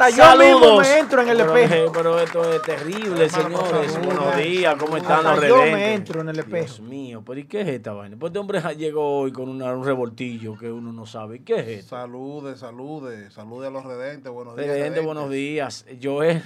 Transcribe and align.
hasta 0.00 0.10
yo 0.10 0.38
mismo 0.38 0.80
me 0.80 0.98
entro 0.98 1.22
en 1.22 1.28
el 1.28 1.36
pero, 1.38 1.56
espejo. 1.56 1.92
Pero 1.92 2.18
esto 2.20 2.54
es 2.54 2.62
terrible, 2.62 3.28
señores. 3.28 3.98
Buenos 4.04 4.36
días, 4.36 4.74
¿cómo 4.76 4.96
están 4.96 5.18
Hasta 5.26 5.36
los 5.36 5.44
yo 5.48 5.56
redentes? 5.56 5.72
me 5.80 5.94
entro 5.94 6.20
en 6.22 6.28
el 6.30 6.38
espejo. 6.38 6.64
Dios 6.66 6.80
mío, 6.80 7.22
pero 7.26 7.40
¿y 7.40 7.44
qué 7.44 7.60
es 7.60 7.68
esta 7.68 7.92
vaina? 7.92 8.16
Pues 8.18 8.30
este 8.30 8.38
hombre 8.38 8.60
llegó 8.76 9.18
hoy 9.20 9.32
con 9.32 9.48
una- 9.48 9.72
un 9.74 9.84
revoltillo 9.84 10.56
que 10.56 10.70
uno 10.70 10.92
no 10.92 11.06
sabe. 11.06 11.42
¿Qué 11.42 11.60
es 11.60 11.68
esto? 11.68 11.96
Salude, 11.96 12.56
salude, 12.56 13.30
salude 13.30 13.66
a 13.66 13.70
los 13.70 13.84
redentes, 13.84 14.32
buenos 14.32 14.56
días. 14.56 14.66
Redente, 14.68 14.88
redentes. 14.90 15.04
buenos 15.04 15.30
días. 15.30 15.86
Joel 16.02 16.42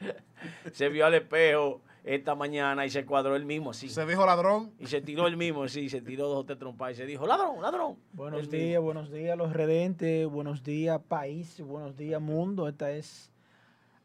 se 0.72 0.88
vio 0.88 1.06
al 1.06 1.14
espejo 1.14 1.80
esta 2.04 2.34
mañana 2.34 2.86
y 2.86 2.90
se 2.90 3.04
cuadró 3.04 3.36
él 3.36 3.44
mismo 3.44 3.70
así. 3.70 3.88
Se 3.88 4.04
dijo 4.06 4.24
ladrón. 4.26 4.72
Y 4.78 4.86
se 4.86 5.00
tiró 5.00 5.26
él 5.26 5.36
mismo, 5.36 5.68
sí, 5.68 5.88
se 5.90 6.00
tiró 6.00 6.28
dos 6.28 6.38
o 6.38 6.44
tres 6.44 6.58
trompas 6.58 6.92
y 6.92 6.94
se 6.96 7.06
dijo, 7.06 7.26
ladrón, 7.26 7.60
ladrón. 7.60 7.96
Buenos 8.12 8.50
días, 8.50 8.62
mismo. 8.70 8.82
buenos 8.82 9.10
días 9.12 9.36
los 9.36 9.52
redentes, 9.52 10.26
buenos 10.28 10.62
días 10.64 11.00
país, 11.08 11.60
buenos 11.60 11.96
días 11.96 12.20
mundo. 12.20 12.68
Esta 12.68 12.90
es 12.92 13.30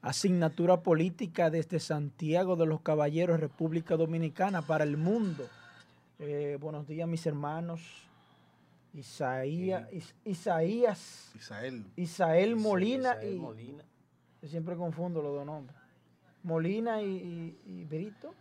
asignatura 0.02 0.81
política 0.81 1.50
desde 1.50 1.80
Santiago 1.80 2.55
de 2.55 2.66
los 2.66 2.81
Caballeros, 2.81 3.39
República 3.39 3.95
Dominicana, 3.98 4.62
para 4.62 4.84
el 4.84 4.98
mundo. 4.98 5.48
Eh, 6.20 6.58
buenos 6.59 6.88
días 6.88 7.08
mis 7.08 7.25
hermanos. 7.25 7.81
Isaías, 8.94 9.91
Is- 9.91 10.16
Isaías, 10.23 11.31
Isael. 11.36 11.86
Isael 11.98 12.55
Molina 12.55 13.16
Isael 13.16 13.34
y 13.36 13.39
Molina. 13.39 13.84
yo 14.41 14.48
siempre 14.48 14.75
confundo 14.77 15.22
los 15.22 15.34
dos 15.34 15.45
nombres. 15.45 15.75
Molina 16.45 17.02
y, 17.02 17.58
y, 17.66 17.72
y 17.81 17.85
Brito. 17.85 18.34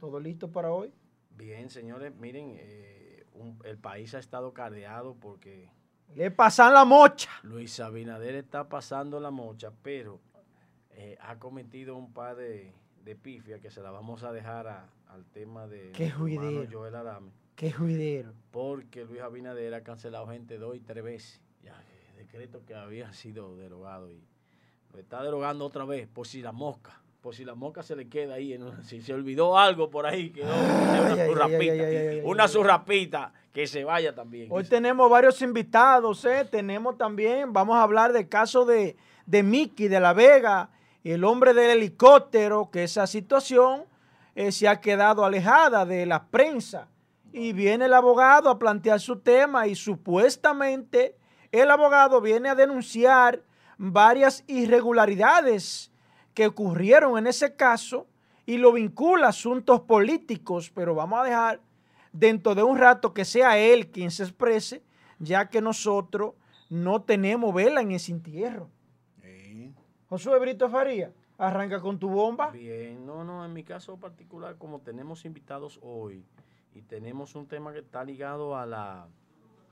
¿Todo 0.00 0.18
listo 0.20 0.50
para 0.50 0.70
hoy? 0.72 0.92
Bien, 1.36 1.68
señores, 1.70 2.14
miren, 2.16 2.54
eh, 2.58 3.26
un- 3.34 3.58
el 3.64 3.76
país 3.78 4.14
ha 4.14 4.18
estado 4.18 4.52
cardeado 4.54 5.14
porque 5.14 5.68
Le 6.14 6.30
pasan 6.30 6.72
la 6.72 6.84
mocha. 6.84 7.30
Luis 7.42 7.78
Abinader 7.80 8.34
está 8.36 8.68
pasando 8.68 9.20
la 9.20 9.30
mocha, 9.30 9.70
pero 9.82 10.18
eh, 10.92 11.18
ha 11.20 11.38
cometido 11.38 11.94
un 11.96 12.12
par 12.14 12.36
de, 12.36 12.72
de 13.04 13.16
pifias 13.16 13.60
que 13.60 13.70
se 13.70 13.82
la 13.82 13.90
vamos 13.90 14.22
a 14.22 14.32
dejar 14.32 14.66
a- 14.68 14.88
al 15.08 15.24
tema 15.26 15.66
de 15.66 15.92
Qué. 15.92 16.10
Joel 16.10 16.94
Adame, 16.94 17.30
Qué 17.54 17.70
juidero. 17.70 18.32
porque 18.50 19.04
Luis 19.04 19.20
Abinader 19.20 19.74
ha 19.74 19.82
cancelado 19.82 20.26
gente 20.28 20.56
dos 20.58 20.74
y 20.76 20.80
tres 20.80 21.04
veces, 21.04 21.42
ya 21.62 21.78
eh, 21.82 22.12
decretos 22.16 22.62
que 22.64 22.74
habían 22.74 23.12
sido 23.12 23.56
derogados 23.56 24.10
y 24.10 24.22
lo 24.96 25.02
está 25.02 25.22
derogando 25.22 25.66
otra 25.66 25.84
vez, 25.84 26.08
por 26.08 26.26
si 26.26 26.40
la 26.40 26.52
mosca, 26.52 26.98
por 27.20 27.34
si 27.34 27.44
la 27.44 27.54
mosca 27.54 27.82
se 27.82 27.94
le 27.94 28.08
queda 28.08 28.34
ahí, 28.34 28.54
en 28.54 28.62
si 28.82 29.02
se 29.02 29.12
olvidó 29.12 29.58
algo 29.58 29.90
por 29.90 30.06
ahí, 30.06 30.30
quedó, 30.30 30.46
una 31.30 31.44
ay, 31.44 32.22
una 32.24 32.44
ay. 32.44 32.48
zurrapita, 32.48 33.30
que 33.52 33.66
se 33.66 33.84
vaya 33.84 34.14
también. 34.14 34.48
Hoy 34.50 34.64
tenemos 34.64 35.10
varios 35.10 35.42
invitados, 35.42 36.24
¿eh? 36.24 36.46
Tenemos 36.50 36.96
también, 36.96 37.52
vamos 37.52 37.76
a 37.76 37.82
hablar 37.82 38.14
del 38.14 38.26
caso 38.28 38.64
de, 38.64 38.96
de 39.26 39.42
Mickey 39.42 39.88
de 39.88 40.00
la 40.00 40.14
Vega, 40.14 40.70
el 41.04 41.24
hombre 41.24 41.52
del 41.52 41.76
helicóptero, 41.76 42.70
que 42.70 42.84
esa 42.84 43.06
situación 43.06 43.84
eh, 44.34 44.50
se 44.50 44.66
ha 44.66 44.80
quedado 44.80 45.26
alejada 45.26 45.84
de 45.84 46.06
la 46.06 46.26
prensa. 46.26 46.88
Y 47.34 47.52
viene 47.52 47.84
el 47.84 47.92
abogado 47.92 48.48
a 48.48 48.58
plantear 48.58 48.98
su 48.98 49.18
tema 49.18 49.66
y 49.66 49.74
supuestamente 49.74 51.16
el 51.52 51.70
abogado 51.70 52.22
viene 52.22 52.48
a 52.48 52.54
denunciar 52.54 53.42
varias 53.78 54.44
irregularidades 54.46 55.92
que 56.34 56.46
ocurrieron 56.46 57.18
en 57.18 57.26
ese 57.26 57.56
caso 57.56 58.06
y 58.44 58.58
lo 58.58 58.72
vincula 58.72 59.26
a 59.26 59.30
asuntos 59.30 59.80
políticos, 59.80 60.70
pero 60.74 60.94
vamos 60.94 61.20
a 61.20 61.24
dejar 61.24 61.60
dentro 62.12 62.54
de 62.54 62.62
un 62.62 62.78
rato 62.78 63.12
que 63.12 63.24
sea 63.24 63.58
él 63.58 63.90
quien 63.90 64.10
se 64.10 64.22
exprese, 64.22 64.82
ya 65.18 65.48
que 65.48 65.60
nosotros 65.60 66.34
no 66.70 67.02
tenemos 67.02 67.54
vela 67.54 67.80
en 67.80 67.92
ese 67.92 68.12
entierro. 68.12 68.68
Sí. 69.22 69.74
Josué 70.08 70.38
Brito 70.38 70.68
Faría, 70.68 71.12
arranca 71.38 71.80
con 71.80 71.98
tu 71.98 72.08
bomba. 72.08 72.50
Bien, 72.50 73.04
no, 73.04 73.24
no, 73.24 73.44
en 73.44 73.52
mi 73.52 73.64
caso 73.64 73.98
particular, 73.98 74.56
como 74.56 74.80
tenemos 74.80 75.24
invitados 75.24 75.78
hoy 75.82 76.24
y 76.74 76.82
tenemos 76.82 77.34
un 77.34 77.46
tema 77.46 77.72
que 77.72 77.80
está 77.80 78.04
ligado 78.04 78.56
a 78.56 78.66
la, 78.66 79.08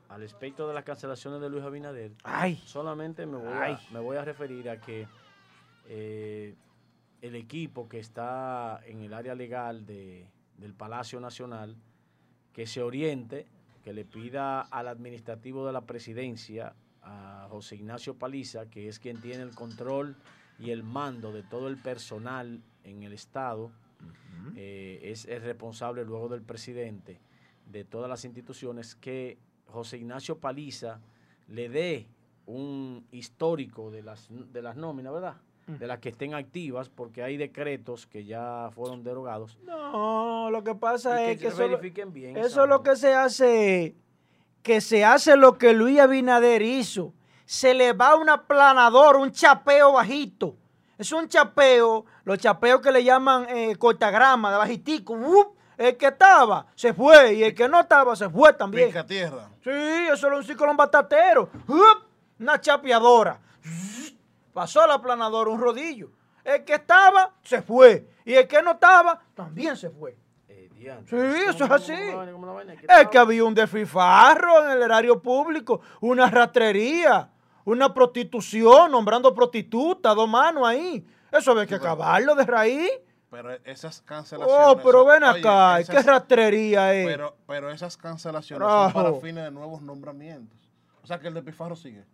al 0.09 0.23
aspecto 0.23 0.69
de 0.69 0.75
las 0.75 0.85
cancelaciones 0.85 1.41
de 1.41 1.49
Luis 1.51 1.63
Abinader, 1.65 2.13
Ay, 2.23 2.61
solamente 2.67 3.27
me 3.27 3.37
voy, 3.39 3.53
Ay. 3.53 3.73
a, 3.75 3.93
me 3.93 4.01
voy 4.01 4.17
a 4.17 4.25
referir 4.25 4.69
a 4.71 4.81
que 4.81 5.07
eh, 5.87 6.55
el 7.23 7.35
equipo 7.37 7.89
que 7.89 7.99
está 7.99 8.81
en 8.87 9.01
el 9.01 9.15
área 9.15 9.35
legal 9.35 9.87
de- 9.87 10.27
del 10.59 10.75
Palacio 10.75 11.21
Nacional, 11.21 11.77
que 12.53 12.67
se 12.67 12.83
oriente, 12.83 13.47
que 13.83 13.93
le 13.93 14.05
pida 14.05 14.61
al 14.63 14.89
administrativo 14.89 15.67
de 15.67 15.73
la 15.73 15.83
presidencia, 15.83 16.75
a 17.03 17.49
José 17.51 17.77
Ignacio 17.77 18.15
Paliza, 18.15 18.67
que 18.71 18.89
es 18.89 18.99
quien 18.99 19.21
tiene 19.21 19.43
el 19.43 19.55
control 19.55 20.17
y 20.59 20.71
el 20.71 20.83
mando 20.83 21.33
de 21.33 21.43
todo 21.43 21.69
el 21.69 21.77
personal 21.77 22.63
en 22.85 23.03
el 23.03 23.13
Estado, 23.13 23.71
eh, 24.57 25.01
es 25.03 25.25
el 25.27 25.43
responsable 25.43 26.05
luego 26.05 26.29
del 26.29 26.43
presidente 26.43 27.19
de 27.71 27.85
todas 27.85 28.09
las 28.09 28.25
instituciones, 28.25 28.95
que 28.95 29.39
José 29.73 29.99
Ignacio 29.99 30.39
Paliza 30.39 31.01
le 31.49 31.69
dé 31.69 32.07
un 32.47 33.07
histórico 33.11 33.91
de 33.91 34.03
las, 34.03 34.29
de 34.31 34.63
las 34.63 34.77
nóminas, 34.77 35.13
¿verdad? 35.13 35.37
De 35.67 35.87
las 35.87 35.99
que 35.99 36.11
estén 36.11 36.35
activas, 36.35 36.91
porque 36.91 37.23
hay 37.23 37.39
decretos 37.39 38.07
que 38.07 38.27
ya 38.27 38.69
fueron 38.75 39.03
derogados. 39.03 39.59
no, 39.65 40.51
lo 40.51 40.63
que 40.63 40.75
pasa 40.75 41.25
es 41.25 41.39
que 41.39 41.51
se 41.51 41.55
eso, 41.65 41.69
verifiquen 41.71 42.13
bien. 42.13 42.37
eso 42.37 42.67
lo 42.67 42.83
que 42.83 42.97
se 42.97 43.15
hace, 43.15 43.95
que 44.63 44.83
se 44.83 45.07
hace 45.07 45.37
lo 45.37 45.57
que 45.57 45.73
Luis 45.73 46.01
Abinader 46.01 46.61
hizo. 46.61 47.15
Se 47.47 47.73
le 47.73 47.95
va 47.95 48.17
un 48.17 48.29
aplanador, 48.29 49.17
un 49.17 49.31
chapeo 49.31 49.93
bajito. 49.93 50.57
Es 50.99 51.13
un 51.13 51.29
chapeo, 51.29 52.05
los 52.25 52.39
chapeos 52.39 52.81
que 52.81 52.93
le 52.93 53.03
llaman 53.03 53.47
eh, 53.49 53.77
cortagrama, 53.77 54.51
de 54.51 54.59
bajitico. 54.59 55.17
El 55.77 55.97
que 55.97 56.07
estaba 56.07 56.67
se 56.75 56.93
fue 56.95 57.35
y 57.35 57.43
el 57.45 57.55
que 57.55 57.69
no 57.69 57.81
estaba 57.81 58.15
se 58.17 58.29
fue 58.31 58.53
también. 58.53 58.89
Pica 58.89 59.05
tierra. 59.07 59.49
Sí, 59.63 59.71
eso 59.71 60.27
era 60.29 60.37
un 60.37 60.45
ciclón 60.45 60.77
batatero. 60.77 61.49
¡Up! 61.69 62.05
Una 62.39 62.61
chapeadora. 62.61 63.39
Pasó 64.53 64.87
la 64.87 64.95
aplanadora, 64.95 65.51
un 65.51 65.61
rodillo. 65.61 66.11
El 66.45 66.65
que 66.65 66.75
estaba, 66.75 67.33
se 67.43 67.63
fue. 67.63 68.07
Y 68.25 68.35
el 68.35 68.47
que 68.47 68.63
no 68.63 68.73
estaba, 68.73 69.21
también 69.35 69.77
se 69.77 69.91
fue. 69.91 70.17
Eh, 70.49 70.69
Sí, 71.07 71.17
¿cómo- 71.17 71.23
eso 71.51 71.65
es 71.65 71.71
así. 71.71 71.93
Es 72.89 73.09
que 73.09 73.19
había 73.19 73.45
un 73.45 73.55
desfifarro 73.55 74.65
en 74.65 74.71
el 74.73 74.83
erario 74.83 75.21
público, 75.23 75.81
una 76.01 76.31
rastrería, 76.31 77.31
una 77.65 77.93
prostitución, 77.95 78.91
nombrando 78.93 79.35
prostitutas, 79.35 80.15
dos 80.15 80.29
manos 80.29 80.67
ahí. 80.69 81.05
Eso 81.33 81.53
había 81.53 81.67
que 81.67 81.75
acabarlo 81.77 82.35
de 82.35 82.45
raíz. 82.45 82.91
Pero 83.35 83.51
esas 83.65 84.01
cancelaciones. 84.03 84.65
Oh, 84.69 84.77
pero 84.77 85.01
son- 85.03 85.09
ven 85.09 85.25
oye, 85.25 85.41
acá, 85.41 85.81
esas- 85.81 85.97
¿qué 85.97 86.03
rastrería 86.09 86.95
es? 86.95 87.05
pero, 87.07 87.37
pero 87.49 87.71
esas 87.71 87.97
cancelaciones 87.97 88.67
son 88.69 88.93
para 88.93 89.13
fines 89.15 89.43
de 89.43 89.51
nuevos 89.51 89.83
nombramientos. 89.83 90.57
O 91.03 91.07
sea 91.09 91.19
que 91.19 91.27
el 91.27 91.35
de 91.35 91.43
Pifarro 91.43 91.75
sigue. 91.75 92.05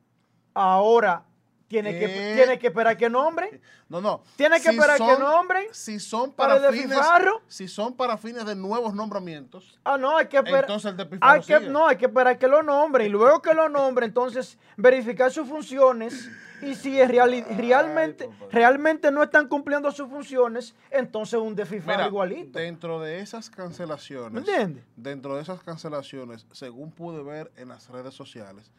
Ahora, 0.55 1.23
tiene 1.69 1.97
que, 1.99 2.09
tiene 2.35 2.59
que 2.59 2.69
esperar 2.69 2.97
que 2.97 3.09
nombren. 3.11 3.61
No, 3.91 4.01
no. 4.01 4.23
Tiene 4.37 4.61
que 4.61 4.69
esperar 4.71 4.97
que 4.99 5.19
nombren 5.19 5.67
Si 5.73 5.99
son 5.99 6.31
para 6.33 6.61
fines, 6.71 6.97
Pifarro. 6.97 7.43
si 7.49 7.67
son 7.67 7.97
para 7.97 8.17
fines 8.17 8.47
de 8.47 8.55
nuevos 8.55 8.95
nombramientos, 8.95 9.79
Ah, 9.85 9.99
no, 9.99 10.17
hay 10.17 10.27
que 10.29 10.37
esperar. 10.37 10.61
entonces 10.63 10.93
el 10.93 10.97
de 10.97 11.07
Pifarro 11.07 11.33
Hay 11.33 11.41
que, 11.41 11.59
sigue. 11.59 11.71
no, 11.71 11.89
hay 11.89 11.97
que 11.97 12.07
esperar 12.07 12.39
que 12.39 12.47
lo 12.47 12.63
nombre 12.63 13.05
y 13.07 13.09
luego 13.09 13.43
que 13.43 13.53
lo 13.53 13.69
nombre, 13.69 14.07
entonces 14.07 14.57
verificar 14.77 15.33
sus 15.33 15.49
funciones 15.49 16.31
y 16.63 16.75
si 16.75 17.01
es 17.01 17.09
reali- 17.09 17.45
realmente, 17.57 18.29
realmente 18.51 19.11
no 19.11 19.23
están 19.23 19.49
cumpliendo 19.49 19.91
sus 19.93 20.09
funciones, 20.09 20.75
entonces 20.91 21.39
un 21.41 21.55
desfifar 21.55 22.07
igualito. 22.07 22.59
dentro 22.59 23.01
de 23.01 23.21
esas 23.21 23.51
cancelaciones, 23.51 24.45
¿Me 24.47 24.83
dentro 24.97 25.37
de 25.37 25.43
esas 25.43 25.63
cancelaciones, 25.63 26.47
según 26.53 26.91
pude 26.91 27.23
ver 27.23 27.51
en 27.57 27.69
las 27.69 27.89
redes 27.89 28.15
sociales, 28.15 28.71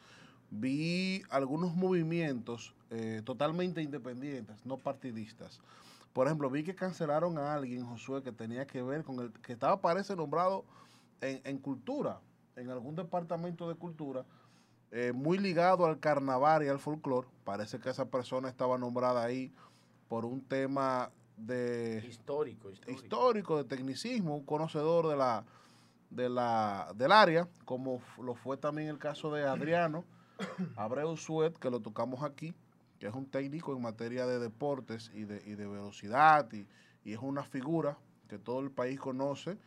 vi 0.49 1.23
algunos 1.29 1.75
movimientos 1.75 2.73
eh, 2.89 3.21
totalmente 3.23 3.81
independientes, 3.81 4.65
no 4.65 4.77
partidistas. 4.77 5.59
Por 6.13 6.27
ejemplo, 6.27 6.49
vi 6.49 6.63
que 6.63 6.75
cancelaron 6.75 7.37
a 7.37 7.53
alguien, 7.53 7.85
Josué, 7.85 8.21
que 8.21 8.33
tenía 8.33 8.67
que 8.67 8.81
ver 8.81 9.03
con 9.05 9.19
el 9.21 9.31
que 9.31 9.53
estaba, 9.53 9.79
parece, 9.79 10.13
nombrado 10.15 10.65
en, 11.21 11.39
en 11.45 11.57
cultura, 11.57 12.19
en 12.57 12.69
algún 12.69 12.95
departamento 12.97 13.69
de 13.69 13.75
cultura, 13.75 14.25
eh, 14.91 15.13
muy 15.13 15.37
ligado 15.37 15.85
al 15.85 15.99
carnaval 15.99 16.63
y 16.63 16.67
al 16.67 16.79
folclore. 16.79 17.27
Parece 17.43 17.79
que 17.79 17.89
esa 17.89 18.09
persona 18.09 18.49
estaba 18.49 18.77
nombrada 18.77 19.23
ahí 19.23 19.53
por 20.09 20.25
un 20.25 20.41
tema 20.41 21.11
de 21.37 22.03
Histórico, 22.07 22.69
histórico. 22.69 23.01
histórico, 23.01 23.57
de 23.57 23.63
tecnicismo, 23.63 24.35
un 24.35 24.45
conocedor 24.45 25.07
de 25.07 25.15
la, 25.15 25.45
de 26.09 26.29
la, 26.29 26.91
del 26.95 27.11
área, 27.11 27.47
como 27.65 28.01
lo 28.21 28.35
fue 28.35 28.57
también 28.57 28.89
el 28.89 28.99
caso 28.99 29.33
de 29.33 29.43
Adriano 29.43 30.03
Abreu 30.75 31.15
Suet, 31.17 31.57
que 31.57 31.69
lo 31.69 31.79
tocamos 31.79 32.23
aquí, 32.23 32.53
que 32.99 33.07
es 33.07 33.13
un 33.13 33.25
técnico 33.25 33.73
en 33.73 33.81
materia 33.81 34.25
de 34.27 34.39
deportes 34.39 35.09
y 35.13 35.23
de, 35.23 35.41
y 35.45 35.55
de 35.55 35.67
velocidad, 35.67 36.51
y, 36.51 36.67
y 37.03 37.13
es 37.13 37.19
una 37.19 37.43
figura 37.43 37.97
que 38.27 38.37
todo 38.37 38.59
el 38.59 38.71
país 38.71 38.99
conoce, 38.99 39.57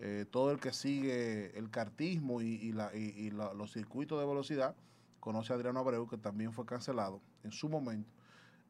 eh, 0.00 0.26
todo 0.30 0.50
el 0.50 0.58
que 0.60 0.72
sigue 0.72 1.56
el 1.58 1.70
cartismo 1.70 2.40
y, 2.42 2.54
y 2.54 2.72
la- 2.72 2.94
y- 2.96 3.14
y 3.16 3.30
la- 3.30 3.54
los 3.54 3.72
circuitos 3.72 4.18
de 4.20 4.26
velocidad, 4.26 4.74
conoce 5.20 5.52
a 5.52 5.56
Adriano 5.56 5.80
Abreu, 5.80 6.08
que 6.08 6.16
también 6.18 6.52
fue 6.52 6.66
cancelado 6.66 7.20
en 7.44 7.52
su 7.52 7.68
momento. 7.68 8.10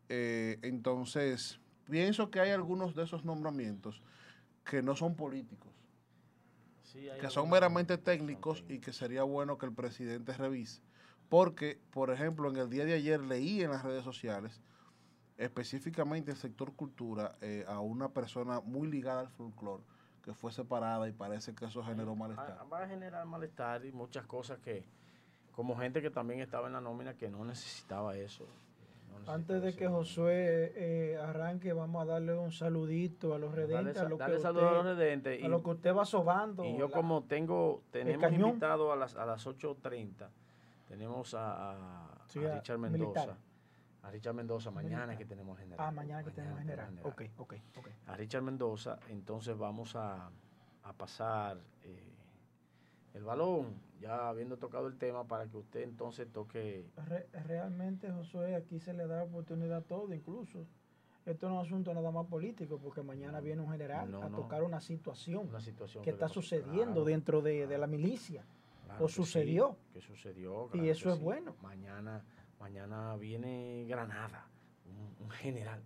Eh, 0.08 0.58
entonces, 0.62 1.58
pienso 1.88 2.30
que 2.30 2.40
hay 2.40 2.50
algunos 2.50 2.94
de 2.94 3.04
esos 3.04 3.24
nombramientos 3.24 4.02
que 4.64 4.82
no 4.82 4.94
son 4.94 5.14
políticos, 5.16 5.72
que 7.20 7.30
son 7.30 7.48
meramente 7.50 7.96
técnicos 7.98 8.64
y 8.68 8.78
que 8.80 8.92
sería 8.92 9.22
bueno 9.22 9.56
que 9.56 9.66
el 9.66 9.72
presidente 9.72 10.32
revise. 10.34 10.82
Porque, 11.30 11.78
por 11.90 12.10
ejemplo, 12.10 12.50
en 12.50 12.56
el 12.56 12.68
día 12.68 12.84
de 12.84 12.92
ayer 12.92 13.20
leí 13.22 13.62
en 13.62 13.70
las 13.70 13.82
redes 13.82 14.04
sociales, 14.04 14.60
específicamente 15.38 16.30
el 16.30 16.36
sector 16.36 16.74
cultura, 16.74 17.36
eh, 17.40 17.64
a 17.66 17.80
una 17.80 18.10
persona 18.10 18.60
muy 18.60 18.88
ligada 18.88 19.20
al 19.20 19.28
folclore, 19.30 19.82
que 20.22 20.32
fue 20.34 20.52
separada 20.52 21.08
y 21.08 21.12
parece 21.12 21.54
que 21.54 21.66
eso 21.66 21.82
generó 21.82 22.14
malestar. 22.14 22.58
Va 22.72 22.84
a 22.84 22.88
generar 22.88 23.26
malestar 23.26 23.84
y 23.84 23.92
muchas 23.92 24.24
cosas 24.26 24.58
que, 24.60 24.84
como 25.52 25.76
gente 25.76 26.00
que 26.00 26.10
también 26.10 26.40
estaba 26.40 26.68
en 26.68 26.74
la 26.74 26.80
nómina 26.80 27.14
que 27.14 27.30
no 27.30 27.44
necesitaba 27.44 28.16
eso. 28.16 28.46
Antes 29.26 29.62
de 29.62 29.76
que 29.76 29.86
Josué 29.86 30.72
eh, 30.74 31.16
arranque, 31.16 31.72
vamos 31.72 32.02
a 32.02 32.06
darle 32.06 32.34
un 32.34 32.50
saludito 32.50 33.34
a 33.34 33.38
los 33.38 33.54
redentes. 33.54 33.96
a, 33.98 34.08
lo 34.08 34.18
que 34.18 34.24
usted, 34.24 34.44
a 34.44 34.52
los 34.52 34.84
redentes. 34.84 35.44
a 35.44 35.48
lo 35.48 35.62
que 35.62 35.70
usted 35.70 35.94
va 35.94 36.04
sobando. 36.04 36.64
Y 36.64 36.76
yo 36.76 36.90
como 36.90 37.22
tengo, 37.24 37.82
tenemos 37.92 38.32
invitado 38.32 38.92
a 38.92 38.96
las, 38.96 39.14
a 39.14 39.24
las 39.24 39.46
8.30, 39.46 40.28
tenemos 40.88 41.34
a, 41.34 42.08
Richard 42.34 42.78
Mendoza. 42.78 43.36
A 44.02 44.10
Richard 44.10 44.34
Mendoza, 44.34 44.70
mañana 44.70 45.16
que 45.16 45.24
tenemos 45.24 45.58
general. 45.58 45.86
Ah, 45.86 45.92
mañana 45.92 46.24
que 46.24 46.32
tenemos 46.32 46.58
general. 46.58 46.98
Ok, 47.04 47.22
ok, 47.38 47.54
ok. 47.76 47.88
A 48.06 48.16
Richard 48.16 48.42
Mendoza, 48.42 48.98
entonces 49.08 49.56
vamos 49.56 49.94
a, 49.94 50.30
a 50.82 50.92
pasar 50.92 51.58
eh, 51.84 52.12
el 53.14 53.22
balón, 53.22 53.74
ya 54.00 54.28
habiendo 54.28 54.56
tocado 54.56 54.86
el 54.88 54.98
tema, 54.98 55.24
para 55.24 55.46
que 55.46 55.56
usted 55.56 55.82
entonces 55.82 56.30
toque. 56.32 56.86
realmente, 57.46 58.10
Josué, 58.10 58.56
aquí 58.56 58.80
se 58.80 58.92
le 58.92 59.06
da 59.06 59.22
oportunidad 59.22 59.78
a 59.78 59.82
todo, 59.82 60.12
incluso. 60.12 60.66
Esto 61.24 61.48
no 61.48 61.54
es 61.54 61.60
un 61.60 61.66
asunto 61.66 61.94
nada 61.94 62.10
más 62.10 62.26
político, 62.26 62.80
porque 62.82 63.02
mañana 63.02 63.40
viene 63.40 63.62
un 63.62 63.70
general 63.70 64.12
a 64.20 64.28
tocar 64.30 64.64
una 64.64 64.80
situación, 64.80 65.48
una 65.48 65.60
situación 65.60 66.02
que, 66.02 66.10
está 66.10 66.28
sucediendo 66.28 67.04
dentro 67.04 67.40
de, 67.42 67.68
de, 67.68 67.78
la 67.78 67.86
milicia. 67.86 68.44
o 68.98 69.06
sucedió. 69.06 69.76
que 69.92 70.00
sucedió. 70.00 70.68
y 70.74 70.88
eso 70.88 71.12
es 71.12 71.20
bueno. 71.20 71.54
Mañana 71.62 72.24
Mañana 72.62 73.16
viene 73.16 73.84
Granada, 73.88 74.46
un, 75.20 75.28
general, 75.30 75.82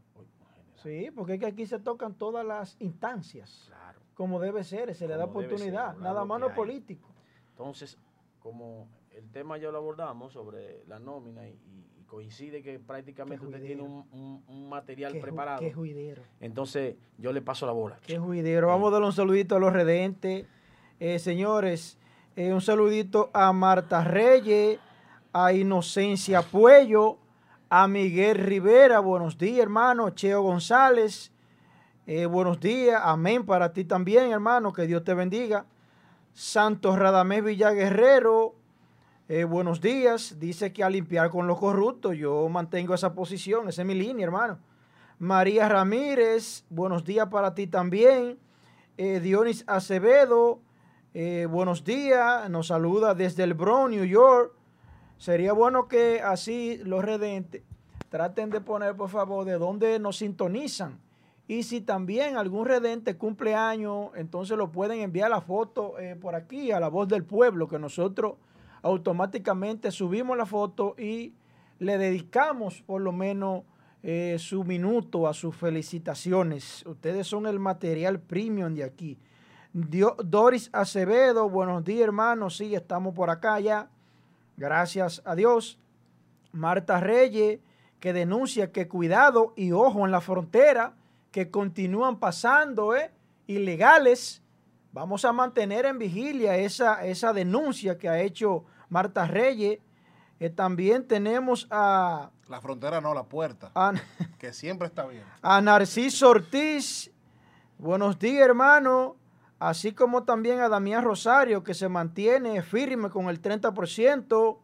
Sí, 0.75 1.11
porque 1.17 1.35
es 1.35 1.41
que 1.41 1.47
aquí 1.47 1.65
se 1.65 1.79
tocan 1.79 2.13
todas 2.13 2.45
las 2.45 2.77
instancias. 2.81 3.65
Claro. 3.69 3.99
Como 4.13 4.39
debe 4.39 4.63
ser, 4.63 4.95
se 4.95 5.09
le 5.09 5.17
da 5.17 5.25
oportunidad, 5.25 5.97
nada 5.97 6.27
más 6.27 6.39
no 6.39 6.53
político. 6.53 7.09
Entonces, 7.49 7.99
como 8.41 8.91
el 9.11 9.31
tema 9.31 9.57
ya 9.57 9.71
lo 9.71 9.79
abordamos 9.79 10.35
sobre 10.35 10.85
la 10.87 10.99
nómina 10.99 11.49
y, 11.49 11.59
coincide 12.07 12.63
que 12.63 12.79
prácticamente 12.79 13.45
usted 13.47 13.61
tiene 13.61 13.83
un, 13.83 14.69
material 14.69 15.19
preparado. 15.19 15.61
Qué 15.61 15.73
juidero. 15.73 16.23
Entonces, 16.41 16.97
yo 17.17 17.33
le 17.33 17.41
paso 17.41 17.65
la 17.65 17.73
bola. 17.73 17.99
Qué 18.07 18.19
juidero. 18.19 18.69
Vamos 18.69 18.89
a 18.89 18.91
darle 18.93 19.07
un 19.07 19.13
saludito 19.13 19.57
a 19.57 19.59
los 19.59 19.73
redentes. 19.73 20.47
Eh, 21.01 21.19
señores, 21.19 21.99
eh, 22.37 22.53
un 22.53 22.61
saludito 22.61 23.31
a 23.33 23.53
Marta 23.53 24.05
Reyes 24.05 24.79
a 25.39 25.53
Inocencia 25.53 26.41
Puello, 26.41 27.19
a 27.69 27.87
Miguel 27.89 28.39
Rivera, 28.39 29.01
buenos 29.01 29.37
días 29.37 29.59
hermano, 29.59 30.09
Cheo 30.09 30.41
González, 30.41 31.31
eh, 32.07 32.25
buenos 32.25 32.59
días, 32.59 33.03
amén 33.05 33.45
para 33.45 33.75
ti 33.75 33.85
también 33.85 34.31
hermano, 34.31 34.73
que 34.73 34.87
Dios 34.87 35.05
te 35.05 35.13
bendiga. 35.13 35.67
Santos 36.33 36.99
Radamés 36.99 37.45
Villaguerrero, 37.45 38.55
eh, 39.29 39.45
buenos 39.45 39.83
días, 39.83 40.41
dice 40.41 40.73
que 40.73 40.83
a 40.83 40.89
limpiar 40.89 41.29
con 41.29 41.47
los 41.47 41.59
corruptos, 41.59 42.17
yo 42.17 42.49
mantengo 42.49 42.95
esa 42.95 43.13
posición, 43.13 43.69
esa 43.69 43.83
es 43.83 43.89
mi 43.89 43.95
línea 43.95 44.25
hermano. 44.25 44.59
María 45.19 45.69
Ramírez, 45.69 46.65
buenos 46.71 47.05
días 47.05 47.29
para 47.29 47.55
ti 47.55 47.67
también. 47.67 48.39
Eh, 48.97 49.21
Dionis 49.21 49.65
Acevedo, 49.67 50.61
buenos 51.51 51.85
días, 51.85 52.49
nos 52.49 52.69
saluda 52.69 53.15
desde 53.15 53.45
el 53.45 53.53
Bronx, 53.53 53.91
New 53.91 54.05
York. 54.07 54.56
Sería 55.19 55.53
bueno 55.53 55.89
que 55.89 56.21
así 56.21 56.79
los 56.85 57.05
redentes 57.05 57.63
traten 58.09 58.51
de 58.51 58.61
poner, 58.61 58.97
por 58.97 59.11
favor, 59.11 59.45
de 59.45 59.59
dónde 59.59 59.99
nos 59.99 60.19
sintonizan. 60.19 61.01
Y 61.49 61.63
si 61.63 61.81
también 61.81 62.37
algún 62.37 62.67
redente 62.67 63.17
cumple 63.17 63.55
años, 63.55 64.11
entonces 64.17 64.59
lo 64.59 64.73
pueden 64.73 65.01
enviar 65.01 65.31
la 65.31 65.41
foto 65.41 65.99
eh, 65.99 66.17
por 66.17 66.35
aquí 66.35 66.73
a 66.73 66.81
la 66.81 66.89
voz 66.89 67.09
del 67.09 67.25
pueblo, 67.25 67.69
que 67.69 67.79
nosotros 67.79 68.35
automáticamente 68.83 69.91
subimos 69.91 70.37
la 70.37 70.47
foto 70.47 70.95
y 70.99 71.35
le 71.79 71.99
dedicamos 71.99 72.83
por 72.83 73.01
lo 73.01 73.13
menos 73.13 73.63
eh, 74.03 74.37
su 74.39 74.65
minuto 74.65 75.27
a 75.27 75.35
sus 75.35 75.55
felicitaciones. 75.55 76.85
Ustedes 76.87 77.27
son 77.27 77.47
el 77.47 77.59
material 77.59 78.21
premium 78.21 78.75
de 78.75 78.85
aquí. 78.85 79.19
Doris 79.73 80.71
Acevedo, 80.73 81.51
buenos 81.51 81.85
días 81.85 82.05
hermanos, 82.05 82.57
sí, 82.57 82.75
estamos 82.75 83.15
por 83.15 83.31
acá 83.31 83.61
ya. 83.61 83.91
Gracias 84.57 85.23
a 85.25 85.35
Dios. 85.35 85.79
Marta 86.53 87.01
Reyes, 87.01 87.61
que 88.01 88.13
denuncia 88.13 88.73
que 88.73 88.89
cuidado 88.89 89.53
y 89.57 89.73
ojo 89.73 90.05
en 90.07 90.11
la 90.11 90.21
frontera, 90.21 90.95
que 91.31 91.51
continúan 91.51 92.19
pasando 92.19 92.95
eh, 92.95 93.11
ilegales. 93.47 94.43
Vamos 94.93 95.25
a 95.25 95.33
mantener 95.33 95.85
en 95.85 95.99
vigilia 95.99 96.57
esa, 96.57 97.05
esa 97.05 97.33
denuncia 97.33 97.99
que 97.99 98.09
ha 98.09 98.21
hecho 98.21 98.65
Marta 98.89 99.27
Reyes. 99.27 99.81
Eh, 100.41 100.51
también 100.51 101.07
tenemos 101.07 101.67
a... 101.71 102.31
La 102.49 102.61
frontera 102.61 103.01
no, 103.01 103.13
la 103.13 103.25
puerta. 103.25 103.71
que 104.39 104.53
siempre 104.53 104.87
está 104.87 105.07
bien. 105.07 105.25
A 105.43 105.61
Narciso 105.61 106.31
Ortiz. 106.31 107.11
Buenos 107.79 108.19
días, 108.19 108.47
hermano 108.47 109.17
así 109.59 109.93
como 109.93 110.25
también 110.25 110.61
a 110.61 110.69
Damián 110.69 111.05
Rosario, 111.05 111.63
que 111.63 111.75
se 111.75 111.89
mantiene 111.89 112.63
firme 112.63 113.11
con 113.11 113.29
el 113.29 113.41
30%. 113.41 114.59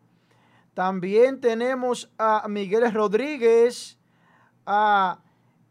También 0.74 1.40
tenemos 1.40 2.10
a 2.18 2.46
Miguel 2.48 2.92
Rodríguez, 2.92 3.98
a 4.66 5.20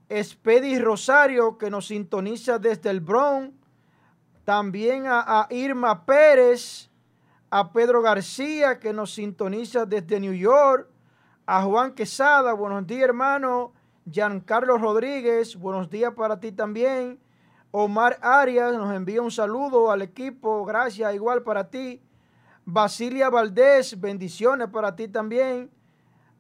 Espedi 0.10 0.78
Rosario, 0.80 1.58
que 1.58 1.70
nos 1.70 1.88
sintoniza 1.88 2.60
desde 2.60 2.90
el 2.90 3.00
Bronx. 3.00 3.54
También 4.44 5.06
a, 5.08 5.48
Irma 5.52 6.06
Pérez, 6.06 6.90
a 7.50 7.72
Pedro 7.72 8.02
García, 8.02 8.80
que 8.80 8.92
nos 8.92 9.14
sintoniza 9.14 9.86
desde 9.86 10.20
New 10.20 10.34
York. 10.34 10.90
A 11.46 11.64
Juan 11.64 11.94
Quesada, 11.94 12.54
buenos 12.54 12.86
días, 12.88 13.04
hermano. 13.04 13.74
Giancarlo 14.10 14.78
Rodríguez, 14.78 15.56
buenos 15.56 15.90
días 15.90 16.14
para 16.16 16.40
ti 16.40 16.52
también. 16.52 17.20
Omar 17.72 18.20
Arias 18.22 18.74
nos 18.74 18.94
envía 18.94 19.22
un 19.22 19.32
saludo 19.32 19.92
al 19.92 20.02
equipo, 20.02 20.66
gracias, 20.66 21.16
igual 21.16 21.42
para 21.44 21.70
ti. 21.70 22.02
Basilia 22.66 23.30
Valdés, 23.30 24.00
bendiciones 24.00 24.68
para 24.68 24.96
ti 24.96 25.08
también. 25.08 25.72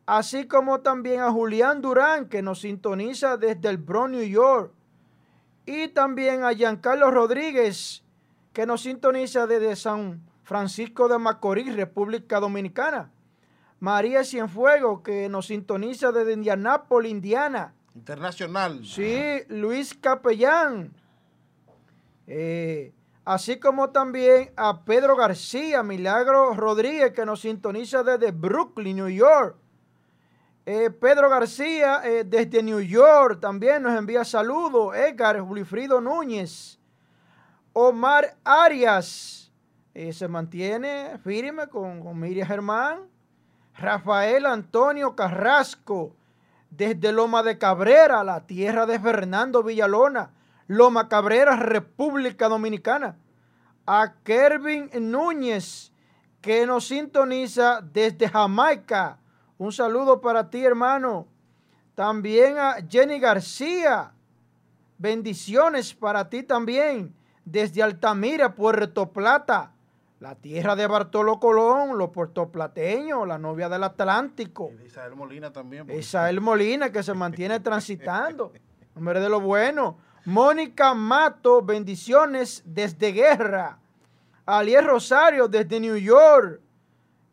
Así 0.05 0.45
como 0.45 0.81
también 0.81 1.21
a 1.21 1.31
Julián 1.31 1.81
Durán, 1.81 2.27
que 2.27 2.41
nos 2.41 2.61
sintoniza 2.61 3.37
desde 3.37 3.69
el 3.69 3.77
Bronx, 3.77 4.11
New 4.11 4.27
York. 4.27 4.73
Y 5.65 5.87
también 5.89 6.43
a 6.43 6.53
Giancarlo 6.53 7.11
Rodríguez, 7.11 8.03
que 8.51 8.65
nos 8.65 8.81
sintoniza 8.81 9.47
desde 9.47 9.75
San 9.77 10.21
Francisco 10.43 11.07
de 11.07 11.17
Macorís, 11.17 11.75
República 11.75 12.41
Dominicana. 12.41 13.11
María 13.79 14.23
Cienfuego, 14.23 15.01
que 15.01 15.29
nos 15.29 15.47
sintoniza 15.47 16.11
desde 16.11 16.33
Indianápolis, 16.33 17.11
Indiana. 17.11 17.73
Internacional. 17.95 18.85
Sí, 18.85 19.43
Luis 19.47 19.93
Capellán, 19.93 20.93
eh, 22.27 22.93
así 23.25 23.59
como 23.59 23.89
también 23.89 24.51
a 24.55 24.83
Pedro 24.83 25.15
García, 25.15 25.83
Milagro 25.83 26.53
Rodríguez, 26.53 27.11
que 27.11 27.25
nos 27.25 27.41
sintoniza 27.41 28.03
desde 28.03 28.31
Brooklyn, 28.31 28.97
New 28.97 29.09
York. 29.09 29.57
Eh, 30.65 30.89
Pedro 30.91 31.29
García 31.29 32.01
eh, 32.03 32.23
desde 32.23 32.61
New 32.61 32.81
York 32.81 33.39
también 33.39 33.83
nos 33.83 33.97
envía 33.97 34.23
saludos. 34.23 34.95
Edgar 34.95 35.39
Julifrido 35.39 35.99
Núñez. 35.99 36.79
Omar 37.73 38.37
Arias 38.43 39.51
se 39.93 40.27
mantiene 40.27 41.17
firme 41.23 41.67
con, 41.67 42.01
con 42.01 42.19
Miriam 42.19 42.47
Germán. 42.47 43.09
Rafael 43.75 44.45
Antonio 44.45 45.15
Carrasco 45.15 46.15
desde 46.71 47.11
Loma 47.11 47.43
de 47.43 47.57
Cabrera, 47.57 48.23
la 48.23 48.47
tierra 48.47 48.85
de 48.85 48.99
Fernando 48.99 49.61
Villalona. 49.61 50.31
Loma 50.71 51.09
Cabrera, 51.09 51.57
República 51.57 52.47
Dominicana. 52.47 53.17
A 53.85 54.13
Kervin 54.23 54.89
Núñez, 55.11 55.91
que 56.39 56.65
nos 56.65 56.87
sintoniza 56.87 57.81
desde 57.81 58.29
Jamaica. 58.29 59.19
Un 59.57 59.73
saludo 59.73 60.21
para 60.21 60.49
ti, 60.49 60.63
hermano. 60.63 61.27
También 61.93 62.57
a 62.57 62.75
Jenny 62.89 63.19
García. 63.19 64.13
Bendiciones 64.97 65.93
para 65.93 66.29
ti 66.29 66.43
también. 66.43 67.13
Desde 67.43 67.83
Altamira, 67.83 68.55
Puerto 68.55 69.11
Plata. 69.11 69.73
la 70.19 70.35
tierra 70.35 70.75
de 70.75 70.85
Bartolo 70.85 71.39
Colón, 71.39 71.97
los 71.97 72.11
puertoplateños, 72.11 73.27
la 73.27 73.39
novia 73.39 73.67
del 73.67 73.83
Atlántico. 73.83 74.69
Y 74.79 74.85
Isabel 74.85 75.15
Molina 75.15 75.51
también. 75.51 75.83
porque- 75.87 75.97
Isabel 75.99 76.39
Molina 76.39 76.91
que 76.91 77.01
se 77.01 77.13
mantiene 77.15 77.59
transitando. 77.59 78.53
Hombre 78.95 79.19
de 79.19 79.27
lo 79.29 79.41
bueno. 79.41 79.97
Mónica 80.25 80.93
Mato, 80.93 81.61
bendiciones 81.61 82.61
desde 82.65 83.11
Guerra. 83.11 83.77
Alier 84.45 84.83
Rosario 84.85 85.47
desde 85.47 85.79
New 85.79 85.95
York. 85.97 86.61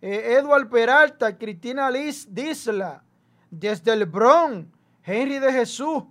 Eh, 0.01 0.37
Edward 0.39 0.69
Peralta, 0.69 1.37
Cristina 1.37 1.91
Liz 1.91 2.29
Disla 2.33 3.03
desde 3.51 3.93
el 3.93 4.07
Bronx. 4.07 4.67
Henry 5.03 5.39
de 5.39 5.53
Jesús 5.53 6.05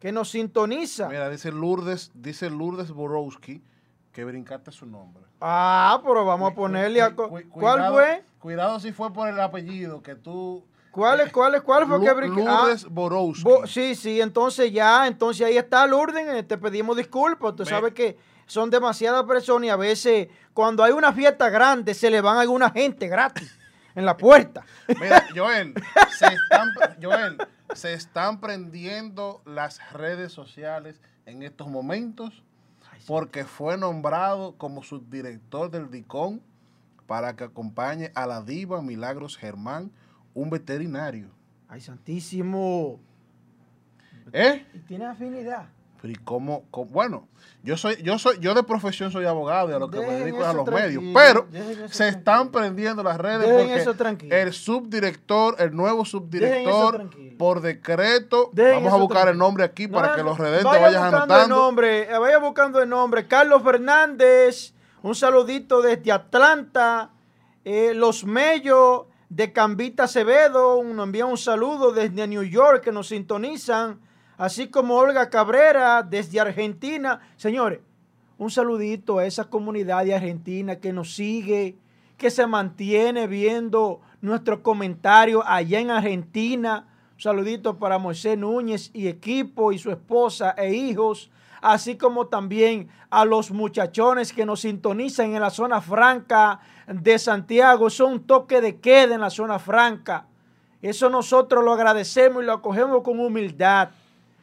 que 0.00 0.10
nos 0.10 0.30
sintoniza. 0.30 1.08
Mira, 1.08 1.28
dice 1.28 1.52
Lourdes, 1.52 2.10
dice 2.14 2.48
Lourdes 2.50 2.90
Borowski 2.90 3.62
que 4.12 4.24
brincaste 4.24 4.70
su 4.72 4.86
nombre. 4.86 5.24
Ah, 5.40 6.00
pero 6.04 6.24
vamos 6.24 6.52
a 6.52 6.54
ponerle 6.54 7.02
a... 7.02 7.10
cu- 7.10 7.16
co- 7.24 7.28
cu- 7.28 7.42
¿Cuál 7.50 7.74
cuidado- 7.76 7.94
fue? 7.94 8.24
Cuidado 8.38 8.80
si 8.80 8.92
fue 8.92 9.12
por 9.12 9.28
el 9.28 9.38
apellido 9.40 10.02
que 10.02 10.14
tú. 10.14 10.64
¿Cuál 10.94 11.20
es, 11.20 11.32
cuál 11.32 11.54
es, 11.56 11.62
cuál 11.62 11.86
fue 11.86 11.98
Lu- 11.98 12.04
que? 12.04 12.10
Ah, 12.10 12.60
Lourdes 12.62 12.84
Borowski. 12.88 13.42
Bo- 13.42 13.66
sí, 13.66 13.94
sí, 13.96 14.20
entonces 14.20 14.72
ya, 14.72 15.06
entonces 15.08 15.44
ahí 15.46 15.56
está 15.56 15.86
Lourdes, 15.86 16.24
eh, 16.28 16.42
te 16.44 16.56
pedimos 16.56 16.96
disculpas, 16.96 17.56
tú 17.56 17.64
sabes 17.66 17.92
que 17.92 18.16
son 18.46 18.70
demasiadas 18.70 19.24
personas 19.24 19.66
y 19.66 19.70
a 19.70 19.76
veces 19.76 20.28
cuando 20.52 20.84
hay 20.84 20.92
una 20.92 21.12
fiesta 21.12 21.50
grande 21.50 21.94
se 21.94 22.10
le 22.10 22.20
van 22.20 22.36
a 22.36 22.42
alguna 22.42 22.70
gente 22.70 23.08
gratis 23.08 23.58
en 23.96 24.04
la 24.06 24.16
puerta. 24.16 24.64
Mira, 25.00 25.24
Joel, 25.34 25.74
se 26.16 26.26
están, 26.26 26.70
Joel, 27.02 27.38
se 27.74 27.92
están 27.94 28.40
prendiendo 28.40 29.42
las 29.44 29.80
redes 29.92 30.30
sociales 30.32 31.00
en 31.26 31.42
estos 31.42 31.66
momentos 31.66 32.42
porque 33.06 33.44
fue 33.44 33.76
nombrado 33.76 34.54
como 34.56 34.82
subdirector 34.84 35.70
del 35.70 35.90
DICON 35.90 36.40
para 37.06 37.34
que 37.36 37.44
acompañe 37.44 38.12
a 38.14 38.26
la 38.26 38.42
diva 38.42 38.80
Milagros 38.80 39.36
Germán, 39.36 39.90
un 40.34 40.50
veterinario. 40.50 41.28
Ay, 41.68 41.80
santísimo. 41.80 43.00
¿Eh? 44.32 44.66
Y 44.74 44.78
tiene 44.80 45.06
afinidad. 45.06 45.66
Pero 46.00 46.12
¿y 46.12 46.16
cómo, 46.16 46.64
cómo? 46.70 46.90
Bueno, 46.90 47.28
yo 47.62 47.78
soy, 47.78 47.96
yo 48.02 48.18
soy, 48.18 48.38
yo 48.38 48.52
de 48.52 48.62
profesión 48.62 49.10
soy 49.10 49.24
abogado 49.24 49.70
y 49.70 49.72
a 49.72 49.78
lo 49.78 49.90
que 49.90 50.00
me 50.00 50.12
dedico 50.16 50.42
es 50.42 50.46
a 50.46 50.52
los 50.52 50.66
medios, 50.66 51.02
pero 51.14 51.48
se 51.88 52.08
están 52.08 52.50
prendiendo 52.50 53.02
las 53.02 53.16
redes 53.16 53.48
Dejen 53.48 53.84
porque 53.86 54.42
el 54.42 54.52
subdirector, 54.52 55.56
el 55.58 55.74
nuevo 55.74 56.04
subdirector, 56.04 57.08
por 57.38 57.62
decreto, 57.62 58.50
Dejen 58.52 58.84
vamos 58.84 58.92
a 58.92 58.96
buscar 58.96 59.28
el 59.28 59.38
nombre 59.38 59.64
aquí 59.64 59.88
para 59.88 60.14
que 60.14 60.22
los 60.22 60.36
vaya 60.36 60.50
redentes 60.50 60.72
vayan 60.82 61.02
buscando 61.04 61.24
El 61.24 61.40
anotando. 61.40 61.56
nombre, 61.56 62.02
eh, 62.02 62.18
vaya 62.18 62.38
buscando 62.38 62.82
el 62.82 62.88
nombre. 62.90 63.26
Carlos 63.26 63.62
Fernández, 63.62 64.74
un 65.02 65.14
saludito 65.14 65.80
desde 65.80 66.12
Atlanta. 66.12 67.12
Eh, 67.64 67.94
los 67.94 68.26
Mellos 68.26 69.06
de 69.28 69.52
Cambita 69.52 70.04
Acevedo, 70.04 70.82
nos 70.82 71.06
envían 71.06 71.28
un 71.28 71.38
saludo 71.38 71.92
desde 71.92 72.26
New 72.26 72.42
York 72.42 72.82
que 72.82 72.92
nos 72.92 73.08
sintonizan. 73.08 74.00
Así 74.36 74.68
como 74.68 74.96
Olga 74.96 75.30
Cabrera 75.30 76.02
desde 76.02 76.40
Argentina. 76.40 77.20
Señores, 77.36 77.80
un 78.36 78.50
saludito 78.50 79.18
a 79.18 79.26
esa 79.26 79.44
comunidad 79.44 80.04
de 80.04 80.14
Argentina 80.14 80.76
que 80.76 80.92
nos 80.92 81.14
sigue, 81.14 81.76
que 82.16 82.30
se 82.30 82.46
mantiene 82.46 83.26
viendo 83.26 84.00
nuestros 84.20 84.60
comentarios 84.60 85.44
allá 85.46 85.80
en 85.80 85.90
Argentina. 85.90 86.88
Un 87.14 87.20
saludito 87.20 87.78
para 87.78 87.98
Moisés 87.98 88.36
Núñez 88.36 88.90
y 88.92 89.06
equipo 89.06 89.72
y 89.72 89.78
su 89.78 89.90
esposa 89.90 90.50
e 90.58 90.74
hijos, 90.74 91.30
así 91.62 91.96
como 91.96 92.26
también 92.26 92.88
a 93.10 93.24
los 93.24 93.52
muchachones 93.52 94.32
que 94.32 94.44
nos 94.44 94.60
sintonizan 94.60 95.32
en 95.34 95.40
la 95.40 95.50
zona 95.50 95.80
franca 95.80 96.60
de 96.86 97.18
Santiago. 97.18 97.90
Son 97.90 98.12
un 98.12 98.26
toque 98.26 98.60
de 98.60 98.80
queda 98.80 99.14
en 99.14 99.20
la 99.20 99.30
zona 99.30 99.58
franca. 99.58 100.26
Eso 100.82 101.08
nosotros 101.08 101.64
lo 101.64 101.72
agradecemos 101.72 102.42
y 102.42 102.46
lo 102.46 102.52
acogemos 102.52 103.02
con 103.02 103.18
humildad. 103.18 103.90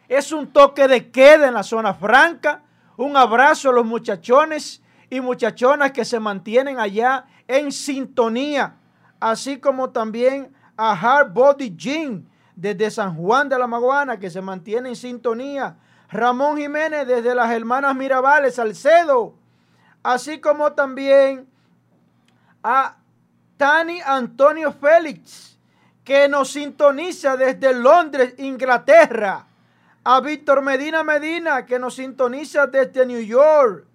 Es 0.10 0.32
un 0.32 0.48
toque 0.48 0.88
de 0.88 1.12
queda 1.12 1.48
en 1.48 1.54
la 1.54 1.64
zona 1.64 1.94
franca. 1.94 2.64
Un 2.98 3.16
abrazo 3.16 3.70
a 3.70 3.74
los 3.74 3.86
muchachones 3.86 4.82
y 5.10 5.22
muchachonas 5.22 5.92
que 5.92 6.04
se 6.04 6.20
mantienen 6.20 6.80
allá 6.80 7.26
en 7.48 7.72
sintonía. 7.72 8.76
Así 9.20 9.60
como 9.60 9.92
también 9.92 10.52
a 10.76 10.94
Hard 10.94 11.32
Body 11.32 11.76
Gym 11.76 12.26
desde 12.56 12.90
San 12.90 13.16
Juan 13.16 13.50
de 13.50 13.60
la 13.60 13.68
Maguana 13.68 14.20
que 14.20 14.30
se 14.30 14.42
mantiene 14.42 14.90
en 14.90 14.96
sintonía. 14.96 15.78
Ramón 16.10 16.58
Jiménez 16.58 17.08
desde 17.08 17.36
las 17.36 17.52
hermanas 17.52 17.96
Mirabales, 17.96 18.56
Salcedo. 18.56 19.34
Así 20.04 20.40
como 20.40 20.74
también 20.74 21.48
a 22.64 22.98
Tani 23.58 24.02
Antonio 24.02 24.72
Félix 24.72 25.58
que 26.04 26.28
nos 26.28 26.52
sintoniza 26.52 27.38
desde 27.38 27.74
Londres, 27.74 28.36
Inglaterra 28.38 29.48
a 30.04 30.20
Víctor 30.20 30.62
Medina 30.62 31.04
Medina, 31.04 31.66
que 31.66 31.78
nos 31.78 31.96
sintoniza 31.96 32.68
desde 32.68 33.06
New 33.06 33.22
York. 33.22 33.86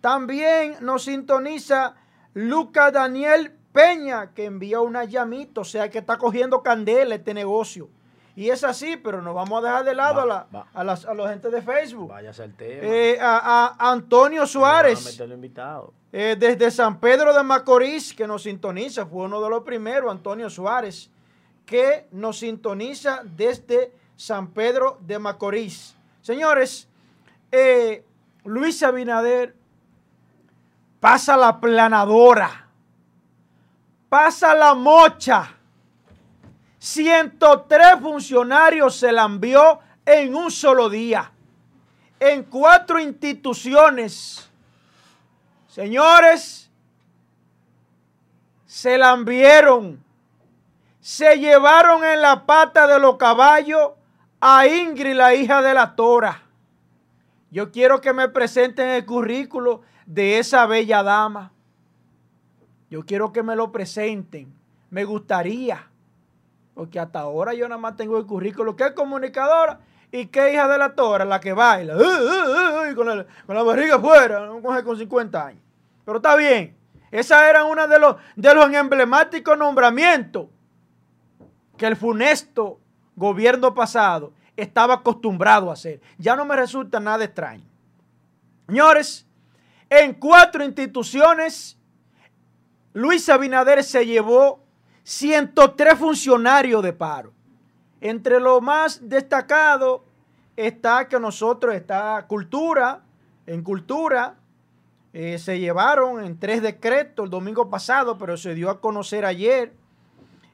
También 0.00 0.76
nos 0.80 1.04
sintoniza 1.04 1.94
Luca 2.34 2.90
Daniel 2.90 3.56
Peña, 3.72 4.34
que 4.34 4.44
envía 4.44 4.80
una 4.80 5.04
llamita, 5.04 5.62
o 5.62 5.64
sea 5.64 5.90
que 5.90 5.98
está 5.98 6.18
cogiendo 6.18 6.62
candela 6.62 7.14
este 7.14 7.32
negocio. 7.32 7.88
Y 8.36 8.50
es 8.50 8.62
así, 8.64 8.98
pero 8.98 9.22
no 9.22 9.32
vamos 9.32 9.64
a 9.64 9.66
dejar 9.66 9.84
de 9.84 9.94
lado 9.94 10.16
Va, 10.16 10.22
a, 10.22 10.26
la, 10.26 10.46
va. 10.54 10.66
a, 10.74 10.84
las- 10.84 11.06
a 11.06 11.14
la 11.14 11.28
gente 11.30 11.48
de 11.48 11.62
Facebook. 11.62 12.10
Váyase 12.10 12.42
al 12.42 12.52
tema. 12.54 12.82
Eh, 12.82 13.18
a, 13.18 13.74
a 13.78 13.90
Antonio 13.92 14.46
Suárez, 14.46 15.18
invitado. 15.20 15.94
eh, 16.12 16.36
desde 16.38 16.70
San 16.70 17.00
Pedro 17.00 17.32
de 17.32 17.42
Macorís, 17.42 18.12
que 18.12 18.26
nos 18.26 18.42
sintoniza, 18.42 19.06
fue 19.06 19.24
uno 19.24 19.40
de 19.40 19.48
los 19.48 19.62
primeros, 19.62 20.10
Antonio 20.12 20.50
Suárez, 20.50 21.08
que 21.64 22.06
nos 22.12 22.38
sintoniza 22.40 23.22
desde 23.24 23.90
San 24.16 24.48
Pedro 24.48 24.98
de 25.00 25.18
Macorís. 25.18 25.96
Señores, 26.20 26.88
eh, 27.50 28.04
Luis 28.44 28.82
Abinader 28.82 29.56
pasa 31.00 31.36
la 31.38 31.58
planadora, 31.58 32.68
pasa 34.10 34.54
la 34.54 34.74
mocha. 34.74 35.55
103 36.86 38.00
funcionarios 38.00 38.94
se 38.94 39.10
la 39.10 39.24
envió 39.24 39.80
en 40.04 40.36
un 40.36 40.52
solo 40.52 40.88
día, 40.88 41.32
en 42.20 42.44
cuatro 42.44 43.00
instituciones. 43.00 44.48
Señores, 45.66 46.70
se 48.66 48.96
la 48.96 49.14
enviaron, 49.14 50.00
se 51.00 51.40
llevaron 51.40 52.04
en 52.04 52.22
la 52.22 52.46
pata 52.46 52.86
de 52.86 53.00
los 53.00 53.16
caballos 53.16 53.90
a 54.40 54.68
Ingrid, 54.68 55.16
la 55.16 55.34
hija 55.34 55.62
de 55.62 55.74
la 55.74 55.96
Tora. 55.96 56.40
Yo 57.50 57.72
quiero 57.72 58.00
que 58.00 58.12
me 58.12 58.28
presenten 58.28 58.90
el 58.90 59.04
currículo 59.04 59.82
de 60.06 60.38
esa 60.38 60.66
bella 60.66 61.02
dama. 61.02 61.50
Yo 62.88 63.04
quiero 63.04 63.32
que 63.32 63.42
me 63.42 63.56
lo 63.56 63.72
presenten. 63.72 64.54
Me 64.90 65.04
gustaría. 65.04 65.90
Porque 66.76 67.00
hasta 67.00 67.20
ahora 67.20 67.54
yo 67.54 67.66
nada 67.70 67.80
más 67.80 67.96
tengo 67.96 68.18
el 68.18 68.26
currículo 68.26 68.76
que 68.76 68.84
es 68.84 68.92
comunicadora 68.92 69.80
y 70.12 70.26
que 70.26 70.52
hija 70.52 70.68
de 70.68 70.76
la 70.76 70.94
tora, 70.94 71.24
la 71.24 71.40
que 71.40 71.54
baila, 71.54 71.96
uh, 71.96 71.98
uh, 71.98 72.90
uh, 72.90 72.94
con, 72.94 73.06
la 73.56 73.62
barriga 73.62 73.94
afuera, 73.94 74.50
con 74.84 74.98
50 74.98 75.46
años. 75.46 75.62
Pero 76.04 76.18
está 76.18 76.36
bien. 76.36 76.76
Esa 77.10 77.48
era 77.48 77.64
una 77.64 77.86
de 77.86 77.98
los, 77.98 78.16
de 78.36 78.54
los 78.54 78.70
emblemáticos 78.70 79.56
nombramientos 79.56 80.48
que 81.78 81.86
el 81.86 81.96
funesto 81.96 82.78
gobierno 83.14 83.74
pasado 83.74 84.34
estaba 84.54 84.96
acostumbrado 84.96 85.70
a 85.70 85.72
hacer. 85.72 86.02
Ya 86.18 86.36
no 86.36 86.44
me 86.44 86.56
resulta 86.56 87.00
nada 87.00 87.24
extraño. 87.24 87.64
Señores, 88.66 89.26
en 89.88 90.12
cuatro 90.12 90.62
instituciones, 90.62 91.78
Luis 92.92 93.26
Abinader 93.30 93.82
se 93.82 94.04
llevó 94.04 94.65
103 95.06 95.96
funcionarios 95.96 96.82
de 96.82 96.92
paro. 96.92 97.32
Entre 98.00 98.40
lo 98.40 98.60
más 98.60 99.08
destacado 99.08 100.04
está 100.56 101.06
que 101.06 101.20
nosotros, 101.20 101.76
está 101.76 102.26
cultura, 102.26 103.02
en 103.46 103.62
cultura, 103.62 104.34
eh, 105.12 105.38
se 105.38 105.60
llevaron 105.60 106.24
en 106.24 106.36
tres 106.40 106.60
decretos 106.60 107.26
el 107.26 107.30
domingo 107.30 107.70
pasado, 107.70 108.18
pero 108.18 108.36
se 108.36 108.56
dio 108.56 108.68
a 108.68 108.80
conocer 108.80 109.24
ayer, 109.24 109.72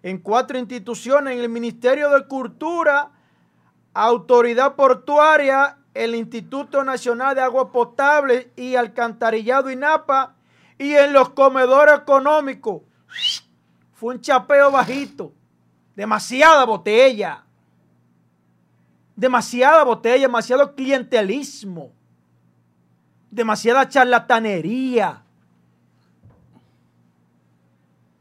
en 0.02 0.18
cuatro 0.18 0.58
instituciones, 0.58 1.32
en 1.32 1.40
el 1.40 1.48
Ministerio 1.48 2.10
de 2.10 2.26
Cultura, 2.26 3.10
Autoridad 3.94 4.74
Portuaria, 4.74 5.78
el 5.94 6.14
Instituto 6.14 6.84
Nacional 6.84 7.34
de 7.34 7.40
Agua 7.40 7.72
Potable 7.72 8.50
y 8.56 8.74
Alcantarillado 8.74 9.70
INAPA, 9.70 10.34
y 10.76 10.92
en 10.92 11.14
los 11.14 11.30
comedores 11.30 12.00
económicos. 12.00 12.82
Fue 14.02 14.16
un 14.16 14.20
chapeo 14.20 14.68
bajito. 14.72 15.32
Demasiada 15.94 16.64
botella. 16.64 17.44
Demasiada 19.14 19.84
botella, 19.84 20.22
demasiado 20.22 20.74
clientelismo. 20.74 21.92
Demasiada 23.30 23.88
charlatanería. 23.88 25.22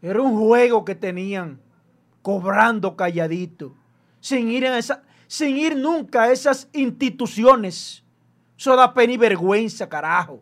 Era 0.04 0.22
un 0.22 0.38
juego 0.38 0.86
que 0.86 0.94
tenían, 0.94 1.60
cobrando 2.22 2.96
calladito, 2.96 3.74
sin 4.20 4.52
ir, 4.52 4.68
sin 5.26 5.58
ir 5.58 5.76
nunca 5.76 6.26
a 6.26 6.32
esas 6.32 6.70
instituciones. 6.74 8.04
Eso 8.56 8.76
da 8.76 8.94
pena 8.94 9.14
y 9.14 9.18
vergüenza, 9.18 9.90
carajo. 9.90 10.42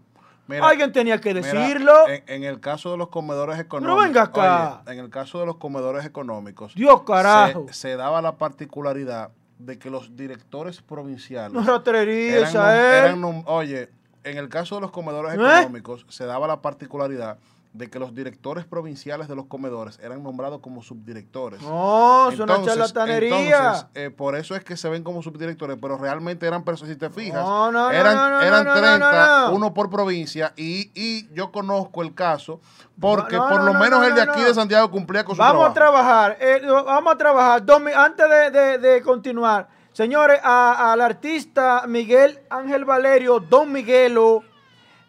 Mira, 0.50 0.68
Alguien 0.68 0.92
tenía 0.92 1.22
que 1.22 1.32
Mira, 1.34 1.48
decirlo. 1.48 1.94
en, 2.10 2.24
en 2.28 2.44
el 2.44 2.60
caso 2.60 2.90
de 2.92 2.98
los 2.98 3.10
comedores 3.10 3.60
económicos. 3.60 4.04
venga 4.04 4.24
acá. 4.24 4.82
oye, 4.86 4.94
en 4.94 5.00
el 5.00 5.10
caso 5.12 5.40
de 5.40 5.46
los 5.46 5.58
comedores 5.58 6.04
económicos. 6.06 6.74
Dios 6.74 7.04
carajo. 7.04 7.68
Se, 7.68 7.74
se 7.74 7.96
daba 7.96 8.20
la 8.24 8.36
particularidad 8.38 9.30
de 9.60 9.78
que 9.78 9.92
los 9.92 10.16
directores 10.16 10.82
provinciales. 10.82 11.54
No 11.54 11.62
eran 11.62 13.22
eran 13.24 13.24
oye, 13.46 13.90
en 14.24 14.38
el 14.40 14.50
caso 14.50 14.76
de 14.76 14.82
los 14.82 14.90
comedores 14.92 15.34
¿Eh? 15.34 15.36
económicos, 15.36 16.06
se 16.10 16.26
daba 16.26 16.48
la 16.48 16.62
particularidad 16.64 17.38
de 17.72 17.88
que 17.90 18.00
los 18.00 18.16
directores 18.16 18.66
provinciales 18.66 19.28
de 19.28 19.36
los 19.36 19.46
comedores 19.46 20.00
eran 20.02 20.24
nombrados 20.24 20.60
como 20.60 20.82
subdirectores. 20.82 21.62
No, 21.62 22.30
es 22.32 22.40
una 22.40 22.62
charlatanería. 22.64 23.58
entonces, 23.58 23.86
eh, 23.94 24.10
por 24.10 24.36
eso 24.36 24.56
es 24.56 24.64
que 24.64 24.76
se 24.76 24.90
ven 24.90 25.04
como 25.04 25.22
subdirectores, 25.22 25.78
pero 25.80 25.96
realmente 25.98 26.48
eran 26.48 26.64
personas, 26.64 26.94
si 26.94 27.00
te 27.00 27.10
fijas, 27.12 27.44
No, 27.44 27.72
no, 27.72 27.92
eran, 27.92 28.16
no, 28.16 28.42
eran 28.42 28.66
no, 28.66 28.74
no, 28.74 28.80
30, 28.82 28.98
no, 29.00 29.48
no. 29.50 29.56
uno 29.56 29.74
por 29.74 29.90
provincia, 29.92 30.52
y, 30.58 30.92
y 30.96 31.32
yo 31.34 31.52
conozco 31.52 32.02
el 32.02 32.16
caso, 32.16 32.60
porque 33.00 33.38
por 33.38 33.64
lo 33.64 33.74
no, 33.74 33.80
menos 33.80 34.00
no, 34.00 34.06
el 34.08 34.16
de 34.16 34.22
aquí 34.24 34.42
de 34.42 34.54
Santiago 34.54 34.90
cumplía 34.90 35.24
con 35.24 35.36
su 35.36 35.40
Vamos 35.42 35.70
a 35.70 35.74
trabajar, 35.74 36.38
eh, 36.42 36.62
vamos 36.66 37.14
a 37.14 37.18
trabajar. 37.18 37.64
Dos 37.66 37.82
antes 37.96 38.26
de, 38.30 38.50
de- 38.52 38.78
de 38.80 39.02
continuar, 39.04 39.68
señores, 39.94 40.40
al 40.44 41.00
artista 41.02 41.84
Miguel 41.88 42.40
Ángel 42.50 42.84
Valerio, 42.84 43.40
Don 43.40 43.72
Miguelo, 43.72 44.42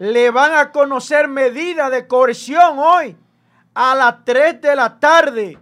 le 0.01 0.31
van 0.31 0.55
a 0.55 0.73
conocer 0.73 1.29
medidas 1.29 1.91
de 1.91 2.07
coerción 2.07 2.79
hoy 2.79 3.15
a 3.75 3.95
las 3.95 4.25
3 4.25 4.59
de 4.63 4.75
la 4.75 4.99
tarde 4.99 5.59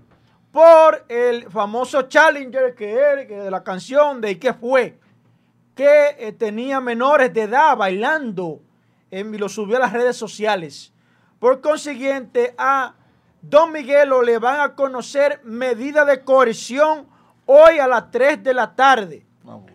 por 0.52 1.04
el 1.08 1.50
famoso 1.50 2.02
Challenger 2.02 2.72
que 2.76 2.92
es 3.22 3.28
de 3.28 3.50
la 3.50 3.64
canción 3.64 4.20
de 4.20 4.38
¿Qué 4.38 4.54
fue? 4.54 4.96
que 5.74 6.14
eh, 6.18 6.30
tenía 6.32 6.80
menores 6.80 7.34
de 7.34 7.42
edad 7.42 7.76
bailando 7.76 8.60
en- 9.10 9.34
y 9.34 9.38
lo 9.38 9.48
subió 9.48 9.76
a 9.76 9.80
las 9.80 9.92
redes 9.92 10.16
sociales. 10.16 10.92
Por 11.40 11.60
consiguiente, 11.60 12.54
a 12.58 12.94
Don 13.42 13.72
Miguelo 13.72 14.22
le 14.22 14.38
van 14.38 14.60
a 14.60 14.74
conocer 14.76 15.40
medidas 15.42 16.06
de 16.06 16.22
coerción 16.22 17.08
hoy 17.46 17.78
a 17.80 17.88
las 17.88 18.10
3 18.12 18.42
de 18.42 18.54
la 18.54 18.74
tarde. 18.76 19.26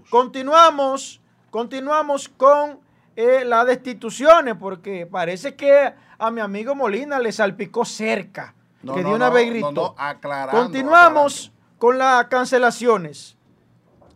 Continuamos, 0.09 1.21
continuamos 1.49 2.29
con 2.29 2.79
eh, 3.15 3.45
las 3.45 3.67
destituciones, 3.67 4.55
porque 4.55 5.05
parece 5.05 5.55
que 5.55 5.93
a 6.17 6.31
mi 6.31 6.41
amigo 6.41 6.73
Molina 6.75 7.19
le 7.19 7.31
salpicó 7.31 7.85
cerca. 7.85 8.55
No, 8.81 8.95
que 8.95 9.03
no, 9.03 9.09
de 9.09 9.15
una 9.15 9.29
no, 9.29 9.35
vez 9.35 9.45
no, 9.45 9.51
gritó. 9.51 9.71
no, 9.71 9.95
aclarando, 9.97 10.61
Continuamos 10.61 11.53
con 11.77 11.97
las 11.97 12.25
cancelaciones. 12.25 13.37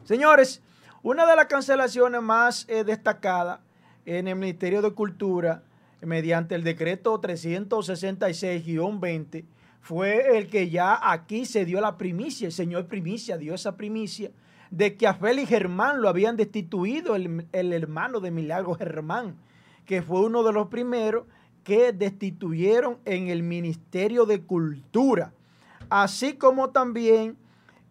Señores, 0.04 0.62
una 1.04 1.26
de 1.26 1.36
las 1.36 1.46
cancelaciones 1.46 2.22
más 2.22 2.66
eh, 2.68 2.84
destacadas 2.84 3.60
en 4.06 4.28
el 4.28 4.36
Ministerio 4.36 4.82
de 4.82 4.92
Cultura, 4.92 5.64
mediante 6.02 6.56
el 6.56 6.64
decreto 6.64 7.22
366-20, 7.22 9.46
fue 9.82 10.38
el 10.38 10.48
que 10.48 10.70
ya 10.70 11.00
aquí 11.12 11.46
se 11.46 11.64
dio 11.66 11.80
la 11.80 11.98
primicia, 11.98 12.48
el 12.48 12.52
señor 12.52 12.88
primicia 12.88 13.38
dio 13.38 13.54
esa 13.54 13.78
primicia 13.78 14.32
de 14.72 14.96
que 14.96 15.08
a 15.08 15.14
Félix 15.14 15.50
Germán 15.50 16.02
lo 16.02 16.10
habían 16.10 16.38
destituido, 16.38 17.16
el, 17.16 17.48
el 17.52 17.74
hermano 17.74 18.20
de 18.20 18.32
Milagro 18.32 18.76
Germán, 18.76 19.36
que 19.86 20.02
fue 20.02 20.22
uno 20.22 20.44
de 20.44 20.54
los 20.54 20.68
primeros 20.68 21.26
que 21.64 21.92
destituyeron 21.92 22.98
en 23.06 23.28
el 23.28 23.44
Ministerio 23.44 24.26
de 24.26 24.42
Cultura, 24.42 25.34
así 25.90 26.36
como 26.36 26.70
también 26.70 27.38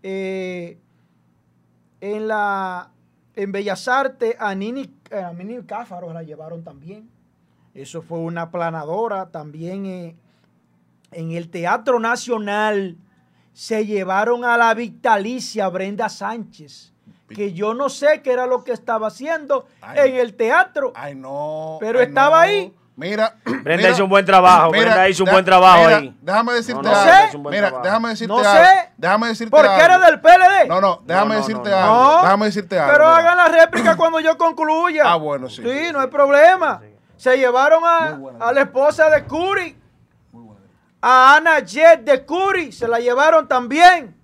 eh, 0.03 0.79
en 2.01 2.29
la 2.29 2.91
en 3.35 3.53
Bellas 3.53 3.87
Artes 3.87 4.35
a 4.39 4.55
Nini, 4.55 4.91
a 5.13 5.31
Nini 5.33 5.63
Cáfaro 5.65 6.13
la 6.13 6.23
llevaron 6.23 6.65
también. 6.65 7.11
Eso 7.75 8.01
fue 8.01 8.19
una 8.19 8.51
planadora 8.51 9.31
también 9.31 9.85
eh, 9.85 10.17
en 11.13 11.33
el 11.33 11.51
Teatro 11.51 12.01
Nacional 12.01 12.97
se 13.57 13.87
llevaron 13.87 14.45
a 14.45 14.59
la 14.59 14.75
vitalicia 14.75 15.67
Brenda 15.71 16.11
Sánchez, 16.11 16.93
que 17.35 17.55
yo 17.55 17.73
no 17.73 17.89
sé 17.89 18.21
qué 18.21 18.31
era 18.33 18.45
lo 18.45 18.63
que 18.63 18.73
estaba 18.73 19.07
haciendo 19.07 19.65
Ay. 19.81 20.11
en 20.11 20.17
el 20.17 20.35
teatro. 20.35 20.93
Ay, 20.95 21.15
no. 21.15 21.79
Pero 21.81 22.01
ay, 22.01 22.05
estaba 22.05 22.37
no. 22.37 22.43
ahí. 22.43 22.75
Mira. 22.97 23.37
Brenda 23.45 23.77
mira, 23.79 23.91
hizo 23.93 24.05
un 24.05 24.11
buen 24.11 24.27
trabajo, 24.27 24.71
Brenda 24.73 25.09
hizo 25.09 25.25
un 25.25 25.31
buen 25.31 25.45
trabajo 25.45 25.85
mira, 25.85 25.97
ahí. 25.97 26.15
Déjame 26.21 26.53
decirte 26.53 26.83
No, 26.83 26.91
no, 26.91 26.97
algo. 26.99 27.33
sé. 27.33 27.39
Mira, 27.57 27.71
déjame 27.83 28.09
decirte 28.11 28.29
No 28.35 28.39
algo. 28.41 28.53
sé. 28.65 28.93
Déjame 28.99 29.27
decirte 29.29 29.51
Porque 29.51 29.69
algo. 29.71 29.85
era 29.85 29.99
del 30.01 30.21
PLD. 30.21 30.69
No, 30.69 30.81
no, 30.83 31.03
déjame 31.07 31.29
No, 31.29 31.35
no, 31.41 31.41
decirte 31.47 31.71
no, 31.71 31.77
no. 31.77 31.83
algo. 31.83 32.17
No, 32.17 32.23
Déjame 32.25 32.45
decirte 32.47 32.79
algo. 32.79 32.93
Pero 32.93 33.05
mira. 33.07 33.17
hagan 33.17 33.37
la 33.39 33.49
réplica 33.49 33.97
cuando 33.97 34.21
yo 34.21 34.37
concluya. 34.37 35.03
Ah, 35.07 35.17
bueno, 35.17 35.49
sí. 35.49 35.63
Sí, 35.63 35.93
no 35.95 36.01
hay 36.01 36.09
problema. 36.09 36.83
Se 37.17 37.39
llevaron 37.39 37.83
a, 37.87 38.19
a 38.47 38.53
la 38.53 38.61
esposa 38.61 39.09
de 39.09 39.25
Curi. 39.25 39.79
A 41.09 41.37
Ana 41.37 41.61
Jet 41.61 42.03
de 42.03 42.27
Curi, 42.27 42.73
se 42.73 42.89
la 42.89 42.99
llevaron 42.99 43.47
también. 43.47 44.21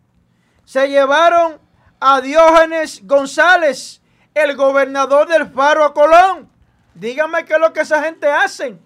Se 0.64 0.88
llevaron 0.88 1.60
a 2.00 2.20
Diógenes 2.20 3.06
González, 3.06 4.02
el 4.34 4.56
gobernador 4.56 5.28
del 5.28 5.46
Faro 5.46 5.84
a 5.84 5.94
Colón. 5.94 6.50
Díganme 6.92 7.44
qué 7.44 7.52
es 7.52 7.60
lo 7.60 7.72
que 7.72 7.82
esa 7.82 8.02
gente 8.02 8.26
hacen. 8.26 8.84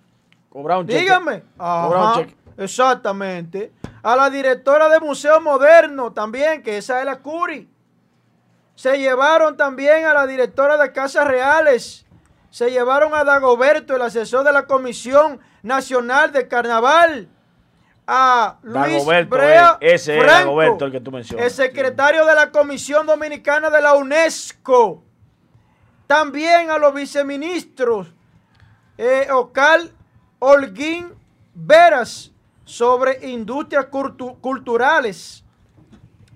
Cobra 0.50 0.76
un 0.76 0.86
cheque. 0.86 1.00
Dígame. 1.00 1.42
Cobra 1.56 2.02
un 2.02 2.14
cheque. 2.16 2.36
exactamente. 2.58 3.72
A 4.02 4.14
la 4.14 4.28
directora 4.28 4.90
de 4.90 5.00
Museo 5.00 5.40
Moderno 5.40 6.12
también, 6.12 6.62
que 6.62 6.76
esa 6.76 6.98
es 7.00 7.06
la 7.06 7.20
Curi. 7.20 7.66
Se 8.74 8.98
llevaron 8.98 9.56
también 9.56 10.04
a 10.04 10.12
la 10.12 10.26
directora 10.26 10.76
de 10.76 10.92
Casas 10.92 11.26
Reales. 11.26 12.04
Se 12.50 12.70
llevaron 12.70 13.14
a 13.14 13.24
Dagoberto, 13.24 13.96
el 13.96 14.02
asesor 14.02 14.44
de 14.44 14.52
la 14.52 14.66
Comisión 14.66 15.40
Nacional 15.62 16.30
de 16.32 16.46
Carnaval. 16.46 17.30
A 18.06 18.58
Luis 18.62 18.74
Dagoberto, 18.92 19.36
Brea 19.36 19.78
eh, 19.80 19.94
ese 19.94 20.18
es 20.18 20.26
Dagoberto 20.26 20.84
el 20.84 20.92
que 20.92 21.00
tú 21.00 21.10
mencionas. 21.10 21.44
El 21.46 21.50
secretario 21.50 22.24
de 22.24 22.34
la 22.34 22.50
Comisión 22.52 23.06
Dominicana 23.06 23.68
de 23.68 23.82
la 23.82 23.94
UNESCO. 23.94 25.02
También 26.06 26.70
a 26.70 26.78
los 26.78 26.94
viceministros 26.94 28.08
eh, 28.96 29.26
Ocal 29.32 29.90
Holguín 30.38 31.12
Veras 31.54 32.30
sobre 32.64 33.26
industrias 33.28 33.86
cultu- 33.90 34.38
culturales. 34.40 35.42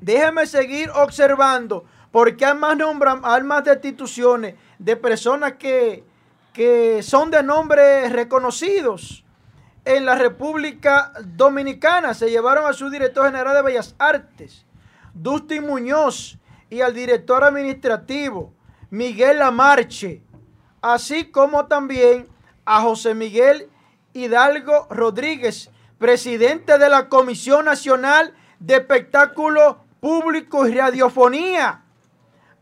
Déjeme 0.00 0.46
seguir 0.46 0.90
observando, 0.90 1.84
porque 2.10 2.44
hay 2.46 2.56
más, 2.56 2.76
nombra- 2.76 3.20
hay 3.22 3.42
más 3.42 3.62
destituciones 3.64 4.54
de 4.78 4.96
personas 4.96 5.52
que, 5.52 6.02
que 6.52 7.02
son 7.02 7.30
de 7.30 7.42
nombres 7.42 8.10
reconocidos. 8.10 9.24
En 9.84 10.04
la 10.04 10.14
República 10.14 11.12
Dominicana. 11.24 12.14
Se 12.14 12.30
llevaron 12.30 12.66
a 12.66 12.72
su 12.72 12.90
director 12.90 13.26
general 13.26 13.54
de 13.56 13.62
Bellas 13.62 13.94
Artes, 13.98 14.66
Dustin 15.14 15.66
Muñoz, 15.66 16.38
y 16.68 16.82
al 16.82 16.94
director 16.94 17.42
administrativo, 17.42 18.54
Miguel 18.90 19.40
Lamarche, 19.40 20.22
así 20.80 21.30
como 21.30 21.66
también 21.66 22.28
a 22.64 22.80
José 22.82 23.14
Miguel 23.14 23.68
Hidalgo 24.12 24.86
Rodríguez, 24.88 25.70
presidente 25.98 26.78
de 26.78 26.88
la 26.88 27.08
Comisión 27.08 27.64
Nacional 27.64 28.34
de 28.60 28.76
Espectáculos 28.76 29.76
Públicos 29.98 30.68
y 30.68 30.74
Radiofonía, 30.74 31.82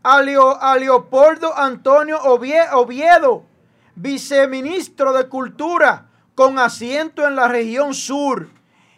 a, 0.01 0.17
a 0.17 0.75
Leopoldo 0.77 1.55
Antonio 1.55 2.19
Ovie- 2.23 2.69
Oviedo, 2.73 3.45
viceministro 3.93 5.13
de 5.13 5.29
Cultura 5.29 6.08
con 6.39 6.57
asiento 6.57 7.27
en 7.27 7.35
la 7.35 7.49
región 7.49 7.93
sur, 7.93 8.47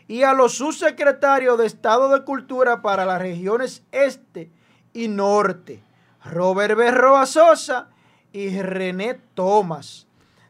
y 0.08 0.22
a 0.22 0.32
los 0.32 0.54
subsecretarios 0.54 1.58
de 1.58 1.66
Estado 1.66 2.10
de 2.10 2.24
Cultura 2.24 2.84
para 2.84 3.04
las 3.04 3.20
regiones 3.20 3.84
este 3.92 4.52
y 4.94 5.08
norte, 5.08 5.82
Robert 6.24 6.78
Berroa 6.78 7.26
Sosa 7.26 7.90
y 8.32 8.62
René 8.62 9.20
Tomás. 9.34 10.06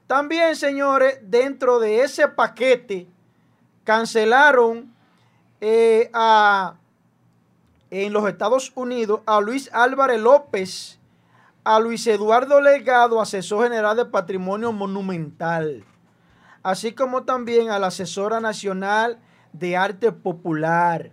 También, 0.05 0.57
señores, 0.57 1.19
dentro 1.21 1.79
de 1.79 2.01
ese 2.01 2.27
paquete 2.27 3.07
cancelaron 3.85 4.93
eh, 5.61 6.09
a, 6.11 6.75
en 7.89 8.11
los 8.11 8.27
Estados 8.27 8.73
Unidos 8.75 9.21
a 9.25 9.39
Luis 9.39 9.69
Álvarez 9.71 10.19
López, 10.19 10.99
a 11.63 11.79
Luis 11.79 12.05
Eduardo 12.05 12.59
Legado, 12.59 13.21
asesor 13.21 13.63
general 13.63 13.95
de 13.95 14.03
Patrimonio 14.03 14.73
Monumental, 14.73 15.85
así 16.63 16.93
como 16.93 17.23
también 17.23 17.69
a 17.69 17.79
la 17.79 17.87
asesora 17.87 18.39
nacional 18.39 19.19
de 19.53 19.75
arte 19.77 20.11
popular, 20.11 21.11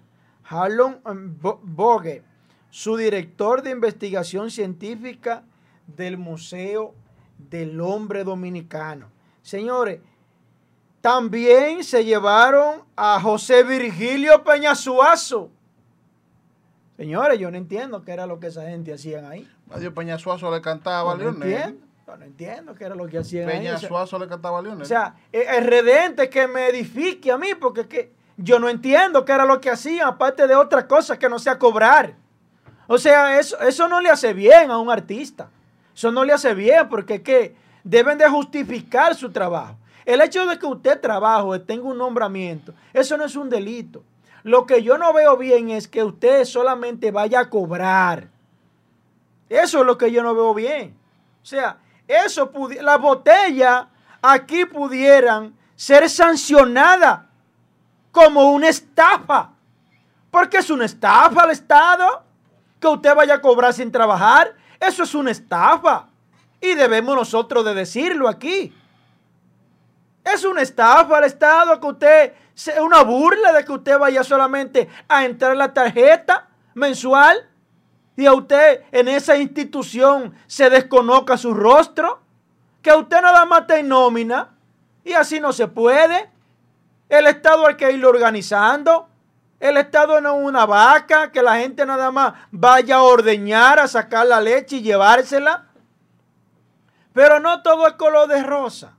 Harlon 0.48 1.00
Bo- 1.40 1.60
Bogue, 1.62 2.22
su 2.70 2.96
director 2.96 3.62
de 3.62 3.70
investigación 3.70 4.50
científica 4.50 5.42
del 5.86 6.18
Museo 6.18 6.94
del 7.38 7.80
Hombre 7.80 8.24
Dominicano. 8.24 9.06
Señores, 9.42 10.00
también 11.00 11.84
se 11.84 12.04
llevaron 12.04 12.82
a 12.96 13.20
José 13.20 13.62
Virgilio 13.62 14.42
Peñasuazo. 14.44 15.50
Señores, 16.96 17.38
yo 17.38 17.50
no 17.50 17.56
entiendo 17.56 18.02
qué 18.04 18.12
era 18.12 18.26
lo 18.26 18.40
que 18.40 18.48
esa 18.48 18.68
gente 18.68 18.92
hacían 18.92 19.24
ahí. 19.24 19.48
Mario 19.68 19.94
Peñasuazo 19.94 20.50
le 20.50 20.60
cantaba 20.60 21.12
a 21.12 21.16
no 21.16 21.28
entiendo, 21.28 21.86
yo 22.08 22.16
no 22.16 22.24
entiendo 22.24 22.74
qué 22.74 22.84
era 22.84 22.94
lo 22.94 23.06
que 23.06 23.18
hacían 23.18 23.50
ahí. 23.50 23.58
O 23.58 23.62
sea, 23.62 23.76
Peñasuazo 23.76 24.18
le 24.18 24.28
cantaba 24.28 24.60
a 24.60 24.62
Lionel. 24.62 24.80
O 24.80 24.84
sea, 24.86 25.14
el 25.30 25.66
redente 25.66 26.30
que 26.30 26.46
me 26.48 26.68
edifique 26.68 27.30
a 27.30 27.36
mí, 27.36 27.48
porque 27.60 27.82
es 27.82 27.86
que 27.86 28.12
yo 28.38 28.58
no 28.58 28.70
entiendo 28.70 29.26
qué 29.26 29.32
era 29.32 29.44
lo 29.44 29.60
que 29.60 29.68
hacían, 29.68 30.08
aparte 30.08 30.46
de 30.46 30.54
otra 30.54 30.86
cosa 30.86 31.18
que 31.18 31.28
no 31.28 31.38
sea 31.38 31.58
cobrar. 31.58 32.14
O 32.86 32.96
sea, 32.96 33.38
eso, 33.38 33.60
eso 33.60 33.88
no 33.88 34.00
le 34.00 34.08
hace 34.08 34.32
bien 34.32 34.70
a 34.70 34.78
un 34.78 34.90
artista. 34.90 35.50
Eso 35.94 36.10
no 36.10 36.24
le 36.24 36.32
hace 36.32 36.54
bien 36.54 36.88
porque 36.88 37.16
es 37.16 37.20
que 37.20 37.56
deben 37.84 38.16
de 38.16 38.26
justificar 38.26 39.14
su 39.14 39.30
trabajo. 39.30 39.76
El 40.06 40.22
hecho 40.22 40.46
de 40.46 40.58
que 40.58 40.64
usted 40.64 40.98
trabaje, 40.98 41.58
tenga 41.58 41.84
un 41.84 41.98
nombramiento, 41.98 42.72
eso 42.94 43.18
no 43.18 43.26
es 43.26 43.36
un 43.36 43.50
delito. 43.50 44.02
Lo 44.44 44.64
que 44.64 44.82
yo 44.82 44.96
no 44.96 45.12
veo 45.12 45.36
bien 45.36 45.68
es 45.68 45.88
que 45.88 46.02
usted 46.02 46.46
solamente 46.46 47.10
vaya 47.10 47.40
a 47.40 47.50
cobrar. 47.50 48.28
Eso 49.50 49.80
es 49.80 49.86
lo 49.86 49.98
que 49.98 50.10
yo 50.10 50.22
no 50.22 50.34
veo 50.34 50.54
bien. 50.54 50.96
O 51.42 51.46
sea, 51.46 51.78
eso 52.08 52.50
las 52.80 53.00
botellas 53.00 53.86
aquí 54.22 54.64
pudieran 54.64 55.54
ser 55.76 56.08
sancionadas 56.08 57.20
como 58.10 58.50
una 58.50 58.68
estafa. 58.68 59.50
Porque 60.30 60.58
es 60.58 60.70
una 60.70 60.86
estafa 60.86 61.42
al 61.42 61.50
Estado. 61.50 62.24
Que 62.80 62.86
usted 62.88 63.14
vaya 63.14 63.34
a 63.34 63.40
cobrar 63.40 63.74
sin 63.74 63.92
trabajar. 63.92 64.54
Eso 64.80 65.02
es 65.02 65.14
una 65.14 65.30
estafa. 65.30 66.06
Y 66.60 66.74
debemos 66.74 67.14
nosotros 67.14 67.64
de 67.64 67.74
decirlo 67.74 68.28
aquí. 68.28 68.74
Es 70.24 70.44
una 70.44 70.62
estafa 70.62 71.18
al 71.18 71.24
Estado 71.24 71.78
que 71.80 71.86
usted, 71.86 72.34
una 72.80 73.02
burla 73.02 73.52
de 73.52 73.64
que 73.64 73.72
usted 73.72 73.98
vaya 73.98 74.24
solamente 74.24 74.88
a 75.08 75.24
entrar 75.24 75.56
la 75.56 75.72
tarjeta 75.72 76.48
mensual 76.74 77.48
y 78.18 78.26
a 78.26 78.34
usted 78.34 78.82
en 78.90 79.06
esa 79.06 79.36
institución 79.36 80.34
se 80.48 80.68
desconozca 80.68 81.36
su 81.36 81.54
rostro, 81.54 82.18
que 82.82 82.92
usted 82.92 83.22
nada 83.22 83.44
más 83.44 83.68
te 83.68 83.80
nómina 83.84 84.56
y 85.04 85.12
así 85.12 85.38
no 85.38 85.52
se 85.52 85.68
puede. 85.68 86.28
El 87.08 87.28
Estado 87.28 87.64
hay 87.64 87.76
que 87.76 87.92
irlo 87.92 88.08
organizando. 88.08 89.08
El 89.60 89.76
Estado 89.76 90.20
no 90.20 90.36
es 90.36 90.44
una 90.44 90.66
vaca 90.66 91.30
que 91.30 91.40
la 91.40 91.58
gente 91.58 91.86
nada 91.86 92.10
más 92.10 92.34
vaya 92.50 92.96
a 92.96 93.02
ordeñar, 93.04 93.78
a 93.78 93.86
sacar 93.86 94.26
la 94.26 94.40
leche 94.40 94.78
y 94.78 94.82
llevársela. 94.82 95.66
Pero 97.12 97.38
no 97.38 97.62
todo 97.62 97.86
es 97.86 97.92
color 97.92 98.28
de 98.28 98.42
rosa. 98.42 98.96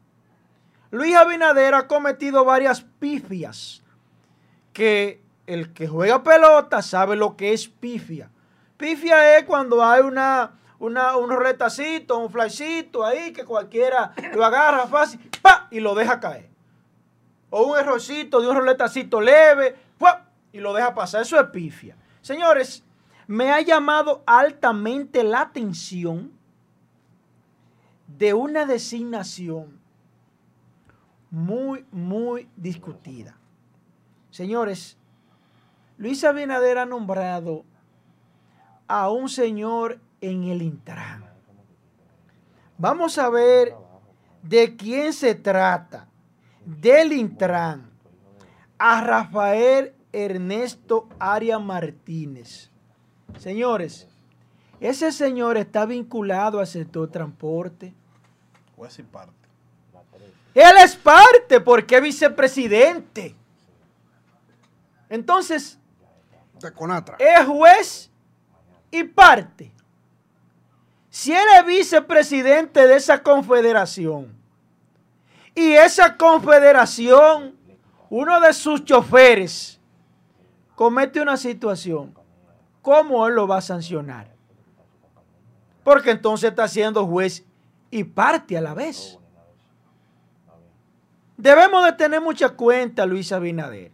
Luis 0.91 1.13
Abinader 1.17 1.75
ha 1.75 1.88
cometido 1.88 2.45
varias 2.45 2.86
pifias 2.99 3.84
que 4.71 5.21
el 5.45 5.73
que 5.73 5.89
juega 5.89 6.23
pelota 6.23 6.82
sabe 6.82 7.17
lo 7.17 7.36
que 7.36 7.51
es 7.51 7.67
pifia. 7.67 8.29
Pifia 8.80 9.38
es 9.38 9.44
cuando 9.44 9.84
hay 9.84 10.02
una, 10.02 10.54
una 10.80 11.18
un 11.18 11.30
retacito, 11.38 12.18
un 12.18 12.32
flashcito 12.32 13.04
ahí 13.04 13.34
que 13.34 13.44
cualquiera 13.44 14.13
lo 14.34 14.46
agarra 14.46 14.88
fácil 14.88 15.20
¡pa! 15.42 15.68
y 15.70 15.82
lo 15.82 15.94
deja 15.94 16.22
caer. 16.22 16.50
O 17.50 17.63
un 17.63 17.78
errorcito 17.78 18.39
de 18.39 18.48
un 18.48 18.56
roletacito 18.56 19.20
leve 19.20 19.76
¡pa! 19.98 20.28
y 20.54 20.60
lo 20.60 20.74
deja 20.74 20.96
pasar. 20.96 21.24
Eso 21.24 21.38
es 21.38 21.48
pifia. 21.50 21.98
Señores, 22.22 22.86
me 23.28 23.52
ha 23.52 23.60
llamado 23.60 24.24
altamente 24.26 25.26
la 25.26 25.42
atención 25.42 26.32
de 28.08 28.34
una 28.34 28.65
designación 28.65 29.78
muy, 31.30 31.86
muy 31.92 32.48
discutida. 32.56 33.36
Señores, 34.32 34.98
Luis 35.98 36.24
Abinader 36.24 36.78
ha 36.78 36.86
nombrado 36.86 37.65
a 38.89 39.12
un 39.12 39.30
señor 39.30 39.99
en 40.19 40.45
el 40.45 40.63
Intran. 40.63 41.23
Vamos 42.78 43.17
a 43.19 43.30
ver 43.30 43.75
de 44.41 44.75
quién 44.75 45.13
se 45.13 45.36
trata. 45.36 46.08
Del 46.65 47.13
Intran 47.13 47.89
a 48.78 49.02
Rafael 49.02 49.93
Ernesto 50.12 51.08
Aria 51.19 51.60
Martínez. 51.60 52.71
Señores, 53.38 54.08
ese 54.80 55.12
señor 55.12 55.58
está 55.58 55.86
vinculado 55.86 56.60
al 56.60 56.67
sector 56.67 57.10
transporte. 57.10 57.93
Juez 58.75 58.97
y 58.99 59.04
parte. 59.04 59.34
Él 60.56 60.78
es 60.84 60.95
parte 60.95 61.62
porque 61.62 61.97
es 61.97 62.02
vicepresidente. 62.02 63.36
Entonces, 65.10 65.78
es 67.19 67.45
juez 67.45 68.09
y 68.91 69.04
parte. 69.04 69.71
Si 71.10 71.34
él 71.34 71.45
es 71.58 71.65
vicepresidente 71.65 72.88
de 72.88 72.95
esa 72.95 73.21
confederación 73.23 74.34
y 75.56 75.73
esa 75.73 76.15
confederación, 76.17 77.56
uno 78.10 78.39
de 78.39 78.54
sus 78.54 78.86
choferes 78.86 79.80
comete 80.75 81.19
una 81.19 81.36
situación, 81.36 82.15
¿cómo 82.82 83.28
él 83.28 83.36
lo 83.36 83.47
va 83.47 83.58
a 83.58 83.62
sancionar? 83.62 84.32
Porque 85.84 86.12
entonces 86.12 86.52
está 86.52 86.67
siendo 86.67 87.06
juez 87.06 87.45
y 87.91 88.04
parte 88.04 88.58
a 88.58 88.62
la 88.62 88.73
vez. 88.73 89.17
Debemos 91.38 91.86
de 91.86 91.93
tener 91.93 92.21
mucha 92.21 92.49
cuenta, 92.49 93.06
Luis 93.06 93.32
Abinader, 93.32 93.91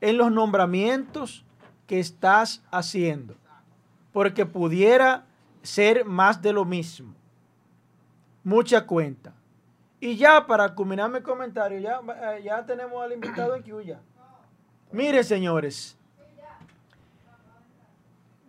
en 0.00 0.18
los 0.18 0.30
nombramientos 0.30 1.44
que 1.86 1.98
estás 1.98 2.62
haciendo, 2.70 3.36
porque 4.14 4.46
pudiera 4.46 5.26
ser 5.62 6.06
más 6.06 6.40
de 6.40 6.54
lo 6.54 6.64
mismo. 6.64 7.14
Mucha 8.42 8.86
cuenta. 8.86 9.34
Y 10.00 10.16
ya 10.16 10.46
para 10.46 10.74
culminar 10.74 11.10
mi 11.10 11.20
comentario, 11.20 11.78
ya, 11.78 12.00
eh, 12.22 12.42
ya 12.42 12.64
tenemos 12.64 13.02
al 13.02 13.12
invitado 13.12 13.54
en 13.54 13.62
Cuya. 13.62 14.00
Miren, 14.90 15.24
señores, 15.24 15.98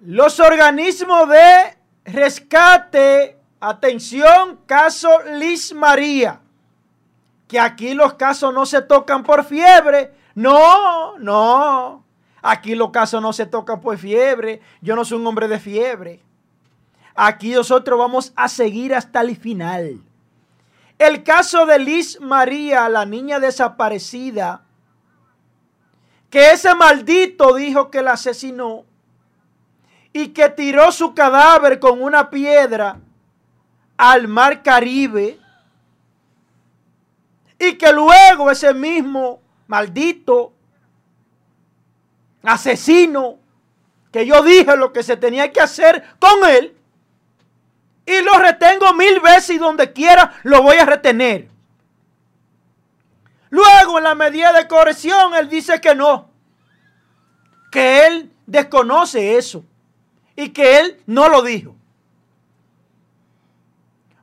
los 0.02 0.40
organismos 0.40 1.28
de 1.28 1.78
rescate, 2.06 3.38
atención, 3.60 4.62
caso 4.66 5.10
Liz 5.38 5.74
María 5.74 6.40
que 7.48 7.60
aquí 7.60 7.94
los 7.94 8.14
casos 8.16 8.54
no 8.54 8.66
se 8.66 8.82
tocan 8.82 9.24
por 9.24 9.44
fiebre. 9.44 10.14
No, 10.36 11.18
no. 11.18 12.05
Aquí 12.48 12.76
los 12.76 12.92
casos 12.92 13.24
no 13.24 13.34
se 13.34 13.48
tocan 13.48 13.82
por 13.82 13.98
fiebre. 13.98 14.62
Yo 14.80 14.96
no 14.96 15.04
soy 15.04 15.18
un 15.18 15.26
hombre 15.26 15.48
de 15.48 15.58
fiebre. 15.58 16.22
Aquí 17.16 17.52
nosotros 17.54 17.98
vamos 17.98 18.34
a 18.36 18.48
seguir 18.48 18.94
hasta 18.94 19.22
el 19.22 19.36
final. 19.36 20.00
El 21.00 21.24
caso 21.24 21.66
de 21.66 21.80
Liz 21.80 22.22
María, 22.22 22.88
la 22.88 23.04
niña 23.04 23.40
desaparecida, 23.40 24.62
que 26.30 26.52
ese 26.52 26.76
maldito 26.76 27.56
dijo 27.56 27.90
que 27.90 28.04
la 28.04 28.12
asesinó 28.12 28.86
y 30.14 30.28
que 30.28 30.48
tiró 30.50 30.92
su 30.92 31.16
cadáver 31.16 31.80
con 31.80 32.00
una 32.00 32.30
piedra 32.30 33.00
al 33.98 34.28
mar 34.28 34.62
Caribe 34.62 35.40
y 37.58 37.74
que 37.74 37.92
luego 37.92 38.52
ese 38.52 38.72
mismo 38.76 39.42
maldito 39.66 40.55
asesino, 42.46 43.40
que 44.12 44.26
yo 44.26 44.42
dije 44.44 44.76
lo 44.78 44.94
que 44.94 45.04
se 45.04 45.18
tenía 45.18 45.52
que 45.52 45.62
hacer 45.62 46.04
con 46.20 46.50
él, 46.50 46.76
y 48.06 48.22
lo 48.22 48.38
retengo 48.38 48.94
mil 48.94 49.20
veces 49.20 49.52
y 49.52 49.58
donde 49.58 49.92
quiera 49.92 50.40
lo 50.44 50.62
voy 50.62 50.78
a 50.78 50.86
retener. 50.86 51.50
Luego 53.50 53.98
en 53.98 54.04
la 54.04 54.16
medida 54.16 54.54
de 54.54 54.68
corrección 54.68 55.34
él 55.34 55.50
dice 55.50 55.82
que 55.82 55.96
no, 55.96 56.30
que 57.72 58.06
él 58.06 58.32
desconoce 58.46 59.38
eso 59.38 59.64
y 60.36 60.50
que 60.50 60.80
él 60.80 61.02
no 61.08 61.30
lo 61.30 61.42
dijo. 61.42 61.76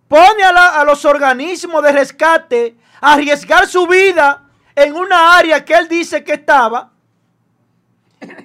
Pone 0.06 0.44
a, 0.44 0.80
a 0.80 0.84
los 0.84 1.04
organismos 1.04 1.82
de 1.82 1.92
rescate 1.92 2.76
arriesgar 3.00 3.66
su 3.66 3.86
vida 3.86 4.44
en 4.76 4.94
una 4.94 5.36
área 5.36 5.64
que 5.64 5.74
él 5.74 5.88
dice 5.88 6.22
que 6.22 6.34
estaba. 6.34 6.91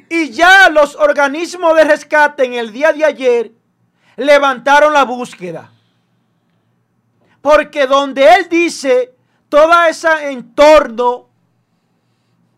Y 0.10 0.30
ya 0.32 0.70
los 0.70 0.96
organismos 0.96 1.76
de 1.76 1.84
rescate 1.84 2.46
en 2.46 2.54
el 2.54 2.72
día 2.72 2.93
de 2.93 3.04
ayer 3.04 3.52
levantaron 4.15 4.93
la 4.93 5.04
búsqueda. 5.04 5.72
Porque 7.41 7.88
donde 7.88 8.36
él 8.36 8.48
dice 8.50 9.13
todo 9.50 9.84
ese 9.84 10.32
entorno, 10.32 11.30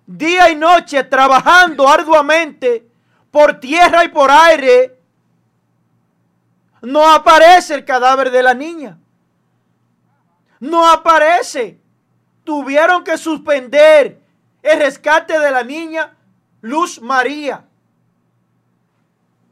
día 0.05 0.49
y 0.49 0.55
noche 0.55 1.03
trabajando 1.03 1.87
arduamente 1.87 2.87
por 3.29 3.59
tierra 3.59 4.03
y 4.03 4.07
por 4.09 4.31
aire, 4.31 4.99
no 6.81 7.11
aparece 7.11 7.75
el 7.75 7.85
cadáver 7.85 8.31
de 8.31 8.43
la 8.43 8.53
niña. 8.53 8.97
No 10.59 10.89
aparece. 10.89 11.79
tuvieron 12.43 13.03
que 13.03 13.17
suspender 13.17 14.19
el 14.63 14.79
rescate 14.79 15.37
de 15.39 15.51
la 15.51 15.63
niña 15.63 16.17
Luz 16.61 17.01
María. 17.01 17.63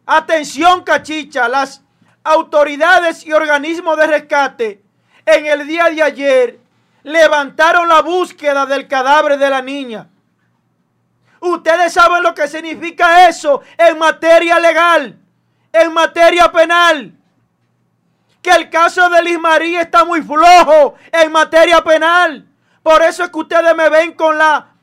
Atención, 0.05 0.83
cachicha, 0.83 1.47
las 1.47 1.81
autoridades 2.23 3.25
y 3.25 3.33
organismos 3.33 3.97
de 3.97 4.07
rescate 4.07 4.83
en 5.25 5.45
el 5.45 5.67
día 5.67 5.89
de 5.89 6.01
ayer 6.01 6.59
levantaron 7.03 7.87
la 7.87 8.01
búsqueda 8.01 8.65
del 8.65 8.87
cadáver 8.87 9.37
de 9.37 9.49
la 9.49 9.61
niña. 9.61 10.09
Ustedes 11.39 11.93
saben 11.93 12.23
lo 12.23 12.33
que 12.33 12.47
significa 12.47 13.27
eso 13.27 13.61
en 13.77 13.97
materia 13.97 14.59
legal, 14.59 15.17
en 15.71 15.93
materia 15.93 16.51
penal. 16.51 17.13
Que 18.41 18.49
el 18.51 18.69
caso 18.69 19.09
de 19.09 19.21
Liz 19.23 19.39
María 19.39 19.81
está 19.81 20.03
muy 20.03 20.21
flojo 20.21 20.95
en 21.11 21.31
materia 21.31 21.83
penal. 21.83 22.47
Por 22.81 23.01
eso 23.01 23.23
es 23.25 23.29
que 23.29 23.39
ustedes 23.39 23.75
me 23.75 23.89
ven 23.89 24.13
con 24.13 24.37
la 24.37 24.76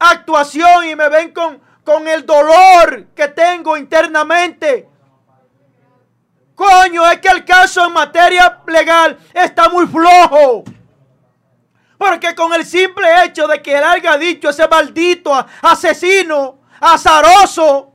actuación 0.00 0.88
y 0.88 0.96
me 0.96 1.08
ven 1.08 1.32
con, 1.32 1.60
con 1.84 2.08
el 2.08 2.26
dolor 2.26 3.08
que 3.14 3.28
tengo 3.28 3.76
internamente. 3.76 4.88
Coño, 6.54 7.08
es 7.10 7.20
que 7.20 7.28
el 7.28 7.44
caso 7.44 7.86
en 7.86 7.92
materia 7.92 8.60
legal 8.66 9.18
está 9.32 9.68
muy 9.68 9.86
flojo. 9.86 10.64
Porque 11.96 12.34
con 12.34 12.52
el 12.54 12.64
simple 12.64 13.24
hecho 13.24 13.46
de 13.46 13.62
que 13.62 13.76
él 13.76 13.84
haya 13.84 14.16
dicho 14.16 14.48
ese 14.48 14.66
maldito 14.66 15.32
asesino, 15.62 16.58
azaroso, 16.80 17.92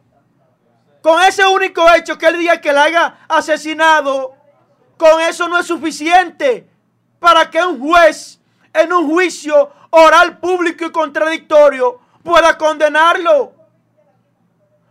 con 1.01 1.21
ese 1.23 1.45
único 1.45 1.91
hecho 1.93 2.17
que 2.17 2.27
él 2.27 2.39
diga 2.39 2.61
que 2.61 2.71
le 2.71 2.79
haya 2.79 3.17
asesinado, 3.27 4.35
con 4.97 5.21
eso 5.21 5.47
no 5.47 5.59
es 5.59 5.67
suficiente 5.67 6.67
para 7.19 7.49
que 7.49 7.63
un 7.63 7.79
juez 7.79 8.39
en 8.73 8.93
un 8.93 9.07
juicio 9.07 9.71
oral 9.97 10.39
público 10.39 10.85
y 10.85 10.91
contradictorio 10.91 12.01
pueda 12.21 12.57
condenarlo. 12.57 13.53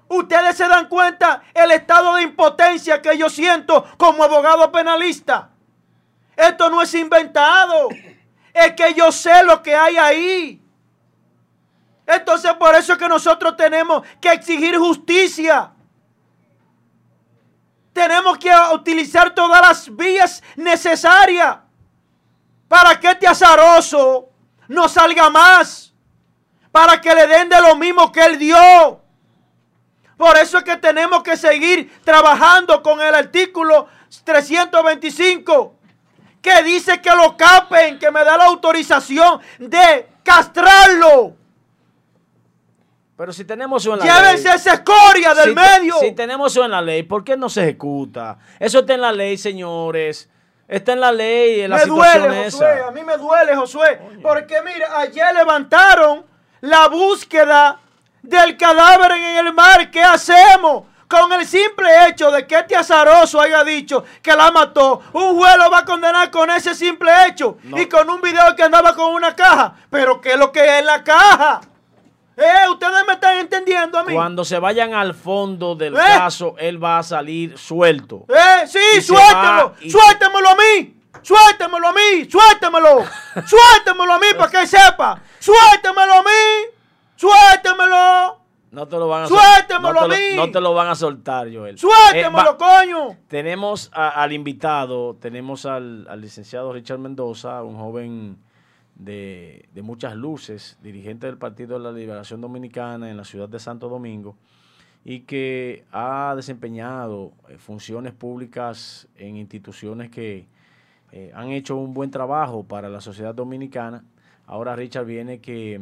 Ustedes 0.08 0.56
se 0.56 0.66
dan 0.66 0.88
cuenta 0.88 1.42
el 1.52 1.70
estado 1.72 2.14
de 2.14 2.22
impotencia 2.22 3.02
que 3.02 3.16
yo 3.18 3.28
siento 3.28 3.84
como 3.98 4.24
abogado 4.24 4.70
penalista. 4.72 5.50
Esto 6.34 6.70
no 6.70 6.80
es 6.80 6.94
inventado. 6.94 7.88
Es 8.52 8.72
que 8.72 8.94
yo 8.94 9.12
sé 9.12 9.42
lo 9.44 9.62
que 9.62 9.74
hay 9.74 9.96
ahí. 9.96 10.62
Entonces 12.06 12.54
por 12.54 12.74
eso 12.74 12.94
es 12.94 12.98
que 12.98 13.08
nosotros 13.08 13.56
tenemos 13.56 14.06
que 14.20 14.32
exigir 14.32 14.78
justicia. 14.78 15.70
Tenemos 17.92 18.38
que 18.38 18.50
utilizar 18.72 19.34
todas 19.34 19.60
las 19.60 19.94
vías 19.94 20.42
necesarias 20.56 21.58
para 22.68 22.98
que 22.98 23.10
este 23.10 23.26
azaroso 23.26 24.33
no 24.68 24.88
salga 24.88 25.30
más, 25.30 25.92
para 26.72 27.00
que 27.00 27.14
le 27.14 27.26
den 27.26 27.48
de 27.48 27.60
lo 27.60 27.76
mismo 27.76 28.10
que 28.10 28.24
él 28.24 28.38
dio. 28.38 29.00
Por 30.16 30.36
eso 30.36 30.58
es 30.58 30.64
que 30.64 30.76
tenemos 30.76 31.22
que 31.22 31.36
seguir 31.36 32.00
trabajando 32.04 32.82
con 32.82 33.00
el 33.00 33.14
artículo 33.14 33.88
325 34.24 35.74
que 36.40 36.62
dice 36.62 37.00
que 37.00 37.10
lo 37.10 37.36
capen, 37.36 37.98
que 37.98 38.10
me 38.10 38.22
da 38.22 38.36
la 38.36 38.44
autorización 38.44 39.40
de 39.58 40.08
castrarlo. 40.22 41.36
Pero 43.16 43.32
si 43.32 43.44
tenemos 43.44 43.82
eso 43.82 43.94
en 43.94 44.00
la 44.00 44.04
Llévense 44.04 44.52
esa 44.52 44.74
escoria 44.74 45.34
del 45.34 45.54
medio. 45.54 45.94
si 46.00 46.12
tenemos 46.12 46.52
eso 46.52 46.64
en 46.64 46.72
la 46.72 46.82
ley, 46.82 47.04
¿por 47.04 47.24
qué 47.24 47.36
no 47.36 47.48
se 47.48 47.62
ejecuta? 47.62 48.38
Eso 48.58 48.80
está 48.80 48.94
en 48.94 49.00
la 49.00 49.12
ley, 49.12 49.38
señores. 49.38 50.28
Está 50.74 50.94
en 50.94 51.00
la 51.00 51.12
ley, 51.12 51.60
en 51.60 51.70
la 51.70 51.76
me 51.76 51.86
duele, 51.86 52.50
Josué, 52.50 52.82
a 52.88 52.90
mí 52.90 53.04
me 53.04 53.16
duele, 53.16 53.54
Josué, 53.54 54.00
porque 54.20 54.60
mira, 54.62 54.98
ayer 54.98 55.32
levantaron 55.32 56.26
la 56.62 56.88
búsqueda 56.88 57.78
del 58.20 58.56
cadáver 58.56 59.12
en 59.12 59.46
el 59.46 59.52
mar. 59.52 59.88
¿Qué 59.92 60.02
hacemos? 60.02 60.82
Con 61.06 61.32
el 61.32 61.46
simple 61.46 62.08
hecho 62.08 62.32
de 62.32 62.44
que 62.44 62.58
este 62.58 62.74
azaroso 62.74 63.40
haya 63.40 63.62
dicho 63.62 64.04
que 64.20 64.34
la 64.34 64.50
mató, 64.50 65.00
un 65.12 65.36
juez 65.36 65.56
lo 65.58 65.70
va 65.70 65.78
a 65.78 65.84
condenar 65.84 66.28
con 66.32 66.50
ese 66.50 66.74
simple 66.74 67.12
hecho 67.28 67.56
y 67.62 67.86
con 67.86 68.10
un 68.10 68.20
video 68.20 68.56
que 68.56 68.64
andaba 68.64 68.96
con 68.96 69.14
una 69.14 69.36
caja. 69.36 69.74
Pero 69.90 70.20
¿qué 70.20 70.32
es 70.32 70.38
lo 70.38 70.50
que 70.50 70.80
es 70.80 70.84
la 70.84 71.04
caja? 71.04 71.60
Eh, 72.36 72.68
ustedes 72.70 73.06
me 73.06 73.12
están 73.14 73.38
entendiendo 73.38 73.98
a 73.98 74.04
mí. 74.04 74.12
Cuando 74.12 74.44
se 74.44 74.58
vayan 74.58 74.92
al 74.92 75.14
fondo 75.14 75.76
del 75.76 75.94
¿Eh? 75.94 76.00
caso, 76.04 76.56
él 76.58 76.82
va 76.82 76.98
a 76.98 77.02
salir 77.02 77.56
suelto. 77.56 78.24
Eh, 78.28 78.66
sí, 78.66 79.00
suéltelo. 79.00 79.74
Suéltemelo 79.88 80.48
a 80.48 80.54
mí. 80.56 80.96
Suéltemelo 81.22 81.88
a 81.88 81.92
mí. 81.92 82.28
Suéltemelo. 82.28 83.04
Suéltemelo 83.46 84.12
a 84.14 84.18
mí 84.18 84.26
para 84.36 84.50
que 84.50 84.66
sepa. 84.66 85.22
Suéltemelo 85.38 86.12
a 86.14 86.22
mí. 86.22 86.70
Suéltemelo. 87.16 88.40
No 88.72 88.88
te 88.88 88.96
lo 88.96 89.06
van 89.06 89.22
a 89.22 89.26
Suéltemelo 89.28 90.00
a 90.00 90.08
mí. 90.08 90.16
no 90.34 90.50
te 90.50 90.60
lo 90.60 90.74
van 90.74 90.88
a 90.88 90.96
soltar, 90.96 91.46
Joel. 91.54 91.78
Suéltemelo, 91.78 92.50
eh, 92.50 92.56
coño. 92.58 93.16
Tenemos 93.28 93.88
al 93.94 94.32
invitado, 94.32 95.14
tenemos 95.20 95.64
al, 95.66 96.08
al 96.10 96.20
licenciado 96.20 96.72
Richard 96.72 96.98
Mendoza, 96.98 97.62
un 97.62 97.78
joven 97.78 98.38
de, 98.96 99.68
muchas 99.82 100.14
luces, 100.14 100.78
dirigente 100.82 101.26
del 101.26 101.38
Partido 101.38 101.78
de 101.78 101.84
la 101.84 101.92
Liberación 101.92 102.40
Dominicana 102.40 103.10
en 103.10 103.16
la 103.16 103.24
ciudad 103.24 103.48
de 103.48 103.58
Santo 103.58 103.88
Domingo, 103.88 104.36
y 105.04 105.20
que 105.20 105.84
ha 105.92 106.32
desempeñado 106.36 107.32
eh, 107.48 107.58
funciones 107.58 108.12
públicas 108.12 109.06
en 109.16 109.36
instituciones 109.36 110.10
que 110.10 110.46
eh, 111.12 111.30
han 111.34 111.50
hecho 111.50 111.76
un 111.76 111.92
buen 111.92 112.10
trabajo 112.10 112.64
para 112.64 112.88
la 112.88 113.00
sociedad 113.00 113.34
dominicana. 113.34 114.02
Ahora 114.46 114.74
Richard 114.74 115.04
viene 115.04 115.40
que 115.40 115.80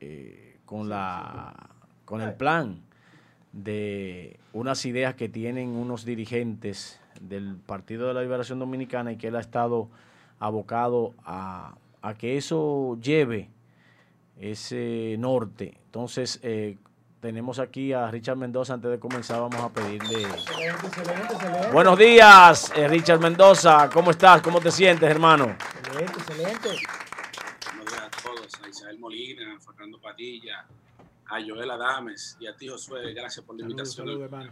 eh, 0.00 0.58
con, 0.66 0.88
la, 0.88 1.70
con 2.04 2.20
el 2.20 2.34
plan 2.34 2.82
de 3.52 4.38
unas 4.52 4.84
ideas 4.84 5.14
que 5.14 5.28
tienen 5.28 5.70
unos 5.70 6.04
dirigentes 6.04 7.00
del 7.20 7.56
Partido 7.56 8.08
de 8.08 8.14
la 8.14 8.22
Liberación 8.22 8.58
Dominicana 8.58 9.12
y 9.12 9.16
que 9.16 9.28
él 9.28 9.36
ha 9.36 9.40
estado 9.40 9.88
abocado 10.38 11.14
a 11.24 11.74
a 12.02 12.14
que 12.14 12.36
eso 12.36 12.98
lleve 13.00 13.50
ese 14.38 15.16
norte. 15.18 15.78
Entonces, 15.84 16.40
eh, 16.42 16.78
tenemos 17.20 17.58
aquí 17.58 17.92
a 17.92 18.10
Richard 18.10 18.36
Mendoza. 18.36 18.74
Antes 18.74 18.90
de 18.90 18.98
comenzar, 18.98 19.40
vamos 19.40 19.60
a 19.60 19.68
pedirle. 19.68 20.22
Excelente, 20.22 20.86
excelente, 20.86 21.34
excelente. 21.34 21.70
Buenos 21.72 21.98
días, 21.98 22.72
eh, 22.74 22.88
Richard 22.88 23.20
Mendoza. 23.20 23.90
¿Cómo 23.92 24.10
estás? 24.10 24.40
¿Cómo 24.40 24.60
te 24.60 24.70
sientes, 24.70 25.08
hermano? 25.10 25.56
Excelente, 25.80 26.12
excelente. 26.12 26.68
Buenos 27.76 27.92
días 27.92 28.02
a 28.02 28.22
todos. 28.22 28.62
A 28.64 28.68
Isabel 28.68 28.98
Molina, 28.98 29.56
a 29.56 29.60
Fernando 29.60 30.00
Padilla, 30.00 30.64
a 31.26 31.38
Joel 31.46 31.70
Adames 31.70 32.38
y 32.40 32.46
a 32.46 32.56
ti, 32.56 32.68
Josué. 32.68 33.12
Gracias 33.12 33.44
por 33.44 33.56
la 33.56 33.62
invitación. 33.62 34.50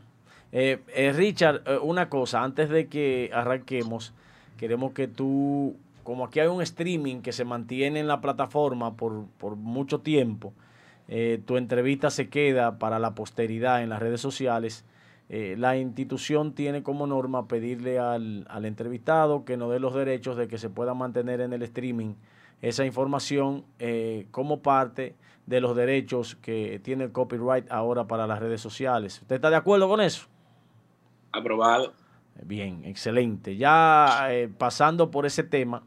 Eh, 0.52 1.12
Richard, 1.16 1.62
una 1.82 2.10
cosa. 2.10 2.42
Antes 2.42 2.68
de 2.68 2.88
que 2.88 3.30
arranquemos, 3.32 4.12
queremos 4.58 4.92
que 4.92 5.08
tú 5.08 5.76
como 6.08 6.24
aquí 6.24 6.40
hay 6.40 6.46
un 6.46 6.62
streaming 6.62 7.20
que 7.20 7.32
se 7.32 7.44
mantiene 7.44 8.00
en 8.00 8.06
la 8.06 8.22
plataforma 8.22 8.96
por, 8.96 9.26
mucho 9.56 10.00
tiempo, 10.00 10.54
eh, 11.06 11.42
tu 11.44 11.58
entrevista 11.58 12.08
se 12.08 12.30
queda 12.30 12.78
para 12.78 12.98
la 12.98 13.14
posteridad 13.14 13.82
en 13.82 13.90
las 13.90 14.00
redes 14.00 14.22
sociales. 14.22 14.86
Eh, 15.28 15.54
la 15.58 15.76
institución 15.76 16.54
tiene 16.54 16.82
como 16.82 17.06
norma 17.06 17.46
pedirle 17.46 17.98
al, 17.98 18.46
entrevistado 18.64 19.44
que 19.44 19.58
nos 19.58 19.70
dé 19.70 19.80
los 19.80 19.94
derechos 19.94 20.38
de 20.38 20.48
que 20.48 20.56
se 20.56 20.70
pueda 20.70 20.94
mantener 20.94 21.42
en 21.42 21.52
el 21.52 21.60
streaming 21.60 22.14
esa 22.62 22.86
información 22.86 23.66
eh, 23.78 24.28
como 24.30 24.62
parte 24.62 25.14
de 25.44 25.60
los 25.60 25.76
derechos 25.76 26.36
que 26.36 26.80
tiene 26.82 27.04
el 27.04 27.12
copyright 27.12 27.70
ahora 27.70 28.06
para 28.06 28.26
las 28.26 28.38
redes 28.38 28.62
sociales. 28.62 29.20
¿Usted 29.20 29.34
está 29.36 29.50
de 29.50 29.56
acuerdo 29.56 29.90
con 29.90 30.00
eso? 30.00 30.26
Aprobado. 31.32 31.92
Bien, 32.44 32.82
excelente. 32.86 33.56
Ya 33.56 34.30
pasando 34.58 35.10
por 35.10 35.26
ese 35.26 35.42
tema, 35.42 35.82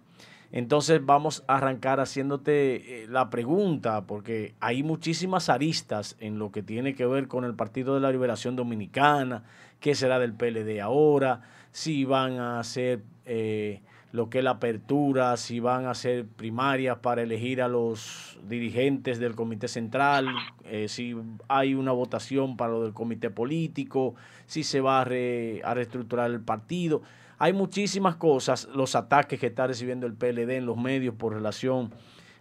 entonces 0.51 1.05
vamos 1.05 1.43
a 1.47 1.57
arrancar 1.57 1.99
haciéndote 1.99 3.03
eh, 3.03 3.07
la 3.07 3.29
pregunta, 3.29 4.05
porque 4.05 4.53
hay 4.59 4.83
muchísimas 4.83 5.49
aristas 5.49 6.17
en 6.19 6.39
lo 6.39 6.51
que 6.51 6.61
tiene 6.61 6.93
que 6.93 7.05
ver 7.05 7.27
con 7.27 7.45
el 7.45 7.55
Partido 7.55 7.93
de 7.93 8.01
la 8.01 8.11
Liberación 8.11 8.55
Dominicana, 8.55 9.43
qué 9.79 9.95
será 9.95 10.19
del 10.19 10.33
PLD 10.33 10.81
ahora, 10.81 11.41
si 11.71 12.03
van 12.03 12.39
a 12.39 12.59
hacer 12.59 13.01
eh, 13.25 13.81
lo 14.11 14.29
que 14.29 14.39
es 14.39 14.43
la 14.43 14.51
apertura, 14.51 15.37
si 15.37 15.61
van 15.61 15.85
a 15.85 15.91
hacer 15.91 16.25
primarias 16.25 16.97
para 16.97 17.21
elegir 17.21 17.61
a 17.61 17.69
los 17.69 18.37
dirigentes 18.43 19.19
del 19.19 19.35
Comité 19.35 19.69
Central, 19.69 20.27
eh, 20.65 20.89
si 20.89 21.15
hay 21.47 21.75
una 21.75 21.93
votación 21.93 22.57
para 22.57 22.73
lo 22.73 22.83
del 22.83 22.93
Comité 22.93 23.29
Político, 23.29 24.15
si 24.47 24.63
se 24.63 24.81
va 24.81 24.99
a, 24.99 25.03
a 25.03 25.73
reestructurar 25.73 26.29
el 26.29 26.41
partido. 26.41 27.03
Hay 27.43 27.53
muchísimas 27.53 28.17
cosas, 28.17 28.67
los 28.75 28.93
ataques 28.93 29.39
que 29.39 29.47
está 29.47 29.65
recibiendo 29.65 30.05
el 30.05 30.13
PLD 30.13 30.57
en 30.57 30.67
los 30.67 30.77
medios 30.77 31.15
por 31.15 31.33
relación 31.33 31.91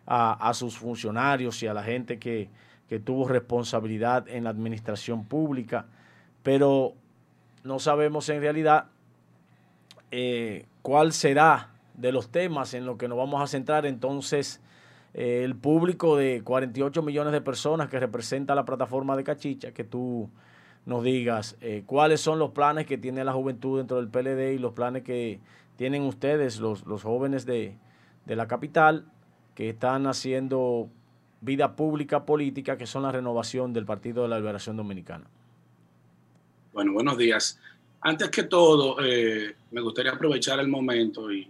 a, 0.05 0.53
sus 0.53 0.77
funcionarios 0.77 1.63
y 1.63 1.67
a 1.67 1.73
la 1.73 1.83
gente 1.83 2.19
que, 2.19 2.51
tuvo 3.03 3.27
responsabilidad 3.27 4.29
en 4.29 4.45
la 4.45 4.51
administración 4.51 5.25
pública, 5.25 5.87
pero 6.43 6.93
no 7.65 7.79
sabemos 7.79 8.29
en 8.29 8.43
realidad 8.43 8.89
eh, 10.11 10.67
cuál 10.83 11.15
será 11.15 11.71
de 11.95 12.13
los 12.13 12.29
temas 12.29 12.75
en 12.75 12.85
los 12.85 12.99
que 12.99 13.09
nos 13.09 13.17
vamos 13.17 13.41
a 13.41 13.47
centrar. 13.47 13.87
Entonces, 13.87 14.61
eh, 15.15 15.45
el 15.45 15.57
público 15.57 16.15
de 16.15 16.43
48 16.45 17.01
millones 17.01 17.33
de 17.33 17.41
personas 17.41 17.89
que 17.89 17.99
representa 17.99 18.55
la 18.55 18.67
plataforma 18.67 19.17
de 19.17 19.25
Cachicha, 19.25 19.73
que 19.73 19.85
tú 19.85 20.29
nos 20.87 21.05
digas 21.05 21.57
eh, 21.61 21.83
cuáles 21.87 22.21
son 22.21 22.39
los 22.39 22.51
planes 22.51 22.87
que 22.87 22.99
tiene 22.99 23.25
la 23.25 23.33
juventud 23.33 23.79
dentro 23.79 23.99
del 23.99 24.09
PLD 24.09 24.55
y 24.55 24.59
los 24.59 24.73
planes 24.73 25.03
que 25.03 25.41
tienen 25.77 26.03
ustedes, 26.03 26.59
los, 26.59 26.87
los 26.87 27.03
jóvenes 27.03 27.47
de, 27.47 27.77
de 28.27 28.37
la 28.37 28.49
capital, 28.49 29.07
que 29.55 29.71
están 29.71 30.07
haciendo 30.07 30.89
vida 31.41 31.75
pública 31.75 32.25
política, 32.25 32.77
que 32.77 32.87
son 32.87 33.03
la 33.03 33.13
renovación 33.13 33.73
del 33.73 33.85
Partido 33.85 34.23
de 34.23 34.29
la 34.29 34.39
Liberación 34.39 34.77
Dominicana. 34.77 35.27
Bueno, 36.73 36.93
buenos 36.93 37.17
días. 37.19 37.59
Antes 38.03 38.31
que 38.31 38.45
todo, 38.45 38.97
eh, 39.05 39.55
me 39.71 39.81
gustaría 39.81 40.13
aprovechar 40.13 40.61
el 40.61 40.69
momento 40.69 41.33
y, 41.33 41.49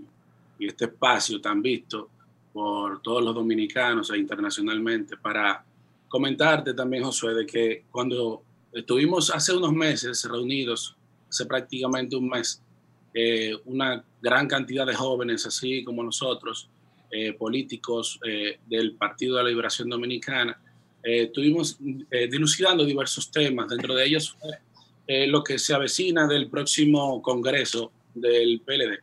y, 0.59 0.67
este 0.67 0.87
espacio 0.87 1.41
tan 1.41 1.63
visto 1.63 2.09
por 2.53 3.01
todos 3.03 3.23
los 3.23 3.35
dominicanos 3.35 4.11
e 4.11 4.19
internacionalmente 4.19 5.17
para 5.17 5.63
comentarte 6.09 6.75
también, 6.75 7.05
Josué, 7.05 7.35
de 7.35 7.47
que 7.47 7.85
cuando 7.91 8.43
estuvimos 8.73 9.31
hace 9.31 9.53
unos 9.53 9.73
meses 9.73 10.25
reunidos, 10.25 10.97
hace 11.29 11.47
prácticamente 11.47 12.17
un 12.17 12.29
mes, 12.29 12.63
eh, 13.15 13.55
una 13.65 14.05
gran 14.21 14.47
cantidad 14.47 14.87
de 14.87 14.95
jóvenes, 14.95 15.47
así 15.47 15.83
como 15.85 16.03
nosotros, 16.03 16.69
eh, 17.11 17.33
políticos 17.33 18.21
eh, 18.25 18.59
del 18.67 18.95
Partido 18.95 19.37
de 19.37 19.43
la 19.43 19.49
Liberación 19.49 19.89
Dominicana, 19.89 20.61
estuvimos 21.03 21.79
dilucidando 21.81 22.85
diversos 22.85 23.31
temas. 23.31 23.71
Dentro 23.71 23.95
de 23.95 24.05
ellos 24.05 24.37
lo 25.09 25.43
que 25.43 25.59
se 25.59 25.73
avecina 25.73 26.27
del 26.27 26.51
próximo 26.51 27.23
Congreso 27.23 27.91
del 28.15 28.61
PLD. 28.61 28.99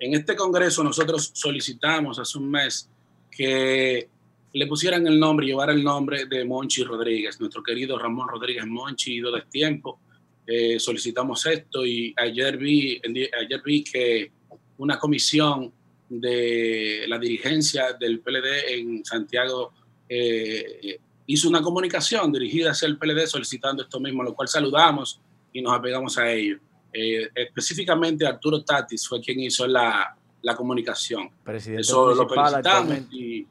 En 0.00 0.14
este 0.14 0.34
Congreso 0.34 0.82
nosotros 0.82 1.30
solicitamos 1.34 2.18
hace 2.18 2.36
un 2.36 2.50
mes 2.50 2.90
que 3.30 4.08
le 4.56 4.66
pusieran 4.66 5.06
el 5.06 5.20
nombre, 5.20 5.44
llevar 5.44 5.68
el 5.68 5.84
nombre 5.84 6.24
de 6.24 6.42
Monchi 6.42 6.82
Rodríguez, 6.82 7.38
nuestro 7.40 7.62
querido 7.62 7.98
Ramón 7.98 8.26
Rodríguez 8.26 8.66
Monchi, 8.66 9.16
ido 9.16 9.30
de 9.30 9.42
tiempo. 9.42 10.00
Eh, 10.46 10.80
solicitamos 10.80 11.44
esto 11.44 11.84
y 11.84 12.14
ayer 12.16 12.56
vi, 12.56 12.98
ayer 13.38 13.60
vi 13.62 13.84
que 13.84 14.32
una 14.78 14.98
comisión 14.98 15.70
de 16.08 17.04
la 17.06 17.18
dirigencia 17.18 17.92
del 18.00 18.20
PLD 18.20 18.78
en 18.78 19.04
Santiago 19.04 19.74
eh, 20.08 21.00
hizo 21.26 21.50
una 21.50 21.60
comunicación 21.60 22.32
dirigida 22.32 22.70
hacia 22.70 22.88
el 22.88 22.96
PLD 22.96 23.26
solicitando 23.26 23.82
esto 23.82 24.00
mismo, 24.00 24.22
lo 24.22 24.34
cual 24.34 24.48
saludamos 24.48 25.20
y 25.52 25.60
nos 25.60 25.76
apegamos 25.76 26.16
a 26.16 26.32
ello. 26.32 26.58
Eh, 26.94 27.28
específicamente 27.34 28.26
Arturo 28.26 28.64
Tatis 28.64 29.06
fue 29.06 29.20
quien 29.20 29.38
hizo 29.40 29.66
la, 29.66 30.16
la 30.40 30.56
comunicación. 30.56 31.28
Presidente 31.44 31.82
Eso 31.82 32.14
lo 32.14 32.26
felicitamos 32.26 33.12
y... 33.12 33.46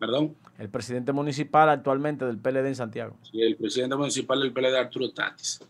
¿Perdón? 0.00 0.34
El 0.58 0.70
presidente 0.70 1.12
municipal 1.12 1.68
actualmente 1.68 2.24
del 2.24 2.38
PLD 2.38 2.68
en 2.68 2.74
Santiago. 2.74 3.16
Sí, 3.30 3.42
el 3.42 3.54
presidente 3.56 3.96
municipal 3.96 4.40
del 4.40 4.50
PLD, 4.50 4.74
Arturo 4.74 5.10
Tatis. 5.12 5.60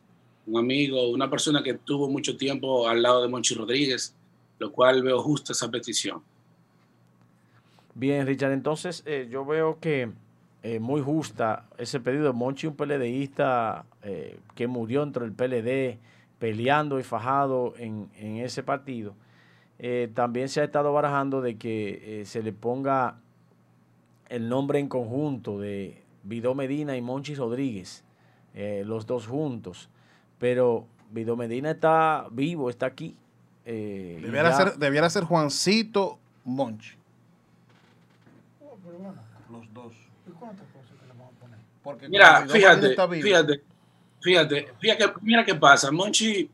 Un 0.46 0.56
amigo, 0.56 1.10
una 1.10 1.28
persona 1.28 1.64
que 1.64 1.74
tuvo 1.74 2.08
mucho 2.08 2.36
tiempo 2.36 2.88
al 2.88 3.02
lado 3.02 3.22
de 3.22 3.28
Monchi 3.28 3.56
Rodríguez, 3.56 4.14
lo 4.60 4.70
cual 4.70 5.02
veo 5.02 5.20
justa 5.20 5.52
esa 5.52 5.68
petición. 5.68 6.22
Bien, 7.96 8.24
Richard, 8.24 8.52
entonces 8.52 9.02
eh, 9.04 9.26
yo 9.28 9.44
veo 9.44 9.80
que 9.80 10.12
eh, 10.62 10.78
muy 10.78 11.00
justa 11.00 11.64
ese 11.76 11.98
pedido. 11.98 12.32
Monchi, 12.32 12.68
un 12.68 12.76
PLDista 12.76 13.84
eh, 14.04 14.38
que 14.54 14.68
murió 14.68 15.02
entre 15.02 15.24
el 15.24 15.32
PLD, 15.32 15.98
peleando 16.38 17.00
y 17.00 17.02
fajado 17.02 17.74
en, 17.78 18.08
en 18.16 18.36
ese 18.36 18.62
partido. 18.62 19.12
También 20.12 20.50
se 20.50 20.60
ha 20.60 20.64
estado 20.64 20.92
barajando 20.92 21.40
de 21.40 21.56
que 21.56 22.22
se 22.26 22.42
le 22.42 22.52
ponga 22.52 23.16
el 24.30 24.48
nombre 24.48 24.78
en 24.78 24.88
conjunto 24.88 25.58
de 25.58 26.02
Vidó 26.22 26.54
Medina 26.54 26.96
y 26.96 27.02
Monchi 27.02 27.34
Rodríguez, 27.34 28.02
los 28.84 29.06
dos 29.06 29.26
juntos. 29.26 29.90
Pero 30.38 30.86
Vidó 31.10 31.36
Medina 31.36 31.72
está 31.72 32.26
vivo, 32.30 32.70
está 32.70 32.86
aquí. 32.86 33.14
debiera, 33.64 34.56
ser, 34.56 34.78
debiera 34.78 35.10
ser 35.10 35.24
Juancito 35.24 36.18
Monchi. 36.44 36.94
Los 39.50 39.72
dos. 39.74 39.92
Porque 41.82 42.08
mira, 42.08 42.46
fíjate, 42.46 42.94
fíjate, 43.20 43.62
fíjate, 44.20 44.68
fíjate, 44.78 45.04
mira 45.22 45.44
qué 45.44 45.54
pasa. 45.54 45.90
Monchi 45.90 46.48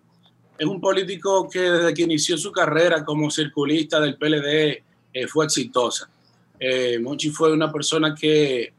es 0.59 0.67
un 0.67 0.81
político 0.81 1.49
que 1.49 1.61
desde 1.61 1.95
que 1.95 2.03
inició 2.03 2.39
su 2.39 2.51
carrera 2.53 3.05
como 3.05 3.31
circulista 3.31 4.01
del 4.01 4.17
PLD 4.17 4.83
eh, 5.13 5.27
fue 5.27 5.45
exitosa. 5.45 6.09
Eh, 6.59 6.99
Monchi 6.99 7.31
fue 7.31 7.53
una 7.53 7.71
persona 7.71 8.15
que, 8.15 8.73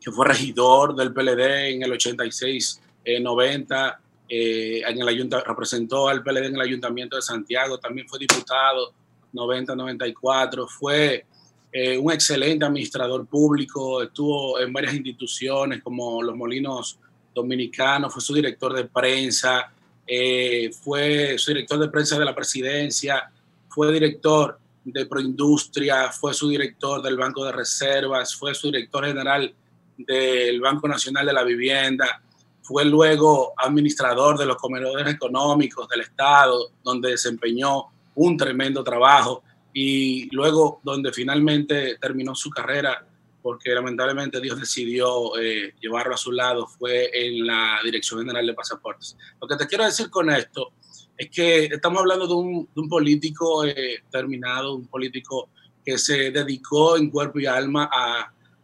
que, 0.00 0.12
fue 0.12 0.26
regidor 0.26 0.94
del 0.94 1.12
PLD 1.12 1.74
en 1.74 1.82
el 1.82 1.92
86, 1.92 2.80
90, 3.20 4.00
eh, 4.28 4.82
en 4.86 5.00
el 5.00 5.30
representó 5.44 6.08
al 6.08 6.22
PLD 6.22 6.46
en 6.46 6.54
el 6.54 6.60
Ayuntamiento 6.60 7.16
de 7.16 7.22
Santiago, 7.22 7.78
también 7.78 8.08
fue 8.08 8.18
diputado 8.18 8.92
90, 9.32 9.74
94, 9.74 10.68
fue 10.68 11.24
eh, 11.72 11.98
un 11.98 12.12
excelente 12.12 12.64
administrador 12.64 13.26
público, 13.26 14.02
estuvo 14.02 14.58
en 14.60 14.72
varias 14.72 14.94
instituciones 14.94 15.82
como 15.82 16.22
los 16.22 16.36
Molinos 16.36 16.98
Dominicanos, 17.34 18.12
fue 18.12 18.22
su 18.22 18.34
director 18.34 18.72
de 18.72 18.84
prensa, 18.84 19.72
eh, 20.06 20.70
fue 20.72 21.38
su 21.38 21.52
director 21.52 21.78
de 21.78 21.88
prensa 21.88 22.18
de 22.18 22.24
la 22.24 22.34
presidencia, 22.34 23.30
fue 23.68 23.92
director 23.92 24.58
de 24.84 25.06
Proindustria, 25.06 26.10
fue 26.10 26.34
su 26.34 26.48
director 26.48 27.02
del 27.02 27.16
Banco 27.16 27.44
de 27.44 27.52
Reservas, 27.52 28.34
fue 28.34 28.54
su 28.54 28.68
director 28.68 29.06
general 29.06 29.54
del 29.96 30.60
Banco 30.60 30.88
Nacional 30.88 31.26
de 31.26 31.32
la 31.32 31.42
Vivienda, 31.42 32.22
fue 32.62 32.84
luego 32.84 33.52
administrador 33.56 34.38
de 34.38 34.46
los 34.46 34.56
comedores 34.56 35.12
económicos 35.12 35.88
del 35.88 36.02
Estado, 36.02 36.70
donde 36.82 37.10
desempeñó 37.10 37.86
un 38.14 38.36
tremendo 38.36 38.82
trabajo 38.82 39.42
y 39.72 40.28
luego 40.34 40.80
donde 40.82 41.12
finalmente 41.12 41.96
terminó 42.00 42.34
su 42.34 42.50
carrera, 42.50 43.04
porque 43.42 43.70
lamentablemente 43.70 44.40
Dios 44.40 44.60
decidió 44.60 45.38
eh, 45.38 45.74
llevarlo 45.80 46.14
a 46.14 46.18
su 46.18 46.32
lado, 46.32 46.66
fue 46.66 47.10
en 47.12 47.46
la 47.46 47.80
Dirección 47.84 48.20
General 48.20 48.46
de 48.46 48.54
Pasaportes. 48.54 49.16
Lo 49.40 49.48
que 49.48 49.56
te 49.56 49.66
quiero 49.66 49.84
decir 49.84 50.10
con 50.10 50.30
esto 50.30 50.72
es 51.20 51.28
que 51.28 51.66
estamos 51.66 52.00
hablando 52.00 52.26
de 52.26 52.32
un, 52.32 52.68
de 52.74 52.88
político 52.88 53.66
eh, 53.66 54.02
terminado, 54.10 54.74
un 54.74 54.86
político 54.86 55.50
que 55.84 55.98
se 55.98 56.30
dedicó 56.30 56.96
en 56.96 57.10
cuerpo 57.10 57.38
y 57.38 57.44
alma 57.44 57.90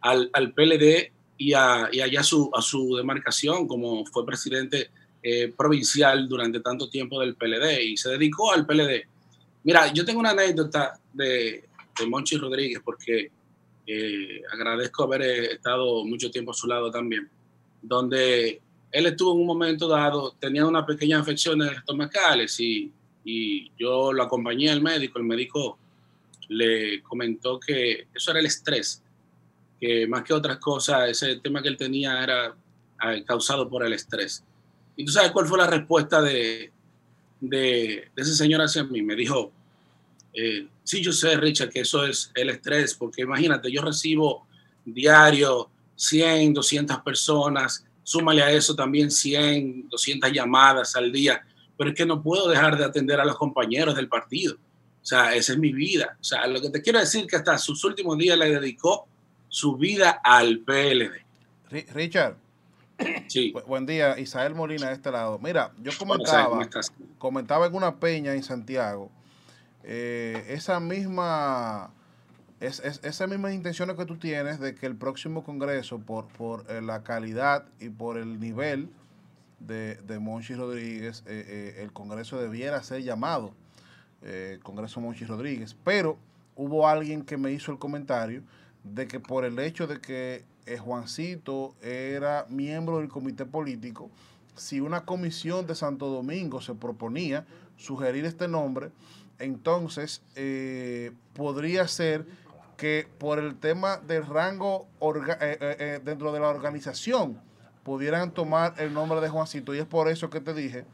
al, 0.01 0.53
PLD 0.55 1.11
y, 1.37 1.53
a, 1.53 1.85
allá 1.85 2.23
su, 2.23 2.49
a 2.51 2.61
su 2.63 2.95
demarcación, 2.95 3.67
como 3.67 4.03
fue 4.07 4.25
presidente 4.25 4.89
eh, 5.21 5.53
provincial 5.55 6.27
durante 6.27 6.59
tanto 6.61 6.89
tiempo 6.89 7.19
del 7.19 7.35
PLD 7.35 7.79
y 7.83 7.95
se 7.95 8.09
dedicó 8.09 8.51
al 8.51 8.65
PLD 8.65 9.05
Mira, 9.63 9.93
yo 9.93 10.03
tengo 10.03 10.19
una 10.19 10.31
anécdota 10.31 10.99
de, 11.13 11.63
Monchi 12.07 12.37
Rodríguez 12.37 12.81
porque 12.83 13.29
eh, 13.85 14.41
agradezco 14.51 15.03
haber 15.03 15.21
estado 15.21 16.03
mucho 16.05 16.31
tiempo 16.31 16.51
a 16.51 16.55
su 16.55 16.65
lado 16.65 16.89
también, 16.89 17.29
donde 17.83 18.61
él 18.91 19.05
estuvo 19.05 19.33
en 19.33 19.41
un 19.41 19.47
momento 19.47 19.87
dado, 19.87 20.35
tenía 20.39 20.65
una 20.65 20.85
pequeña 20.85 21.19
infección 21.19 21.61
estomacales 21.61 22.59
y, 22.59 22.91
y 23.23 23.71
yo 23.77 24.13
lo 24.13 24.23
acompañé 24.23 24.69
al 24.69 24.81
médico, 24.81 25.19
el 25.19 25.25
médico 25.25 25.77
le 26.49 27.01
comentó 27.03 27.59
que 27.59 28.07
eso 28.13 28.31
era 28.31 28.39
el 28.39 28.45
estrés, 28.45 29.03
que 29.79 30.07
más 30.07 30.23
que 30.23 30.33
otras 30.33 30.57
cosas, 30.57 31.09
ese 31.09 31.35
tema 31.37 31.61
que 31.61 31.67
él 31.67 31.77
tenía 31.77 32.23
era 32.23 32.55
eh, 33.03 33.23
causado 33.25 33.69
por 33.69 33.85
el 33.85 33.93
estrés. 33.93 34.43
¿Y 34.95 35.05
tú 35.05 35.11
sabes 35.11 35.31
cuál 35.31 35.45
fue 35.45 35.57
la 35.57 35.67
respuesta 35.67 36.21
de, 36.21 36.71
de, 37.39 38.09
ese 38.15 38.35
señor 38.35 38.61
hacia 38.61 38.83
mí. 38.83 39.01
Me 39.01 39.15
dijo, 39.15 39.51
eh, 40.33 40.67
sí, 40.83 41.01
yo 41.01 41.11
sé, 41.11 41.35
Richard, 41.37 41.69
que 41.69 41.81
eso 41.81 42.05
es 42.05 42.31
el 42.35 42.49
estrés, 42.49 42.93
porque 42.93 43.21
imagínate, 43.23 43.71
yo 43.71 43.81
recibo 43.81 44.47
diario 44.85 45.69
100, 45.95 46.53
200 46.53 46.99
personas, 47.01 47.85
súmale 48.07 48.41
a 48.41 48.49
eso 48.49 48.73
también 48.73 49.11
100, 49.11 49.89
200 49.89 50.31
llamadas 50.31 50.95
al 50.95 51.11
día, 51.11 51.45
pero 51.77 51.89
es 51.89 51.95
que 51.95 52.05
no 52.05 52.23
puedo 52.23 52.47
dejar 52.47 52.77
de 52.77 52.85
atender 52.85 53.19
a 53.19 53.25
los 53.25 53.35
compañeros 53.35 53.97
del 53.97 54.07
partido. 54.07 54.55
O 54.55 55.05
sea, 55.05 55.35
esa 55.35 55.51
es 55.51 55.59
mi 55.59 55.73
vida. 55.73 56.17
O 56.21 56.23
sea, 56.23 56.47
lo 56.47 56.61
que 56.61 56.69
te 56.69 56.81
quiero 56.81 56.99
decir 56.99 57.25
es 57.25 57.27
que 57.27 57.35
hasta 57.35 57.57
sus 57.57 57.83
últimos 57.83 58.17
días 58.17 58.37
le 58.37 58.49
dedicó 58.49 59.09
su 59.49 59.75
vida 59.75 60.21
al 60.23 60.59
PLD. 60.59 61.25
Richard, 61.93 62.37
Sí. 63.27 63.53
buen 63.67 63.85
día, 63.85 64.17
Isael 64.17 64.55
Molina 64.55 64.87
de 64.87 64.93
este 64.93 65.11
lado. 65.11 65.37
Mira, 65.43 65.73
yo 65.83 65.91
comentaba, 65.99 66.65
comentaba 67.17 67.67
en 67.67 67.75
una 67.75 67.99
peña 67.99 68.33
en 68.33 68.41
Santiago, 68.41 69.11
eh, 69.83 70.45
esa 70.47 70.79
misma, 70.79 71.91
es, 72.59 72.79
es, 72.79 72.99
esas 73.03 73.29
mismas 73.29 73.53
intenciones 73.53 73.95
que 73.95 74.05
tú 74.05 74.17
tienes 74.17 74.59
de 74.59 74.75
que 74.75 74.85
el 74.85 74.95
próximo 74.95 75.43
Congreso, 75.43 75.99
por, 75.99 76.27
por 76.27 76.65
eh, 76.69 76.81
la 76.81 77.03
calidad 77.03 77.65
y 77.79 77.89
por 77.89 78.17
el 78.17 78.39
nivel 78.39 78.89
de, 79.59 79.95
de 79.95 80.19
Monchi 80.19 80.55
Rodríguez, 80.55 81.23
eh, 81.27 81.77
el 81.79 81.91
Congreso 81.93 82.39
debiera 82.39 82.81
ser 82.83 83.03
llamado 83.03 83.53
Congreso 84.63 84.99
Monchi 84.99 85.25
Rodríguez, 85.25 85.75
pero 85.83 86.17
hubo 86.57 86.87
alguien 86.87 87.21
que 87.21 87.37
me 87.37 87.51
hizo 87.51 87.71
el 87.71 87.77
comentario 87.77 88.41
de 88.83 89.07
que 89.07 89.19
por 89.19 89.45
el 89.45 89.57
hecho 89.59 89.87
de 89.87 90.01
que 90.01 90.43
eh, 90.65 90.77
Juancito 90.77 91.75
era 91.81 92.45
miembro 92.49 92.97
del 92.97 93.07
comité 93.07 93.45
político, 93.45 94.09
si 94.55 94.81
una 94.81 95.05
comisión 95.05 95.67
de 95.67 95.75
Santo 95.75 96.07
Domingo 96.07 96.61
se 96.61 96.73
proponía 96.73 97.45
sugerir 97.77 98.25
este 98.25 98.47
nombre, 98.47 98.89
entonces 99.39 100.23
eh, 100.35 101.11
podría 101.33 101.87
ser 101.87 102.25
que 102.77 103.07
por 103.17 103.39
el 103.39 103.57
tema 103.57 103.97
del 103.97 104.25
rango 104.25 104.87
eh, 105.01 105.99
dentro 106.03 106.31
de 106.31 106.39
la 106.39 106.49
organización 106.49 107.41
pudieran 107.83 108.31
tomar 108.31 108.75
el 108.77 108.93
nombre 108.93 109.19
de 109.19 109.29
Juancito. 109.29 109.75
Y 109.75 109.79
es 109.79 109.85
por 109.85 110.07
eso 110.07 110.29
que 110.29 110.39
te 110.39 110.53
dije 110.53 110.85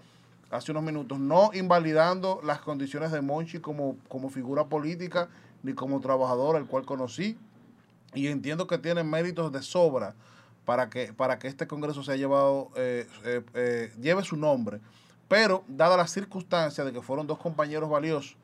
hace 0.53 0.71
unos 0.71 0.83
minutos, 0.83 1.19
no 1.19 1.49
invalidando 1.53 2.39
las 2.43 2.59
condiciones 2.59 3.11
de 3.11 3.21
Monchi 3.21 3.59
como, 3.59 3.97
como 4.07 4.29
figura 4.29 4.65
política 4.65 5.27
ni 5.63 5.73
como 5.73 5.99
trabajador, 5.99 6.57
el 6.57 6.65
cual 6.65 6.85
conocí, 6.85 7.37
y 8.13 8.27
entiendo 8.27 8.67
que 8.67 8.77
tiene 8.77 9.03
méritos 9.03 9.51
de 9.51 9.63
sobra 9.63 10.13
para 10.65 10.89
que, 10.89 11.11
para 11.13 11.39
que 11.39 11.47
este 11.47 11.67
Congreso 11.67 12.03
se 12.03 12.11
haya 12.11 12.21
llevado, 12.21 12.69
eh, 12.75 13.07
eh, 13.25 13.41
eh, 13.55 13.93
lleve 13.99 14.23
su 14.23 14.37
nombre. 14.37 14.79
Pero, 15.27 15.63
dada 15.67 15.97
la 15.97 16.07
circunstancia 16.07 16.83
de 16.83 16.93
que 16.93 17.01
fueron 17.01 17.25
dos 17.25 17.39
compañeros 17.39 17.89
valiosos, 17.89 18.37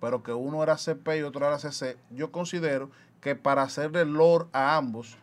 pero 0.00 0.22
que 0.22 0.32
uno 0.32 0.62
era 0.62 0.76
CP 0.76 1.18
y 1.18 1.22
otro 1.22 1.46
era 1.46 1.58
CC, 1.58 1.96
yo 2.10 2.32
considero 2.32 2.90
que 3.20 3.36
para 3.36 3.62
hacerle 3.62 4.04
lord 4.06 4.48
a 4.52 4.76
ambos, 4.76 5.16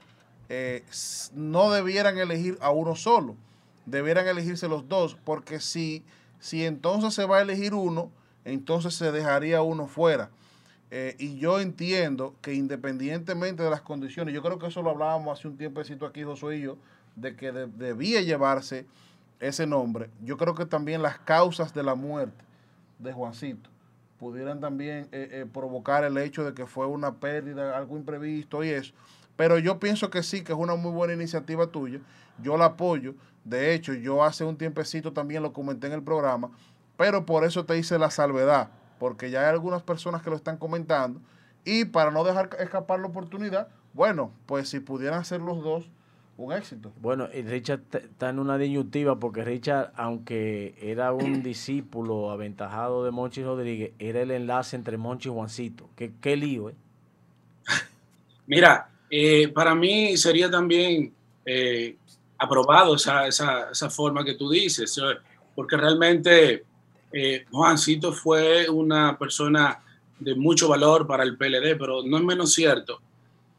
no 1.34 1.71
debieran 1.71 2.17
elegir 2.17 2.57
a 2.61 2.69
uno 2.69 2.95
solo, 2.95 3.36
debieran 3.86 4.28
elegirse 4.28 4.67
los 4.67 4.88
dos, 4.88 5.17
porque 5.23 5.59
si, 5.59 6.05
si 6.39 6.65
entonces 6.65 7.13
se 7.13 7.25
va 7.25 7.38
a 7.38 7.41
elegir 7.41 7.73
uno, 7.73 8.11
entonces 8.45 8.93
se 8.93 9.11
dejaría 9.11 9.61
uno 9.61 9.88
fuera. 9.88 10.30
Eh, 10.89 11.15
y 11.19 11.38
yo 11.38 11.59
entiendo 11.59 12.34
que 12.41 12.53
independientemente 12.53 13.61
de 13.61 13.69
las 13.69 13.82
condiciones, 13.82 14.34
yo 14.34 14.41
creo 14.41 14.57
que 14.57 14.67
eso 14.67 14.82
lo 14.82 14.91
hablábamos 14.91 15.38
hace 15.38 15.49
un 15.49 15.57
tiempecito 15.57 16.05
aquí, 16.05 16.23
Josué 16.23 16.57
y 16.57 16.61
yo, 16.61 16.78
de 17.15 17.36
que 17.36 17.51
debía 17.51 18.21
llevarse 18.21 18.86
ese 19.41 19.67
nombre. 19.67 20.09
Yo 20.23 20.38
creo 20.38 20.55
que 20.55 20.65
también 20.65 21.01
las 21.01 21.17
causas 21.19 21.73
de 21.73 21.84
la 21.84 21.95
muerte 21.95 22.45
de 22.99 23.11
Juancito 23.11 23.69
pudieran 24.20 24.59
también 24.59 25.07
eh, 25.11 25.30
eh, 25.32 25.45
provocar 25.51 26.03
el 26.03 26.18
hecho 26.18 26.43
de 26.43 26.53
que 26.53 26.65
fue 26.65 26.86
una 26.88 27.15
pérdida, 27.15 27.78
algo 27.78 27.97
imprevisto 27.97 28.63
y 28.63 28.70
eso. 28.70 28.93
Pero 29.36 29.59
yo 29.59 29.80
pienso 29.80 30.09
que 30.09 30.24
sí, 30.24 30.43
que 30.43 30.53
es 30.53 30.57
una 30.57 30.76
muy 30.76 30.91
buena 30.91 31.13
iniciativa 31.13 31.68
tuya. 31.68 31.99
Yo 32.41 32.57
la 32.57 32.65
apoyo. 32.65 33.13
De 33.43 33.74
hecho, 33.74 33.93
yo 33.93 34.24
hace 34.24 34.43
un 34.43 34.57
tiempecito 34.57 35.13
también 35.13 35.43
lo 35.43 35.53
comenté 35.53 35.88
en 35.88 35.93
el 35.93 36.03
programa, 36.03 36.49
pero 36.97 37.26
por 37.26 37.43
eso 37.45 37.65
te 37.65 37.78
hice 37.78 37.97
la 37.97 38.11
salvedad 38.11 38.70
porque 38.99 39.30
ya 39.30 39.41
hay 39.41 39.47
algunas 39.47 39.84
personas 39.84 40.22
que 40.22 40.30
lo 40.30 40.36
están 40.36 40.57
comentando. 40.57 41.22
Y 41.65 41.86
para 41.86 42.11
no 42.11 42.24
dejar 42.24 42.49
escapar 42.59 42.99
la 42.99 43.07
oportunidad, 43.07 43.68
bueno, 43.93 44.32
pues 44.45 44.70
si 44.70 44.80
pudieran 44.80 45.26
ser 45.26 45.41
los 45.41 45.63
dos, 45.63 45.89
un 46.38 46.53
éxito. 46.53 46.93
Bueno, 47.01 47.27
y 47.33 47.41
Richard 47.41 47.81
está 47.91 48.29
en 48.29 48.39
una 48.39 48.57
disyuntiva 48.57 49.19
porque 49.19 49.43
Richard, 49.43 49.91
aunque 49.95 50.75
era 50.79 51.11
un 51.11 51.41
discípulo 51.43 52.29
aventajado 52.29 53.03
de 53.03 53.11
Monchi 53.11 53.43
Rodríguez, 53.43 53.91
era 53.99 54.21
el 54.21 54.31
enlace 54.31 54.75
entre 54.75 54.97
Monchi 54.97 55.29
y 55.29 55.31
Juancito. 55.31 55.89
Qué, 55.95 56.13
qué 56.21 56.38
lío, 56.38 56.69
¿eh? 56.69 56.75
Mira, 58.45 58.89
eh, 59.09 59.47
para 59.49 59.73
mí 59.73 60.15
sería 60.15 60.49
también 60.49 61.11
eh, 61.45 61.95
aprobado 62.38 62.95
esa, 62.95 63.27
esa, 63.27 63.71
esa 63.71 63.89
forma 63.89 64.23
que 64.23 64.35
tú 64.35 64.49
dices, 64.49 64.99
porque 65.55 65.75
realmente 65.75 66.63
eh, 67.11 67.45
Juancito 67.49 68.13
fue 68.13 68.69
una 68.69 69.17
persona 69.17 69.79
de 70.19 70.35
mucho 70.35 70.67
valor 70.67 71.07
para 71.07 71.23
el 71.23 71.35
PLD, 71.35 71.77
pero 71.79 72.03
no 72.03 72.17
es 72.17 72.23
menos 72.23 72.53
cierto 72.53 73.01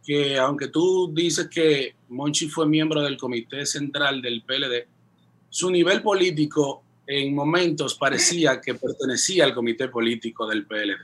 que 0.09 0.39
aunque 0.39 0.69
tú 0.69 1.13
dices 1.13 1.49
que 1.49 1.95
Monchi 2.09 2.49
fue 2.49 2.67
miembro 2.67 3.03
del 3.03 3.19
comité 3.19 3.67
central 3.67 4.23
del 4.23 4.43
PLD, 4.43 4.89
su 5.51 5.71
nivel 5.71 6.01
político 6.01 6.83
en 7.07 7.35
momentos 7.35 7.95
parecía 7.95 8.59
que 8.59 8.73
pertenecía 8.75 9.45
al 9.45 9.53
comité 9.53 9.89
político 9.89 10.47
del 10.47 10.65
PLD, 10.65 10.97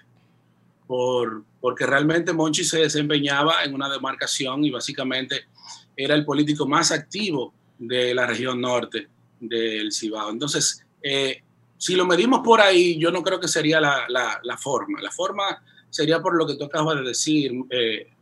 por, 0.87 1.45
porque 1.61 1.85
realmente 1.85 2.33
Monchi 2.33 2.65
se 2.65 2.79
desempeñaba 2.79 3.63
en 3.63 3.75
una 3.75 3.91
demarcación 3.91 4.65
y 4.65 4.71
básicamente 4.71 5.49
era 5.95 6.15
el 6.15 6.25
político 6.25 6.67
más 6.67 6.91
activo 6.91 7.53
de 7.79 8.15
la 8.15 8.27
región 8.27 8.59
norte 8.59 9.07
del 9.39 9.93
Cibao. 9.93 10.31
Entonces, 10.31 10.83
eh, 11.03 11.43
si 11.77 11.95
lo 11.95 12.07
medimos 12.07 12.41
por 12.41 12.63
ahí, 12.63 12.99
yo 12.99 13.11
no 13.11 13.23
creo 13.23 13.39
que 13.39 13.49
sería 13.49 13.83
la, 13.83 14.07
la, 14.09 14.57
forma. 14.57 15.03
La 15.03 15.11
forma 15.11 15.63
sería 15.91 16.23
por 16.23 16.39
lo 16.39 16.47
que 16.47 16.55
tú 16.55 16.65
acabas 16.65 16.97
de 16.97 17.03
decir, 17.03 17.53
eh, 17.69 18.14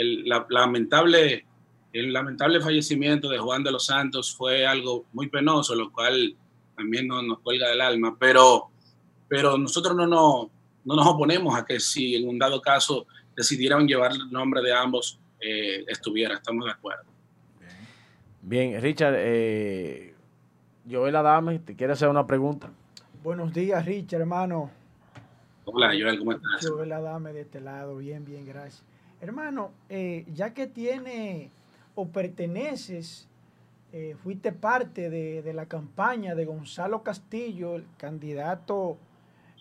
el, 0.00 0.24
lamentable, 0.48 1.44
el 1.92 2.12
lamentable 2.12 2.60
fallecimiento 2.60 3.28
de 3.28 3.38
Juan 3.38 3.62
de 3.62 3.72
los 3.72 3.86
Santos 3.86 4.34
fue 4.34 4.66
algo 4.66 5.04
muy 5.12 5.28
penoso, 5.28 5.74
lo 5.74 5.92
cual 5.92 6.34
también 6.76 7.06
nos, 7.06 7.22
nos 7.24 7.40
cuelga 7.40 7.68
del 7.68 7.80
alma, 7.80 8.16
pero, 8.18 8.70
pero 9.28 9.58
nosotros 9.58 9.94
no, 9.94 10.06
no, 10.06 10.50
no, 10.84 10.96
nos 10.96 11.06
oponemos 11.06 11.54
a 11.58 11.64
que 11.64 11.78
si 11.78 12.16
en 12.16 12.28
un 12.28 12.38
dado 12.38 12.60
caso 12.62 13.06
decidieran 13.36 13.86
llevar 13.86 14.12
el 14.12 14.30
nombre 14.30 14.62
de 14.62 14.72
ambos, 14.72 15.18
eh, 15.40 15.84
estuviera, 15.86 16.34
estamos 16.34 16.64
de 16.64 16.72
acuerdo. 16.72 17.04
Bien, 18.42 18.80
Richard, 18.80 19.14
eh, 19.18 20.14
Joel 20.90 21.16
Adame, 21.16 21.58
¿te 21.58 21.76
quiere 21.76 21.92
hacer 21.92 22.08
una 22.08 22.26
pregunta? 22.26 22.70
Buenos 23.22 23.52
días, 23.52 23.84
Richard, 23.84 24.22
hermano. 24.22 24.70
Hola, 25.66 25.88
Joel, 25.88 26.18
¿cómo 26.18 26.32
estás? 26.32 26.66
Joel 26.66 26.92
Adame 26.92 27.34
de 27.34 27.42
este 27.42 27.60
lado, 27.60 27.98
bien, 27.98 28.24
bien, 28.24 28.46
gracias. 28.46 28.89
Hermano, 29.20 29.72
eh, 29.88 30.24
ya 30.32 30.54
que 30.54 30.66
tiene 30.66 31.50
o 31.94 32.08
perteneces, 32.08 33.28
eh, 33.92 34.16
fuiste 34.22 34.52
parte 34.52 35.10
de, 35.10 35.52
la 35.52 35.66
campaña 35.66 36.34
de 36.34 36.46
Gonzalo 36.46 37.02
Castillo, 37.02 37.76
el 37.76 37.84
candidato 37.98 38.96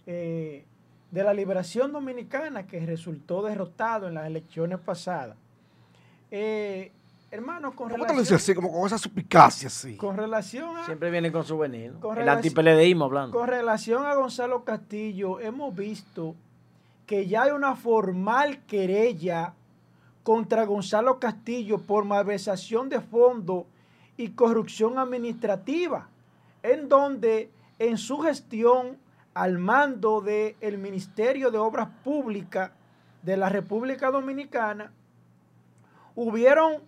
eh, 0.05 0.63
de 1.11 1.23
la 1.23 1.33
Liberación 1.33 1.91
Dominicana 1.91 2.67
que 2.67 2.85
resultó 2.85 3.43
derrotado 3.43 4.07
en 4.07 4.13
las 4.13 4.27
elecciones 4.27 4.79
pasadas. 4.79 5.35
Hermano, 7.31 7.75
con 7.75 7.89
¿Cómo 7.89 8.05
relación... 8.05 8.25
te 8.25 8.31
lo 8.31 8.35
así, 8.37 8.55
como 8.55 8.71
con 8.71 8.87
esa 8.87 8.97
suspicacia 8.97 9.67
así? 9.67 9.97
Con 9.97 10.17
relación 10.17 10.77
a... 10.77 10.85
Siempre 10.85 11.11
viene 11.11 11.31
con 11.31 11.43
su 11.43 11.57
veneno. 11.57 11.99
el 12.15 12.27
antipeledeísmo 12.27 13.05
hablando. 13.05 13.37
Con 13.37 13.47
relación 13.47 14.05
a 14.05 14.15
Gonzalo 14.15 14.63
Castillo, 14.63 15.39
hemos 15.39 15.75
visto 15.75 16.35
que 17.09 17.25
ya 17.25 17.41
hay 17.41 17.51
una 17.53 17.75
formal 17.75 18.63
querella 18.67 19.55
contra 20.21 20.63
Gonzalo 20.63 21.19
Castillo 21.19 21.79
por 21.79 22.05
malversación 22.05 22.87
de 22.87 23.01
fondos 23.01 23.63
y 24.15 24.29
corrupción 24.29 24.99
administrativa, 24.99 26.07
en 26.61 26.87
donde 26.87 27.49
en 27.79 27.97
su 27.97 28.19
gestión 28.19 28.99
al 29.33 29.57
mando 29.57 30.21
del 30.21 30.77
Ministerio 30.77 31.49
de 31.49 31.57
Obras 31.57 31.89
Públicas 32.03 32.69
de 33.23 33.37
la 33.37 33.49
República 33.49 34.11
Dominicana, 34.11 34.91
hubieron 36.13 36.83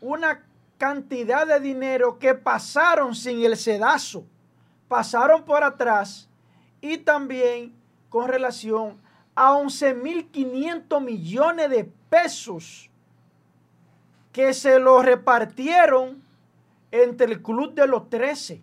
una 0.00 0.42
cantidad 0.78 1.46
de 1.46 1.60
dinero 1.60 2.18
que 2.18 2.34
pasaron 2.34 3.14
sin 3.14 3.44
el 3.44 3.56
sedazo, 3.56 4.24
pasaron 4.88 5.44
por 5.44 5.62
atrás 5.62 6.28
y 6.80 6.98
también 6.98 7.72
con 8.08 8.26
relación 8.26 9.03
a 9.34 9.52
11.500 9.54 11.00
millones 11.00 11.70
de 11.70 11.90
pesos 12.08 12.90
que 14.32 14.52
se 14.52 14.78
los 14.78 15.04
repartieron 15.04 16.22
entre 16.90 17.26
el 17.26 17.42
Club 17.42 17.74
de 17.74 17.86
los 17.86 18.08
13, 18.08 18.60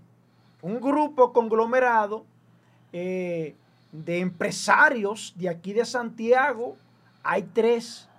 un 0.62 0.80
grupo 0.80 1.34
conglomerado 1.34 2.26
eh, 2.94 3.56
de 3.92 4.20
empresarios 4.20 5.34
de 5.38 5.50
aquí 5.50 5.74
de 5.74 5.86
Santiago, 5.86 6.78
hay 7.24 7.44
tres, 7.44 8.10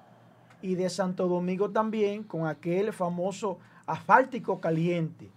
y 0.62 0.76
de 0.76 0.88
Santo 0.88 1.26
Domingo 1.26 1.70
también 1.70 2.22
con 2.22 2.46
aquel 2.46 2.92
famoso 2.92 3.58
asfáltico 3.84 4.60
caliente. 4.60 5.28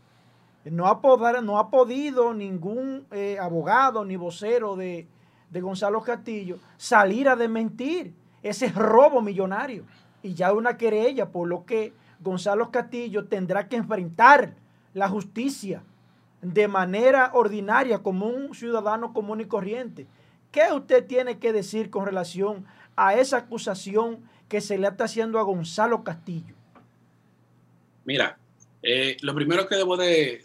No 0.63 0.88
ha, 0.88 1.41
no 1.41 1.59
ha 1.59 1.70
podido 1.70 2.34
ningún 2.34 3.05
eh, 3.11 3.38
abogado 3.39 4.05
ni 4.05 4.16
vocero 4.16 4.76
de, 4.76 5.07
de 5.55 5.61
Gonzalo 5.61 6.01
Castillo 6.01 6.59
salir 6.75 7.29
a 7.29 7.37
desmentir 7.37 8.13
ese 8.43 8.67
robo 8.69 9.21
millonario. 9.21 9.85
Y 10.21 10.33
ya 10.33 10.51
una 10.51 10.75
querella, 10.75 11.31
por 11.31 11.47
lo 11.47 11.65
que 11.65 11.93
Gonzalo 12.19 12.71
Castillo 12.71 13.25
tendrá 13.25 13.69
que 13.69 13.77
enfrentar 13.77 14.53
la 14.93 15.07
justicia 15.07 15.81
de 16.41 16.67
manera 16.67 17.31
ordinaria 17.33 17.99
como 17.99 18.27
un 18.27 18.53
ciudadano 18.53 19.13
común 19.13 19.39
y 19.39 19.45
corriente. 19.45 20.07
¿Qué 20.51 20.73
usted 20.73 21.05
tiene 21.05 21.39
que 21.39 21.53
decir 21.53 21.89
con 21.89 22.05
relación 22.05 22.65
a 22.97 23.15
esa 23.15 23.37
acusación 23.37 24.19
que 24.49 24.59
se 24.59 24.77
le 24.77 24.87
está 24.87 25.05
haciendo 25.05 25.39
a 25.39 25.43
Gonzalo 25.43 26.03
Castillo? 26.03 26.53
Mira, 28.03 28.37
eh, 28.83 29.15
lo 29.21 29.33
primero 29.33 29.67
que 29.67 29.75
debo 29.75 29.95
de, 29.95 30.43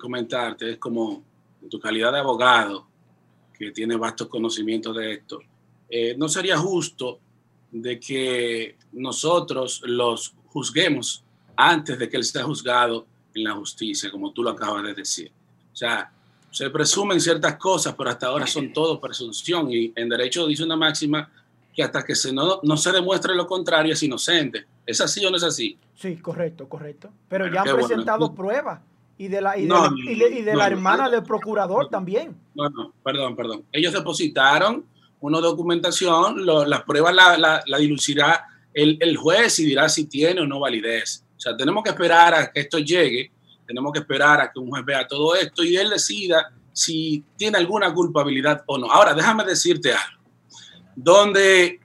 comentarte 0.00 0.72
es 0.72 0.78
como 0.78 1.22
en 1.62 1.68
tu 1.68 1.78
calidad 1.78 2.12
de 2.12 2.18
abogado, 2.18 2.87
que 3.58 3.72
tiene 3.72 3.96
vastos 3.96 4.28
conocimientos 4.28 4.96
de 4.96 5.12
esto, 5.14 5.40
eh, 5.90 6.14
no 6.16 6.28
sería 6.28 6.56
justo 6.58 7.18
de 7.70 7.98
que 7.98 8.76
nosotros 8.92 9.82
los 9.84 10.34
juzguemos 10.46 11.24
antes 11.56 11.98
de 11.98 12.08
que 12.08 12.16
él 12.16 12.22
esté 12.22 12.42
juzgado 12.42 13.06
en 13.34 13.44
la 13.44 13.54
justicia, 13.54 14.10
como 14.10 14.32
tú 14.32 14.42
lo 14.42 14.50
acabas 14.50 14.84
de 14.84 14.94
decir. 14.94 15.30
O 15.72 15.76
sea, 15.76 16.10
se 16.50 16.70
presumen 16.70 17.20
ciertas 17.20 17.56
cosas, 17.56 17.94
pero 17.96 18.10
hasta 18.10 18.28
ahora 18.28 18.46
son 18.46 18.72
todo 18.72 19.00
presunción 19.00 19.70
y 19.72 19.92
en 19.94 20.08
derecho 20.08 20.46
dice 20.46 20.64
una 20.64 20.76
máxima 20.76 21.30
que 21.74 21.82
hasta 21.82 22.04
que 22.04 22.14
se 22.14 22.32
no, 22.32 22.60
no 22.62 22.76
se 22.76 22.90
demuestre 22.90 23.34
lo 23.34 23.46
contrario 23.46 23.92
es 23.92 24.02
inocente. 24.02 24.66
¿Es 24.86 25.00
así 25.00 25.24
o 25.24 25.30
no 25.30 25.36
es 25.36 25.42
así? 25.42 25.78
Sí, 25.94 26.16
correcto, 26.16 26.68
correcto. 26.68 27.10
Pero 27.28 27.52
ya 27.52 27.62
han 27.62 27.76
presentado 27.76 28.34
pruebas 28.34 28.80
y 29.18 29.28
de 29.28 29.40
la, 29.40 29.58
y 29.58 29.66
de, 29.66 30.54
la 30.54 30.66
hermana 30.68 31.10
del 31.10 31.24
procurador 31.24 31.88
también. 31.88 32.36
No, 32.54 32.70
no, 32.70 32.92
perdón, 33.02 33.34
perdón. 33.34 33.64
Ellos 33.72 33.92
depositaron 33.92 34.86
una 35.20 35.40
documentación, 35.40 36.46
las 36.46 36.82
pruebas 36.84 37.12
la, 37.12 37.36
la, 37.36 37.62
la 37.66 37.78
dilucidar 37.78 38.42
el, 38.72 38.96
el, 39.00 39.16
juez 39.16 39.58
y 39.58 39.64
dirá 39.64 39.88
si 39.88 40.04
tiene 40.04 40.40
o 40.40 40.46
no 40.46 40.60
validez. 40.60 41.24
O 41.36 41.40
sea, 41.40 41.56
tenemos 41.56 41.82
que 41.82 41.90
esperar 41.90 42.32
a 42.34 42.52
que 42.52 42.60
esto 42.60 42.78
llegue, 42.78 43.32
tenemos 43.66 43.92
que 43.92 43.98
esperar 43.98 44.40
a 44.40 44.52
que 44.52 44.60
un 44.60 44.70
juez 44.70 44.84
vea 44.84 45.06
todo 45.06 45.34
esto 45.34 45.64
y 45.64 45.76
él 45.76 45.90
decida 45.90 46.52
si 46.72 47.24
tiene 47.36 47.58
alguna 47.58 47.92
culpabilidad 47.92 48.62
o 48.66 48.78
no. 48.78 48.90
Ahora, 48.90 49.14
déjame 49.14 49.44
decirte 49.44 49.92
algo. 49.92 50.22
Donde 50.94 51.80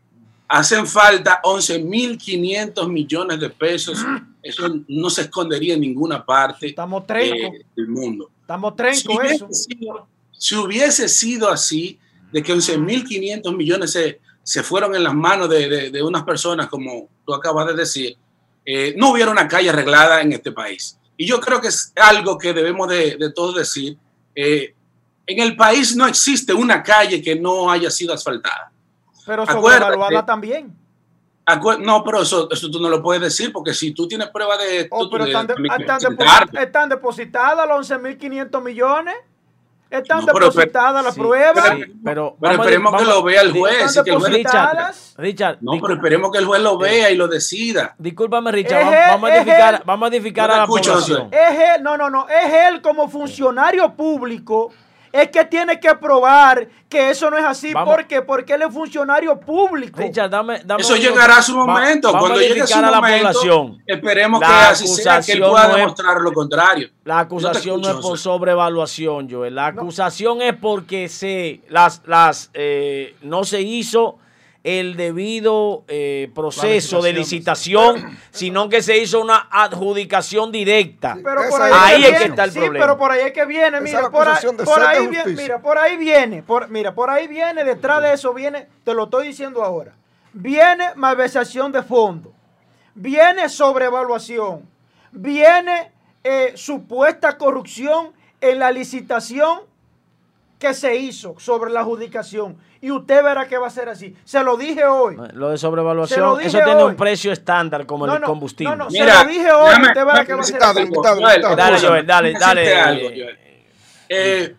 hacen 0.47 0.85
falta 0.85 1.41
11.500 1.43 2.87
millones 2.87 3.39
de 3.39 3.49
pesos, 3.49 4.05
eso 4.43 4.69
no 4.89 5.09
se 5.09 5.21
escondería 5.21 5.73
en 5.73 5.81
ninguna 5.81 6.25
parte 6.25 6.67
Estamos 6.67 7.07
del 7.07 7.87
mundo. 7.87 8.29
Estamos 8.41 8.75
trenco 8.75 9.21
si 9.21 9.33
eso. 9.33 9.47
Sido, 9.51 10.07
si 10.31 10.55
hubiese 10.55 11.07
sido 11.07 11.49
así, 11.49 11.97
de 12.31 12.43
que 12.43 12.53
11.500 12.53 13.55
millones 13.55 13.91
se, 13.91 14.19
se, 14.43 14.61
fueron 14.61 14.95
en 14.95 15.03
las 15.03 15.13
manos 15.13 15.49
de, 15.49 15.69
de, 15.69 15.89
de, 15.91 16.03
unas 16.03 16.23
personas, 16.23 16.67
como 16.67 17.07
tú 17.25 17.33
acabas 17.33 17.67
de 17.67 17.75
decir, 17.75 18.17
eh, 18.65 18.93
no 18.97 19.11
hubiera 19.11 19.31
una 19.31 19.47
calle 19.47 19.69
arreglada 19.69 20.21
en 20.21 20.33
este 20.33 20.51
país. 20.51 20.99
Y 21.15 21.25
yo 21.25 21.39
creo 21.39 21.61
que 21.61 21.69
es 21.69 21.93
algo 21.95 22.37
que 22.37 22.53
debemos 22.53 22.89
de, 22.89 23.15
de 23.17 23.31
todos 23.31 23.55
decir. 23.55 23.97
Eh, 24.35 24.73
en 25.25 25.39
el 25.39 25.55
país 25.55 25.95
no 25.95 26.05
existe 26.05 26.53
una 26.53 26.83
calle 26.83 27.21
que 27.21 27.35
no 27.35 27.71
haya 27.71 27.89
sido 27.89 28.13
asfaltada. 28.13 28.71
Pero 29.25 29.45
sobrevaluada 29.45 30.25
también. 30.25 30.82
No, 31.79 32.03
pero 32.03 32.21
eso, 32.21 32.49
eso 32.49 32.71
tú 32.71 32.79
no 32.79 32.89
lo 32.89 33.01
puedes 33.01 33.21
decir 33.21 33.51
porque 33.51 33.73
si 33.73 33.91
tú 33.91 34.07
tienes 34.07 34.29
prueba 34.29 34.57
de... 34.57 34.87
Oh, 34.91 35.09
pero 35.09 35.25
de, 35.25 35.31
están, 35.31 35.47
de, 35.47 35.55
están, 35.77 35.99
deposit 35.99 36.57
están 36.57 36.89
depositadas 36.89 37.67
los 37.67 37.91
11.500 37.91 38.63
millones. 38.63 39.15
Están 39.89 40.25
no, 40.25 40.33
depositadas 40.33 41.03
las 41.03 41.13
sí, 41.13 41.19
pruebas. 41.19 41.69
Sí, 41.75 41.93
pero, 42.03 42.35
pero 42.41 42.53
esperemos 42.53 42.91
vamos, 42.91 43.07
que 43.07 43.13
lo 43.13 43.23
vea 43.23 43.41
el 43.41 43.51
juez. 43.51 43.85
Están 43.85 44.01
y 44.01 44.05
que 44.05 44.11
el 44.11 44.19
juez 44.19 44.33
Richard, 44.33 44.95
Richard, 45.17 45.57
no, 45.61 45.73
pero 45.79 45.93
esperemos 45.93 46.31
que 46.31 46.37
el 46.39 46.45
juez 46.45 46.61
lo 46.63 46.77
vea 46.79 47.11
y 47.11 47.15
lo 47.15 47.27
decida. 47.27 47.93
Discúlpame, 47.99 48.51
Richard. 48.51 48.91
Es 48.91 49.07
vamos, 49.09 49.29
a 49.29 49.35
edificar, 49.35 49.83
vamos 49.85 50.05
a 50.09 50.15
edificar 50.15 50.49
a 50.49 50.57
la 50.57 50.63
escucho, 50.63 50.93
población. 50.93 51.29
Es 51.31 51.59
él, 51.75 51.83
no, 51.83 51.95
no, 51.95 52.09
no. 52.09 52.27
Es 52.27 52.53
él 52.71 52.81
como 52.81 53.07
funcionario 53.07 53.93
público 53.93 54.71
es 55.13 55.29
que 55.29 55.45
tiene 55.45 55.79
que 55.79 55.93
probar 55.93 56.67
que 56.89 57.11
eso 57.11 57.29
no 57.29 57.37
es 57.37 57.45
así. 57.45 57.71
Vamos. 57.71 57.93
¿Por 57.93 58.07
qué? 58.07 58.23
Porque 58.23 58.53
él 58.53 58.63
es 58.63 58.73
funcionario 58.73 59.39
público. 59.39 60.01
Richard, 60.01 60.31
dame, 60.31 60.61
dame 60.65 60.81
eso 60.81 60.95
llegará 60.95 61.37
a 61.37 61.41
su 61.43 61.55
momento. 61.55 62.11
Va, 62.11 62.19
Cuando 62.19 62.39
llegue 62.39 62.61
a 62.61 62.67
su 62.67 62.79
a 62.79 62.81
la 62.81 62.99
momento, 62.99 63.27
población. 63.27 63.83
esperemos 63.85 64.41
la 64.41 64.47
que 64.47 64.53
así 64.53 64.87
sea, 64.87 65.21
que 65.21 65.33
él 65.33 65.39
pueda 65.41 65.67
no 65.67 65.75
demostrar 65.75 66.17
es, 66.17 66.23
lo 66.23 66.33
contrario. 66.33 66.89
La 67.03 67.19
acusación 67.19 67.79
no, 67.79 67.89
no, 67.89 67.99
es 67.99 68.05
por 68.05 68.17
sobrevaluación, 68.17 69.29
Joel. 69.29 69.53
La 69.53 69.67
acusación 69.67 70.41
es 70.41 70.55
porque 70.55 71.07
se, 71.07 71.61
las, 71.69 72.01
las, 72.07 72.49
eh, 72.55 73.15
no 73.21 73.43
se 73.43 73.61
hizo 73.61 74.17
el 74.63 74.95
debido 74.95 75.83
eh, 75.89 76.31
proceso 76.33 77.01
de 77.01 77.11
licitación, 77.11 78.17
sino 78.31 78.69
que 78.69 78.81
se 78.81 78.97
hizo 78.97 79.19
una 79.19 79.49
adjudicación 79.51 80.53
directa. 80.53 81.17
Pero 81.21 81.49
por 81.49 81.61
ahí, 81.61 81.71
ahí 81.73 82.03
es 82.05 82.11
que, 82.11 82.17
que 82.17 82.23
está 82.25 82.45
el 82.45 82.51
sí, 82.51 82.59
problema. 82.59 82.85
pero 82.85 82.97
por 82.97 83.11
ahí 83.11 83.21
es 83.25 83.33
que 83.33 83.45
viene, 83.45 83.81
mira, 83.81 84.09
por 84.09 84.27
ahí, 84.27 84.41
por 84.63 84.81
ahí 84.81 85.07
viene, 85.07 85.33
mira, 85.33 85.61
por 85.61 85.77
ahí 85.77 85.97
viene, 85.97 86.43
por, 86.43 86.69
mira, 86.69 86.95
por 86.95 87.09
ahí 87.09 87.27
viene, 87.27 87.65
detrás 87.65 88.01
de 88.01 88.13
eso 88.13 88.33
viene, 88.33 88.67
te 88.85 88.93
lo 88.93 89.03
estoy 89.03 89.27
diciendo 89.27 89.63
ahora, 89.63 89.95
viene 90.31 90.95
malversación 90.95 91.73
de 91.73 91.83
fondo, 91.83 92.31
viene 92.95 93.49
sobrevaluación, 93.49 94.69
viene 95.11 95.91
eh, 96.23 96.53
supuesta 96.55 97.37
corrupción 97.37 98.13
en 98.39 98.59
la 98.59 98.71
licitación 98.71 99.61
que 100.57 100.73
se 100.73 100.95
hizo 100.95 101.37
sobre 101.37 101.69
la 101.69 101.81
adjudicación 101.81 102.57
y 102.83 102.91
usted 102.91 103.23
verá 103.23 103.47
que 103.47 103.57
va 103.57 103.67
a 103.67 103.69
ser 103.69 103.87
así. 103.87 104.13
Se 104.25 104.43
lo 104.43 104.57
dije 104.57 104.83
hoy. 104.85 105.15
Lo 105.35 105.51
de 105.51 105.57
sobrevaluación, 105.57 106.41
eso 106.41 106.59
tiene 106.65 106.83
un 106.83 106.97
precio 106.97 107.31
estándar 107.31 107.85
como 107.85 108.05
no, 108.05 108.15
el 108.15 108.21
no, 108.21 108.27
combustible. 108.27 108.75
No, 108.75 108.83
no, 108.83 108.89
Mira, 108.89 109.19
se 109.19 109.23
lo 109.23 109.29
dije 109.31 109.51
hoy, 109.53 109.71
dame, 109.71 109.87
usted 109.87 110.05
verá 110.05 110.25
que 110.25 110.33
va 110.33 110.41
a 110.41 110.43
ser 110.43 110.61
así. 110.61 110.79
Invitado, 110.81 111.21
dale, 111.55 111.79
Joel, 111.79 112.05
dale, 112.05 112.33
dale. 112.33 112.75
Algo, 112.75 113.07
Joel. 113.07 113.39
Eh, 114.09 114.55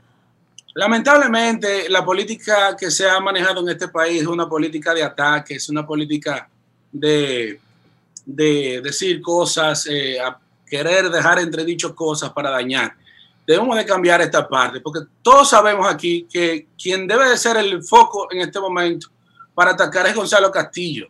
lamentablemente, 0.73 1.91
la 1.91 2.03
política 2.03 2.75
que 2.75 2.91
se 2.91 3.07
ha 3.07 3.21
manejado 3.21 3.61
en 3.61 3.69
este 3.69 3.89
país 3.89 4.23
es 4.23 4.27
una 4.27 4.49
política 4.49 4.95
de 4.95 5.03
ataque, 5.03 5.57
es 5.57 5.69
una 5.69 5.87
política 5.87 6.49
de, 6.91 7.61
de 8.25 8.81
decir 8.83 9.21
cosas, 9.21 9.87
eh, 9.87 10.19
a 10.19 10.35
querer 10.67 11.11
dejar 11.11 11.41
entredicho 11.41 11.95
cosas 11.95 12.33
para 12.33 12.49
dañar 12.49 12.95
debemos 13.47 13.77
de 13.77 13.85
cambiar 13.85 14.21
esta 14.21 14.49
parte, 14.49 14.81
porque 14.81 15.01
todos 15.23 15.49
sabemos 15.49 15.87
aquí 15.93 16.27
que 16.31 16.69
quien 16.81 17.07
debe 17.07 17.29
de 17.29 17.37
ser 17.37 17.57
el 17.57 17.83
foco 17.83 18.29
en 18.31 18.41
este 18.41 18.61
momento 18.61 19.09
para 19.55 19.73
atacar 19.73 20.07
es 20.07 20.15
Gonzalo 20.15 20.51
Castillo, 20.51 21.09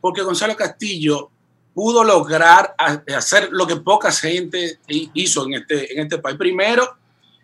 porque 0.00 0.22
Gonzalo 0.22 0.56
Castillo 0.56 1.30
pudo 1.74 2.04
lograr 2.04 2.74
hacer 3.16 3.48
lo 3.50 3.66
que 3.66 3.76
poca 3.76 4.12
gente 4.12 4.78
hizo 4.86 5.44
en 5.46 5.54
este, 5.54 5.92
en 5.92 6.04
este 6.04 6.18
país. 6.18 6.36
Primero, 6.38 6.96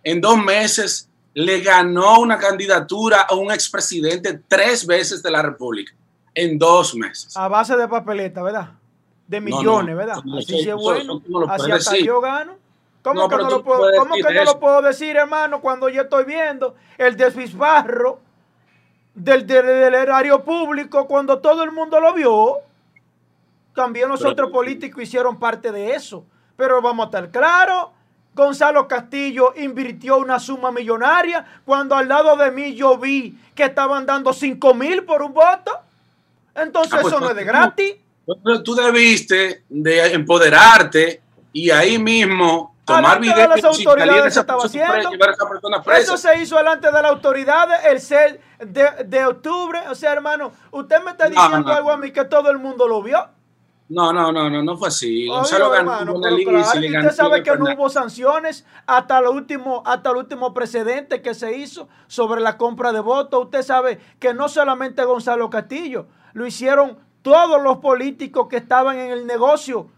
en 0.05 0.21
dos 0.21 0.39
meses 0.39 1.09
le 1.35 1.61
ganó 1.61 2.21
una 2.21 2.39
candidatura 2.39 3.23
a 3.23 3.35
un 3.35 3.51
expresidente 3.51 4.41
tres 4.47 4.87
veces 4.87 5.23
de 5.23 5.31
la 5.31 5.43
República, 5.43 5.93
en 6.35 6.59
dos 6.59 6.95
meses. 6.95 7.37
A 7.37 7.49
base 7.49 7.77
de 7.77 7.89
papeleta, 7.89 8.43
¿verdad? 8.43 8.71
De 9.27 9.41
millones, 9.41 9.65
no, 9.65 9.83
no, 9.83 9.97
¿verdad? 9.97 10.23
Así 10.39 10.69
es 10.69 10.75
bueno, 10.75 11.23
así 11.49 11.71
hasta 11.71 11.99
yo 11.99 12.21
gano. 12.21 12.60
¿Cómo, 13.03 13.23
no, 13.23 13.29
que, 13.29 13.37
no 13.37 13.51
lo, 13.51 13.65
puedo, 13.65 13.91
¿cómo 13.97 14.15
que 14.15 14.35
no 14.35 14.45
lo 14.45 14.61
puedo 14.61 14.83
decir, 14.83 15.17
hermano, 15.17 15.61
cuando 15.61 15.89
yo 15.89 16.03
estoy 16.03 16.25
viendo 16.25 16.75
el 16.99 17.17
desfisbarro 17.17 18.21
del, 19.15 19.47
del, 19.47 19.65
del, 19.65 19.95
erario 19.95 20.45
público 20.45 21.07
cuando 21.07 21.39
todo 21.39 21.63
el 21.63 21.73
mundo 21.73 21.99
lo 21.99 22.13
vio? 22.13 22.59
También 23.75 24.09
los 24.09 24.21
Pero, 24.21 24.33
otros 24.33 24.51
políticos 24.51 25.03
hicieron 25.03 25.39
parte 25.39 25.73
de 25.73 25.95
eso. 25.95 26.25
Pero 26.57 26.83
vamos 26.83 27.05
a 27.05 27.07
estar 27.07 27.31
claros, 27.31 27.89
Gonzalo 28.35 28.87
Castillo 28.87 29.55
invirtió 29.57 30.19
una 30.19 30.39
suma 30.39 30.71
millonaria 30.71 31.45
cuando 31.65 31.97
al 31.97 32.09
lado 32.09 32.37
de 32.37 32.51
mí 32.51 32.75
yo 32.75 32.97
vi 32.99 33.37
que 33.55 33.65
estaban 33.65 34.07
dando 34.07 34.33
5 34.33 34.75
mil 34.75 35.05
por 35.05 35.23
un 35.23 35.33
voto. 35.33 35.73
Entonces 36.55 36.93
ah, 36.95 36.99
pues, 37.03 37.13
eso 37.13 37.21
no 37.21 37.31
es 37.31 37.37
de 37.37 37.45
gratis. 37.45 37.95
Pero 38.45 38.63
tú 38.63 38.75
debiste 38.75 39.65
de 39.69 40.13
empoderarte 40.13 41.21
y 41.53 41.71
ahí 41.71 41.99
mismo 41.99 42.77
tomar 42.97 43.21
video 43.21 43.37
de 43.37 43.49
las 43.49 43.65
autoridades 43.65 44.35
se 44.35 44.41
estaba 44.41 44.65
haciendo. 44.65 45.11
Eso 45.97 46.17
se 46.17 46.43
hizo 46.43 46.57
delante 46.57 46.87
de 46.87 46.93
las 46.93 47.11
autoridades 47.11 47.85
el 47.87 48.01
6 48.01 48.37
de, 48.59 48.89
de, 49.07 49.25
octubre. 49.25 49.81
O 49.89 49.95
sea, 49.95 50.13
hermano, 50.13 50.53
usted 50.71 51.03
me 51.03 51.13
está 51.13 51.29
diciendo 51.29 51.59
no, 51.59 51.65
no. 51.65 51.73
algo 51.73 51.91
a 51.91 51.97
mí 51.97 52.11
que 52.13 52.25
todo 52.25 52.51
el 52.51 52.59
mundo 52.59 52.87
lo 52.87 53.03
vio. 53.03 53.19
No, 53.91 54.13
no, 54.13 54.31
no, 54.31 54.49
no, 54.49 54.63
no 54.63 54.77
fue 54.77 54.87
así. 54.89 55.25
Obvio, 55.29 55.39
Gonzalo 55.39 55.71
ganó 55.71 55.93
hermano, 55.93 56.15
una 56.15 56.31
liga 56.31 56.53
claro, 56.53 56.81
y, 56.81 56.87
y 56.87 56.97
usted 56.97 57.11
sabe 57.11 57.43
que 57.43 57.57
no 57.57 57.65
hubo 57.75 57.91
sanciones 57.91 58.65
hasta 58.87 59.19
el 59.19 59.27
último, 59.27 59.83
hasta 59.85 60.11
el 60.11 60.17
último 60.17 60.55
precedente 60.55 61.23
que 61.23 61.35
se 61.35 61.57
hizo 61.57 61.89
sobre 62.07 62.41
la 62.41 62.57
compra 62.57 62.93
de 62.93 63.01
votos. 63.01 63.47
Usted 63.47 63.63
sabe 63.63 63.99
que 64.21 64.33
no 64.33 64.49
solamente 64.49 65.03
Gonzalo 65.05 65.51
Castillo, 65.51 66.07
lo 66.35 66.47
hicieron 66.47 66.99
todos 67.23 67.61
los 67.63 67.79
políticos 67.79 68.47
que 68.49 68.59
estaban 68.59 68.97
en 68.97 69.11
el 69.11 69.27
negocio 69.27 69.89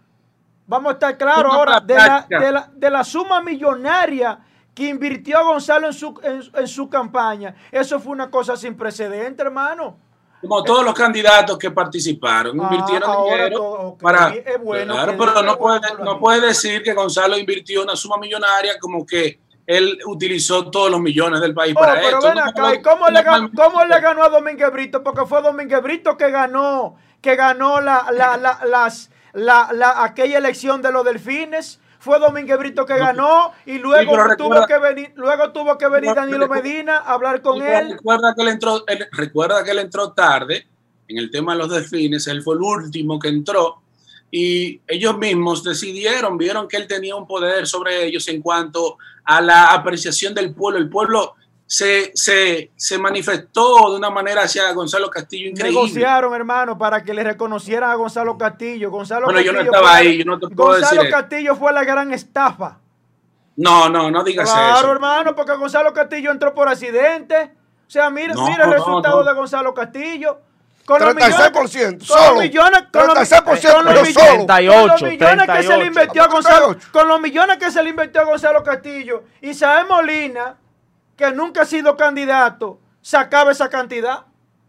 Vamos 0.66 0.90
a 0.90 0.92
estar 0.94 1.18
claros 1.18 1.52
ahora 1.52 1.80
de 1.80 1.94
la, 1.94 2.26
de, 2.28 2.52
la, 2.52 2.70
de 2.72 2.90
la, 2.90 3.04
suma 3.04 3.42
millonaria 3.42 4.38
que 4.74 4.88
invirtió 4.88 5.44
Gonzalo 5.44 5.88
en 5.88 5.92
su, 5.92 6.18
en, 6.22 6.42
en, 6.54 6.68
su 6.68 6.88
campaña. 6.88 7.54
Eso 7.70 8.00
fue 8.00 8.12
una 8.12 8.30
cosa 8.30 8.56
sin 8.56 8.76
precedente, 8.76 9.42
hermano. 9.42 9.98
Como 10.40 10.64
todos 10.64 10.84
los 10.84 10.94
candidatos 10.94 11.56
que 11.56 11.70
participaron, 11.70 12.60
ah, 12.60 12.64
invirtieron 12.64 13.24
dinero 13.24 13.56
todo, 13.56 13.78
okay. 13.90 14.02
para... 14.02 14.28
Es 14.34 14.60
bueno 14.60 14.94
claro, 14.94 15.14
pero 15.16 15.42
no 15.42 15.56
puede, 15.56 15.80
no 16.02 16.18
puede 16.18 16.40
decir 16.48 16.82
que 16.82 16.94
Gonzalo 16.94 17.38
invirtió 17.38 17.82
una 17.82 17.94
suma 17.94 18.16
millonaria 18.18 18.76
como 18.80 19.06
que 19.06 19.38
él 19.64 19.98
utilizó 20.06 20.68
todos 20.68 20.90
los 20.90 21.00
millones 21.00 21.40
del 21.40 21.54
país 21.54 21.74
oh, 21.76 21.80
para 21.80 21.94
pero 21.94 22.18
esto. 22.18 22.28
Ven 22.28 22.38
acá, 22.40 22.62
no, 22.62 22.74
¿y 22.74 22.82
cómo, 22.82 23.08
le 23.08 23.22
ganó, 23.22 23.50
¿Cómo 23.54 23.84
le 23.84 24.00
ganó 24.00 24.24
a 24.24 24.28
Domínguez 24.28 24.72
Brito? 24.72 25.02
Porque 25.04 25.26
fue 25.26 25.42
Domínguez 25.42 25.80
Brito 25.80 26.16
que 26.16 26.30
ganó, 26.30 26.96
que 27.20 27.36
ganó 27.36 27.80
la, 27.80 28.06
la, 28.10 28.36
la, 28.36 28.58
las 28.66 29.11
la, 29.32 29.70
la, 29.72 30.04
aquella 30.04 30.38
elección 30.38 30.82
de 30.82 30.92
los 30.92 31.04
delfines. 31.04 31.78
Fue 31.98 32.18
Domínguez 32.18 32.58
Brito 32.58 32.84
que 32.84 32.98
ganó 32.98 33.52
y 33.64 33.78
luego 33.78 34.10
sí, 34.10 34.36
tuvo 34.36 34.54
recuerda, 34.54 34.66
que 34.66 34.78
venir, 34.78 35.12
luego 35.14 35.52
tuvo 35.52 35.78
que 35.78 35.88
venir 35.88 36.12
Danilo 36.14 36.48
Medina 36.48 36.96
a 36.98 37.12
hablar 37.12 37.40
con 37.42 37.62
él. 37.62 37.92
Recuerda 37.92 38.34
que 38.34 38.42
él 38.42 38.48
entró, 38.48 38.84
él, 38.88 39.08
recuerda 39.12 39.62
que 39.62 39.70
él 39.70 39.78
entró 39.78 40.12
tarde 40.12 40.66
en 41.06 41.18
el 41.18 41.30
tema 41.30 41.52
de 41.52 41.58
los 41.58 41.70
delfines, 41.70 42.26
él 42.26 42.42
fue 42.42 42.56
el 42.56 42.62
último 42.62 43.20
que 43.20 43.28
entró 43.28 43.82
y 44.34 44.80
ellos 44.88 45.18
mismos 45.18 45.62
decidieron, 45.62 46.38
vieron 46.38 46.66
que 46.66 46.78
él 46.78 46.86
tenía 46.86 47.14
un 47.14 47.26
poder 47.26 47.66
sobre 47.66 48.06
ellos 48.06 48.26
en 48.28 48.40
cuanto 48.40 48.96
a 49.24 49.42
la 49.42 49.66
apreciación 49.66 50.34
del 50.34 50.54
pueblo. 50.54 50.78
El 50.78 50.88
pueblo 50.88 51.34
se, 51.72 52.12
se, 52.14 52.70
se 52.76 52.98
manifestó 52.98 53.92
de 53.92 53.96
una 53.96 54.10
manera 54.10 54.42
hacia 54.42 54.70
Gonzalo 54.72 55.08
Castillo 55.08 55.48
increíble. 55.48 55.80
Negociaron, 55.80 56.34
hermano, 56.34 56.76
para 56.76 57.02
que 57.02 57.14
le 57.14 57.24
reconocieran 57.24 57.90
a 57.90 57.94
Gonzalo 57.94 58.36
Castillo. 58.36 58.90
Gonzalo 58.90 59.24
bueno, 59.24 59.38
Castillo 59.38 59.52
yo 59.54 59.58
no 59.58 59.64
estaba 59.72 59.94
ahí, 59.96 60.18
yo 60.18 60.24
no 60.26 60.38
te 60.38 60.54
puedo 60.54 60.72
Gonzalo 60.72 61.00
decir 61.02 61.10
Castillo 61.10 61.56
fue 61.56 61.72
la 61.72 61.82
gran 61.82 62.12
estafa. 62.12 62.76
No, 63.56 63.88
no, 63.88 64.10
no 64.10 64.22
digas 64.22 64.52
claro, 64.52 64.80
eso. 64.80 64.92
hermano, 64.92 65.34
porque 65.34 65.56
Gonzalo 65.56 65.94
Castillo 65.94 66.30
entró 66.30 66.52
por 66.54 66.68
accidente. 66.68 67.54
O 67.86 67.90
sea, 67.90 68.10
mire, 68.10 68.34
No, 68.34 68.46
mire 68.46 68.64
el 68.64 68.68
no, 68.68 68.74
resultado 68.74 69.22
no. 69.22 69.28
de 69.30 69.34
Gonzalo 69.34 69.72
Castillo. 69.72 70.40
Con 70.84 71.00
los 71.00 71.14
36%, 71.14 71.14
millones, 71.14 72.06
solo. 72.06 72.20
Con 72.20 72.34
los 72.34 72.42
millones, 72.42 72.82
con 72.92 73.06
los, 73.06 73.16
36%, 73.16 73.72
con 73.72 73.84
los 73.86 73.94
millones- 73.94 74.14
solo. 74.14 74.26
con 74.26 74.46
38, 74.46 74.86
los 74.88 75.02
millones 75.02 75.46
que 75.46 75.62
se 75.62 75.68
le 75.68 75.74
38. 75.74 75.86
invirtió 75.86 76.22
a 76.22 76.26
Gonzalo, 76.26 76.66
38. 76.66 76.88
con 76.92 77.08
los 77.08 77.20
millones 77.22 77.56
que 77.56 77.70
se 77.70 77.82
le 77.82 77.88
invirtió 77.88 78.20
a 78.20 78.24
Gonzalo 78.24 78.62
Castillo, 78.62 79.22
Isabel 79.40 79.86
Molina, 79.86 80.56
que 81.16 81.30
nunca 81.32 81.62
ha 81.62 81.66
sido 81.66 81.96
candidato, 81.96 82.78
sacaba 83.00 83.52
esa 83.52 83.68
cantidad. 83.68 84.24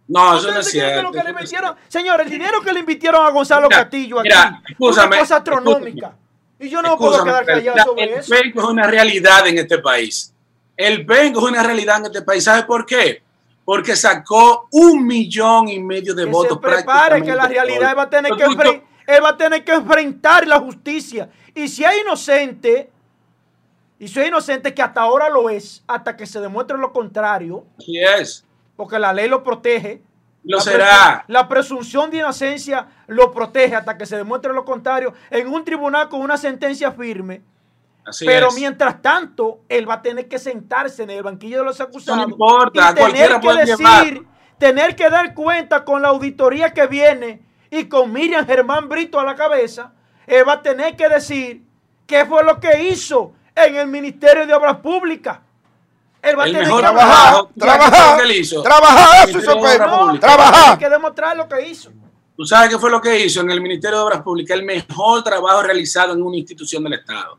No, 0.08 0.38
eso 0.38 0.44
no 0.52 0.60
¿Ustedes 0.60 0.66
es 0.68 0.72
cierto. 0.74 1.12
que 1.12 1.24
le 1.24 1.30
invirtieron? 1.30 1.76
Señor, 1.88 2.22
el 2.22 2.30
dinero 2.30 2.62
que 2.62 2.74
le 2.74 2.80
invirtieron 2.82 3.26
a 3.26 3.30
Gonzalo 3.30 3.68
Mira, 3.70 3.82
Castillo 3.84 4.20
aquí, 4.20 4.30
mira, 4.30 4.62
escúchame, 4.68 5.08
una 5.08 5.20
cosa 5.20 5.36
astronómica. 5.38 6.16
Y 6.60 6.70
yo 6.70 6.82
no 6.82 6.98
puedo 6.98 7.24
quedar 7.24 7.46
callado 7.46 7.78
la- 7.78 7.84
sobre 7.84 8.04
el 8.04 8.10
eso. 8.20 8.30
penco 8.34 8.60
es 8.62 8.66
una 8.68 8.88
realidad 8.88 9.48
en 9.48 9.58
este 9.58 9.80
país. 9.80 10.34
El 10.76 11.06
penco 11.06 11.40
es 11.40 11.46
una 11.52 11.64
realidad 11.64 11.98
en 12.00 12.06
este 12.08 12.22
país. 12.22 12.44
¿Sabe 12.44 12.64
por 12.64 12.86
qué? 12.86 13.22
Porque 13.66 13.96
sacó 13.96 14.68
un 14.72 15.06
millón 15.06 15.70
y 15.70 15.80
medio 15.80 16.14
de 16.14 16.26
que 16.26 16.30
votos. 16.32 16.60
se 16.62 16.68
prepare 16.68 17.22
que 17.24 17.34
la 17.34 17.48
realidad 17.48 17.96
va 17.98 18.04
a 18.04 18.10
tener 18.10 18.34
que 18.34 18.44
él 19.06 19.24
va 19.24 19.30
a 19.30 19.38
tener 19.38 19.64
que 19.66 19.74
enfrentar 19.74 20.48
la 20.48 20.60
justicia 20.60 21.30
y 21.54 21.68
si 21.68 21.84
es 21.84 21.92
inocente 22.02 22.90
y 24.04 24.20
es 24.20 24.28
inocente 24.28 24.74
que 24.74 24.82
hasta 24.82 25.02
ahora 25.02 25.30
lo 25.30 25.50
es 25.50 25.84
hasta 25.88 26.16
que 26.18 26.26
se 26.26 26.40
demuestre 26.42 26.78
lo 26.78 26.92
contrario 26.92 27.66
Así 27.78 27.98
es. 28.00 28.46
porque 28.76 29.00
la 29.00 29.14
ley 29.14 29.30
lo 29.30 29.44
protege 29.44 30.02
Lo 30.44 30.58
la 30.58 30.64
será. 30.64 31.26
la 31.28 31.48
presunción 31.48 32.12
de 32.12 32.18
inocencia 32.18 32.88
lo 33.08 33.32
protege 33.32 33.76
hata 33.76 33.98
que 33.98 34.06
se 34.06 34.18
demuestre 34.18 34.52
lo 34.54 34.66
contrario 34.66 35.14
en 35.30 35.48
un 35.48 35.64
tribunal 35.64 36.10
con 36.10 36.22
una 36.22 36.38
sentencia 36.38 36.92
firme 36.92 37.42
Así 38.06 38.26
pero 38.26 38.50
es. 38.50 38.56
mientras 38.56 39.02
tanto, 39.02 39.62
él 39.70 39.90
va 39.90 39.94
a 39.94 40.02
tener 40.02 40.28
que 40.28 40.38
sentarse 40.38 41.04
en 41.04 41.10
el 41.10 41.24
banquillo 41.24 41.60
de 41.60 41.64
los 41.64 41.80
acusados. 41.80 42.22
No 42.22 42.34
importa, 42.34 42.92
y 42.92 43.00
cualquiera 43.00 43.12
tener 43.28 43.32
que 43.40 43.40
puede 43.40 43.60
decir, 43.66 43.78
llevar. 43.78 44.24
tener 44.58 44.96
que 44.98 45.10
dar 45.10 45.34
cuenta 45.34 45.86
con 45.86 46.02
la 46.02 46.10
auditoría 46.10 46.74
que 46.74 46.86
viene 46.88 47.42
y 47.72 47.86
con 47.86 48.12
Miriam 48.12 48.46
Germán 48.46 48.90
Brito 48.90 49.22
a 49.22 49.24
la 49.24 49.36
cabeza. 49.36 49.94
Él 50.28 50.46
va 50.46 50.54
a 50.56 50.62
tener 50.62 50.98
que 50.98 51.08
decir 51.08 51.64
qué 52.06 52.26
fue 52.26 52.44
lo 52.44 52.60
que 52.60 52.90
hizo 52.90 53.32
en 53.56 53.76
el 53.76 53.88
Ministerio 53.88 54.46
de 54.48 54.54
Obras 54.54 54.78
Públicas. 54.78 55.40
Él 56.22 56.40
va 56.40 56.44
a 56.44 56.46
El 56.48 56.54
tener 56.54 56.68
mejor 56.68 56.82
que 56.82 56.88
trabajo. 56.88 57.50
Trabajar, 57.60 58.12
¿tú 58.12 58.22
sabes 58.22 58.22
qué 58.24 58.52
fue 58.52 58.54
lo 58.54 58.64
trabajar, 58.64 59.26
que 59.26 59.32
hizo? 59.32 59.34
trabajar, 59.34 59.34
El 59.34 59.40
eso. 59.40 59.56
No, 60.26 60.52
tiene 60.64 60.78
que 60.80 60.90
demostrar 60.90 61.38
lo 61.38 61.48
que 61.50 61.68
hizo. 61.68 61.92
¿Tú 62.36 62.46
sabes 62.46 62.70
qué 62.70 62.80
fue 62.80 62.90
lo 62.90 63.02
que 63.02 63.20
hizo 63.26 63.42
en 63.42 63.52
el 63.52 63.62
Ministerio 63.62 63.98
de 63.98 64.04
Obras 64.06 64.22
Públicas? 64.22 64.58
El 64.58 64.64
mejor 64.64 65.24
trabajo 65.24 65.62
realizado 65.64 66.14
en 66.14 66.22
una 66.24 66.38
institución 66.38 66.84
del 66.84 66.94
Estado. 66.94 67.38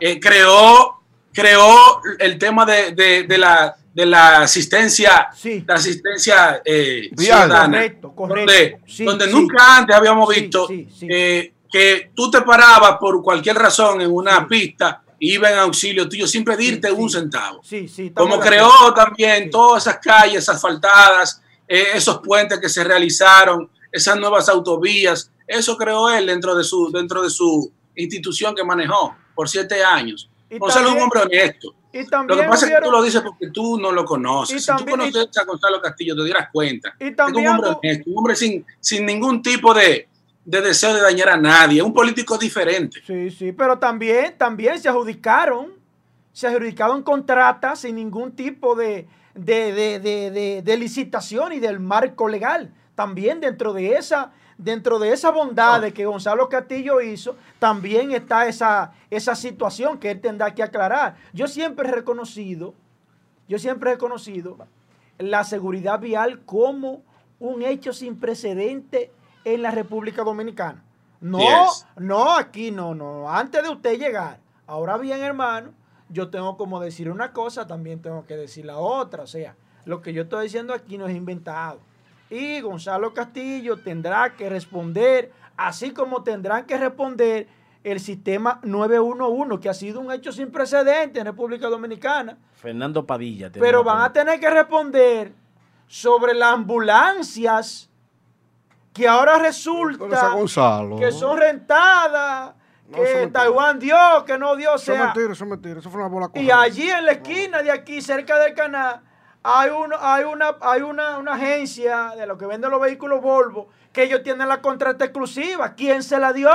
Eh, 0.00 0.18
creó, 0.20 1.00
creó 1.32 2.00
el 2.18 2.38
tema 2.38 2.66
de, 2.66 2.92
de- 2.92 3.22
de 3.22 3.38
la, 3.38 3.74
de 3.94 4.04
la 4.06 4.42
asistencia, 4.42 5.28
Sí. 5.34 5.64
la 5.66 5.74
asistencia 5.74 6.60
eh, 6.64 7.08
Vial. 7.12 7.42
ciudadana. 7.44 7.76
Correcto, 7.78 8.12
correcto. 8.14 8.52
Donde, 8.52 8.80
Sí, 8.86 9.04
donde 9.04 9.24
sí. 9.26 9.32
nunca 9.32 9.76
antes 9.78 9.96
habíamos 9.96 10.28
visto 10.28 10.66
sí, 10.66 10.88
sí. 10.98 11.06
eh, 11.08 11.52
que 11.70 12.10
tú 12.14 12.30
te 12.30 12.42
parabas 12.42 12.96
por 12.98 13.22
cualquier 13.22 13.56
razón 13.56 14.00
en 14.00 14.12
una 14.12 14.46
pista 14.46 15.02
iba 15.20 15.50
en 15.50 15.58
auxilio 15.58 16.08
tuyo 16.08 16.26
sin 16.26 16.44
pedirte 16.44 16.88
Sí, 16.88 16.94
un 16.96 17.10
centavo. 17.10 17.60
Sí, 17.62 17.88
sí. 17.88 18.10
Como 18.10 18.38
creó 18.40 18.92
también 18.94 19.50
todas 19.50 19.84
esas 19.86 19.98
calles 19.98 20.48
asfaltadas, 20.48 21.42
eh, 21.66 21.88
esos 21.94 22.20
puentes 22.20 22.58
que 22.60 22.68
se 22.68 22.84
realizaron, 22.84 23.70
esas 23.90 24.16
nuevas 24.18 24.48
autovías, 24.48 25.30
eso 25.46 25.76
creó 25.76 26.08
él 26.10 26.26
dentro 26.26 26.54
de 26.54 26.62
su, 26.64 26.90
dentro 26.92 27.22
de 27.22 27.30
su 27.30 27.70
institución 27.96 28.54
que 28.54 28.62
manejó 28.64 29.16
por 29.34 29.48
siete 29.48 29.82
años. 29.82 30.30
Gonzalo 30.50 30.88
es 30.88 30.94
un 30.94 30.98
también- 30.98 31.02
hombre 31.02 31.20
honesto. 31.40 31.74
Y 31.90 32.02
Lo 32.04 32.08
también 32.10 32.40
que 32.40 32.46
pasa 32.48 32.66
es 32.66 32.70
que 32.72 32.76
tú 32.76 32.80
hubieron- 32.82 32.92
lo 32.92 33.02
dices 33.02 33.22
porque 33.22 33.50
tú 33.50 33.78
no 33.80 33.92
lo 33.92 34.04
conoces. 34.04 34.56
Y 34.56 34.60
si 34.60 34.66
también- 34.66 34.86
tú 34.86 34.90
conoces 35.12 35.38
a 35.38 35.44
Gonzalo 35.44 35.80
Castillo, 35.80 36.14
te 36.14 36.24
dieras 36.24 36.48
cuenta. 36.52 36.94
Y 37.00 37.08
Es 37.08 37.16
también 37.16 37.48
un 37.48 37.54
hombre 37.54 37.70
honesto, 37.82 38.10
un 38.10 38.18
hombre 38.18 38.36
sin, 38.36 38.64
sin 38.78 39.06
ningún 39.06 39.42
tipo 39.42 39.72
de, 39.72 40.06
de 40.50 40.62
deseo 40.62 40.94
de 40.94 41.02
dañar 41.02 41.28
a 41.28 41.36
nadie, 41.36 41.82
un 41.82 41.92
político 41.92 42.38
diferente. 42.38 43.00
Sí, 43.06 43.30
sí, 43.30 43.52
pero 43.52 43.78
también, 43.78 44.34
también 44.38 44.80
se 44.80 44.88
adjudicaron, 44.88 45.72
se 46.32 46.46
adjudicaron 46.46 47.02
contratas 47.02 47.80
sin 47.80 47.96
ningún 47.96 48.32
tipo 48.32 48.74
de, 48.74 49.06
de, 49.34 50.00
de- 50.00 50.62
de- 50.62 50.76
licitación 50.78 51.52
y 51.52 51.60
del 51.60 51.80
marco 51.80 52.28
legal. 52.28 52.72
También 52.94 53.40
dentro 53.40 53.74
de 53.74 53.92
esa, 53.96 54.32
dentro 54.56 54.98
de 54.98 55.12
esa 55.12 55.30
bondad 55.30 55.82
de 55.82 55.92
que 55.92 56.06
Gonzalo 56.06 56.48
Castillo 56.48 57.02
hizo, 57.02 57.36
también 57.58 58.12
está 58.12 58.46
esa, 58.48 58.92
esa 59.10 59.34
situación 59.34 59.98
que 59.98 60.12
él 60.12 60.20
tendrá 60.22 60.54
que 60.54 60.62
aclarar. 60.62 61.16
Yo 61.34 61.46
siempre 61.46 61.86
he 61.88 61.92
reconocido, 61.92 62.72
yo 63.48 63.58
siempre 63.58 63.90
he 63.90 63.94
reconocido 63.94 64.56
la 65.18 65.44
seguridad 65.44 66.00
vial 66.00 66.40
como 66.46 67.02
un 67.38 67.62
hecho 67.62 67.92
sin 67.92 68.16
precedente 68.18 69.10
en 69.44 69.62
la 69.62 69.70
República 69.70 70.22
Dominicana. 70.22 70.82
No, 71.20 71.38
Yes. 71.38 71.86
no, 71.96 72.36
aquí 72.36 72.70
no, 72.70 72.94
no. 72.94 73.28
Antes 73.30 73.62
de 73.62 73.68
usted 73.70 73.98
llegar. 73.98 74.38
Ahora 74.66 74.96
bien, 74.98 75.20
hermano, 75.22 75.70
yo 76.08 76.28
tengo 76.30 76.56
como 76.56 76.78
decir 76.80 77.10
una 77.10 77.32
cosa, 77.32 77.66
también 77.66 78.00
tengo 78.00 78.24
que 78.26 78.36
decir 78.36 78.64
la 78.64 78.76
otra. 78.78 79.22
O 79.24 79.26
sea, 79.26 79.56
lo 79.84 80.00
que 80.00 80.12
yo 80.12 80.22
estoy 80.22 80.44
diciendo 80.44 80.74
aquí 80.74 80.96
no 80.98 81.06
es 81.08 81.16
inventado. 81.16 81.80
Y 82.30 82.60
Gonzalo 82.60 83.14
Castillo 83.14 83.78
tendrá 83.78 84.34
que 84.36 84.48
responder, 84.48 85.32
así 85.56 85.92
como 85.92 86.22
tendrán 86.22 86.66
que 86.66 86.76
responder 86.76 87.48
el 87.84 88.00
sistema 88.00 88.60
911, 88.64 89.60
que 89.60 89.68
ha 89.70 89.74
sido 89.74 90.00
un 90.00 90.12
hecho 90.12 90.30
sin 90.30 90.50
precedente 90.50 91.20
en 91.20 91.24
República 91.26 91.68
Dominicana. 91.68 92.36
Fernando 92.54 93.06
Padilla. 93.06 93.50
Pero 93.52 93.82
van 93.82 94.02
a 94.02 94.12
tener 94.12 94.38
que 94.38 94.50
responder 94.50 95.32
sobre 95.86 96.34
las 96.34 96.52
ambulancias 96.52 97.87
que 98.92 99.06
ahora 99.06 99.38
resulta 99.38 100.28
Gonzalo. 100.30 100.96
que 100.96 101.12
son 101.12 101.38
rentadas, 101.38 102.54
No, 102.88 102.96
que. 102.98 103.28
Taiwán 103.32 103.78
dio, 103.78 103.96
que 104.26 104.38
no 104.38 104.56
dio, 104.56 104.72
o 104.72 104.76
Eso 104.76 104.92
es 104.92 104.98
sea. 104.98 105.04
mentira, 105.06 105.32
eso 105.32 105.44
es 105.44 105.50
mentira. 105.50 105.80
Eso 105.80 105.90
fue 105.90 106.00
una 106.00 106.08
bola 106.08 106.30
Y 106.34 106.50
allí 106.50 106.90
en 106.90 107.04
la 107.04 107.12
esquina 107.12 107.62
de 107.62 107.70
aquí, 107.70 108.00
cerca 108.00 108.38
del 108.38 108.54
canal, 108.54 109.00
hay, 109.42 109.70
uno, 109.70 109.96
hay, 110.00 110.24
una, 110.24 110.56
hay 110.60 110.82
una, 110.82 111.18
una 111.18 111.34
agencia 111.34 112.12
de 112.16 112.26
lo 112.26 112.36
que 112.36 112.46
vende 112.46 112.68
los 112.68 112.80
vehículos 112.80 113.22
Volvo 113.22 113.68
que 113.92 114.02
ellos 114.04 114.22
tienen 114.22 114.48
la 114.48 114.60
contrata 114.60 115.04
exclusiva. 115.04 115.74
¿Quién 115.74 116.02
se 116.02 116.18
la 116.18 116.32
dio? 116.32 116.50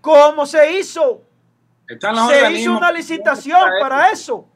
¿Cómo 0.00 0.46
se 0.46 0.78
hizo? 0.78 1.22
Están 1.86 2.16
los 2.16 2.28
Se 2.28 2.52
hizo 2.52 2.76
una 2.76 2.90
licitación 2.90 3.60
para 3.80 4.08
eso. 4.10 4.48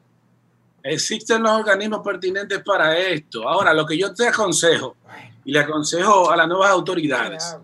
Existen 0.83 1.43
los 1.43 1.51
organismos 1.51 2.01
pertinentes 2.01 2.61
para 2.63 2.97
esto. 2.97 3.47
Ahora, 3.47 3.73
lo 3.73 3.85
que 3.85 3.97
yo 3.97 4.13
te 4.13 4.27
aconsejo, 4.27 4.95
y 5.47 5.51
le 5.53 5.59
aconsejo 5.59 6.29
a 6.29 6.35
las 6.35 6.45
nuevas 6.47 6.69
autoridades, 6.71 7.55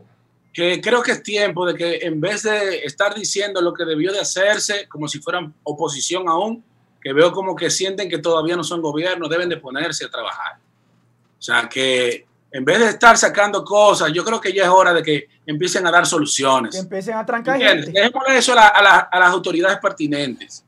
que 0.54 0.80
creo 0.80 1.04
que 1.04 1.12
es 1.12 1.22
tiempo 1.22 1.66
de 1.66 1.76
que 1.76 1.98
en 2.08 2.22
vez 2.22 2.44
de 2.44 2.78
estar 2.86 3.14
diciendo 3.14 3.62
lo 3.62 3.74
que 3.74 3.84
debió 3.84 4.14
de 4.14 4.22
hacerse, 4.22 4.88
como 4.88 5.08
si 5.10 5.20
fueran 5.20 5.54
oposición 5.64 6.30
aún, 6.30 6.64
que 7.02 7.12
veo 7.12 7.34
como 7.34 7.56
que 7.56 7.70
sienten 7.70 8.10
que 8.10 8.20
todavía 8.20 8.56
no 8.56 8.64
son 8.64 8.82
gobierno, 8.82 9.28
deben 9.28 9.50
de 9.50 9.58
ponerse 9.58 10.06
a 10.06 10.10
trabajar. 10.10 10.54
O 11.38 11.42
sea, 11.42 11.68
que 11.68 12.26
en 12.52 12.64
vez 12.64 12.80
de 12.80 12.88
estar 12.88 13.18
sacando 13.18 13.66
cosas, 13.66 14.14
yo 14.14 14.24
creo 14.24 14.40
que 14.40 14.54
ya 14.54 14.64
es 14.64 14.70
hora 14.70 14.94
de 14.94 15.04
que 15.04 15.28
empiecen 15.46 15.86
a 15.86 15.92
dar 15.92 16.04
Que 16.04 16.10
soluciones. 16.10 16.76
empiecen 16.76 17.16
a 17.18 17.26
trancar 17.26 17.60
gente. 17.60 17.92
Dejémosle 17.92 18.38
eso 18.38 18.54
a, 18.54 18.56
la- 18.56 18.68
a 18.68 18.82
la- 18.82 19.00
a 19.12 19.20
las 19.20 19.30
autoridades 19.32 19.78
pertinentes, 19.80 20.64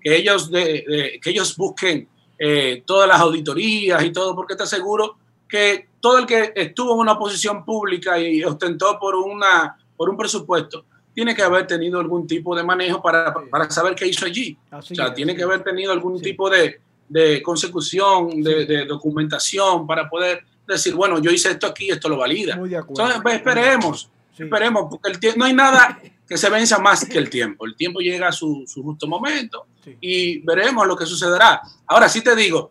que 0.00 0.14
ellos, 0.14 0.48
de- 0.52 0.84
de- 0.86 1.18
que 1.20 1.30
ellos 1.30 1.56
busquen 1.56 2.08
eh, 2.38 2.82
todas 2.86 3.08
las 3.08 3.20
auditorías 3.20 4.02
y 4.04 4.12
todo, 4.12 4.34
porque 4.36 4.54
te 4.54 4.62
aseguro 4.62 5.16
que 5.50 5.88
todo 6.00 6.18
el 6.18 6.26
que 6.26 6.52
estuvo 6.54 6.94
en 6.94 7.00
una 7.00 7.18
posición 7.18 7.64
pública 7.64 8.18
y 8.18 8.42
ostentó 8.44 8.98
por, 8.98 9.16
una, 9.16 9.76
por 9.96 10.08
un 10.08 10.16
presupuesto, 10.16 10.84
tiene 11.12 11.34
que 11.34 11.42
haber 11.42 11.66
tenido 11.66 11.98
algún 11.98 12.26
tipo 12.26 12.56
de 12.56 12.62
manejo 12.62 13.02
para, 13.02 13.34
para 13.50 13.68
saber 13.68 13.94
qué 13.94 14.06
hizo 14.06 14.24
allí. 14.24 14.56
Así 14.70 14.94
o 14.94 14.96
sea, 14.96 15.06
es, 15.08 15.14
tiene 15.14 15.34
que 15.34 15.42
haber 15.42 15.62
tenido 15.62 15.92
algún 15.92 16.18
Sí. 16.18 16.24
tipo 16.24 16.48
de, 16.48 16.80
de 17.08 17.42
consecución, 17.42 18.42
de, 18.42 18.84
documentación 18.86 19.86
para 19.86 20.08
poder 20.08 20.44
decir, 20.66 20.94
bueno, 20.94 21.18
yo 21.18 21.30
hice 21.32 21.50
esto 21.50 21.66
aquí, 21.66 21.90
esto 21.90 22.08
lo 22.08 22.16
valida. 22.16 22.56
Muy 22.56 22.68
de 22.70 22.76
acuerdo. 22.76 23.02
Entonces, 23.02 23.22
pues, 23.22 23.34
esperemos, 23.36 24.10
Sí. 24.36 24.44
esperemos, 24.44 24.86
porque 24.88 25.10
el 25.28 25.38
no 25.38 25.44
hay 25.44 25.52
nada 25.52 26.00
que 26.26 26.38
se 26.38 26.48
venza 26.48 26.78
más 26.78 27.04
que 27.04 27.18
el 27.18 27.28
tiempo. 27.28 27.66
El 27.66 27.74
tiempo 27.74 27.98
llega 27.98 28.28
a 28.28 28.32
su, 28.32 28.62
su 28.66 28.84
justo 28.84 29.08
momento 29.08 29.66
Sí. 29.82 29.96
y 30.00 30.38
veremos 30.38 30.86
lo 30.86 30.96
que 30.96 31.04
sucederá. 31.04 31.60
Ahora 31.88 32.08
sí 32.08 32.22
te 32.22 32.36
digo, 32.36 32.70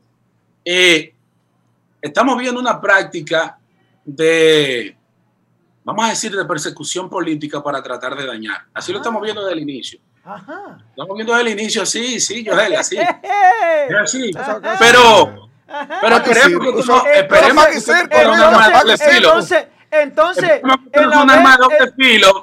eh, 0.64 1.14
estamos 2.02 2.38
viendo 2.38 2.60
una 2.60 2.80
práctica 2.80 3.58
de, 4.04 4.96
vamos 5.84 6.06
a 6.06 6.10
decir, 6.10 6.36
de 6.36 6.46
persecución 6.46 7.10
política 7.10 7.62
para 7.62 7.82
tratar 7.82 8.16
de 8.16 8.26
dañar. 8.26 8.66
Así 8.74 8.92
lo 8.92 9.00
estamos 9.00 9.22
viendo 9.22 9.42
desde 9.42 9.54
el 9.54 9.60
inicio. 9.60 10.00
Ajá. 10.24 10.78
Estamos 10.90 11.16
viendo 11.16 11.34
desde 11.34 11.52
el 11.52 11.60
inicio, 11.60 11.86
sí, 11.86 12.20
sí, 12.20 12.46
Joel, 12.46 12.76
así. 12.76 12.98
Así. 14.04 14.32
Pero, 14.78 15.50
pero 16.02 16.16
esperemos 16.18 16.66
que 16.66 16.72
tú 16.72 16.88
no, 16.88 17.06
esperemos 17.06 17.66
que 17.68 17.82
tú 17.82 17.92
no 17.92 18.34
un 18.34 18.40
arma 18.40 18.68
de 18.68 18.74
doble 18.74 18.98
filo. 18.98 19.30
Entonces, 19.30 19.68
entonces, 19.92 20.62
la, 20.64 20.78
Vega, 20.78 21.58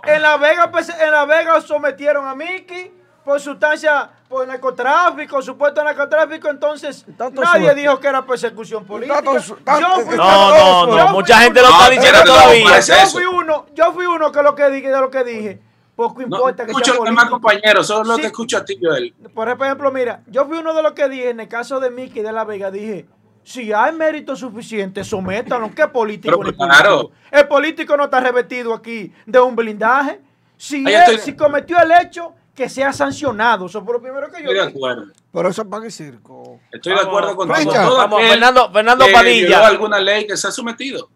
en 0.04 0.22
la 0.22 0.36
Vega, 0.36 0.70
pues, 0.72 0.88
en 0.88 1.10
la 1.12 1.24
Vega 1.26 1.60
sometieron 1.60 2.26
a 2.26 2.34
Mickey 2.34 2.92
por 3.26 3.40
sustancia, 3.40 4.08
por 4.28 4.46
narcotráfico, 4.46 5.42
supuesto 5.42 5.82
narcotráfico, 5.82 6.48
entonces 6.48 7.04
Tanto 7.18 7.42
nadie 7.42 7.74
dijo 7.74 7.98
que 7.98 8.06
era 8.06 8.24
persecución 8.24 8.84
política. 8.84 9.16
Tanto 9.20 9.40
su- 9.40 9.56
tanto- 9.56 9.80
Yo 9.98 10.04
fui- 10.06 10.16
No, 10.16 10.86
no, 10.86 10.96
no. 10.96 11.04
fui 11.08 11.12
Mucha 11.16 11.38
gente 11.40 11.58
uno- 11.60 11.68
lo 11.68 11.74
está 11.74 11.84
No, 11.84 11.90
diciendo 11.90 12.22
todavía. 12.24 12.80
yo 12.80 13.06
fui 13.10 13.24
uno, 13.26 13.66
yo 13.74 13.92
fui 13.92 14.06
uno 14.06 14.30
que 14.30 14.42
lo 14.44 14.54
que 14.54 14.70
dije, 14.70 14.88
de 14.90 15.00
lo 15.00 15.10
que 15.10 15.24
dije. 15.24 15.60
Poco 15.96 16.20
No 16.20 16.24
importa 16.26 16.64
que 16.64 16.70
escucho 16.70 16.84
sea 16.84 16.94
a 16.94 16.96
los 16.98 17.04
demás 17.06 17.24
compañeros, 17.30 17.86
solo 17.88 18.14
Sí. 18.14 18.20
te 18.20 18.26
escucho 18.28 18.58
a 18.58 18.64
ti, 18.64 18.78
Joel. 18.80 19.12
Por 19.34 19.48
ejemplo, 19.48 19.90
mira, 19.90 20.20
yo 20.28 20.46
fui 20.46 20.58
uno 20.58 20.72
de 20.72 20.82
los 20.84 20.92
que 20.92 21.08
dije 21.08 21.30
en 21.30 21.40
el 21.40 21.48
caso 21.48 21.80
de 21.80 21.90
Mickey 21.90 22.22
de 22.22 22.32
la 22.32 22.44
Vega, 22.44 22.70
dije, 22.70 23.06
si 23.42 23.72
hay 23.72 23.92
mérito 23.92 24.36
suficiente, 24.36 25.02
sométanlo. 25.02 25.70
¿Qué 25.74 25.88
político? 25.88 26.38
Pero 26.38 26.50
ni 26.52 26.56
claro. 26.56 27.10
El 27.30 27.48
político 27.48 27.96
no 27.96 28.04
está 28.04 28.20
revestido 28.20 28.72
aquí 28.72 29.12
de 29.24 29.40
un 29.40 29.56
blindaje. 29.56 30.20
Si, 30.56 30.76
él- 30.84 30.86
estoy. 30.94 31.18
si 31.18 31.34
cometió 31.34 31.78
el 31.80 31.90
hecho, 31.90 32.34
que 32.56 32.68
sea 32.68 32.92
sancionado. 32.92 33.66
Eso 33.66 33.84
fue 33.84 33.94
lo 33.94 34.00
primero 34.02 34.26
que 34.30 34.42
yo 34.42 34.50
Estoy 34.50 34.54
de 34.54 34.62
acuerdo. 34.62 35.04
Pero 35.32 35.48
eso 35.50 35.62
es 35.62 35.68
pan 35.68 35.84
y 35.86 35.90
circo. 35.90 36.58
Estoy 36.72 36.94
de 36.94 37.00
acuerdo 37.00 37.36
contigo. 37.36 37.58
Richard. 37.70 37.86
Todo 37.86 37.96
Vamos, 37.98 38.22
Fernando- 38.22 38.70
Fernando 38.72 39.04
que 39.04 39.12
Padilla. 39.12 39.66
alguna 39.66 40.00
ley 40.00 40.26
que 40.26 40.36
se 40.36 40.48
ha 40.48 40.50
sometido. 40.50 41.08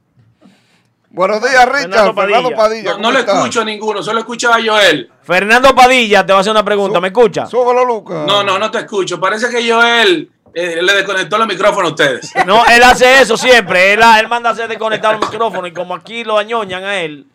Buenos 1.13 1.41
días, 1.41 1.67
Richard. 1.67 1.81
Fernando 1.91 2.15
Fernando 2.15 2.51
Padilla. 2.55 2.91
No, 2.91 2.97
¿cómo 2.97 3.03
no 3.03 3.13
le 3.13 3.21
escucho 3.21 3.61
a 3.63 3.65
ninguno, 3.65 4.03
solo 4.03 4.21
escucho 4.21 4.53
a 4.53 4.59
Joel. 4.65 5.11
Fernando 5.23 5.75
Padilla 5.75 6.25
te 6.25 6.33
va 6.33 6.39
a 6.39 6.41
hacer 6.43 6.53
una 6.53 6.65
pregunta, 6.65 7.01
¿me 7.01 7.09
escucha? 7.09 7.47
Súbelo, 7.47 7.85
Lucas. 7.85 8.27
No, 8.27 8.45
no, 8.45 8.59
no 8.59 8.71
te 8.71 8.79
escucho. 8.79 9.19
Parece 9.19 9.49
que 9.51 9.69
Joel 9.69 10.31
eh, 10.55 10.79
le 10.81 10.93
desconectó 10.93 11.37
los 11.39 11.49
micrófonos 11.49 11.91
a 11.91 11.95
ustedes. 11.95 12.31
No, 12.47 12.65
él 12.67 12.83
hace 12.85 13.23
eso 13.23 13.37
siempre. 13.37 13.95
Él, 13.95 14.01
él 14.21 14.29
manda 14.29 14.51
a 14.51 14.53
hacer 14.53 14.69
desconectar 14.69 15.19
los 15.19 15.29
micrófonos 15.31 15.69
y 15.71 15.73
como 15.73 15.95
aquí 15.97 16.23
lo 16.23 16.39
añoñan 16.39 16.85
a 16.85 17.01
él, 17.01 17.27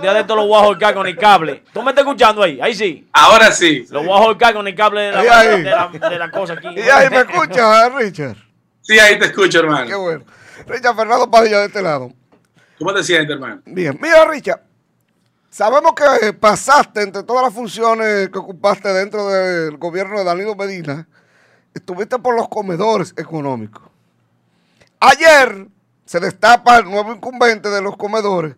día 0.00 0.12
de 0.14 0.20
esto 0.20 0.34
lo 0.36 0.46
voy 0.46 0.56
a 0.60 0.64
ahorcar 0.64 0.94
con 0.94 1.06
el 1.06 1.16
cable. 1.16 1.62
¿Tú 1.72 1.82
me 1.82 1.90
estás 1.90 2.04
escuchando 2.04 2.42
ahí? 2.42 2.58
Ahí 2.60 2.74
sí. 2.74 3.08
Ahora 3.12 3.52
sí. 3.52 3.86
Lo 3.90 4.00
voy 4.02 4.10
a 4.12 4.22
ahorcar 4.24 4.54
con 4.54 4.66
el 4.66 4.74
cable 4.74 5.02
de 5.02 5.12
la, 5.12 5.20
Ahí, 5.20 5.28
ahí. 5.28 5.62
de 5.62 5.70
la, 5.70 5.88
de 6.10 6.18
la 6.18 6.30
cosa 6.30 6.54
aquí. 6.54 6.68
Y 6.76 6.80
ahí 6.80 7.08
me 7.10 7.18
escucha, 7.18 7.88
Richard. 7.90 8.36
Sí, 8.80 8.98
ahí 8.98 9.18
te 9.18 9.26
escucho, 9.26 9.60
Qué 9.60 9.66
hermano. 9.66 10.00
bueno. 10.00 10.24
Richard 10.66 10.96
Fernando 10.96 11.30
Padilla 11.30 11.60
de 11.60 11.66
este 11.66 11.82
lado. 11.82 12.12
¿Cómo 12.78 12.92
te 12.92 13.02
sientes, 13.04 13.30
hermano? 13.34 13.62
Bien, 13.66 13.98
mira, 14.00 14.24
Richard. 14.26 14.60
Sabemos 15.50 15.92
que 15.94 16.32
pasaste 16.32 17.02
entre 17.02 17.22
todas 17.22 17.44
las 17.44 17.54
funciones 17.54 18.28
que 18.28 18.38
ocupaste 18.38 18.88
dentro 18.92 19.28
del 19.28 19.76
gobierno 19.76 20.18
de 20.18 20.24
Danilo 20.24 20.56
Medina, 20.56 21.06
estuviste 21.72 22.18
por 22.18 22.34
los 22.34 22.48
comedores 22.48 23.14
económicos. 23.16 23.82
Ayer 24.98 25.68
se 26.04 26.18
destapa 26.18 26.78
el 26.78 26.86
nuevo 26.86 27.12
incumbente 27.12 27.68
de 27.70 27.80
los 27.82 27.96
comedores, 27.96 28.56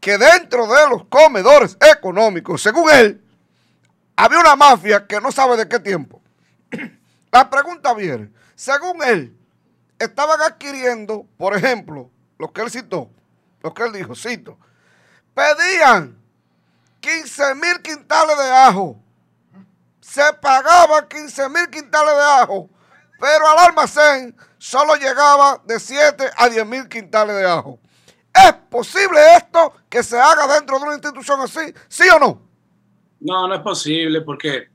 que 0.00 0.18
dentro 0.18 0.66
de 0.66 0.88
los 0.88 1.04
comedores 1.06 1.76
económicos, 1.80 2.62
según 2.62 2.90
él, 2.90 3.22
había 4.16 4.38
una 4.38 4.56
mafia 4.56 5.06
que 5.06 5.20
no 5.20 5.30
sabe 5.30 5.56
de 5.56 5.68
qué 5.68 5.78
tiempo. 5.78 6.22
La 7.32 7.50
pregunta 7.50 7.92
viene, 7.94 8.30
según 8.54 9.02
él, 9.02 9.36
estaban 9.98 10.40
adquiriendo, 10.40 11.26
por 11.36 11.56
ejemplo, 11.56 12.10
lo 12.38 12.52
que 12.52 12.62
él 12.62 12.70
citó, 12.70 13.10
lo 13.62 13.74
que 13.74 13.82
él 13.84 13.92
dijo, 13.92 14.14
cito, 14.14 14.58
pedían 15.34 16.18
15 17.00 17.54
mil 17.56 17.82
quintales 17.82 18.38
de 18.38 18.50
ajo, 18.50 18.96
se 20.00 20.22
pagaban 20.40 21.06
15 21.08 21.48
mil 21.48 21.68
quintales 21.68 22.14
de 22.14 22.22
ajo, 22.42 22.70
pero 23.20 23.48
al 23.48 23.58
almacén 23.66 24.36
solo 24.58 24.94
llegaba 24.96 25.60
de 25.64 25.78
7 25.78 26.30
a 26.36 26.48
10 26.48 26.66
mil 26.66 26.88
quintales 26.88 27.36
de 27.36 27.46
ajo. 27.46 27.78
¿Es 28.44 28.52
posible 28.70 29.18
esto 29.36 29.72
que 29.88 30.02
se 30.02 30.18
haga 30.18 30.46
dentro 30.54 30.78
de 30.78 30.84
una 30.84 30.94
institución 30.94 31.40
así? 31.40 31.60
¿Sí 31.88 32.04
o 32.14 32.18
no? 32.18 32.42
No, 33.20 33.48
no 33.48 33.54
es 33.54 33.60
posible 33.60 34.20
porque 34.20 34.68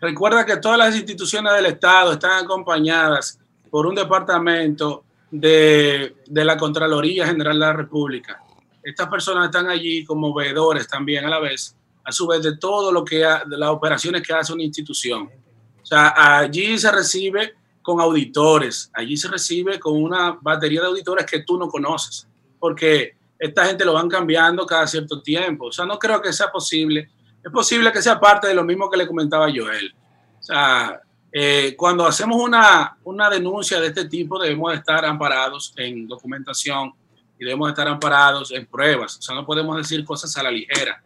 recuerda 0.00 0.46
que 0.46 0.58
todas 0.58 0.78
las 0.78 0.94
instituciones 0.94 1.52
del 1.54 1.66
Estado 1.66 2.12
están 2.12 2.44
acompañadas 2.44 3.38
por 3.70 3.86
un 3.86 3.94
departamento 3.94 5.04
de, 5.30 6.16
de 6.26 6.44
la 6.44 6.56
Contraloría 6.56 7.26
General 7.26 7.54
de 7.58 7.66
la 7.66 7.72
República. 7.72 8.40
Estas 8.82 9.08
personas 9.08 9.46
están 9.46 9.68
allí 9.68 10.04
como 10.04 10.32
veedores 10.32 10.86
también 10.86 11.24
a 11.24 11.28
la 11.28 11.40
vez, 11.40 11.76
a 12.04 12.12
su 12.12 12.26
vez 12.26 12.42
de 12.42 12.56
todo 12.56 12.92
lo 12.92 13.04
que, 13.04 13.20
las 13.20 13.68
operaciones 13.70 14.22
que 14.22 14.32
hace 14.32 14.52
una 14.52 14.62
institución. 14.62 15.28
O 15.82 15.86
sea, 15.86 16.14
allí 16.38 16.78
se 16.78 16.90
recibe 16.90 17.54
con 17.82 18.00
auditores, 18.00 18.90
allí 18.92 19.16
se 19.16 19.28
recibe 19.28 19.80
con 19.80 20.02
una 20.02 20.38
batería 20.40 20.82
de 20.82 20.88
auditores 20.88 21.26
que 21.26 21.40
tú 21.40 21.58
no 21.58 21.68
conoces, 21.68 22.27
porque 22.58 23.16
esta 23.38 23.66
gente 23.66 23.84
lo 23.84 23.92
van 23.92 24.08
cambiando 24.08 24.66
cada 24.66 24.86
cierto 24.86 25.22
tiempo. 25.22 25.66
O 25.66 25.72
sea, 25.72 25.86
no 25.86 25.98
creo 25.98 26.20
que 26.20 26.32
sea 26.32 26.50
posible. 26.50 27.08
Es 27.44 27.52
posible 27.52 27.92
que 27.92 28.02
sea 28.02 28.18
parte 28.18 28.48
de 28.48 28.54
lo 28.54 28.64
mismo 28.64 28.90
que 28.90 28.96
le 28.96 29.06
comentaba 29.06 29.46
Joel. 29.54 29.94
O 30.38 30.42
sea, 30.42 31.00
eh, 31.30 31.74
cuando 31.76 32.06
hacemos 32.06 32.40
una, 32.40 32.96
una 33.04 33.30
denuncia 33.30 33.80
de 33.80 33.88
este 33.88 34.06
tipo 34.06 34.40
debemos 34.40 34.72
de 34.72 34.78
estar 34.78 35.04
amparados 35.04 35.72
en 35.76 36.08
documentación 36.08 36.92
y 37.38 37.44
debemos 37.44 37.68
de 37.68 37.72
estar 37.72 37.86
amparados 37.86 38.50
en 38.52 38.66
pruebas. 38.66 39.18
O 39.18 39.22
sea, 39.22 39.34
no 39.34 39.46
podemos 39.46 39.76
decir 39.76 40.04
cosas 40.04 40.36
a 40.36 40.42
la 40.42 40.50
ligera. 40.50 41.02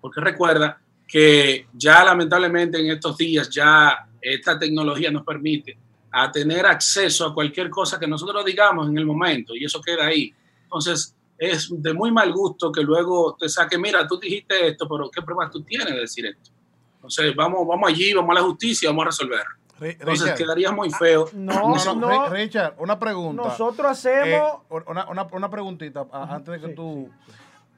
Porque 0.00 0.20
recuerda 0.20 0.78
que 1.06 1.66
ya 1.72 2.04
lamentablemente 2.04 2.78
en 2.78 2.90
estos 2.90 3.16
días 3.16 3.50
ya 3.50 4.06
esta 4.20 4.58
tecnología 4.58 5.10
nos 5.10 5.24
permite 5.24 5.76
a 6.10 6.30
tener 6.30 6.64
acceso 6.64 7.26
a 7.26 7.34
cualquier 7.34 7.68
cosa 7.68 7.98
que 7.98 8.06
nosotros 8.06 8.44
digamos 8.44 8.88
en 8.88 8.96
el 8.96 9.04
momento 9.04 9.54
y 9.56 9.64
eso 9.64 9.80
queda 9.80 10.06
ahí. 10.06 10.32
Entonces, 10.64 11.14
es 11.38 11.68
de 11.70 11.92
muy 11.94 12.10
mal 12.12 12.32
gusto 12.32 12.70
que 12.72 12.82
luego 12.82 13.36
te 13.38 13.48
saque, 13.48 13.78
mira, 13.78 14.06
tú 14.06 14.18
dijiste 14.18 14.68
esto, 14.68 14.88
pero 14.88 15.10
¿qué 15.10 15.22
pruebas 15.22 15.50
tú 15.50 15.62
tienes 15.62 15.86
de 15.88 16.00
decir 16.00 16.26
esto? 16.26 16.50
Entonces, 16.96 17.34
vamos, 17.36 17.66
vamos 17.66 17.88
allí, 17.90 18.12
vamos 18.14 18.30
a 18.30 18.40
la 18.40 18.46
justicia, 18.46 18.88
vamos 18.90 19.02
a 19.02 19.06
resolver. 19.06 19.40
Entonces, 19.80 20.22
Richard, 20.22 20.38
quedaría 20.38 20.70
muy 20.72 20.90
feo. 20.90 21.28
No, 21.32 21.74
no, 21.74 21.84
no, 21.84 21.94
no. 21.96 22.08
Ri- 22.08 22.30
Richard, 22.30 22.74
una 22.78 22.98
pregunta. 22.98 23.42
Nosotros 23.42 24.04
Eh, 24.06 24.10
hacemos. 24.36 24.60
una, 24.86 25.06
una, 25.10 25.22
una 25.32 25.50
preguntita 25.50 26.06
a- 26.12 26.34
antes 26.36 26.54
de 26.54 26.60
que 26.60 26.68
sí, 26.68 26.74
tú. 26.74 27.10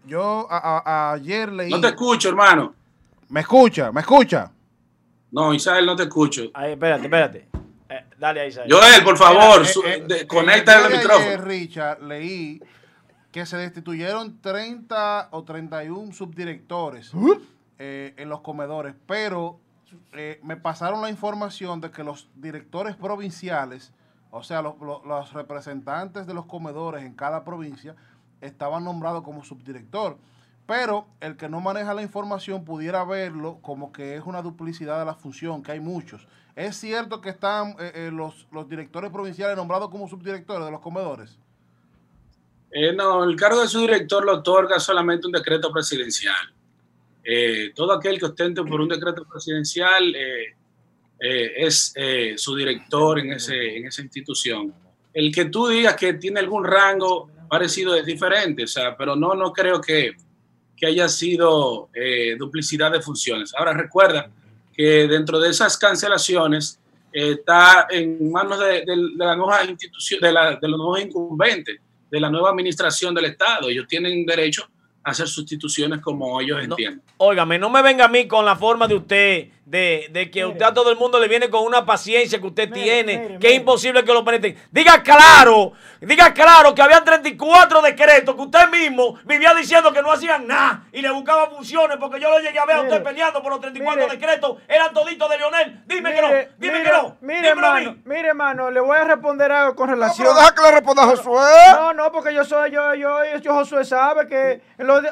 Yo 0.05 0.47
a- 0.49 0.59
a- 0.59 0.82
a- 0.84 1.12
ayer 1.14 1.51
leí. 1.51 1.70
No 1.70 1.80
te 1.80 1.89
escucho, 1.89 2.28
hermano. 2.28 2.74
me 3.28 3.41
escucha, 3.41 3.91
me 3.91 4.03
escucha. 4.03 4.53
No, 5.32 5.53
Isabel, 5.53 5.84
no 5.87 5.97
te 5.97 6.05
escucho. 6.05 6.43
Ahí, 6.55 6.72
espérate, 6.72 7.03
espérate. 7.05 7.49
Eh, 7.89 8.05
dale 8.18 8.41
ahí, 8.43 8.49
Isaías. 8.51 8.68
Joel, 8.70 9.03
por 9.03 9.16
favor, 9.16 9.62
eh, 9.87 10.07
eh, 10.09 10.26
conecta 10.28 10.78
el 10.87 10.93
de 10.93 10.99
micrófono. 10.99 11.26
ayer, 11.26 11.45
Richard, 11.45 12.03
leí 12.03 12.61
que 13.37 13.45
se 13.45 13.59
destituyeron 13.59 14.41
30 14.41 15.28
o 15.30 15.45
31 15.45 16.11
subdirectores 16.14 17.12
eh, 17.78 18.14
en 18.16 18.30
los 18.30 18.41
comedores, 18.41 18.95
pero 19.07 19.61
eh, 20.14 20.41
me 20.43 20.57
pasaron 20.57 21.03
la 21.03 21.11
información 21.11 21.82
de 21.82 21.91
que 21.91 22.03
los 22.03 22.30
directores 22.34 22.97
provinciales, 22.97 23.93
o 24.30 24.43
sea, 24.43 24.62
los, 24.62 24.80
los- 24.80 25.05
los 25.05 25.34
representantes 25.34 26.26
de 26.26 26.32
los 26.32 26.47
comedores 26.47 27.05
en 27.05 27.12
cada 27.12 27.45
provincia, 27.45 27.95
estaban 28.41 28.84
nombrados 28.84 29.22
como 29.22 29.45
subdirector. 29.45 30.16
Pero 30.64 31.07
el 31.20 31.37
que 31.37 31.51
no 31.51 31.61
maneja 31.61 31.93
la 31.93 32.01
información 32.01 32.64
pudiera 32.64 33.05
verlo 33.05 33.59
como 33.61 33.93
que 33.93 34.16
es 34.16 34.22
una 34.24 34.41
duplicidad 34.41 34.99
de 34.99 35.05
la 35.05 35.14
función, 35.14 35.62
que 35.62 35.72
hay 35.72 35.80
muchos. 35.80 36.26
¿Es 36.55 36.76
cierto 36.78 37.20
que 37.20 37.28
están 37.28 37.76
eh, 37.78 37.93
eh, 37.97 38.11
los, 38.11 38.49
los 38.51 38.66
directores 38.66 39.11
provinciales 39.11 39.59
nombrados 39.59 39.91
como 39.91 40.09
subdirectores 40.09 40.64
de 40.64 40.70
los 40.72 40.80
comedores? 40.80 41.39
Eh, 42.78 42.92
no, 42.92 43.24
el 43.24 43.36
cargo 43.36 43.62
de 43.62 43.68
su 43.68 43.80
director 43.80 44.22
lo 44.24 44.34
otorga 44.34 44.78
solamente 44.78 45.26
un 45.26 45.32
decreto 45.32 45.72
presidencial. 45.72 46.52
Eh, 47.24 47.72
todo 47.74 47.92
aquel 47.92 48.18
que 48.18 48.26
ostente 48.26 48.62
por 48.64 48.80
un 48.80 48.88
decreto 48.88 49.24
presidencial 49.24 50.14
eh, 50.14 50.54
eh, 51.18 51.52
es 51.56 51.92
eh, 51.96 52.34
su 52.36 52.54
director 52.54 53.18
en, 53.18 53.32
ese, 53.32 53.76
en 53.78 53.86
esa 53.86 54.02
institución. 54.02 54.74
El 55.14 55.34
que 55.34 55.46
tú 55.46 55.68
digas 55.68 55.96
que 55.96 56.12
tiene 56.14 56.40
algún 56.40 56.64
rango 56.64 57.30
parecido 57.48 57.94
es 57.94 58.04
diferente, 58.04 58.64
o 58.64 58.66
sea, 58.66 58.94
pero 58.96 59.16
no, 59.16 59.34
no 59.34 59.52
creo 59.52 59.80
que, 59.80 60.12
que 60.76 60.86
haya 60.86 61.08
sido 61.08 61.88
eh, 61.94 62.36
duplicidad 62.38 62.92
de 62.92 63.00
funciones. 63.00 63.54
Ahora 63.56 63.72
recuerda 63.72 64.30
que 64.74 65.08
dentro 65.08 65.40
de 65.40 65.48
esas 65.48 65.78
cancelaciones 65.78 66.78
está 67.10 67.86
en 67.88 68.30
manos 68.30 68.60
de, 68.60 68.84
de- 68.84 69.10
de 69.16 69.24
la 69.24 69.34
nueva 69.34 69.64
institución, 69.64 70.20
de, 70.20 70.32
la- 70.32 70.56
de 70.56 70.68
los 70.68 70.76
nuevos 70.76 71.00
incumbentes, 71.00 71.80
de 72.11 72.20
la 72.20 72.30
nueva 72.30 72.50
administración 72.50 73.14
del 73.14 73.26
Estado. 73.26 73.68
Ellos 73.68 73.86
tienen 73.88 74.24
derecho 74.24 74.68
a 75.02 75.11
hacer 75.11 75.26
sustituciones 75.28 76.00
como 76.00 76.40
ellos 76.40 76.59
No. 76.59 76.74
entienden. 76.74 77.02
Óigame, 77.18 77.58
no 77.58 77.70
me 77.70 77.82
venga 77.82 78.06
a 78.06 78.08
mí 78.08 78.26
con 78.26 78.44
la 78.44 78.56
forma 78.56 78.86
de 78.86 78.94
usted 78.94 79.48
de, 79.66 80.06
de 80.10 80.30
que 80.30 80.46
usted 80.46 80.64
a 80.64 80.72
todo 80.72 80.90
el 80.90 80.96
mundo 80.96 81.18
le 81.18 81.26
viene 81.26 81.50
con 81.50 81.64
una 81.64 81.84
paciencia 81.84 82.40
que 82.40 82.46
usted 82.46 82.72
tiene, 82.72 83.36
que 83.40 83.48
es 83.48 83.56
imposible 83.56 84.04
que 84.04 84.12
lo 84.12 84.24
penetren. 84.24 84.56
Diga 84.70 85.02
claro, 85.02 85.72
diga 86.00 86.32
claro 86.32 86.72
que 86.72 86.82
había 86.82 87.02
34 87.02 87.82
decretos 87.82 88.36
que 88.36 88.40
usted 88.40 88.68
mismo 88.70 89.18
vivía 89.24 89.52
diciendo 89.54 89.92
que 89.92 90.02
no 90.02 90.12
hacían 90.12 90.46
nada 90.46 90.84
y 90.92 91.02
le 91.02 91.10
buscaba 91.10 91.50
funciones 91.50 91.96
porque 91.98 92.20
yo 92.20 92.30
lo 92.30 92.38
llegué 92.38 92.60
a 92.60 92.64
ver 92.64 92.76
a 92.76 92.82
usted 92.82 93.02
peleando 93.02 93.42
por 93.42 93.50
los 93.50 93.60
34 93.60 94.06
decretos, 94.06 94.58
eran 94.68 94.94
toditos 94.94 95.28
de 95.28 95.36
Leonel. 95.36 95.82
Dime 95.84 96.14
que 96.14 96.22
no, 96.22 96.28
dime 96.58 96.82
que 96.84 96.90
no. 96.90 97.16
Mire, 97.20 97.48
hermano, 97.48 97.96
mire, 98.04 98.28
hermano, 98.28 98.70
le 98.70 98.78
voy 98.78 98.96
a 98.96 99.02
responder 99.04 99.50
algo 99.50 99.74
con 99.74 99.88
relación. 99.88 100.28
No, 100.28 100.34
deja 100.34 100.54
que 100.54 100.62
le 100.62 100.70
responda 100.70 101.02
a 101.02 101.06
Josué. 101.06 101.42
No, 101.72 101.92
no, 101.92 102.12
porque 102.12 102.32
yo 102.32 102.44
soy, 102.44 102.70
yo, 102.70 102.94
yo, 102.94 103.18
yo, 103.42 103.52
Josué 103.52 103.84
sabe 103.84 104.28
que 104.28 104.62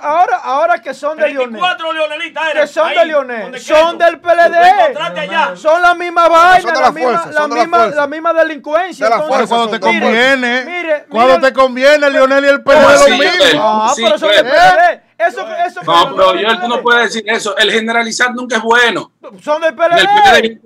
ahora, 0.01 0.37
ahora 0.37 0.81
que 0.81 0.95
son 0.95 1.19
de 1.19 1.31
Leonel. 1.31 1.61
34 1.95 1.95
leonelitas 1.95 2.53
Que 2.53 2.67
son 2.67 2.89
de 2.89 3.05
Leonel, 3.05 3.61
son 3.61 3.99
del 3.99 4.21
PLD 4.21 5.57
son 5.57 5.83
la 5.83 5.95
misma 5.95 6.29
vaina, 6.29 6.73
la, 6.73 6.91
misma, 6.91 7.27
la, 7.33 7.49
misma, 7.49 7.87
la, 7.89 8.07
misma 8.07 8.33
delincuencia. 8.33 9.11
cuando 9.27 9.69
te 9.71 9.81
conviene, 9.81 10.65
mire, 10.65 11.07
cuando 11.09 11.41
te 11.41 11.53
conviene, 11.53 12.11
Lionel 12.11 12.45
y 12.45 12.49
el 12.49 12.63
PLD 12.63 13.09
lo 13.09 13.17
mismo. 13.17 13.63
Ah, 13.63 13.93
pero 13.97 14.19
son 14.19 14.31
del 14.31 14.45
PLD. 14.45 15.05
Eso, 15.17 15.47
eso 15.67 15.81
no, 15.85 16.17
pero 16.17 16.35
yo 16.35 16.61
tú 16.61 16.69
no 16.69 16.83
puedes 16.83 17.05
decir 17.05 17.25
eso. 17.27 17.57
El 17.57 17.71
generalizar 17.71 18.35
nunca 18.35 18.57
es 18.57 18.63
bueno. 18.63 19.13
Son 19.43 19.63
del 19.63 19.75
PLD. 19.75 20.59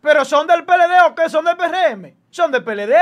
Pero 0.00 0.24
son 0.24 0.46
del 0.46 0.64
PLD 0.64 1.06
o 1.06 1.14
qué? 1.14 1.28
Son 1.28 1.44
del 1.44 1.56
PRM. 1.56 2.14
Son 2.30 2.50
del 2.50 2.64
PLD. 2.64 2.94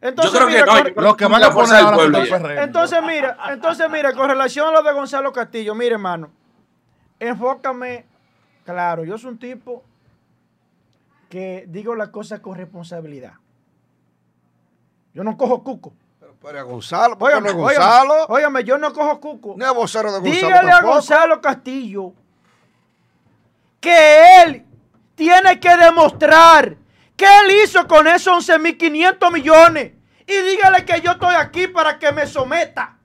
Entonces, 0.00 0.32
yo 0.32 0.46
creo 0.46 0.84
que 0.84 0.92
no, 0.94 1.02
lo 1.02 1.16
que 1.16 1.26
van 1.26 1.42
a 1.42 1.50
poner 1.50 1.74
ahora 1.76 2.62
Entonces, 2.62 3.02
mira, 3.02 3.36
entonces, 3.50 3.90
mira, 3.90 4.12
con 4.12 4.28
relación 4.28 4.68
a 4.68 4.72
lo 4.72 4.82
de 4.82 4.92
Gonzalo 4.92 5.32
Castillo, 5.32 5.74
mire, 5.74 5.94
hermano, 5.94 6.30
enfócame 7.18 8.06
Claro, 8.68 9.02
yo 9.02 9.16
soy 9.16 9.30
un 9.30 9.38
tipo 9.38 9.82
que 11.30 11.64
digo 11.68 11.94
las 11.94 12.10
cosas 12.10 12.40
con 12.40 12.54
responsabilidad. 12.54 13.32
Yo 15.14 15.24
no 15.24 15.38
cojo 15.38 15.64
cuco. 15.64 15.94
Pero 16.20 16.34
para 16.34 16.60
Gonzalo, 16.64 17.16
óigame, 17.18 17.54
no 17.54 17.60
Gonzalo. 17.60 18.26
Óigame, 18.28 18.64
yo 18.64 18.76
no 18.76 18.92
cojo 18.92 19.20
cuco. 19.20 19.54
Ni 19.56 19.64
a 19.64 19.72
vocero 19.72 20.12
de 20.12 20.18
Gonzalo. 20.20 20.48
Dígale 20.48 20.70
a 20.70 20.82
Gonzalo 20.82 21.40
Castillo 21.40 22.12
que 23.80 24.42
él 24.42 24.66
tiene 25.14 25.58
que 25.58 25.74
demostrar 25.74 26.76
qué 27.18 27.26
él 27.44 27.62
hizo 27.64 27.86
con 27.86 28.06
esos 28.06 28.48
11.500 28.48 29.32
millones. 29.32 29.92
Y 30.26 30.32
dígale 30.32 30.84
que 30.86 31.00
yo 31.02 31.12
estoy 31.12 31.34
aquí 31.34 31.66
para 31.66 31.98
que 31.98 32.12
me 32.12 32.26
someta. 32.26 32.96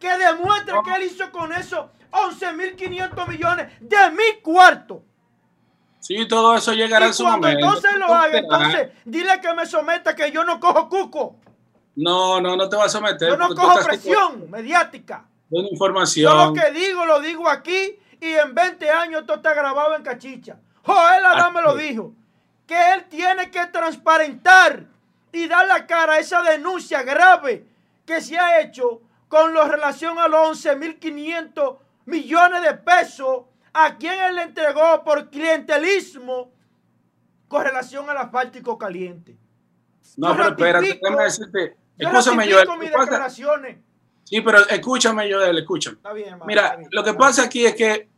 Que 0.00 0.16
demuestre 0.16 0.74
qué 0.84 0.94
él 0.96 1.02
hizo 1.04 1.30
con 1.30 1.52
eso 1.52 1.90
11.500 2.10 3.28
millones 3.28 3.68
de 3.80 4.10
mi 4.10 4.40
cuarto. 4.42 5.04
Sí, 6.00 6.26
todo 6.26 6.56
eso 6.56 6.72
llegará 6.72 7.06
en 7.06 7.14
su 7.14 7.24
momento. 7.24 7.60
entonces 7.60 7.90
lo 7.96 8.06
haga, 8.06 8.38
entonces 8.38 8.88
dile 9.04 9.40
que 9.40 9.54
me 9.54 9.66
someta 9.66 10.16
que 10.16 10.32
yo 10.32 10.42
no 10.42 10.58
cojo 10.58 10.88
cuco. 10.88 11.36
No, 11.94 12.40
no, 12.40 12.56
no 12.56 12.68
te 12.68 12.74
vas 12.74 12.86
a 12.86 12.98
someter. 12.98 13.28
Yo 13.28 13.36
no 13.36 13.54
cojo 13.54 13.84
presión 13.84 14.50
mediática. 14.50 15.26
De 15.48 15.60
información. 15.70 16.32
Yo 16.32 16.46
lo 16.46 16.52
que 16.54 16.72
digo, 16.72 17.04
lo 17.06 17.20
digo 17.20 17.48
aquí 17.48 17.98
y 18.20 18.32
en 18.32 18.54
20 18.54 18.90
años 18.90 19.20
esto 19.20 19.34
está 19.34 19.54
grabado 19.54 19.94
en 19.94 20.02
cachicha. 20.02 20.58
Joel 20.82 21.24
Adán 21.24 21.52
me 21.52 21.62
lo 21.62 21.76
dijo. 21.76 22.14
Que 22.66 22.94
él 22.94 23.04
tiene 23.08 23.50
que 23.50 23.66
transparentar 23.66 24.86
y 25.32 25.48
dar 25.48 25.66
la 25.66 25.86
cara 25.86 26.14
a 26.14 26.18
esa 26.18 26.42
denuncia 26.42 27.02
grave 27.02 27.66
que 28.04 28.20
se 28.20 28.38
ha 28.38 28.60
hecho 28.60 29.00
con 29.28 29.54
relación 29.54 30.18
a 30.18 30.28
los 30.28 30.64
11.500 30.64 31.78
millones 32.04 32.62
de 32.62 32.74
pesos 32.74 33.44
a 33.72 33.96
quien 33.96 34.18
él 34.20 34.36
le 34.36 34.42
entregó 34.42 35.02
por 35.04 35.30
clientelismo 35.30 36.52
con 37.48 37.64
relación 37.64 38.08
al 38.10 38.18
asfáltico 38.18 38.76
caliente. 38.76 39.36
No, 40.16 40.36
pero 40.36 40.48
espérate, 40.48 41.00
déjame 41.02 41.24
decirte. 41.24 41.76
Escúchame, 41.98 42.50
Joel. 42.50 43.82
Sí, 44.24 44.40
pero 44.40 44.66
escúchame, 44.68 45.32
Joel, 45.32 45.58
escúchame. 45.58 45.96
Está 45.96 46.12
bien, 46.12 46.38
Mira, 46.46 46.78
lo 46.90 47.04
que 47.04 47.14
pasa 47.14 47.44
aquí 47.44 47.64
es 47.64 47.74
que 47.74 48.08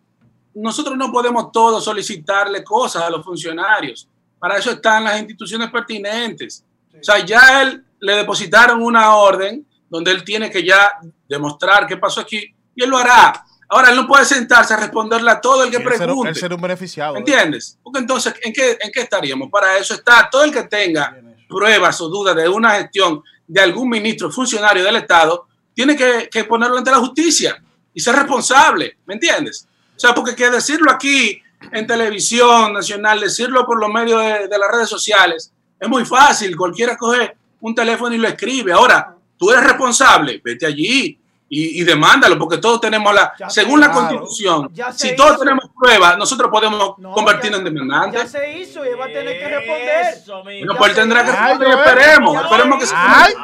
nosotros 0.55 0.97
no 0.97 1.11
podemos 1.11 1.51
todos 1.53 1.85
solicitarle 1.85 2.63
cosas 2.63 3.03
a 3.03 3.11
los 3.11 3.25
funcionarios. 3.25 4.09
Para 4.45 4.59
eso 4.59 4.73
están 4.73 5.05
las 5.05 5.19
instituciones 5.19 5.71
pertinentes. 5.71 6.63
O 6.93 7.03
sea, 7.03 7.25
ya 7.25 7.63
él 7.63 7.83
le 7.99 8.17
depositaron 8.17 8.83
una 8.83 9.17
orden 9.17 9.67
donde 9.89 10.11
él 10.11 10.23
tiene 10.23 10.51
que 10.51 10.63
ya 10.63 10.99
demostrar 11.27 11.87
qué 11.87 11.97
pasó 11.97 12.21
aquí 12.21 12.55
y 12.75 12.85
él 12.85 12.91
lo 12.91 12.99
hará. 12.99 13.43
Ahora, 13.71 13.89
él 13.89 13.97
no 13.97 14.07
puede 14.07 14.27
sentarse 14.27 14.75
a 14.75 14.77
responderle 14.77 15.31
a 15.31 15.41
todo 15.41 15.65
el 15.65 15.71
que 15.71 15.81
pregunte. 15.81 16.29
Él 16.29 16.37
ser 16.37 16.53
un 16.53 16.61
beneficiado. 16.61 17.17
¿Entiendes? 17.17 17.79
Porque 17.83 18.01
entonces, 18.01 18.35
¿en 18.43 18.53
qué, 18.53 18.77
¿en 18.79 18.93
qué 18.93 19.01
estaríamos? 19.01 19.49
Para 19.51 19.79
eso 19.79 19.95
está 19.95 20.29
todo 20.31 20.45
el 20.45 20.53
que 20.53 20.65
tenga 20.65 21.17
pruebas 21.49 21.99
o 22.03 22.11
dudas 22.11 22.37
de 22.37 22.47
una 22.47 22.73
gestión 22.73 23.23
de 23.47 23.63
algún 23.63 23.89
ministro 23.89 24.31
funcionario 24.31 24.85
del 24.85 24.97
Estado, 24.97 25.47
tiene 25.73 25.97
que, 25.97 26.29
que 26.31 26.45
ponerlo 26.45 26.77
ante 26.77 26.91
la 26.91 26.99
justicia 26.99 27.65
y 27.95 27.99
ser 27.99 28.15
responsable. 28.15 28.99
¿Me 29.07 29.15
entiendes? 29.15 29.67
O 29.97 29.99
sea, 29.99 30.15
porque 30.15 30.37
que 30.37 30.51
decirlo 30.51 30.91
aquí 30.91 31.41
en 31.73 31.87
televisión 31.87 32.73
nacional, 32.73 33.21
decirlo 33.21 33.67
por 33.67 33.81
los 33.81 33.91
medios 33.91 34.23
de, 34.23 34.49
de 34.49 34.59
las 34.59 34.71
redes 34.71 34.89
sociales, 34.89 35.53
es 35.79 35.89
muy 35.89 36.05
fácil. 36.05 36.57
Cualquiera 36.57 36.97
coge 36.97 37.37
un 37.61 37.75
teléfono 37.75 38.15
y 38.15 38.19
lo 38.19 38.29
escribe. 38.29 38.73
Ahora, 38.73 39.15
tú 39.37 39.51
eres 39.51 39.65
responsable, 39.65 40.41
vete 40.43 40.67
allí, 40.67 41.19
y, 41.57 41.85
demándalo, 41.85 42.37
porque 42.37 42.59
todos 42.59 42.81
tenemos 42.81 43.15
la, 43.15 43.33
según 43.49 43.79
la 43.79 43.93
constitución, 43.93 44.73
si 44.93 45.15
todos 45.15 45.39
tenemos 45.39 45.71
pruebas, 45.79 46.19
nosotros 46.19 46.51
podemos 46.51 46.97
convertirnos 47.13 47.61
en 47.61 47.65
demandantes. 47.67 48.23
Ya 48.25 48.41
se 48.41 48.59
hizo 48.59 48.85
y 48.85 48.95
va 48.95 49.05
a 49.05 49.09
tener 49.09 49.39
que 49.39 49.49
responder. 49.49 50.65
no, 50.67 50.75
pues 50.75 50.91
él 50.91 50.97
tendrá 50.97 51.25
que 51.25 51.31
responder 51.31 51.79
esperemos, 51.79 52.43
esperemos 52.43 52.79
que 52.81 52.87
se 52.87 52.95
ay, 52.97 53.35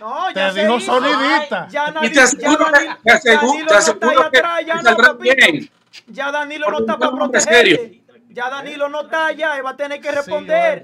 no, 0.00 0.26
Te 0.34 0.60
dijo 0.60 0.80
sonidita. 0.80 1.68
Y 2.02 2.10
te 2.10 2.20
aseguro 2.20 2.66
que, 2.72 2.96
te 3.04 3.74
aseguro 3.74 4.30
que 4.30 4.42
saldrá 4.82 5.12
bien. 5.12 5.70
Ya 6.06 6.30
Danilo 6.30 6.70
no 6.70 6.78
está 6.80 6.98
para 6.98 7.12
proteger. 7.12 8.02
Ya 8.28 8.48
Danilo 8.48 8.88
no 8.88 9.02
está 9.02 9.26
allá 9.26 9.58
y 9.58 9.60
va 9.60 9.70
a 9.70 9.76
tener 9.76 10.00
que 10.00 10.10
responder. 10.10 10.82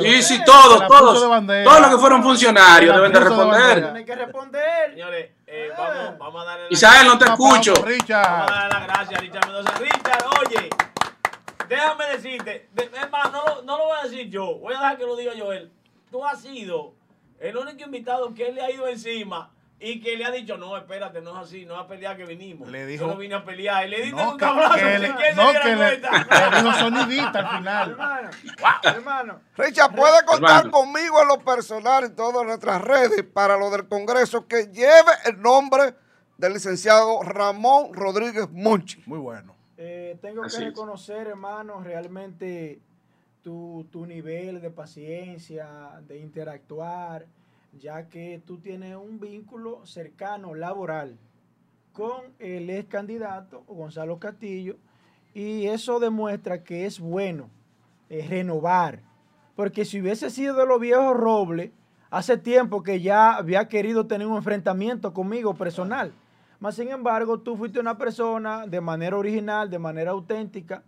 Sí, 0.00 0.22
sí, 0.22 0.42
todos, 0.44 0.86
todos. 0.88 1.20
Todos 1.20 1.80
los 1.80 1.90
que 1.90 1.98
fueron 1.98 2.22
funcionarios 2.22 2.94
deben 2.94 3.12
de 3.12 3.20
responder. 3.20 3.82
Tienen 3.82 4.04
que 4.04 4.16
responder. 4.16 4.90
Señores, 4.90 5.30
eh, 5.46 5.70
vamos, 5.76 6.18
vamos, 6.18 6.42
a 6.42 6.44
darle 6.44 6.66
Isabel, 6.70 7.06
no 7.06 7.18
te 7.18 7.24
escucho. 7.26 7.74
Vamos 7.74 8.10
a 8.10 8.18
darle 8.18 8.68
las 8.68 8.86
gracias 8.86 9.18
a 9.18 9.22
Richard 9.22 9.46
Mendoza. 9.46 9.78
Richard, 9.78 10.24
oye, 10.40 10.70
déjame 11.68 12.06
decirte, 12.06 12.68
es 12.76 13.10
más, 13.10 13.32
no 13.32 13.44
lo, 13.46 13.62
no 13.62 13.78
lo 13.78 13.84
voy 13.84 13.96
a 14.00 14.02
decir 14.02 14.28
yo, 14.28 14.58
voy 14.58 14.74
a 14.74 14.78
dejar 14.78 14.98
que 14.98 15.04
lo 15.04 15.16
diga 15.16 15.32
Joel. 15.38 15.70
Tú 16.10 16.24
has 16.24 16.40
sido 16.40 16.94
el 17.38 17.56
único 17.56 17.84
invitado 17.84 18.34
que 18.34 18.48
él 18.48 18.56
le 18.56 18.62
ha 18.62 18.70
ido 18.70 18.88
encima 18.88 19.50
y 19.82 20.00
que 20.00 20.16
le 20.16 20.24
ha 20.24 20.30
dicho, 20.30 20.56
no, 20.56 20.76
espérate, 20.76 21.20
no 21.20 21.32
es 21.32 21.48
así, 21.48 21.66
no 21.66 21.74
es 21.74 21.80
a 21.80 21.88
pelear 21.88 22.16
que 22.16 22.24
vinimos. 22.24 22.68
Le 22.68 22.86
dijo, 22.86 23.06
Yo 23.06 23.12
no 23.12 23.18
vine 23.18 23.34
a 23.34 23.44
pelear. 23.44 23.84
Y 23.86 23.90
le 23.90 24.02
diste 24.02 24.22
un 24.22 24.36
cablazo. 24.36 24.74
Que 24.74 24.98
le, 25.00 25.08
que 25.08 25.34
no, 25.34 25.52
que 25.60 25.76
le, 25.76 25.98
le, 25.98 26.62
dijo 26.62 26.72
sonidita 26.78 27.38
al 27.40 27.58
final. 27.58 27.90
hermano, 27.90 28.30
hermano. 28.84 29.40
Richard, 29.56 29.92
puede 29.94 30.24
contar 30.24 30.70
conmigo 30.70 31.20
en 31.22 31.28
lo 31.28 31.40
personal 31.40 32.04
en 32.04 32.14
todas 32.14 32.46
nuestras 32.46 32.80
redes 32.80 33.24
para 33.24 33.56
lo 33.56 33.70
del 33.70 33.88
Congreso 33.88 34.46
que 34.46 34.68
lleve 34.68 35.10
el 35.24 35.42
nombre 35.42 35.94
del 36.38 36.52
licenciado 36.52 37.20
Ramón 37.24 37.92
Rodríguez 37.92 38.48
Monchi. 38.50 39.02
Muy 39.06 39.18
bueno. 39.18 39.56
Eh, 39.76 40.16
tengo 40.22 40.42
que 40.42 40.58
reconocer, 40.58 41.26
hermano, 41.26 41.80
realmente 41.82 42.80
tu, 43.42 43.88
tu 43.90 44.06
nivel 44.06 44.60
de 44.60 44.70
paciencia, 44.70 46.00
de 46.06 46.18
interactuar 46.18 47.26
ya 47.72 48.08
que 48.08 48.42
tú 48.44 48.58
tienes 48.58 48.96
un 48.96 49.18
vínculo 49.18 49.84
cercano 49.86 50.54
laboral 50.54 51.18
con 51.92 52.20
el 52.38 52.68
ex 52.70 52.88
candidato 52.88 53.64
Gonzalo 53.66 54.18
Castillo 54.18 54.76
y 55.34 55.66
eso 55.66 55.98
demuestra 55.98 56.62
que 56.62 56.84
es 56.84 57.00
bueno 57.00 57.48
renovar, 58.10 59.00
porque 59.56 59.86
si 59.86 60.00
hubiese 60.00 60.28
sido 60.28 60.54
de 60.54 60.66
los 60.66 60.78
viejos 60.78 61.16
robles, 61.16 61.70
hace 62.10 62.36
tiempo 62.36 62.82
que 62.82 63.00
ya 63.00 63.36
había 63.36 63.68
querido 63.68 64.06
tener 64.06 64.26
un 64.26 64.36
enfrentamiento 64.36 65.14
conmigo 65.14 65.54
personal. 65.54 66.12
Mas, 66.60 66.76
sin 66.76 66.90
embargo, 66.90 67.40
tú 67.40 67.56
fuiste 67.56 67.80
una 67.80 67.96
persona 67.96 68.66
de 68.66 68.82
manera 68.82 69.16
original, 69.16 69.70
de 69.70 69.78
manera 69.78 70.10
auténtica, 70.10 70.82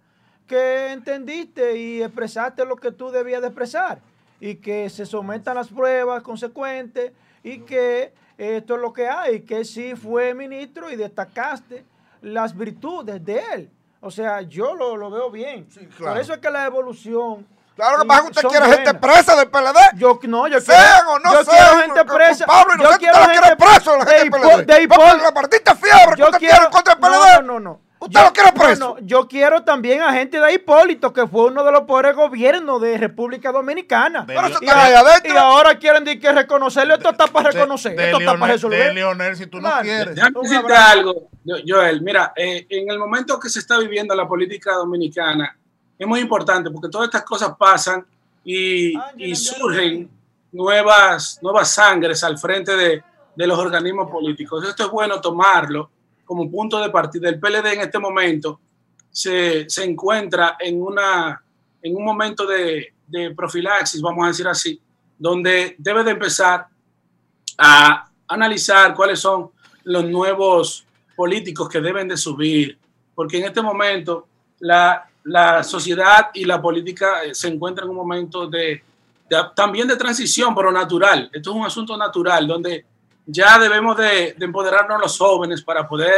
que 0.47 0.93
entendiste 0.93 1.79
y 1.79 2.03
expresaste 2.03 2.67
lo 2.67 2.77
que 2.77 2.93
tú 2.93 3.11
debías 3.11 3.41
de 3.41 3.49
expresar 3.49 4.01
y 4.45 4.57
que 4.57 4.91
se 4.91 5.07
sometan 5.07 5.55
las 5.55 5.69
pruebas 5.69 6.23
consecuentes 6.23 7.13
y 7.43 7.61
que 7.61 8.13
esto 8.37 8.75
es 8.75 8.81
lo 8.83 8.93
que 8.93 9.09
hay, 9.09 9.41
que 9.41 9.65
sí 9.65 9.95
fue 9.97 10.35
ministro 10.35 10.91
y 10.91 10.97
destacaste 10.97 11.83
las 12.21 12.55
virtudes 12.55 13.25
de 13.25 13.43
él. 13.55 13.71
O 14.01 14.11
sea, 14.11 14.43
yo 14.43 14.75
lo, 14.75 15.11
veo 15.11 15.31
bien. 15.31 15.67
Por 15.99 16.19
eso 16.19 16.35
es 16.35 16.41
que 16.41 16.51
la 16.51 16.67
evolución 16.67 17.47
Claro 17.75 18.03
que 18.03 18.07
pasa 18.07 18.23
que 18.23 18.29
usted 18.29 18.49
quiere 18.49 18.67
gente 18.67 18.95
presa 18.95 19.35
del 19.35 19.49
PLD. 19.49 19.79
Yo 19.97 20.21
no, 20.25 20.47
yo 20.47 20.61
sean 20.61 20.79
quiero, 20.79 21.13
o 21.13 21.19
no 21.21 21.33
yo 21.33 21.45
sean, 21.45 21.57
quiero 21.57 21.81
gente 21.81 22.05
presa. 22.15 22.47
Pablo, 22.47 22.75
yo 22.83 22.99
quiero 22.99 23.19
gente 23.25 23.57
preso 23.57 23.97
la 23.97 24.07
gente 24.07 24.15
de 24.15 24.23
del 24.23 24.31
PLD. 24.31 24.67
de 24.67 25.63
la 25.65 25.75
fiebre 25.75 26.17
yo 26.19 26.31
que 26.33 26.47
usted 26.47 26.71
contra 26.71 26.93
el 26.93 26.99
PLD. 27.01 27.43
no, 27.43 27.43
no, 27.43 27.61
no. 27.61 27.81
Usted 28.05 28.21
Yo- 28.21 28.25
lo 28.27 28.33
quiere 28.33 28.51
no, 28.55 28.63
preso. 28.63 28.97
no, 29.01 29.07
yo 29.07 29.29
quiero 29.29 29.63
también 29.65 30.01
a 30.03 30.13
gente 30.13 30.39
de 30.41 30.53
Hipólito, 30.55 31.13
que 31.13 31.27
fue 31.27 31.47
uno 31.47 31.65
de 31.65 31.73
los 31.73 31.83
peores 31.83 32.15
gobiernos 32.15 32.81
de 32.81 32.97
República 32.99 33.51
Dominicana. 33.53 34.21
De 34.23 34.35
Pero 34.35 34.47
eso 34.47 34.59
Y, 34.63 34.69
a- 34.69 35.21
y 35.25 35.37
ahora 35.37 35.79
quieren 35.79 36.05
decir 36.05 36.21
que 36.21 36.33
reconocerlo. 36.33 36.95
Esto 36.95 37.11
está 37.11 37.27
para 37.27 37.51
reconocer. 37.51 37.97
De, 37.97 38.05
esto 38.07 38.19
está 38.19 38.39
para 38.39 38.53
resolver. 38.53 38.89
de 38.89 38.95
Leonel, 38.95 39.37
si 39.37 39.47
tú 39.47 39.59
no 39.61 39.69
Claro. 39.69 39.83
quieres. 39.83 40.15
Decirte 40.15 40.57
abrazo. 40.57 40.91
algo, 40.91 41.29
Joel. 41.67 42.03
Mira, 42.03 42.33
eh, 42.37 42.67
en 42.69 42.91
el 42.91 42.99
momento 42.99 43.39
que 43.41 43.49
se 43.49 43.59
está 43.59 43.79
viviendo 43.79 44.15
la 44.15 44.27
política 44.29 44.75
dominicana, 44.75 45.57
es 45.99 46.07
muy 46.07 46.21
importante 46.21 46.71
porque 46.71 46.89
todas 46.89 47.07
estas 47.09 47.23
cosas 47.25 47.53
pasan 47.59 48.05
y, 48.45 48.93
y 49.17 49.35
surgen 49.37 50.11
nuevas, 50.53 51.39
nuevas 51.43 51.71
sangres 51.71 52.23
al 52.25 52.39
frente 52.39 52.77
de, 52.77 53.03
de 53.35 53.47
los 53.47 53.59
organismos 53.59 54.11
políticos. 54.11 54.65
Esto 54.69 54.85
es 54.85 54.91
bueno 54.91 55.21
tomarlo 55.21 55.91
como 56.25 56.51
punto 56.51 56.81
de 56.81 56.91
partida. 56.91 57.29
El 57.29 57.39
PLD 57.41 57.67
en 57.75 57.81
este 57.81 57.99
momento 57.99 58.61
se, 59.11 59.69
se 59.69 59.85
encuentra 59.85 60.57
en, 60.59 60.83
una, 60.83 61.43
en 61.83 61.97
un 61.97 62.05
momento 62.05 62.47
de, 62.47 62.95
de 63.07 63.35
profilaxis, 63.35 64.01
vamos 64.01 64.25
a 64.25 64.29
decir 64.29 64.49
así, 64.49 64.81
donde 65.19 65.75
debe 65.79 66.03
de 66.03 66.11
empezar 66.13 66.67
a 67.59 68.09
analizar 68.27 68.95
cuáles 68.95 69.21
son 69.21 69.51
los 69.85 70.05
nuevos 70.05 70.87
políticos 71.15 71.69
que 71.69 71.81
deben 71.81 72.09
de 72.09 72.17
subir, 72.17 72.79
porque 73.15 73.39
en 73.39 73.45
este 73.45 73.63
momento 73.63 74.27
la, 74.61 75.09
la 75.25 75.63
sociedad 75.63 76.31
y 76.35 76.45
la 76.45 76.61
política 76.61 77.23
eh, 77.25 77.35
se 77.35 77.49
encuentran 77.49 77.87
en 77.87 77.91
un 77.91 77.97
momento 77.97 78.47
de, 78.49 78.83
de- 79.31 79.43
también 79.55 79.87
de 79.87 79.97
transición, 79.97 80.55
pero 80.55 80.73
natural. 80.73 81.31
Esto 81.33 81.51
es 81.51 81.57
un 81.57 81.65
asunto 81.65 81.97
natural, 81.97 82.47
donde 82.49 82.85
ya 83.27 83.59
debemos 83.59 83.97
de, 83.97 84.35
de 84.37 84.45
empoderarnos 84.45 85.01
los 85.01 85.17
jóvenes 85.19 85.63
para 85.63 85.89
poder 85.89 86.13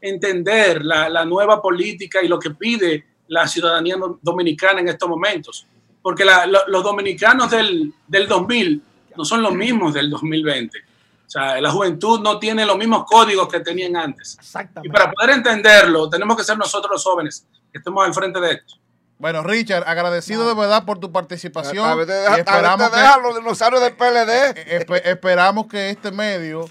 entender 0.00 0.84
la, 0.84 1.08
la 1.08 1.24
nueva 1.24 1.60
política 1.60 2.22
y 2.22 2.28
lo 2.28 2.38
que 2.38 2.50
pide 2.50 3.04
la 3.28 3.46
ciudadanía 3.48 3.96
do- 3.96 4.18
dominicana 4.22 4.80
en 4.80 4.88
estos 4.88 5.08
momentos. 5.08 5.66
Porque 6.02 6.24
la- 6.24 6.46
lo- 6.46 6.66
los 6.68 6.82
dominicanos 6.84 7.50
del, 7.50 7.92
del 8.06 8.28
2000 8.28 8.82
no 9.16 9.24
son 9.24 9.42
los 9.42 9.52
mismos 9.52 9.94
del 9.94 10.10
2020. 10.10 10.78
O 10.78 11.28
sea, 11.30 11.60
la 11.60 11.70
juventud 11.72 12.20
no 12.20 12.38
tiene 12.38 12.64
los 12.64 12.76
mismos 12.78 13.04
códigos 13.04 13.48
que 13.48 13.60
tenían 13.60 13.96
antes. 13.96 14.38
Y 14.84 14.88
para 14.88 15.10
poder 15.10 15.30
entenderlo, 15.30 16.08
tenemos 16.08 16.36
que 16.36 16.44
ser 16.44 16.56
nosotros 16.56 16.92
los 16.92 17.02
jóvenes 17.04 17.44
que 17.72 17.78
estemos 17.78 18.06
al 18.06 18.14
frente 18.14 18.38
de 18.40 18.52
esto. 18.52 18.74
Bueno, 19.18 19.42
Richard, 19.42 19.84
agradecido 19.86 20.46
de 20.46 20.54
verdad 20.54 20.84
por 20.84 20.98
tu 20.98 21.10
participación. 21.10 21.88
A 21.88 21.94
ver, 21.94 22.06
te 22.06 22.12
y 22.12 22.16
deja, 22.16 22.26
a 22.28 22.36
ver, 22.36 22.40
esperamos, 22.40 22.90
te 22.90 22.96
que, 22.96 23.02
dejan 23.02 23.22
los 23.22 23.36
dinosaurios 23.36 23.82
del 23.82 23.92
PLD. 23.94 24.30
eh, 24.56 24.86
espe- 24.86 25.02
esperamos 25.06 25.66
que 25.68 25.88
este 25.90 26.10
medio 26.12 26.66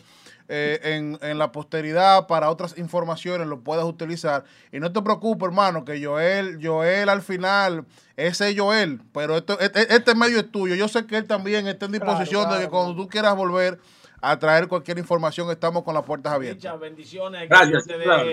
eh, 0.48 0.80
en, 0.84 1.18
en 1.24 1.40
la 1.40 1.52
posteridad 1.52 2.28
para 2.28 2.52
otras 2.52 2.78
informaciones 2.78 3.48
lo 3.48 3.62
puedas 3.62 3.84
utilizar. 3.86 4.44
Y 4.72 4.80
no 4.80 4.92
te 4.94 5.02
preocupes, 5.02 5.48
hermano, 5.48 5.84
que 5.86 6.04
Joel, 6.06 6.60
Joel 6.62 7.10
al 7.10 7.24
final, 7.24 7.84
ese 8.16 8.52
es 8.52 8.60
Joel, 8.60 9.02
pero 9.12 9.38
esto, 9.38 9.60
este, 9.60 9.92
este 9.96 10.14
medio 10.14 10.38
es 10.40 10.52
tuyo. 10.52 10.76
Yo 10.76 10.88
sé 10.88 11.08
que 11.08 11.18
él 11.18 11.26
también 11.26 11.66
está 11.68 11.88
en 11.88 11.94
disposición 11.94 12.44
Claro, 12.44 12.60
de 12.60 12.66
que 12.66 12.70
cuando 12.70 12.96
tú 12.96 13.08
quieras 13.10 13.36
volver 13.36 13.80
a 14.22 14.38
traer 14.38 14.68
cualquier 14.68 15.00
información, 15.00 15.50
estamos 15.50 15.82
con 15.84 15.96
las 15.96 16.04
puertas 16.04 16.32
abiertas. 16.34 16.62
Richard, 16.64 16.80
bendiciones, 16.80 17.50
Gracias, 17.50 17.86
claro. 18.04 18.30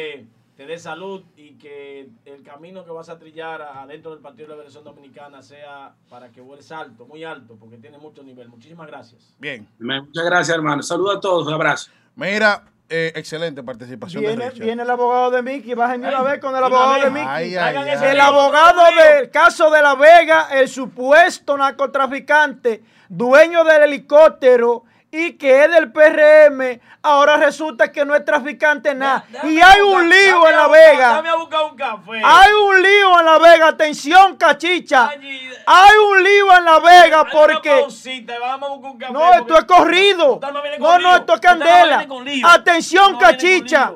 Te 0.63 0.69
dé 0.69 0.79
salud 0.79 1.25
y 1.37 1.55
que 1.55 2.09
el 2.25 2.43
camino 2.45 2.85
que 2.85 2.93
vas 2.93 3.09
a 3.09 3.19
trillar 3.19 3.63
adentro 3.63 4.13
del 4.13 4.21
Partido 4.21 4.45
de 4.45 4.49
la 4.51 4.55
Liberación 4.55 4.85
Dominicana 4.85 5.43
sea 5.43 5.93
para 6.09 6.31
que 6.31 6.41
vueles 6.41 6.71
alto, 6.71 7.05
muy 7.05 7.25
alto, 7.25 7.57
porque 7.59 7.79
tiene 7.79 7.99
mucho 7.99 8.23
nivel. 8.23 8.49
Muchísimas 8.49 8.87
gracias. 8.87 9.35
Bien. 9.41 9.67
Muchas 9.81 10.25
gracias, 10.25 10.57
hermano. 10.57 10.81
Saludos 10.85 11.17
a 11.17 11.21
todos. 11.21 11.49
Un 11.49 11.55
abrazo. 11.55 11.91
Mira, 12.15 12.63
eh, 12.89 13.13
excelente 13.17 13.65
participación 13.65 14.23
Viene, 14.23 14.83
el 14.83 14.91
abogado 14.91 15.33
de 15.33 15.43
Mickey. 15.43 15.75
Bajen 15.75 16.01
de 16.01 16.09
una 16.09 16.23
vez 16.23 16.39
con 16.39 16.55
el 16.55 16.63
abogado 16.63 17.07
de 17.07 17.11
Mickey. 17.11 17.27
Ay, 17.29 17.57
ay, 17.57 17.57
Hagan 17.57 17.89
ay. 17.89 17.95
ese 17.95 18.13
El 18.13 18.21
abogado 18.21 18.83
del 18.95 19.31
caso 19.31 19.69
de 19.69 19.83
La 19.83 19.97
Vega, 19.97 20.47
el 20.53 20.69
supuesto 20.69 21.57
narcotraficante, 21.57 22.85
dueño 23.09 23.65
del 23.65 23.83
helicóptero 23.83 24.85
y 25.15 25.35
que 25.35 25.65
es 25.65 25.71
del 25.71 25.93
PRM, 25.93 26.81
ahora 27.03 27.37
resulta 27.37 27.93
que 27.93 28.03
no 28.03 28.15
es 28.15 28.25
traficante 28.25 28.95
nada. 28.95 29.27
Y 29.45 29.61
hay 29.61 29.83
un 29.83 30.09
lío 30.09 30.39
dame 30.39 30.49
en 30.51 30.57
La 30.57 30.69
Vega. 30.69 31.09
Dame 31.13 31.29
a 31.29 31.35
buscar 31.35 31.65
un 31.65 31.77
café. 31.77 32.23
Hay 32.25 32.53
un 32.55 32.83
lío 32.83 33.21
en 33.21 33.27
La 33.27 33.39
Vega. 33.39 33.67
Atención, 33.69 34.37
cachicha. 34.39 35.11
Allí- 35.11 35.51
Hay 35.67 35.97
un 35.99 36.23
lío 36.25 36.57
en 36.57 36.65
La 36.65 36.79
Vega 36.79 37.27
porque... 37.31 37.69
pausita, 37.83 38.39
vamos 38.39 38.71
a 38.71 38.73
buscar 38.73 38.93
un 38.93 38.99
café, 38.99 39.13
No, 39.13 39.35
esto 39.35 39.59
es 39.59 39.65
corrido. 39.65 40.41
No, 40.79 40.99
no, 40.99 41.17
esto 41.17 41.35
es 41.35 41.41
candela. 41.41 42.07
Atención, 42.45 43.13
No 43.13 43.19
cachicha. 43.19 43.93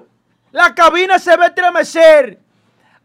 La 0.52 0.74
cabina 0.74 1.18
se 1.18 1.34
va 1.34 1.44
a 1.46 1.48
estremecer. 1.48 2.38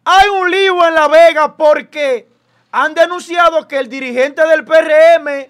Hay 0.03 0.27
un 0.27 0.51
lío 0.51 0.85
en 0.85 0.95
La 0.95 1.07
Vega 1.07 1.55
porque 1.55 2.27
han 2.73 2.93
denunciado 2.93 3.65
que 3.69 3.77
el 3.77 3.87
dirigente 3.87 4.45
del 4.45 4.65
PRM, 4.65 5.47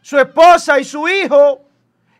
su 0.00 0.16
esposa 0.20 0.78
y 0.78 0.84
su 0.84 1.08
hijo 1.08 1.60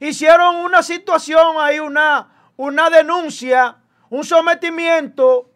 hicieron 0.09 0.57
una 0.57 0.83
situación 0.83 1.57
ahí, 1.59 1.79
una, 1.79 2.29
una 2.57 2.91
denuncia, 2.91 3.77
un 4.11 4.25
sometimiento 4.25 5.51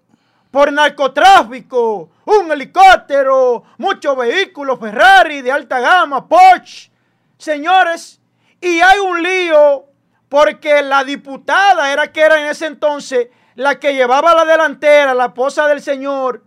por 0.51 0.73
narcotráfico, 0.73 2.11
un 2.25 2.51
helicóptero, 2.51 3.65
muchos 3.79 4.17
vehículos 4.17 4.79
Ferrari 4.81 5.43
de 5.43 5.53
alta 5.53 5.81
gama, 5.81 6.27
Porsche. 6.29 6.91
Señores, 7.37 8.21
y 8.61 8.81
hay 8.81 8.99
un 9.01 9.23
lío 9.23 9.85
porque 10.29 10.83
la 10.83 11.05
diputada 11.05 11.93
era 11.93 12.11
que 12.11 12.21
era 12.21 12.41
en 12.41 12.47
ese 12.47 12.67
entonces 12.67 13.29
la 13.55 13.79
que 13.79 13.95
llevaba 13.95 14.35
la 14.35 14.45
delantera, 14.45 15.15
la 15.15 15.27
esposa 15.27 15.67
del 15.67 15.83
señor, 15.83 16.45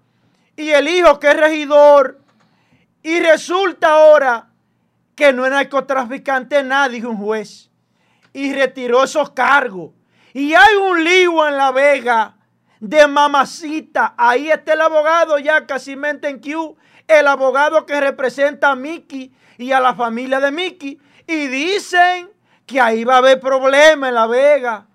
y 0.55 0.69
el 0.69 0.87
hijo 0.87 1.19
que 1.19 1.29
es 1.29 1.37
regidor. 1.37 2.19
Y 3.03 3.19
resulta 3.19 3.93
ahora 3.93 4.49
que 5.15 5.33
no 5.33 5.45
es 5.45 5.51
narcotraficante 5.51 6.63
nada, 6.63 6.89
dijo 6.89 7.09
un 7.09 7.17
juez. 7.17 7.68
Y 8.33 8.53
retiró 8.53 9.03
esos 9.03 9.31
cargos. 9.31 9.91
Y 10.33 10.53
hay 10.53 10.75
un 10.75 11.03
lío 11.03 11.47
en 11.47 11.57
La 11.57 11.71
Vega 11.71 12.37
de 12.79 13.07
mamacita. 13.07 14.13
Ahí 14.17 14.49
está 14.49 14.73
el 14.73 14.81
abogado 14.81 15.37
ya 15.39 15.65
casi 15.65 15.93
en 15.93 16.39
Q, 16.39 16.77
el 17.07 17.27
abogado 17.27 17.85
que 17.85 17.99
representa 17.99 18.71
a 18.71 18.75
Mickey 18.75 19.33
y 19.57 19.71
a 19.71 19.79
la 19.79 19.95
familia 19.95 20.39
de 20.39 20.51
Mickey. 20.51 20.99
Y 21.27 21.47
dicen 21.47 22.29
que 22.65 22.79
ahí 22.79 23.03
va 23.03 23.15
a 23.15 23.17
haber 23.17 23.39
problema 23.39 24.09
en 24.09 24.15
La 24.15 24.27
Vega. 24.27 24.87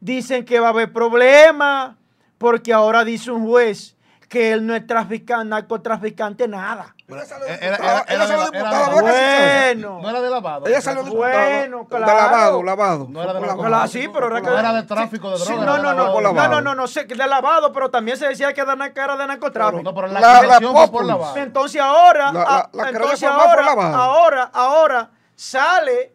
Dicen 0.00 0.44
que 0.44 0.58
va 0.58 0.68
a 0.68 0.70
haber 0.70 0.92
problema 0.92 1.96
porque 2.38 2.72
ahora 2.72 3.04
dice 3.04 3.30
un 3.30 3.46
juez 3.46 3.96
que 4.28 4.50
él 4.50 4.66
no 4.66 4.74
es 4.74 4.84
traficante, 4.86 5.46
narcotraficante, 5.46 6.48
nada. 6.48 6.96
Ella 7.16 7.26
salió 7.26 7.46
Era- 7.46 7.56
era- 7.56 7.72
diputada, 7.76 8.04
ella 8.08 8.26
salió 8.26 8.42
de 8.44 8.50
de. 8.50 9.00
Bueno. 9.02 9.98
No 10.02 10.10
era 10.10 10.20
de 10.20 10.30
lavado. 10.30 10.66
Ella 10.66 10.80
salió 10.80 11.02
diputada. 11.04 11.32
Bueno, 11.58 11.78
De 11.80 11.86
claro. 11.86 12.06
lavado, 12.06 12.62
lavado. 12.62 13.06
No 13.08 13.22
era 13.22 13.32
de 13.34 13.40
lavado. 13.40 13.62
Claro, 13.62 13.88
sí, 13.88 14.08
pero 14.12 14.26
era 14.28 14.40
que- 14.40 14.50
No 14.50 14.58
era 14.58 14.72
de 14.72 14.82
tráfico 14.84 15.30
de 15.30 15.38
Sí, 15.38 15.44
drogas. 15.52 15.66
no, 15.66 15.72
no, 15.72 15.76
de 15.76 15.82
no, 15.82 15.92
no, 15.94 16.48
no, 16.48 16.60
no, 16.60 16.74
no, 16.74 16.86
de 17.16 17.26
lavado, 17.26 17.72
pero 17.72 17.90
también 17.90 18.16
se 18.16 18.28
decía 18.28 18.52
que 18.52 18.60
era 18.60 18.74
era 19.04 19.16
de 19.16 19.26
narcotráfico. 19.26 19.82
No, 19.82 19.94
pero 19.94 20.06
la, 20.08 20.20
La- 20.20 20.20
la 20.20 20.38
acusación 20.38 20.72
fue 20.74 20.88
por 20.90 21.04
lavado. 21.04 21.36
Entonces 21.36 21.80
ahora, 21.80 22.32
La- 22.32 22.40
la- 22.72 22.84
ah, 22.84 22.88
entonces 22.88 23.22
ahora, 23.28 23.62
lavado. 23.62 23.96
ahora, 23.96 24.50
ahora 24.52 25.10
sale 25.34 26.12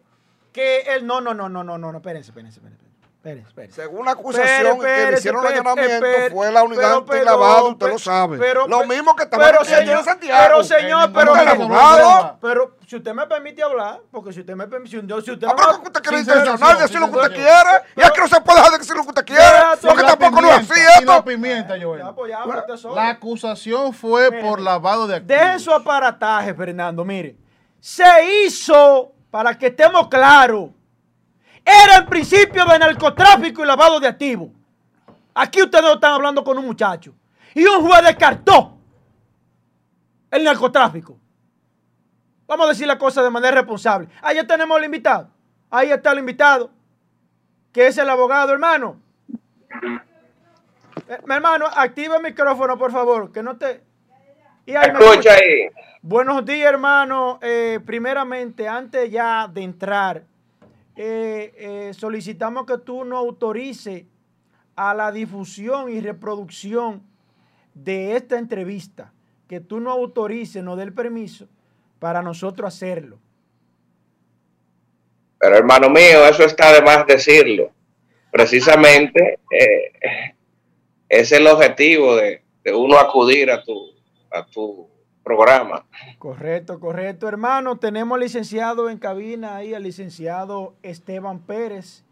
que 0.52 0.80
el 0.80 1.06
no, 1.06 1.20
no, 1.20 1.34
no, 1.34 1.48
no, 1.48 1.62
no, 1.62 1.78
no, 1.78 1.92
no, 1.92 1.98
espérense, 1.98 2.30
espérense, 2.30 2.58
espérense, 2.58 2.77
Según 3.70 4.04
la 4.04 4.12
acusación 4.12 4.78
que 4.80 5.10
le 5.10 5.18
hicieron 5.18 5.46
el 5.46 5.52
allanamiento 5.52 6.06
fue 6.32 6.50
la 6.52 6.62
unidad 6.62 6.82
pero, 6.82 6.96
antilavado, 7.18 7.68
usted 7.70 7.88
lo 7.88 7.98
sabe. 7.98 8.38
pero, 8.38 8.66
lo 8.68 8.84
mismo 8.86 9.14
que 9.16 9.24
estaba 9.24 9.44
pero, 9.44 9.64
señor, 9.64 10.04
Santiago. 10.04 10.40
pero 10.46 10.64
señor, 10.64 11.12
pero, 11.12 11.32
pero 12.40 12.76
si 12.86 12.96
usted 12.96 13.12
me 13.12 13.26
permite 13.26 13.62
hablar, 13.62 14.00
porque 14.10 14.32
si 14.32 14.40
usted 14.40 14.54
me 14.54 14.66
permite, 14.66 14.90
si 14.90 14.98
usted, 14.98 15.14
si 15.24 15.30
usted 15.32 15.46
Ah, 15.46 15.54
pero 15.56 15.72
me- 15.72 15.80
que 15.80 15.86
usted 15.88 16.02
quiere 16.02 16.18
sí, 16.18 16.24
decir 16.80 17.00
lo 17.00 17.10
que 17.10 17.16
usted 17.18 17.32
quiere. 17.34 17.82
Y 17.96 18.00
es 18.00 18.10
que 18.12 18.20
no 18.20 18.28
se 18.28 18.40
puede 18.40 18.56
dejar 18.58 18.72
de 18.72 18.78
decir 18.78 18.96
lo 18.96 19.02
que 19.02 19.08
usted 19.08 19.24
quiere. 19.26 19.42
Porque 19.82 20.02
tampoco 20.02 20.40
no 20.40 20.48
es 20.50 20.70
así 20.70 20.80
la 21.04 21.12
esto. 21.14 21.24
pimienta, 21.24 21.74
Joel. 21.80 22.02
Pues. 22.14 22.32
La 22.94 23.08
acusación 23.10 23.92
fue 23.92 24.30
por 24.32 24.60
lavado 24.60 25.06
de 25.06 25.16
activos. 25.16 25.40
Dejen 25.40 25.60
su 25.60 25.72
aparataje, 25.72 26.54
Fernando. 26.54 27.04
Mire, 27.04 27.36
se 27.80 28.04
hizo, 28.44 29.12
para 29.30 29.56
que 29.56 29.66
estemos 29.66 30.08
claros, 30.08 30.70
era 31.68 31.96
el 31.96 32.06
principio 32.06 32.64
de 32.64 32.78
narcotráfico 32.78 33.62
y 33.62 33.66
lavado 33.66 34.00
de 34.00 34.08
activos. 34.08 34.48
Aquí 35.34 35.62
ustedes 35.62 35.84
no 35.84 35.94
están 35.94 36.12
hablando 36.12 36.42
con 36.42 36.56
un 36.58 36.64
muchacho. 36.64 37.14
Y 37.54 37.64
un 37.64 37.86
juez 37.86 38.02
descartó 38.02 38.78
el 40.30 40.44
narcotráfico. 40.44 41.18
Vamos 42.46 42.66
a 42.66 42.68
decir 42.70 42.86
la 42.86 42.98
cosa 42.98 43.22
de 43.22 43.30
manera 43.30 43.56
responsable. 43.56 44.08
Ahí 44.22 44.36
ya 44.36 44.46
tenemos 44.46 44.76
al 44.76 44.84
invitado. 44.84 45.28
Ahí 45.70 45.90
está 45.90 46.12
el 46.12 46.20
invitado, 46.20 46.70
que 47.72 47.86
es 47.86 47.98
el 47.98 48.08
abogado, 48.08 48.52
hermano. 48.52 49.00
Eh, 51.08 51.18
mi 51.26 51.34
hermano, 51.34 51.66
activa 51.66 52.16
el 52.16 52.22
micrófono, 52.22 52.78
por 52.78 52.90
favor, 52.90 53.30
que 53.32 53.42
no 53.42 53.56
te... 53.56 53.82
Y 54.64 54.74
ahí 54.74 54.90
me 54.92 54.98
Escucha 54.98 55.34
ahí. 55.34 55.68
Buenos 56.00 56.44
días, 56.44 56.70
hermano. 56.70 57.38
Eh, 57.42 57.80
primeramente, 57.84 58.66
antes 58.66 59.10
ya 59.10 59.46
de 59.46 59.62
entrar, 59.62 60.24
eh, 61.00 61.54
eh, 61.56 61.94
solicitamos 61.94 62.66
que 62.66 62.76
tú 62.78 63.04
nos 63.04 63.20
autorices 63.20 64.02
a 64.74 64.94
la 64.94 65.12
difusión 65.12 65.88
y 65.90 66.00
reproducción 66.00 67.04
de 67.72 68.16
esta 68.16 68.36
entrevista, 68.36 69.12
que 69.48 69.60
tú 69.60 69.78
nos 69.78 69.92
autorices, 69.94 70.62
nos 70.64 70.76
dé 70.76 70.82
el 70.82 70.92
permiso 70.92 71.46
para 72.00 72.20
nosotros 72.20 72.74
hacerlo. 72.74 73.20
Pero 75.38 75.56
hermano 75.56 75.88
mío, 75.88 76.26
eso 76.28 76.42
está 76.42 76.72
de 76.72 76.82
más 76.82 77.06
decirlo. 77.06 77.70
Precisamente 78.32 79.38
es 81.08 81.30
el 81.30 81.46
objetivo 81.46 82.16
de, 82.16 82.42
de 82.64 82.74
uno 82.74 82.98
acudir 82.98 83.52
a 83.52 83.62
tu, 83.62 83.92
a 84.32 84.44
tu 84.44 84.88
programa. 85.28 85.84
Correcto, 86.18 86.80
correcto, 86.80 87.28
hermano. 87.28 87.76
Tenemos 87.76 88.18
licenciado 88.18 88.88
en 88.88 88.98
cabina 88.98 89.56
ahí, 89.56 89.74
al 89.74 89.82
licenciado 89.82 90.74
Esteban 90.82 91.40
Pérez. 91.40 92.04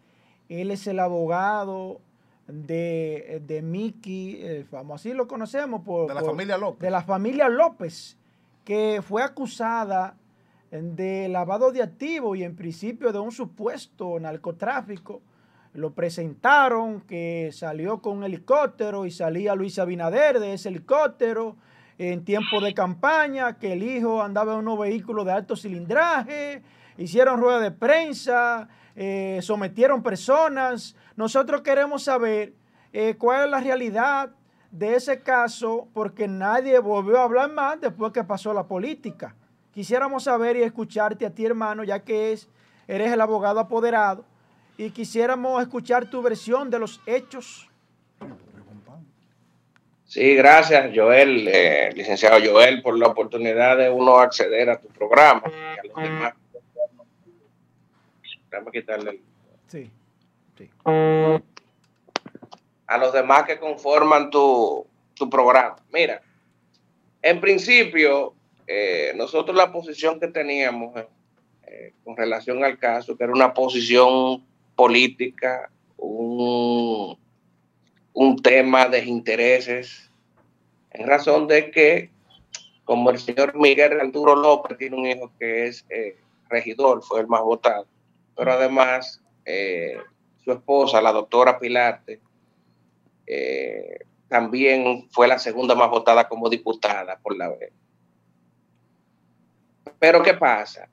Él 0.50 0.70
es 0.70 0.86
el 0.86 1.00
abogado 1.00 2.00
de, 2.46 3.42
de 3.46 3.62
Miki, 3.62 4.38
eh, 4.40 4.66
así 4.92 5.14
lo 5.14 5.26
conocemos 5.26 5.80
por... 5.82 6.08
De 6.08 6.14
la 6.14 6.22
familia 6.22 6.58
López. 6.58 6.80
De 6.80 6.90
la 6.90 7.02
familia 7.02 7.48
López, 7.48 8.18
que 8.64 9.02
fue 9.02 9.22
acusada 9.22 10.16
de 10.70 11.28
lavado 11.28 11.72
de 11.72 11.82
activos 11.82 12.36
y 12.36 12.44
en 12.44 12.54
principio 12.54 13.12
de 13.12 13.18
un 13.18 13.32
supuesto 13.32 14.20
narcotráfico. 14.20 15.22
Lo 15.72 15.92
presentaron 15.92 17.00
que 17.00 17.50
salió 17.52 18.00
con 18.00 18.18
un 18.18 18.24
helicóptero 18.24 19.06
y 19.06 19.10
salía 19.10 19.54
Luis 19.54 19.78
Abinader 19.78 20.38
de 20.38 20.54
ese 20.54 20.68
helicóptero 20.68 21.56
en 21.98 22.24
tiempo 22.24 22.60
de 22.60 22.74
campaña, 22.74 23.58
que 23.58 23.72
el 23.72 23.82
hijo 23.82 24.22
andaba 24.22 24.52
en 24.54 24.60
unos 24.60 24.78
vehículos 24.78 25.24
de 25.24 25.32
alto 25.32 25.56
cilindraje, 25.56 26.62
hicieron 26.98 27.40
rueda 27.40 27.60
de 27.60 27.70
prensa, 27.70 28.68
eh, 28.94 29.38
sometieron 29.42 30.02
personas. 30.02 30.96
Nosotros 31.16 31.62
queremos 31.62 32.02
saber 32.02 32.52
eh, 32.92 33.14
cuál 33.18 33.44
es 33.44 33.50
la 33.50 33.60
realidad 33.60 34.30
de 34.70 34.94
ese 34.94 35.22
caso, 35.22 35.88
porque 35.94 36.28
nadie 36.28 36.78
volvió 36.78 37.18
a 37.18 37.24
hablar 37.24 37.50
más 37.52 37.80
después 37.80 38.12
que 38.12 38.24
pasó 38.24 38.52
la 38.52 38.64
política. 38.64 39.34
Quisiéramos 39.72 40.24
saber 40.24 40.56
y 40.56 40.62
escucharte 40.62 41.24
a 41.24 41.30
ti, 41.30 41.46
hermano, 41.46 41.84
ya 41.84 42.00
que 42.00 42.32
es, 42.32 42.48
eres 42.88 43.12
el 43.12 43.20
abogado 43.20 43.60
apoderado, 43.60 44.24
y 44.76 44.90
quisiéramos 44.90 45.62
escuchar 45.62 46.10
tu 46.10 46.20
versión 46.22 46.68
de 46.70 46.78
los 46.78 47.00
hechos. 47.06 47.70
Sí, 50.06 50.34
gracias 50.36 50.92
Joel, 50.94 51.48
eh, 51.48 51.90
licenciado 51.94 52.38
Joel, 52.42 52.80
por 52.80 52.96
la 52.96 53.08
oportunidad 53.08 53.76
de 53.76 53.90
uno 53.90 54.18
acceder 54.18 54.70
a 54.70 54.80
tu 54.80 54.88
programa 54.88 55.42
y 55.46 55.78
a 55.78 55.82
los 55.82 56.02
demás. 56.02 56.34
Déjame 58.50 58.70
quitarle 58.70 59.10
el... 59.10 59.20
Sí, 59.66 59.90
sí. 60.56 60.70
A 62.86 62.98
los 62.98 63.12
demás 63.12 63.44
que 63.44 63.58
conforman 63.58 64.30
tu, 64.30 64.86
tu 65.14 65.28
programa. 65.28 65.76
Mira, 65.92 66.22
en 67.20 67.40
principio, 67.40 68.34
eh, 68.68 69.12
nosotros 69.16 69.56
la 69.56 69.72
posición 69.72 70.20
que 70.20 70.28
teníamos 70.28 70.96
eh, 71.66 71.94
con 72.04 72.16
relación 72.16 72.62
al 72.62 72.78
caso, 72.78 73.16
que 73.16 73.24
era 73.24 73.32
una 73.32 73.52
posición 73.52 74.44
política, 74.76 75.68
un, 75.96 77.18
un 78.16 78.40
tema 78.40 78.88
de 78.88 79.04
intereses 79.04 80.10
en 80.90 81.06
razón 81.06 81.46
de 81.46 81.70
que, 81.70 82.10
como 82.86 83.10
el 83.10 83.18
señor 83.18 83.54
Miguel 83.54 84.00
Arturo 84.00 84.34
López 84.34 84.78
tiene 84.78 84.96
un 84.96 85.06
hijo 85.06 85.30
que 85.38 85.66
es 85.66 85.84
eh, 85.90 86.16
regidor, 86.48 87.02
fue 87.02 87.20
el 87.20 87.26
más 87.26 87.42
votado, 87.42 87.86
pero 88.34 88.52
además 88.52 89.22
eh, 89.44 89.98
su 90.42 90.50
esposa, 90.50 91.02
la 91.02 91.12
doctora 91.12 91.58
Pilarte, 91.58 92.18
eh, 93.26 93.98
también 94.28 95.06
fue 95.10 95.28
la 95.28 95.38
segunda 95.38 95.74
más 95.74 95.90
votada 95.90 96.26
como 96.26 96.48
diputada 96.48 97.18
por 97.18 97.36
la 97.36 97.50
vez. 97.50 97.70
Pero 99.98 100.22
¿qué 100.22 100.32
pasa? 100.32 100.88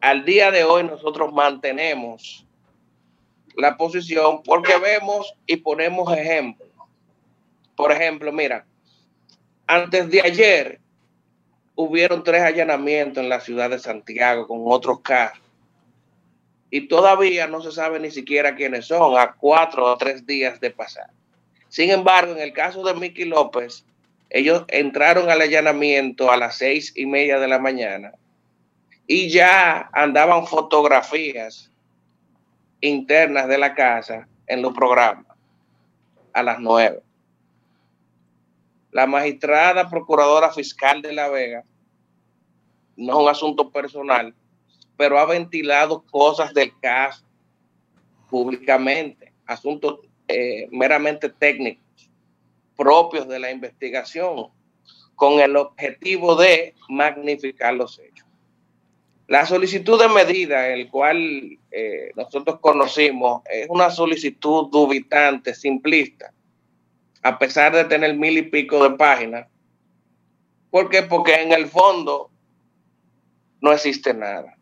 Al 0.00 0.24
día 0.24 0.50
de 0.50 0.64
hoy 0.64 0.84
nosotros 0.84 1.30
mantenemos 1.34 2.47
la 3.58 3.76
posición 3.76 4.42
porque 4.42 4.78
vemos 4.78 5.34
y 5.46 5.56
ponemos 5.56 6.16
ejemplos. 6.16 6.68
Por 7.76 7.92
ejemplo, 7.92 8.32
mira, 8.32 8.64
antes 9.66 10.08
de 10.10 10.20
ayer 10.20 10.80
hubieron 11.74 12.22
tres 12.22 12.42
allanamientos 12.42 13.22
en 13.22 13.28
la 13.28 13.40
ciudad 13.40 13.70
de 13.70 13.78
Santiago 13.78 14.46
con 14.46 14.60
otros 14.64 15.00
carros. 15.00 15.42
Y 16.70 16.88
todavía 16.88 17.46
no 17.46 17.60
se 17.60 17.72
sabe 17.72 17.98
ni 17.98 18.10
siquiera 18.10 18.54
quiénes 18.54 18.86
son, 18.86 19.18
a 19.18 19.32
cuatro 19.32 19.84
o 19.86 19.96
tres 19.96 20.26
días 20.26 20.60
de 20.60 20.70
pasar. 20.70 21.10
Sin 21.68 21.90
embargo, 21.90 22.32
en 22.32 22.40
el 22.40 22.52
caso 22.52 22.82
de 22.84 22.94
Miki 22.94 23.24
López, 23.24 23.84
ellos 24.30 24.64
entraron 24.68 25.30
al 25.30 25.40
allanamiento 25.40 26.30
a 26.30 26.36
las 26.36 26.58
seis 26.58 26.92
y 26.94 27.06
media 27.06 27.38
de 27.38 27.48
la 27.48 27.58
mañana 27.58 28.12
y 29.06 29.30
ya 29.30 29.88
andaban 29.92 30.46
fotografías 30.46 31.67
internas 32.80 33.48
de 33.48 33.58
la 33.58 33.74
casa 33.74 34.28
en 34.46 34.62
los 34.62 34.72
programas 34.72 35.26
a 36.32 36.42
las 36.42 36.58
nueve 36.60 37.02
la 38.90 39.06
magistrada 39.06 39.88
procuradora 39.88 40.50
fiscal 40.50 41.02
de 41.02 41.12
La 41.12 41.28
Vega, 41.28 41.64
no 42.96 43.12
es 43.12 43.18
un 43.18 43.28
asunto 43.28 43.70
personal, 43.70 44.34
pero 44.96 45.18
ha 45.18 45.26
ventilado 45.26 46.02
cosas 46.10 46.52
del 46.54 46.72
caso 46.80 47.24
públicamente, 48.28 49.32
asuntos 49.46 50.00
eh, 50.26 50.66
meramente 50.70 51.28
técnicos 51.28 51.84
propios 52.76 53.26
de 53.28 53.40
la 53.40 53.50
investigación, 53.50 54.48
con 55.16 55.40
el 55.40 55.56
objetivo 55.56 56.36
de 56.36 56.74
magnificar 56.88 57.74
los 57.74 57.98
hechos. 57.98 58.17
La 59.28 59.44
solicitud 59.44 60.00
de 60.00 60.08
medida, 60.08 60.68
el 60.68 60.88
cual 60.88 61.58
eh, 61.70 62.12
nosotros 62.16 62.60
conocimos, 62.60 63.42
es 63.44 63.66
una 63.68 63.90
solicitud 63.90 64.70
dubitante, 64.70 65.54
simplista, 65.54 66.32
a 67.22 67.38
pesar 67.38 67.74
de 67.74 67.84
tener 67.84 68.16
mil 68.16 68.38
y 68.38 68.42
pico 68.42 68.82
de 68.82 68.96
páginas. 68.96 69.46
¿Por 70.70 70.88
qué? 70.88 71.02
Porque 71.02 71.34
en 71.42 71.52
el 71.52 71.66
fondo 71.66 72.30
no 73.60 73.70
existe 73.70 74.14
nada. 74.14 74.56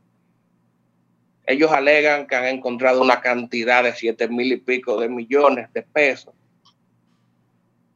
Ellos 1.47 1.71
alegan 1.71 2.27
que 2.27 2.35
han 2.35 2.47
encontrado 2.47 3.01
una 3.01 3.21
cantidad 3.21 3.85
de 3.85 3.95
siete 3.95 4.27
mil 4.27 4.51
y 4.51 4.57
pico 4.57 4.99
de 5.01 5.09
millones 5.09 5.73
de 5.75 5.83
pesos. 5.83 6.35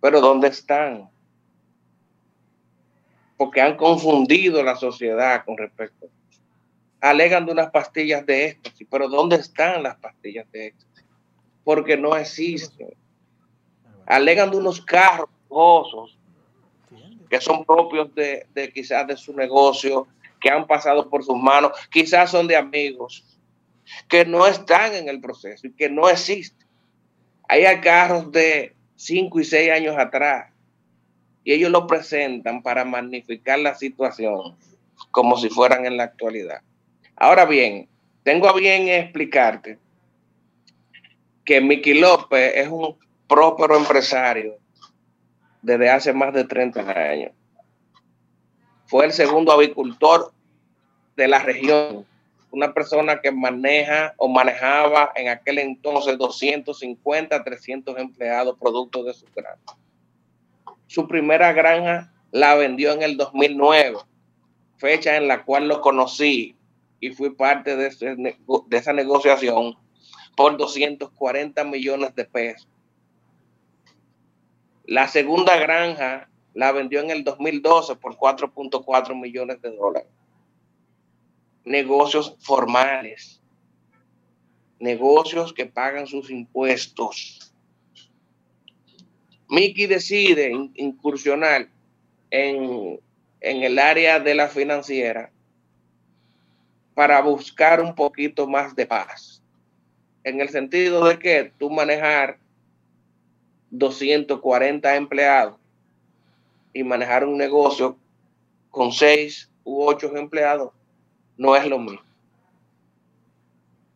Pero 0.01 0.21
¿dónde 0.21 0.47
están? 0.47 1.11
Porque 3.37 3.61
han 3.61 3.77
confundido 3.77 4.63
la 4.63 4.77
sociedad 4.77 5.45
con 5.45 5.59
respecto. 5.59 6.09
Alegan 7.01 7.47
de 7.47 7.53
unas 7.53 7.71
pastillas 7.71 8.25
de 8.27 8.47
éxtasis, 8.47 8.87
pero 8.91 9.09
¿dónde 9.09 9.37
están 9.37 9.83
las 9.83 9.97
pastillas 9.97 10.51
de 10.53 10.69
éxtasis? 10.69 11.05
Porque 11.65 11.97
no 11.97 12.17
existen 12.17 12.91
alegan 14.11 14.51
de 14.51 14.57
unos 14.57 14.81
carros 14.81 15.29
lujosos 15.49 16.19
que 17.29 17.41
son 17.41 17.65
propios 17.65 18.13
de, 18.15 18.73
quizás 18.75 19.07
de 19.07 19.17
su 19.17 19.33
negocio, 19.33 20.09
que 20.41 20.51
han 20.51 20.67
pasado 20.67 21.09
por 21.09 21.23
sus 21.23 21.37
manos, 21.37 21.71
quizás 21.89 22.33
son 22.33 22.49
de 22.49 22.57
amigos, 22.57 23.25
que 24.09 24.25
no 24.25 24.49
están 24.49 24.95
en 24.95 25.09
el 25.09 25.21
proceso 25.21 25.69
y 25.69 25.73
que 25.73 25.89
no 25.89 26.09
existen. 26.09 26.67
Hay 27.47 27.65
carros 27.81 28.33
de 28.33 28.75
5 28.97 29.39
y 29.39 29.45
6 29.45 29.71
años 29.71 29.97
atrás 29.97 30.53
y 31.45 31.53
ellos 31.53 31.71
lo 31.71 31.87
presentan 31.87 32.65
para 32.65 32.85
magnificar 32.85 33.61
la 33.61 33.77
situación 33.77 34.57
como 35.13 35.37
si 35.37 35.49
fueran 35.51 35.87
en 35.87 35.97
la 35.97 36.05
actualidad. 36.05 36.63
Ahora 37.23 37.45
bien, 37.45 37.87
tengo 38.23 38.49
a 38.49 38.55
bien 38.55 38.89
explicarte 38.89 39.79
que 41.45 41.61
Miki 41.61 41.93
López 41.93 42.53
es 42.57 42.69
un 42.69 42.97
próspero 43.29 43.77
empresario 43.77 44.57
desde 45.61 45.91
hace 45.91 46.15
más 46.15 46.33
de 46.33 46.45
30 46.45 46.81
años. 46.81 47.33
Fue 48.87 49.05
el 49.05 49.13
segundo 49.13 49.53
avicultor 49.53 50.33
de 51.15 51.29
la 51.29 51.41
región, 51.41 52.07
una 52.53 52.73
persona 52.73 53.21
que 53.21 53.31
maneja 53.31 54.15
o 54.17 54.27
manejaba 54.27 55.13
en 55.15 55.29
aquel 55.29 55.59
entonces 55.59 56.17
250, 56.17 57.45
300 57.45 57.99
empleados 57.99 58.57
producto 58.59 59.05
de 59.05 59.13
su 59.13 59.27
granja. 59.37 59.77
Su 60.87 61.07
primera 61.07 61.53
granja 61.53 62.15
la 62.31 62.55
vendió 62.55 62.93
en 62.93 63.03
el 63.03 63.19
2009, 63.19 63.99
fecha 64.79 65.19
en 65.19 65.29
la 65.29 65.45
cual 65.45 65.69
lo 65.69 65.83
conocí 65.83 66.57
y 67.01 67.11
fui 67.11 67.31
parte 67.31 67.77
de, 67.77 67.89
de 67.89 68.77
esa 68.77 68.93
negociación 68.93 69.77
por 70.37 70.57
240 70.57 71.65
millones 71.65 72.15
de 72.15 72.25
pesos. 72.25 72.69
La 74.85 75.09
segunda 75.09 75.57
granja 75.57 76.29
la 76.55 76.73
vendió 76.73 77.01
en 77.01 77.11
el 77.11 77.25
2012 77.25 77.97
por 77.97 78.17
4.4 78.17 79.19
millones 79.19 79.63
de 79.63 79.75
dólares. 79.75 80.09
Negocios 81.65 82.37
formales, 82.41 83.41
negocios 84.79 85.53
que 85.53 85.67
pagan 85.67 86.07
sus 86.07 86.31
impuestos. 86.31 87.53
Mickey 89.49 89.87
decide 89.87 90.53
incursionar 90.75 91.69
en, 92.31 93.01
en 93.41 93.63
el 93.63 93.79
área 93.79 94.21
de 94.21 94.35
la 94.35 94.49
financiera 94.49 95.33
para 97.01 97.23
buscar 97.23 97.81
un 97.81 97.95
poquito 97.95 98.47
más 98.47 98.77
de 98.77 98.85
paz. 98.85 99.43
En 100.23 100.39
el 100.39 100.51
sentido 100.51 101.07
de 101.07 101.19
que 101.19 101.51
tú 101.57 101.71
manejar 101.71 102.37
240 103.71 104.97
empleados 104.97 105.57
y 106.75 106.85
manejar 106.85 107.25
un 107.25 107.39
negocio 107.39 107.97
con 108.69 108.93
seis 108.93 109.51
u 109.65 109.83
ocho 109.83 110.15
empleados 110.15 110.75
no 111.39 111.57
es 111.57 111.67
lo 111.67 111.79
mismo. 111.79 112.05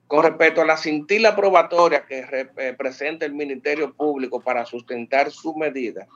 Con 0.06 0.22
respecto 0.22 0.62
a 0.62 0.64
la 0.64 0.78
cintila 0.78 1.36
probatoria 1.36 2.06
que 2.06 2.24
representa 2.24 3.26
el 3.26 3.34
Ministerio 3.34 3.92
Público 3.92 4.40
para 4.40 4.64
sustentar 4.64 5.30
su 5.30 5.54
medida, 5.54 6.06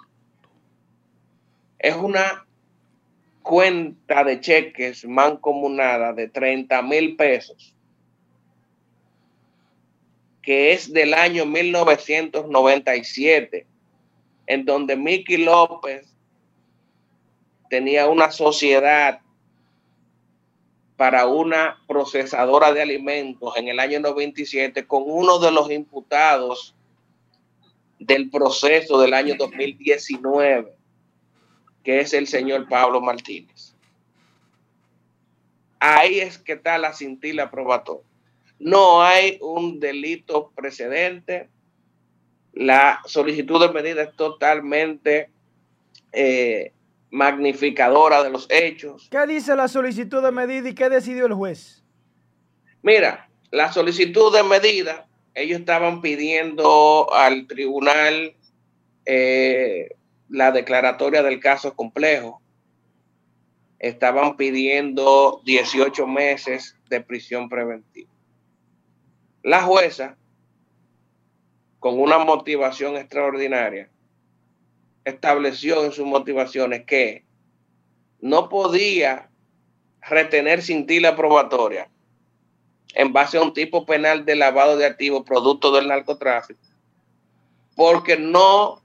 es 1.78 1.94
una 1.96 2.47
cuenta 3.48 4.22
de 4.24 4.40
cheques 4.40 5.06
mancomunada 5.06 6.12
de 6.12 6.28
30 6.28 6.82
mil 6.82 7.16
pesos, 7.16 7.74
que 10.42 10.74
es 10.74 10.92
del 10.92 11.14
año 11.14 11.46
1997, 11.46 13.66
en 14.48 14.66
donde 14.66 14.96
Miki 14.96 15.38
López 15.38 16.14
tenía 17.70 18.06
una 18.06 18.30
sociedad 18.30 19.20
para 20.98 21.26
una 21.26 21.82
procesadora 21.88 22.74
de 22.74 22.82
alimentos 22.82 23.56
en 23.56 23.68
el 23.68 23.80
año 23.80 23.98
97 24.00 24.86
con 24.86 25.04
uno 25.06 25.38
de 25.38 25.52
los 25.52 25.70
imputados 25.70 26.74
del 27.98 28.28
proceso 28.28 29.00
del 29.00 29.14
año 29.14 29.36
2019 29.38 30.76
que 31.88 32.00
es 32.00 32.12
el 32.12 32.26
señor 32.26 32.68
Pablo 32.68 33.00
Martínez. 33.00 33.74
Ahí 35.80 36.20
es 36.20 36.36
que 36.36 36.52
está 36.52 36.76
la 36.76 36.92
cintila 36.92 37.50
probatoria. 37.50 38.04
No 38.58 39.02
hay 39.02 39.38
un 39.40 39.80
delito 39.80 40.52
precedente. 40.54 41.48
La 42.52 43.00
solicitud 43.06 43.58
de 43.66 43.72
medida 43.72 44.02
es 44.02 44.14
totalmente 44.16 45.30
eh, 46.12 46.72
magnificadora 47.10 48.22
de 48.22 48.28
los 48.32 48.46
hechos. 48.50 49.08
¿Qué 49.10 49.26
dice 49.26 49.56
la 49.56 49.66
solicitud 49.66 50.22
de 50.22 50.30
medida 50.30 50.68
y 50.68 50.74
qué 50.74 50.90
decidió 50.90 51.24
el 51.24 51.32
juez? 51.32 51.82
Mira, 52.82 53.30
la 53.50 53.72
solicitud 53.72 54.30
de 54.36 54.42
medida, 54.42 55.08
ellos 55.34 55.60
estaban 55.60 56.02
pidiendo 56.02 57.10
al 57.14 57.46
tribunal 57.46 58.36
eh, 59.06 59.88
la 60.28 60.52
declaratoria 60.52 61.22
del 61.22 61.40
caso 61.40 61.74
complejo. 61.74 62.40
Estaban 63.78 64.36
pidiendo 64.36 65.40
18 65.44 66.06
meses 66.06 66.76
de 66.88 67.00
prisión 67.00 67.48
preventiva. 67.48 68.10
La 69.42 69.62
jueza, 69.62 70.16
con 71.78 72.00
una 72.00 72.18
motivación 72.18 72.96
extraordinaria, 72.96 73.90
estableció 75.04 75.84
en 75.84 75.92
sus 75.92 76.06
motivaciones 76.06 76.84
que 76.84 77.24
no 78.20 78.48
podía 78.48 79.30
retener 80.00 80.62
sin 80.62 80.86
tila 80.86 81.16
probatoria 81.16 81.88
en 82.94 83.12
base 83.12 83.38
a 83.38 83.42
un 83.42 83.52
tipo 83.52 83.86
penal 83.86 84.24
de 84.24 84.34
lavado 84.34 84.76
de 84.76 84.86
activos 84.86 85.22
producto 85.24 85.72
del 85.72 85.88
narcotráfico, 85.88 86.60
porque 87.76 88.16
no 88.16 88.82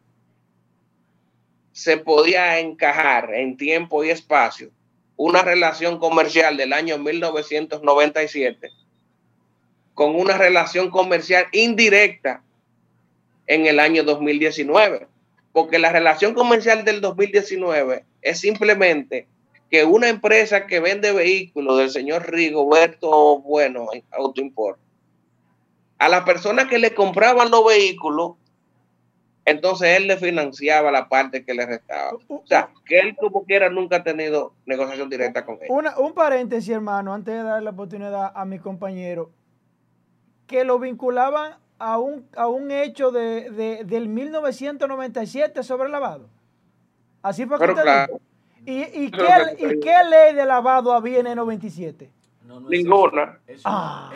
se 1.74 1.98
podía 1.98 2.60
encajar 2.60 3.34
en 3.34 3.58
tiempo 3.58 4.04
y 4.04 4.12
espacio 4.12 4.70
una 5.18 5.42
relación 5.42 6.00
comercial 6.00 6.56
del 6.56 6.72
año 6.72 6.98
1997 6.98 8.70
con 9.94 10.16
una 10.16 10.38
relación 10.38 10.90
comercial 10.90 11.46
indirecta 11.52 12.44
en 13.48 13.66
el 13.66 13.80
año 13.80 14.04
2019. 14.04 15.08
Porque 15.52 15.78
la 15.78 15.92
relación 15.92 16.34
comercial 16.34 16.84
del 16.84 17.00
2019 17.00 18.06
es 18.22 18.40
simplemente 18.40 19.28
que 19.70 19.84
una 19.84 20.10
empresa 20.10 20.66
que 20.66 20.80
vende 20.80 21.12
vehículos 21.12 21.78
del 21.78 21.92
señor 21.92 22.32
Rigoberto 22.32 23.40
Bueno, 23.40 23.88
Autoimport, 24.12 24.80
a 26.00 26.10
las 26.10 26.24
personas 26.24 26.68
que 26.68 26.80
le 26.80 26.96
compraban 26.96 27.52
los 27.52 27.66
vehículos 27.66 28.34
entonces 29.46 29.98
él 29.98 30.08
le 30.08 30.18
financiaba 30.18 30.92
la 30.92 31.10
parte 31.10 31.44
que 31.44 31.54
le 31.54 31.66
restaba. 31.66 32.14
O 32.28 32.44
sea, 32.46 32.70
que 32.86 33.00
él 33.00 33.16
como 33.20 33.44
quiera 33.44 33.70
nunca 33.70 33.98
ha 33.98 34.04
tenido 34.04 34.54
negociación 34.66 35.10
directa 35.10 35.46
con 35.46 35.58
él. 35.62 35.68
un 35.70 36.14
paréntesis, 36.14 36.70
hermano, 36.70 37.14
antes 37.14 37.36
de 37.36 37.44
darle 37.44 37.66
la 37.66 37.72
oportunidad 37.72 38.32
a 38.34 38.46
mi 38.46 38.60
compañero, 38.60 39.32
que 40.48 40.64
lo 40.64 40.80
vinculaban 40.80 41.58
a 41.78 41.98
un, 41.98 42.26
a 42.38 42.48
un 42.48 42.72
hecho 42.72 43.12
de, 43.12 43.84
del 43.86 44.08
1997 44.08 45.64
sobre 45.64 45.90
lavado. 45.90 46.30
Así 47.22 47.46
fue 47.46 47.58
que 47.58 47.66
usted 47.66 47.82
claro. 47.82 48.20
¿Y, 48.66 48.84
y, 48.84 49.12
qué, 49.12 49.28
¿Y 49.58 49.80
qué 49.82 49.94
ley 50.10 50.36
de 50.36 50.46
lavado 50.46 50.94
había 50.94 51.20
en 51.20 51.28
el 51.28 51.36
97? 51.36 52.10
Ninguna. 52.46 53.40
Ah. 53.64 54.12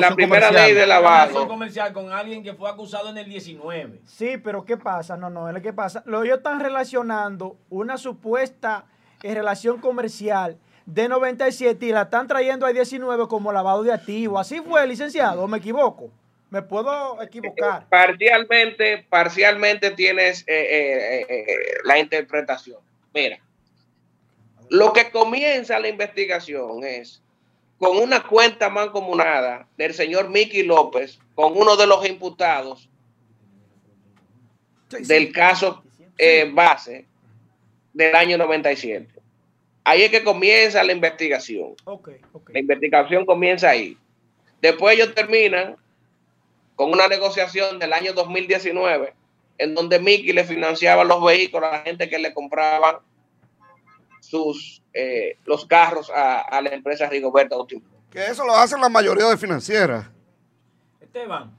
la, 0.00 0.14
primera 0.14 0.50
ley 0.50 0.72
de 0.72 0.86
lavado. 0.86 1.46
comercial 1.46 1.92
con 1.92 2.10
alguien 2.10 2.42
que 2.42 2.54
fue 2.54 2.70
acusado 2.70 3.10
en 3.10 3.18
el 3.18 3.28
19. 3.28 4.00
Sí, 4.06 4.38
pero 4.38 4.64
¿qué 4.64 4.76
pasa? 4.76 5.16
No, 5.16 5.28
no, 5.28 5.48
¿qué 5.60 5.72
pasa? 5.72 6.02
Lo 6.06 6.22
ellos 6.22 6.38
están 6.38 6.60
relacionando 6.60 7.56
una 7.68 7.98
supuesta 7.98 8.86
eh, 9.22 9.34
relación 9.34 9.78
comercial 9.80 10.58
de 10.86 11.08
97 11.08 11.86
y 11.86 11.92
la 11.92 12.02
están 12.02 12.26
trayendo 12.26 12.66
al 12.66 12.74
19 12.74 13.28
como 13.28 13.52
lavado 13.52 13.82
de 13.82 13.92
activos. 13.92 14.40
¿Así 14.40 14.60
fue, 14.60 14.86
licenciado? 14.86 15.42
¿O 15.42 15.48
me 15.48 15.58
equivoco? 15.58 16.10
¿Me 16.48 16.62
puedo 16.62 17.20
equivocar? 17.22 17.86
Parcialmente, 17.90 19.06
parcialmente 19.08 19.90
tienes 19.92 20.42
eh, 20.48 21.26
eh, 21.28 21.56
la 21.84 21.98
interpretación. 21.98 22.78
Mira, 23.14 23.38
lo 24.70 24.92
que 24.92 25.10
comienza 25.10 25.78
la 25.78 25.88
investigación 25.88 26.82
es 26.82 27.22
con 27.80 27.96
una 27.96 28.22
cuenta 28.22 28.68
mancomunada 28.68 29.66
del 29.78 29.94
señor 29.94 30.28
Miki 30.28 30.62
López 30.62 31.18
con 31.34 31.56
uno 31.56 31.76
de 31.76 31.86
los 31.86 32.06
imputados 32.06 32.90
del 34.90 35.32
caso 35.32 35.82
eh, 36.18 36.50
base 36.52 37.06
del 37.94 38.14
año 38.14 38.36
97. 38.36 39.08
Ahí 39.82 40.02
es 40.02 40.10
que 40.10 40.22
comienza 40.22 40.84
la 40.84 40.92
investigación. 40.92 41.74
La 42.48 42.60
investigación 42.60 43.24
comienza 43.24 43.70
ahí. 43.70 43.96
Después 44.60 44.94
ellos 44.94 45.14
terminan 45.14 45.76
con 46.76 46.92
una 46.92 47.08
negociación 47.08 47.78
del 47.78 47.94
año 47.94 48.12
2019 48.12 49.14
en 49.56 49.74
donde 49.74 49.98
Miki 49.98 50.34
le 50.34 50.44
financiaba 50.44 51.02
los 51.04 51.24
vehículos 51.24 51.70
a 51.72 51.78
la 51.78 51.82
gente 51.82 52.10
que 52.10 52.18
le 52.18 52.34
compraba 52.34 53.02
sus 54.20 54.82
eh, 54.92 55.38
los 55.44 55.66
carros 55.66 56.10
a, 56.14 56.60
la 56.60 56.70
empresa 56.70 57.08
Rigoberta 57.08 57.56
Que 58.10 58.26
eso 58.26 58.44
lo 58.44 58.54
hacen 58.54 58.80
la 58.80 58.88
mayoría 58.88 59.26
de 59.26 59.36
financieras. 59.36 60.06
Esteban, 61.00 61.50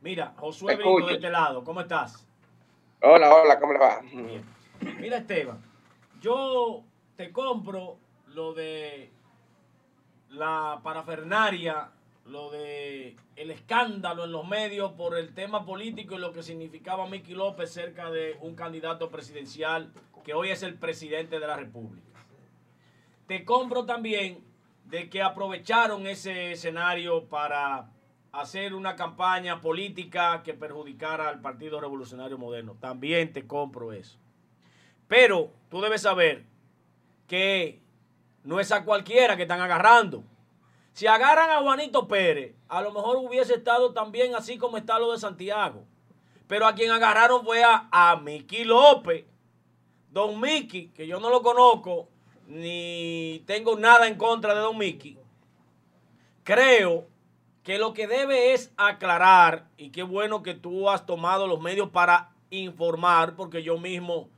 mira, 0.00 0.34
Josué 0.36 0.76
Brito 0.76 1.06
de 1.06 1.14
este 1.14 1.30
lado, 1.30 1.62
¿cómo 1.62 1.80
estás? 1.80 2.26
Hola, 3.00 3.34
hola, 3.34 3.58
¿cómo 3.60 3.72
le 3.72 3.78
va? 3.78 4.00
Mira, 4.98 5.18
Esteban, 5.18 5.62
yo 6.20 6.82
te 7.16 7.32
compro 7.32 7.98
lo 8.28 8.54
de 8.54 9.10
la 10.30 10.80
parafernaria, 10.82 11.90
lo 12.26 12.50
de 12.50 13.16
el 13.36 13.50
escándalo 13.50 14.24
en 14.24 14.32
los 14.32 14.46
medios 14.46 14.92
por 14.92 15.18
el 15.18 15.34
tema 15.34 15.64
político 15.64 16.14
y 16.14 16.18
lo 16.18 16.32
que 16.32 16.42
significaba 16.42 17.06
Miki 17.08 17.34
López 17.34 17.72
cerca 17.72 18.10
de 18.10 18.36
un 18.40 18.54
candidato 18.54 19.10
presidencial 19.10 19.92
que 20.22 20.34
hoy 20.34 20.50
es 20.50 20.62
el 20.62 20.74
presidente 20.74 21.38
de 21.38 21.46
la 21.46 21.56
República. 21.56 22.20
Te 23.26 23.44
compro 23.44 23.84
también 23.84 24.44
de 24.84 25.08
que 25.08 25.22
aprovecharon 25.22 26.06
ese 26.06 26.52
escenario 26.52 27.28
para 27.28 27.90
hacer 28.32 28.74
una 28.74 28.96
campaña 28.96 29.60
política 29.60 30.42
que 30.42 30.54
perjudicara 30.54 31.28
al 31.28 31.40
Partido 31.40 31.80
Revolucionario 31.80 32.38
Moderno. 32.38 32.76
También 32.80 33.32
te 33.32 33.46
compro 33.46 33.92
eso. 33.92 34.18
Pero 35.08 35.52
tú 35.68 35.80
debes 35.80 36.02
saber 36.02 36.46
que 37.26 37.80
no 38.44 38.60
es 38.60 38.72
a 38.72 38.84
cualquiera 38.84 39.36
que 39.36 39.42
están 39.42 39.60
agarrando. 39.60 40.24
Si 40.92 41.06
agarran 41.06 41.50
a 41.50 41.60
Juanito 41.60 42.06
Pérez, 42.06 42.54
a 42.68 42.82
lo 42.82 42.92
mejor 42.92 43.16
hubiese 43.16 43.54
estado 43.54 43.92
también 43.92 44.34
así 44.34 44.58
como 44.58 44.76
está 44.76 44.98
lo 44.98 45.12
de 45.12 45.18
Santiago. 45.18 45.84
Pero 46.46 46.66
a 46.66 46.74
quien 46.74 46.90
agarraron 46.90 47.44
fue 47.44 47.64
a, 47.64 47.88
a 47.90 48.16
Miki 48.16 48.64
López, 48.64 49.24
Don 50.12 50.38
Mickey, 50.38 50.88
que 50.88 51.06
yo 51.06 51.18
no 51.18 51.30
lo 51.30 51.42
conozco, 51.42 52.08
ni 52.46 53.42
tengo 53.46 53.78
nada 53.78 54.06
en 54.06 54.16
contra 54.16 54.54
de 54.54 54.60
Don 54.60 54.76
Mickey, 54.76 55.18
creo 56.44 57.06
que 57.62 57.78
lo 57.78 57.94
que 57.94 58.06
debe 58.06 58.52
es 58.52 58.72
aclarar, 58.76 59.68
y 59.78 59.90
qué 59.90 60.02
bueno 60.02 60.42
que 60.42 60.54
tú 60.54 60.90
has 60.90 61.06
tomado 61.06 61.46
los 61.46 61.60
medios 61.60 61.88
para 61.88 62.30
informar, 62.50 63.36
porque 63.36 63.62
yo 63.62 63.78
mismo 63.78 64.28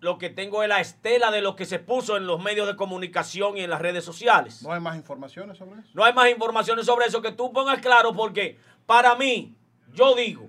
lo 0.00 0.18
que 0.18 0.28
tengo 0.28 0.62
es 0.62 0.68
la 0.68 0.80
estela 0.80 1.30
de 1.30 1.40
lo 1.40 1.56
que 1.56 1.64
se 1.64 1.78
puso 1.78 2.16
en 2.16 2.26
los 2.26 2.42
medios 2.42 2.66
de 2.66 2.76
comunicación 2.76 3.56
y 3.56 3.62
en 3.62 3.70
las 3.70 3.80
redes 3.80 4.04
sociales. 4.04 4.62
¿No 4.62 4.72
hay 4.72 4.80
más 4.80 4.96
informaciones 4.96 5.56
sobre 5.56 5.80
eso? 5.80 5.88
No 5.94 6.04
hay 6.04 6.12
más 6.12 6.28
informaciones 6.30 6.84
sobre 6.84 7.06
eso 7.06 7.22
que 7.22 7.32
tú 7.32 7.50
pongas 7.52 7.80
claro, 7.80 8.12
porque 8.12 8.58
para 8.84 9.14
mí, 9.14 9.54
yo 9.94 10.14
digo, 10.14 10.48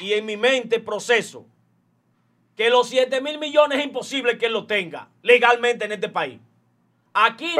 y 0.00 0.14
en 0.14 0.24
mi 0.24 0.38
mente 0.38 0.80
proceso, 0.80 1.46
que 2.56 2.70
los 2.70 2.88
7 2.88 3.20
mil 3.20 3.38
millones 3.38 3.78
es 3.78 3.84
imposible 3.84 4.38
que 4.38 4.46
él 4.46 4.52
lo 4.52 4.66
tenga 4.66 5.08
legalmente 5.22 5.84
en 5.84 5.92
este 5.92 6.08
país. 6.08 6.38
Aquí 7.12 7.54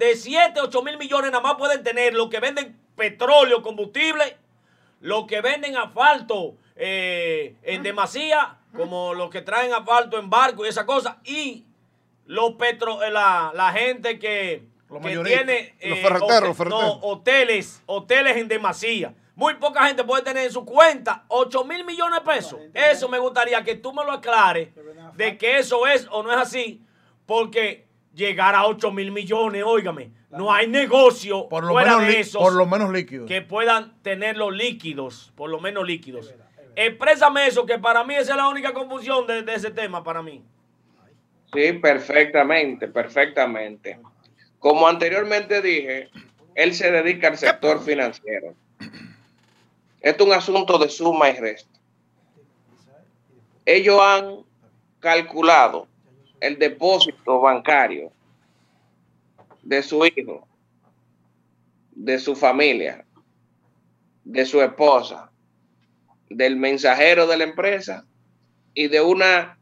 de, 0.00 0.16
7, 0.16 0.60
8 0.60 0.82
mil 0.82 0.98
millones 0.98 1.30
nada 1.30 1.42
más 1.42 1.54
pueden 1.54 1.82
tener 1.84 2.14
los 2.14 2.28
que 2.28 2.40
venden 2.40 2.76
petróleo, 2.96 3.62
combustible, 3.62 4.36
los 5.00 5.26
que 5.26 5.40
venden 5.40 5.76
asfalto 5.76 6.56
eh, 6.74 7.54
en 7.62 7.82
demasía, 7.82 8.58
como 8.76 9.14
los 9.14 9.30
que 9.30 9.42
traen 9.42 9.72
asfalto 9.72 10.18
en 10.18 10.28
barco 10.28 10.66
y 10.66 10.68
esa 10.68 10.84
cosa, 10.84 11.18
y 11.24 11.64
los 12.26 12.54
petro, 12.54 13.02
eh, 13.02 13.10
la, 13.10 13.72
gente 13.72 14.18
que, 14.18 14.64
tiene 15.02 15.74
eh, 15.80 16.04
hoteles, 17.02 17.82
hoteles 17.86 18.36
en 18.36 18.48
demasía. 18.48 19.14
Muy 19.38 19.54
poca 19.54 19.86
gente 19.86 20.02
puede 20.02 20.24
tener 20.24 20.46
en 20.46 20.50
su 20.50 20.64
cuenta 20.64 21.24
8 21.28 21.64
mil 21.64 21.84
millones 21.84 22.18
de 22.18 22.24
pesos. 22.28 22.58
Eso 22.74 23.08
me 23.08 23.20
gustaría 23.20 23.62
que 23.62 23.76
tú 23.76 23.92
me 23.92 24.04
lo 24.04 24.10
aclares 24.10 24.70
de 25.14 25.38
que 25.38 25.58
eso 25.58 25.86
es 25.86 26.08
o 26.10 26.24
no 26.24 26.32
es 26.32 26.38
así, 26.38 26.82
porque 27.24 27.86
llegar 28.12 28.56
a 28.56 28.66
8 28.66 28.90
mil 28.90 29.12
millones, 29.12 29.62
óigame, 29.64 30.10
no 30.30 30.52
hay 30.52 30.66
negocio 30.66 31.48
por 31.48 31.62
lo 31.62 31.70
fuera 31.70 31.98
menos 31.98 32.08
de 32.08 32.18
esos 32.18 32.42
por 32.42 32.52
lo 32.52 32.66
menos 32.66 32.90
líquidos. 32.90 33.28
que 33.28 33.40
puedan 33.40 34.02
tener 34.02 34.36
los 34.36 34.52
líquidos, 34.52 35.32
por 35.36 35.50
lo 35.50 35.60
menos 35.60 35.86
líquidos. 35.86 36.34
Exprésame 36.74 37.46
eso, 37.46 37.64
que 37.64 37.78
para 37.78 38.02
mí 38.02 38.16
esa 38.16 38.32
es 38.32 38.38
la 38.38 38.48
única 38.48 38.74
confusión 38.74 39.24
de, 39.28 39.44
de 39.44 39.54
ese 39.54 39.70
tema, 39.70 40.02
para 40.02 40.20
mí. 40.20 40.42
Sí, 41.52 41.74
perfectamente, 41.74 42.88
perfectamente. 42.88 44.00
Como 44.58 44.88
anteriormente 44.88 45.62
dije, 45.62 46.10
él 46.56 46.74
se 46.74 46.90
dedica 46.90 47.28
al 47.28 47.38
sector 47.38 47.80
financiero. 47.80 48.56
Esto 50.00 50.24
es 50.24 50.28
un 50.28 50.34
asunto 50.34 50.78
de 50.78 50.88
suma 50.88 51.30
y 51.30 51.32
resta. 51.34 51.78
Ellos 53.64 54.00
han 54.00 54.44
calculado 55.00 55.86
el 56.40 56.58
depósito 56.58 57.40
bancario 57.40 58.12
de 59.62 59.82
su 59.82 60.04
hijo, 60.06 60.46
de 61.92 62.18
su 62.18 62.34
familia, 62.36 63.04
de 64.24 64.46
su 64.46 64.62
esposa, 64.62 65.30
del 66.30 66.56
mensajero 66.56 67.26
de 67.26 67.36
la 67.36 67.44
empresa 67.44 68.06
y 68.74 68.88
de 68.88 69.00
una 69.00 69.58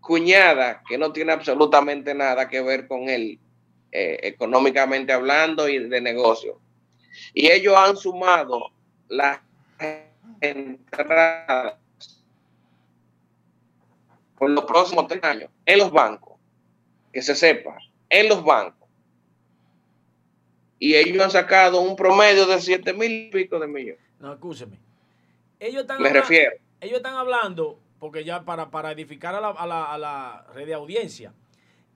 cuñada 0.00 0.82
que 0.88 0.98
no 0.98 1.12
tiene 1.12 1.32
absolutamente 1.32 2.14
nada 2.14 2.48
que 2.48 2.60
ver 2.60 2.86
con 2.86 3.08
él, 3.08 3.38
eh, 3.92 4.18
económicamente 4.22 5.12
hablando 5.12 5.68
y 5.68 5.78
de 5.78 6.00
negocio. 6.00 6.60
Y 7.32 7.50
ellos 7.50 7.76
han 7.76 7.96
sumado 7.96 8.70
las 9.08 9.38
entradas 10.40 11.74
por 14.36 14.50
los 14.50 14.64
próximos 14.64 15.06
tres 15.08 15.22
años 15.24 15.50
en 15.64 15.78
los 15.78 15.90
bancos, 15.90 16.38
que 17.12 17.22
se 17.22 17.34
sepa, 17.34 17.78
en 18.08 18.28
los 18.28 18.44
bancos. 18.44 18.88
Y 20.78 20.94
ellos 20.96 21.22
han 21.22 21.30
sacado 21.30 21.80
un 21.80 21.96
promedio 21.96 22.46
de 22.46 22.60
siete 22.60 22.92
mil 22.92 23.10
y 23.10 23.30
pico 23.30 23.58
de 23.58 23.66
millones. 23.66 24.00
No, 24.18 24.32
escúcheme. 24.32 24.78
Ellos 25.60 25.82
están 25.82 26.02
Me 26.02 26.10
refiero. 26.10 26.56
Ellos 26.80 26.96
están 26.96 27.14
hablando, 27.14 27.78
porque 27.98 28.24
ya 28.24 28.44
para, 28.44 28.70
para 28.70 28.92
edificar 28.92 29.34
a 29.34 29.40
la, 29.40 29.48
a, 29.48 29.66
la, 29.66 29.92
a 29.92 29.98
la 29.98 30.46
red 30.52 30.66
de 30.66 30.74
audiencia, 30.74 31.32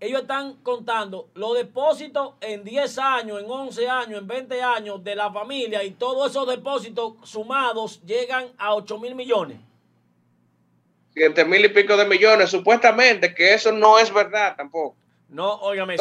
ellos 0.01 0.23
están 0.23 0.55
contando 0.63 1.29
los 1.35 1.57
depósitos 1.57 2.35
en 2.41 2.63
10 2.63 2.99
años, 2.99 3.41
en 3.43 3.51
11 3.51 3.89
años, 3.89 4.21
en 4.21 4.27
20 4.27 4.63
años 4.63 5.03
de 5.03 5.17
la 5.17 5.33
familia 5.33 5.83
y 5.83 5.93
todos 5.93 6.31
esos 6.31 6.47
depósitos 6.47 7.15
sumados 7.25 8.01
llegan 8.05 8.47
a 8.59 8.75
8 8.75 8.99
mil 8.99 9.15
millones. 9.15 9.59
7 11.15 11.45
mil 11.47 11.65
y 11.65 11.69
pico 11.71 11.97
de 11.97 12.05
millones, 12.05 12.51
supuestamente, 12.51 13.35
que 13.35 13.55
eso 13.55 13.73
no 13.73 13.99
es 13.99 14.13
verdad 14.13 14.55
tampoco. 14.57 14.97
No, 15.29 15.55
óigame, 15.57 15.97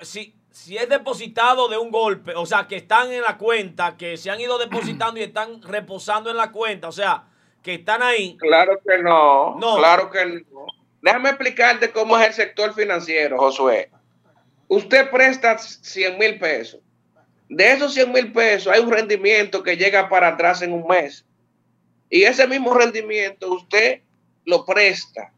si, 0.00 0.34
si, 0.50 0.76
es 0.76 0.88
depositado 0.88 1.68
de 1.68 1.78
un 1.78 1.90
golpe, 1.90 2.34
o 2.34 2.44
sea, 2.44 2.66
que 2.66 2.76
están 2.76 3.12
en 3.12 3.22
la 3.22 3.38
cuenta, 3.38 3.96
que 3.96 4.16
se 4.16 4.28
han 4.28 4.40
ido 4.40 4.58
depositando 4.58 5.20
y 5.20 5.22
están 5.22 5.62
reposando 5.62 6.30
en 6.30 6.36
la 6.36 6.50
cuenta, 6.50 6.88
o 6.88 6.92
sea, 6.92 7.24
que 7.62 7.74
están 7.74 8.02
ahí. 8.02 8.36
Claro 8.38 8.80
que 8.84 8.98
no. 8.98 9.54
No. 9.56 9.76
Claro 9.76 10.10
que 10.10 10.44
no. 10.50 10.66
Déjame 11.02 11.30
explicarte 11.30 11.90
cómo 11.90 12.18
es 12.18 12.28
el 12.28 12.34
sector 12.34 12.74
financiero, 12.74 13.38
Josué. 13.38 13.90
Usted 14.68 15.10
presta 15.10 15.58
100 15.58 16.18
mil 16.18 16.38
pesos. 16.38 16.80
De 17.48 17.72
esos 17.72 17.94
100 17.94 18.12
mil 18.12 18.32
pesos 18.32 18.72
hay 18.72 18.80
un 18.80 18.90
rendimiento 18.90 19.62
que 19.62 19.76
llega 19.76 20.08
para 20.08 20.28
atrás 20.28 20.62
en 20.62 20.72
un 20.72 20.86
mes. 20.86 21.24
Y 22.08 22.22
ese 22.22 22.46
mismo 22.46 22.74
rendimiento 22.74 23.52
usted 23.52 24.00
lo 24.44 24.64
presta. 24.64 25.32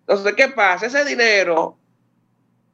Entonces, 0.00 0.34
¿qué 0.34 0.48
pasa? 0.48 0.86
Ese 0.86 1.04
dinero 1.04 1.78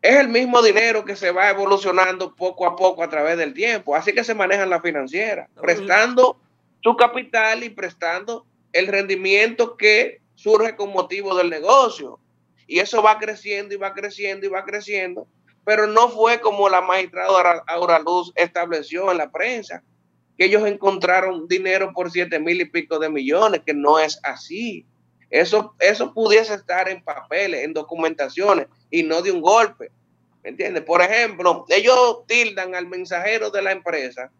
es 0.02 0.16
el 0.16 0.28
mismo 0.28 0.62
dinero 0.62 1.04
que 1.04 1.16
se 1.16 1.30
va 1.30 1.50
evolucionando 1.50 2.34
poco 2.34 2.66
a 2.66 2.76
poco 2.76 3.02
a 3.02 3.10
través 3.10 3.36
del 3.36 3.54
tiempo. 3.54 3.94
Así 3.94 4.12
que 4.12 4.24
se 4.24 4.34
manejan 4.34 4.70
la 4.70 4.80
financiera, 4.80 5.48
prestando 5.60 6.40
su 6.82 6.96
capital 6.96 7.64
y 7.64 7.70
prestando 7.70 8.46
el 8.72 8.86
rendimiento 8.86 9.76
que 9.76 10.20
surge 10.38 10.76
con 10.76 10.92
motivo 10.92 11.34
del 11.36 11.50
negocio. 11.50 12.20
Y 12.68 12.78
eso 12.78 13.02
va 13.02 13.18
creciendo 13.18 13.74
y 13.74 13.76
va 13.76 13.92
creciendo 13.92 14.46
y 14.46 14.48
va 14.48 14.64
creciendo. 14.64 15.26
Pero 15.64 15.88
no 15.88 16.08
fue 16.08 16.40
como 16.40 16.68
la 16.68 16.80
magistrada 16.80 17.64
Aura 17.66 17.98
Luz 17.98 18.32
estableció 18.36 19.10
en 19.10 19.18
la 19.18 19.30
prensa, 19.32 19.82
que 20.36 20.44
ellos 20.44 20.64
encontraron 20.64 21.48
dinero 21.48 21.92
por 21.92 22.12
siete 22.12 22.38
mil 22.38 22.60
y 22.60 22.66
pico 22.66 23.00
de 23.00 23.10
millones, 23.10 23.62
que 23.66 23.74
no 23.74 23.98
es 23.98 24.20
así. 24.22 24.86
Eso, 25.28 25.74
eso 25.80 26.14
pudiese 26.14 26.54
estar 26.54 26.88
en 26.88 27.02
papeles, 27.02 27.64
en 27.64 27.74
documentaciones 27.74 28.68
y 28.90 29.02
no 29.02 29.20
de 29.22 29.32
un 29.32 29.40
golpe. 29.40 29.90
¿Me 30.44 30.50
entiendes? 30.50 30.84
Por 30.84 31.02
ejemplo, 31.02 31.64
ellos 31.68 32.24
tildan 32.28 32.76
al 32.76 32.86
mensajero 32.86 33.50
de 33.50 33.62
la 33.62 33.72
empresa 33.72 34.30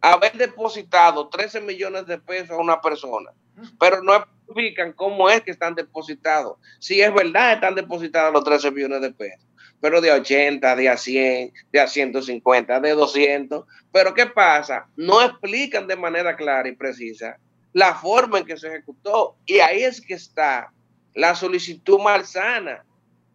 haber 0.00 0.32
depositado 0.32 1.28
13 1.28 1.60
millones 1.60 2.06
de 2.06 2.18
pesos 2.18 2.52
a 2.52 2.56
una 2.56 2.80
persona, 2.80 3.30
pero 3.78 4.02
no 4.02 4.14
explican 4.46 4.92
cómo 4.92 5.28
es 5.28 5.42
que 5.42 5.50
están 5.50 5.74
depositados. 5.74 6.58
Si 6.78 7.00
es 7.00 7.12
verdad, 7.12 7.54
están 7.54 7.74
depositados 7.74 8.32
los 8.32 8.44
13 8.44 8.70
millones 8.70 9.00
de 9.00 9.12
pesos, 9.12 9.46
pero 9.80 10.00
de 10.00 10.12
80, 10.12 10.76
de 10.76 10.88
a 10.88 10.96
100, 10.96 11.52
de 11.72 11.80
a 11.80 11.86
150, 11.86 12.80
de 12.80 12.90
200. 12.92 13.64
Pero 13.92 14.14
¿qué 14.14 14.26
pasa? 14.26 14.86
No 14.96 15.22
explican 15.22 15.86
de 15.86 15.96
manera 15.96 16.36
clara 16.36 16.68
y 16.68 16.76
precisa 16.76 17.38
la 17.72 17.94
forma 17.94 18.38
en 18.38 18.46
que 18.46 18.56
se 18.56 18.68
ejecutó. 18.68 19.36
Y 19.44 19.58
ahí 19.58 19.82
es 19.82 20.00
que 20.00 20.14
está 20.14 20.72
la 21.14 21.34
solicitud 21.34 21.98
malsana 22.00 22.84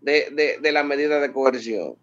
de, 0.02 0.30
de, 0.32 0.60
de 0.60 0.72
la 0.72 0.84
medida 0.84 1.20
de 1.20 1.32
coerción. 1.32 1.96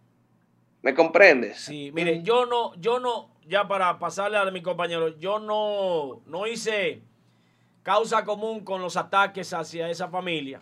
¿Me 0.83 0.95
comprendes? 0.95 1.59
Sí, 1.63 1.91
mire, 1.93 2.23
yo 2.23 2.47
no, 2.47 2.75
yo 2.77 3.01
no, 3.01 3.33
ya 3.49 3.67
para 3.67 3.99
pasarle 3.99 4.37
a 4.37 4.45
mi 4.51 4.63
compañero, 4.63 5.19
yo 5.19 5.41
no, 5.41 6.23
no 6.27 6.47
hice 6.47 7.03
causa 7.89 8.23
común 8.23 8.65
con 8.65 8.83
los 8.83 8.99
ataques 8.99 9.55
hacia 9.55 9.89
esa 9.89 10.09
familia, 10.09 10.61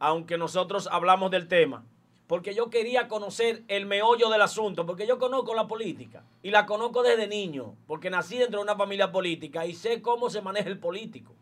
aunque 0.00 0.36
nosotros 0.36 0.88
hablamos 0.90 1.30
del 1.30 1.46
tema, 1.46 1.86
porque 2.26 2.56
yo 2.56 2.70
quería 2.70 3.06
conocer 3.06 3.62
el 3.68 3.86
meollo 3.86 4.28
del 4.30 4.42
asunto, 4.42 4.84
porque 4.84 5.06
yo 5.06 5.20
conozco 5.20 5.54
la 5.54 5.68
política 5.68 6.24
y 6.42 6.50
la 6.50 6.66
conozco 6.66 7.04
desde 7.04 7.28
niño, 7.28 7.76
porque 7.86 8.10
nací 8.10 8.36
dentro 8.36 8.58
de 8.58 8.64
una 8.64 8.74
familia 8.74 9.12
política 9.12 9.64
y 9.64 9.74
sé 9.74 10.02
cómo 10.02 10.28
se 10.28 10.42
maneja 10.42 10.68
el 10.68 10.80
político. 10.80 11.36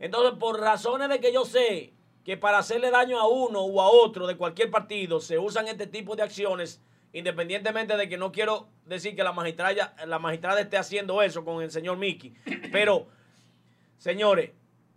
Entonces, 0.00 0.32
por 0.40 0.58
razones 0.58 1.08
de 1.08 1.20
que 1.20 1.32
yo 1.32 1.44
sé 1.44 1.92
que 2.24 2.36
para 2.36 2.58
hacerle 2.58 2.90
daño 2.90 3.20
a 3.20 3.28
uno 3.28 3.60
o 3.60 3.80
a 3.80 3.88
otro 3.92 4.26
de 4.26 4.36
cualquier 4.36 4.72
partido 4.72 5.20
se 5.20 5.38
usan 5.38 5.68
este 5.68 5.86
tipo 5.86 6.16
de 6.16 6.24
acciones, 6.24 6.82
independientemente 7.12 7.96
de 7.96 8.08
que 8.08 8.16
no 8.16 8.32
quiero 8.32 8.66
decir 8.86 9.14
que 9.14 9.22
la 9.22 9.32
magistrada, 9.32 9.94
la 10.04 10.18
magistrada 10.18 10.60
esté 10.60 10.78
haciendo 10.78 11.22
eso 11.22 11.44
con 11.44 11.62
el 11.62 11.70
señor 11.70 11.96
Miki, 11.96 12.34
pero 12.72 13.06
Señores, 14.02 14.50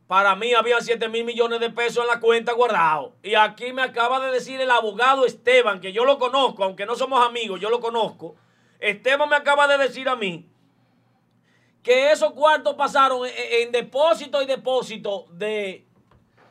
para 0.07 0.35
mí 0.35 0.55
había 0.55 0.81
7 0.81 1.09
mil 1.09 1.25
millones 1.25 1.59
de 1.59 1.69
pesos 1.69 2.03
en 2.03 2.07
la 2.07 2.19
cuenta 2.19 2.53
guardado. 2.53 3.13
Y 3.21 3.35
aquí 3.35 3.71
me 3.71 3.83
acaba 3.83 4.19
de 4.19 4.31
decir 4.31 4.59
el 4.59 4.71
abogado 4.71 5.27
Esteban, 5.27 5.79
que 5.79 5.93
yo 5.93 6.05
lo 6.05 6.17
conozco, 6.17 6.63
aunque 6.63 6.87
no 6.87 6.95
somos 6.95 7.23
amigos, 7.23 7.61
yo 7.61 7.69
lo 7.69 7.79
conozco. 7.79 8.35
Esteban 8.79 9.29
me 9.29 9.35
acaba 9.35 9.67
de 9.67 9.77
decir 9.77 10.09
a 10.09 10.15
mí 10.15 10.49
que 11.83 12.11
esos 12.11 12.33
cuartos 12.33 12.73
pasaron 12.73 13.27
en, 13.27 13.71
depósito 13.71 14.41
y 14.41 14.47
depósito 14.47 15.27
de, 15.29 15.85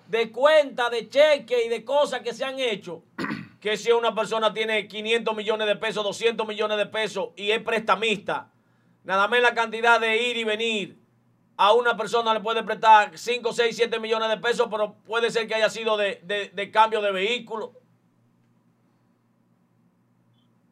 de 0.07 0.31
cuenta, 0.31 0.89
de 0.91 1.09
cheque 1.09 1.65
y 1.65 1.69
de 1.69 1.85
cosas 1.85 2.21
que 2.21 2.33
se 2.33 2.45
han 2.45 2.61
hecho, 2.61 3.03
que 3.61 3.77
si 3.77 3.91
una 3.91 4.15
persona 4.15 4.55
tiene 4.55 4.87
500 4.87 5.35
millones 5.35 5.67
de 5.67 5.75
pesos, 5.75 6.05
200 6.05 6.47
millones 6.47 6.79
de 6.79 6.87
pesos 6.87 7.31
y 7.35 7.51
es 7.51 7.61
prestamista, 7.65 8.53
nada 9.03 9.27
más 9.27 9.41
la 9.41 9.55
cantidad 9.55 9.99
de 9.99 10.23
ir 10.23 10.37
y 10.37 10.45
venir, 10.45 11.04
a 11.57 11.73
una 11.73 11.97
persona 11.97 12.35
le 12.35 12.41
puede 12.41 12.63
prestar 12.63 13.17
5, 13.17 13.53
6, 13.53 13.77
7 13.77 14.01
millones 14.01 14.29
de 14.29 14.37
pesos, 14.39 14.69
pero 14.71 14.95
puede 15.05 15.31
ser 15.31 15.47
que 15.47 15.55
haya 15.55 15.71
sido 15.71 15.97
de, 15.97 16.51
de 16.53 16.71
cambio 16.71 17.01
de 17.01 17.13
vehículo. 17.13 17.73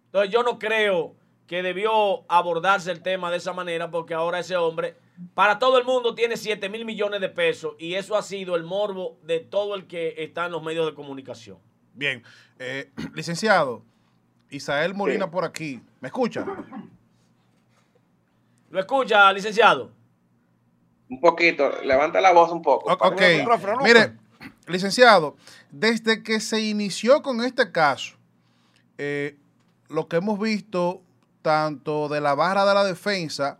Entonces 0.07 0.31
yo 0.31 0.43
no 0.43 0.59
creo 0.59 1.17
que 1.47 1.63
debió 1.63 2.25
abordarse 2.31 2.91
el 2.91 3.03
tema 3.03 3.31
de 3.31 3.37
esa 3.37 3.53
manera 3.53 3.91
porque 3.91 4.15
ahora 4.15 4.39
ese 4.39 4.57
hombre, 4.57 4.97
para 5.35 5.59
todo 5.59 5.79
el 5.79 5.85
mundo, 5.85 6.15
tiene 6.15 6.37
7 6.37 6.69
mil 6.69 6.85
millones 6.85 7.21
de 7.21 7.29
pesos 7.29 7.75
y 7.79 7.95
eso 7.95 8.17
ha 8.17 8.23
sido 8.23 8.57
el 8.57 8.63
morbo 8.63 9.19
de 9.23 9.41
todo 9.41 9.75
el 9.75 9.87
que 9.87 10.15
está 10.19 10.47
en 10.47 10.53
los 10.53 10.63
medios 10.63 10.87
de 10.87 10.95
comunicación. 10.95 11.59
Bien, 11.95 12.23
eh, 12.59 12.91
licenciado, 13.15 13.83
Isael 14.51 14.95
Molina 14.95 15.31
por 15.31 15.45
aquí, 15.45 15.81
¿me 16.01 16.09
escucha? 16.09 16.45
¿Lo 18.71 18.81
escucha, 18.81 19.33
licenciado? 19.33 19.93
Un 21.09 21.21
poquito, 21.21 21.71
levanta 21.83 22.21
la 22.21 22.33
voz 22.33 22.51
un 22.51 22.63
poco. 22.63 22.93
Ok, 22.93 23.21
mire, 23.83 24.15
licenciado, 24.67 25.37
desde 25.71 26.23
que 26.23 26.41
se 26.41 26.61
inició 26.61 27.23
con 27.23 27.43
este 27.43 27.71
caso, 27.71 28.17
eh, 28.99 29.37
lo 29.89 30.09
que 30.09 30.17
hemos 30.17 30.39
visto 30.39 31.03
tanto 31.43 32.09
de 32.09 32.21
la 32.21 32.35
barra 32.35 32.65
de 32.65 32.75
la 32.75 32.85
defensa 32.85 33.59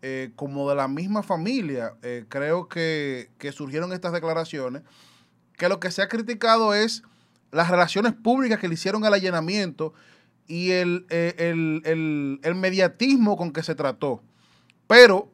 eh, 0.00 0.30
como 0.36 0.68
de 0.68 0.76
la 0.76 0.86
misma 0.86 1.24
familia, 1.24 1.94
eh, 2.02 2.24
creo 2.28 2.68
que, 2.68 3.30
surgieron 3.52 3.92
estas 3.92 4.12
declaraciones, 4.12 4.82
que 5.56 5.68
lo 5.68 5.80
que 5.80 5.90
se 5.90 6.02
ha 6.02 6.08
criticado 6.08 6.72
es 6.72 7.02
las 7.50 7.68
relaciones 7.68 8.12
públicas 8.12 8.60
que 8.60 8.68
le 8.68 8.74
hicieron 8.74 9.04
al 9.04 9.14
allanamiento 9.14 9.94
y 10.46 10.70
el, 10.70 11.04
eh, 11.10 11.34
el, 11.36 12.54
mediatismo 12.54 13.36
con 13.36 13.52
que 13.52 13.64
se 13.64 13.74
trató. 13.74 14.22
Pero 14.86 15.32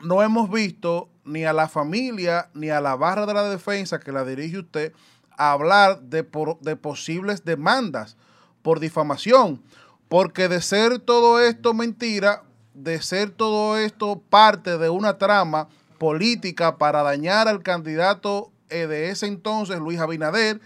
no 0.00 0.22
hemos 0.22 0.50
visto 0.50 1.08
ni 1.24 1.44
a 1.44 1.52
la 1.52 1.68
familia 1.68 2.48
ni 2.54 2.70
a 2.70 2.80
la 2.80 2.96
barra 2.96 3.26
de 3.26 3.34
la 3.34 3.48
defensa 3.48 4.00
que 4.00 4.12
la 4.12 4.24
dirige 4.24 4.58
usted 4.58 4.92
hablar 5.36 6.00
de, 6.00 6.26
de 6.60 6.76
posibles 6.76 7.44
demandas 7.44 8.16
por 8.62 8.80
difamación. 8.80 9.62
Porque 10.08 10.48
de 10.48 10.60
ser 10.62 11.00
todo 11.00 11.40
esto 11.40 11.74
mentira, 11.74 12.42
de 12.74 13.02
ser 13.02 13.30
todo 13.30 13.76
esto 13.76 14.22
parte 14.30 14.78
de 14.78 14.88
una 14.88 15.18
trama 15.18 15.68
política 15.98 16.76
para 16.78 17.02
dañar 17.02 17.48
al 17.48 17.62
candidato 17.62 18.50
eh, 18.68 18.86
de 18.86 19.10
ese 19.10 19.26
entonces, 19.26 19.78
Luis 19.78 19.98
Abinader, 19.98 20.60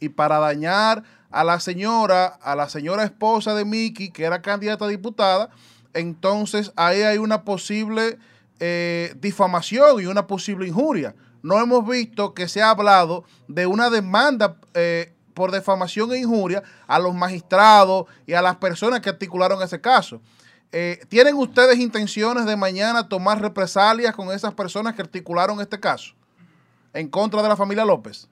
y 0.00 0.10
para 0.10 0.38
dañar 0.38 1.04
a 1.30 1.44
la 1.44 1.60
señora, 1.60 2.26
a 2.26 2.54
la 2.54 2.68
señora 2.68 3.04
esposa 3.04 3.54
de 3.54 3.64
Miki, 3.64 4.10
que 4.10 4.24
era 4.24 4.42
candidata 4.42 4.84
a 4.84 4.88
diputada, 4.88 5.50
entonces 5.94 6.72
ahí 6.76 7.02
hay 7.02 7.18
una 7.18 7.42
posible 7.44 8.18
eh, 8.60 9.14
difamación 9.16 10.00
y 10.00 10.06
una 10.06 10.26
posible 10.26 10.66
injuria. 10.66 11.14
No 11.42 11.60
hemos 11.60 11.86
visto 11.88 12.34
que 12.34 12.48
se 12.48 12.62
ha 12.62 12.70
hablado 12.70 13.24
de 13.48 13.66
una 13.66 13.90
demanda 13.90 14.56
eh, 14.74 15.12
por 15.34 15.52
defamación 15.52 16.12
e 16.12 16.18
injuria 16.18 16.62
a 16.86 16.98
los 16.98 17.14
magistrados 17.14 18.06
y 18.26 18.32
a 18.32 18.42
las 18.42 18.56
personas 18.56 19.00
que 19.00 19.10
articularon 19.10 19.62
ese 19.62 19.80
caso. 19.80 20.20
Eh, 20.72 21.00
¿Tienen 21.08 21.36
ustedes 21.36 21.78
intenciones 21.78 22.46
de 22.46 22.56
mañana 22.56 23.08
tomar 23.08 23.40
represalias 23.40 24.14
con 24.14 24.32
esas 24.32 24.54
personas 24.54 24.94
que 24.94 25.02
articularon 25.02 25.60
este 25.60 25.78
caso 25.78 26.14
en 26.92 27.08
contra 27.08 27.42
de 27.42 27.48
la 27.48 27.56
familia 27.56 27.84
López? 27.84 28.28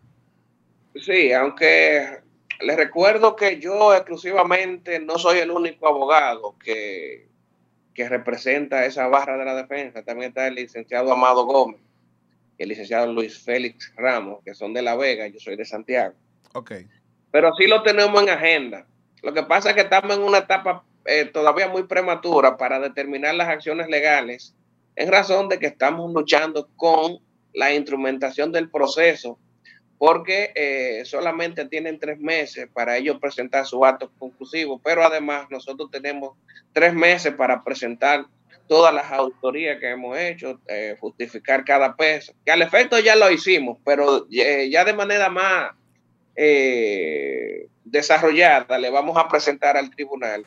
Sí, 0.96 1.32
aunque 1.32 2.22
les 2.60 2.76
recuerdo 2.76 3.36
que 3.36 3.60
yo 3.60 3.94
exclusivamente 3.94 4.98
no 4.98 5.18
soy 5.18 5.38
el 5.38 5.50
único 5.50 5.86
abogado 5.86 6.56
que, 6.58 7.28
que 7.94 8.08
representa 8.08 8.84
esa 8.84 9.06
barra 9.08 9.38
de 9.38 9.44
la 9.44 9.54
defensa. 9.54 10.02
También 10.02 10.30
está 10.30 10.46
el 10.48 10.56
licenciado 10.56 11.12
Amado 11.12 11.46
Gómez 11.46 11.80
y 12.58 12.64
el 12.64 12.68
licenciado 12.68 13.12
Luis 13.12 13.38
Félix 13.38 13.92
Ramos, 13.96 14.40
que 14.44 14.54
son 14.54 14.74
de 14.74 14.82
La 14.82 14.96
Vega, 14.96 15.26
yo 15.28 15.38
soy 15.38 15.56
de 15.56 15.64
Santiago. 15.64 16.14
Ok. 16.54 16.72
Pero 17.30 17.52
sí 17.54 17.66
lo 17.66 17.82
tenemos 17.82 18.22
en 18.22 18.28
agenda. 18.28 18.86
Lo 19.22 19.32
que 19.32 19.42
pasa 19.42 19.70
es 19.70 19.74
que 19.74 19.82
estamos 19.82 20.16
en 20.16 20.22
una 20.22 20.38
etapa 20.38 20.84
eh, 21.04 21.24
todavía 21.26 21.68
muy 21.68 21.84
prematura 21.84 22.56
para 22.56 22.80
determinar 22.80 23.34
las 23.34 23.48
acciones 23.48 23.88
legales 23.88 24.54
en 24.96 25.10
razón 25.10 25.48
de 25.48 25.58
que 25.58 25.66
estamos 25.66 26.12
luchando 26.12 26.68
con 26.76 27.18
la 27.52 27.72
instrumentación 27.74 28.52
del 28.52 28.70
proceso 28.70 29.38
porque 29.98 30.52
eh, 30.54 31.04
solamente 31.04 31.66
tienen 31.66 31.98
tres 31.98 32.18
meses 32.18 32.68
para 32.72 32.96
ellos 32.96 33.18
presentar 33.20 33.66
su 33.66 33.84
acto 33.84 34.10
conclusivo, 34.18 34.80
pero 34.82 35.04
además 35.04 35.46
nosotros 35.50 35.90
tenemos 35.90 36.36
tres 36.72 36.94
meses 36.94 37.34
para 37.34 37.62
presentar 37.62 38.26
todas 38.66 38.94
las 38.94 39.10
auditorías 39.12 39.78
que 39.78 39.90
hemos 39.90 40.18
hecho, 40.18 40.60
eh, 40.68 40.96
justificar 40.98 41.64
cada 41.64 41.94
peso, 41.94 42.32
que 42.44 42.52
al 42.52 42.62
efecto 42.62 42.98
ya 42.98 43.14
lo 43.14 43.30
hicimos, 43.30 43.78
pero 43.84 44.26
ya 44.28 44.84
de 44.84 44.92
manera 44.92 45.28
más 45.28 45.72
eh, 46.36 47.68
desarrollada 47.84 48.78
le 48.78 48.90
vamos 48.90 49.16
a 49.16 49.28
presentar 49.28 49.76
al 49.76 49.90
tribunal 49.90 50.44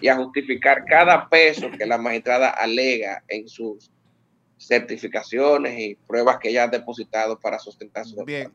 y 0.00 0.08
a 0.08 0.16
justificar 0.16 0.84
cada 0.84 1.28
peso 1.28 1.70
que 1.70 1.86
la 1.86 1.98
magistrada 1.98 2.50
alega 2.50 3.22
en 3.28 3.48
sus 3.48 3.90
certificaciones 4.60 5.78
y 5.78 5.94
pruebas 6.06 6.38
que 6.38 6.50
ella 6.50 6.64
ha 6.64 6.68
depositado 6.68 7.38
para 7.40 7.58
sustentar 7.58 8.04
su 8.06 8.22
Bien, 8.24 8.52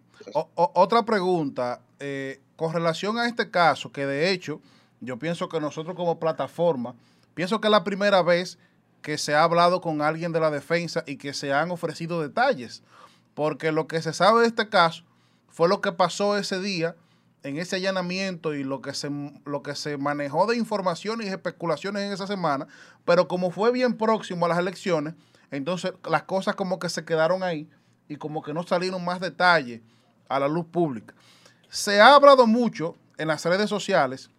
otra 0.54 1.04
pregunta 1.04 1.82
eh, 2.00 2.40
con 2.56 2.72
relación 2.72 3.18
a 3.18 3.28
este 3.28 3.50
caso, 3.50 3.92
que 3.92 4.06
de 4.06 4.30
hecho 4.30 4.62
yo 5.02 5.18
pienso 5.18 5.50
que 5.50 5.60
nosotros 5.60 5.96
como 5.96 6.20
plataforma, 6.20 6.96
pienso 7.34 7.60
que 7.60 7.68
es 7.68 7.72
la 7.72 7.84
primera 7.84 8.22
vez 8.22 8.60
que 9.02 9.18
se 9.18 9.34
ha 9.34 9.44
hablado 9.44 9.82
con 9.82 10.02
alguien 10.02 10.32
de 10.32 10.40
la 10.40 10.52
defensa 10.52 11.04
y 11.08 11.18
que 11.18 11.34
se 11.34 11.52
han 11.52 11.72
ofrecido 11.72 12.22
detalles, 12.22 12.84
porque 13.34 13.72
lo 13.72 13.88
que 13.88 14.02
se 14.02 14.14
sabe 14.14 14.42
de 14.42 14.48
este 14.48 14.70
caso 14.70 15.04
fue 15.50 15.68
lo 15.68 15.82
que 15.82 15.92
pasó 15.92 16.38
ese 16.38 16.60
día 16.60 16.96
en 17.42 17.58
ese 17.58 17.76
allanamiento 17.76 18.54
y 18.54 18.64
lo 18.64 18.82
que 18.82 18.94
se, 18.94 19.10
lo 19.46 19.64
que 19.64 19.76
se 19.76 19.98
manejó 19.98 20.48
de 20.48 20.58
informaciones 20.58 21.28
y 21.28 21.30
especulaciones 21.30 22.04
en 22.04 22.12
esa 22.12 22.28
semana, 22.28 22.68
pero 23.06 23.28
como 23.28 23.52
fue 23.52 23.72
bien 23.72 23.98
próximo 23.98 24.46
a 24.46 24.50
las 24.50 24.58
elecciones, 24.58 25.16
entonces 25.58 25.94
las 26.10 26.24
cosas 26.24 26.56
como 26.56 26.80
que 26.80 26.90
se 26.90 27.06
quedaron 27.06 27.44
ahí 27.44 27.70
y 28.08 28.16
como 28.18 28.42
que 28.42 28.54
no 28.54 28.64
salieron 28.64 29.04
más 29.04 29.20
detalles 29.20 29.82
a 30.28 30.40
la 30.40 30.48
luz 30.48 30.66
pública. 30.66 31.14
Se 31.70 32.00
ha 32.00 32.16
hablado 32.16 32.48
mucho 32.48 32.96
en 33.18 33.28
las 33.28 33.44
redes 33.46 33.70
sociales 33.70 34.30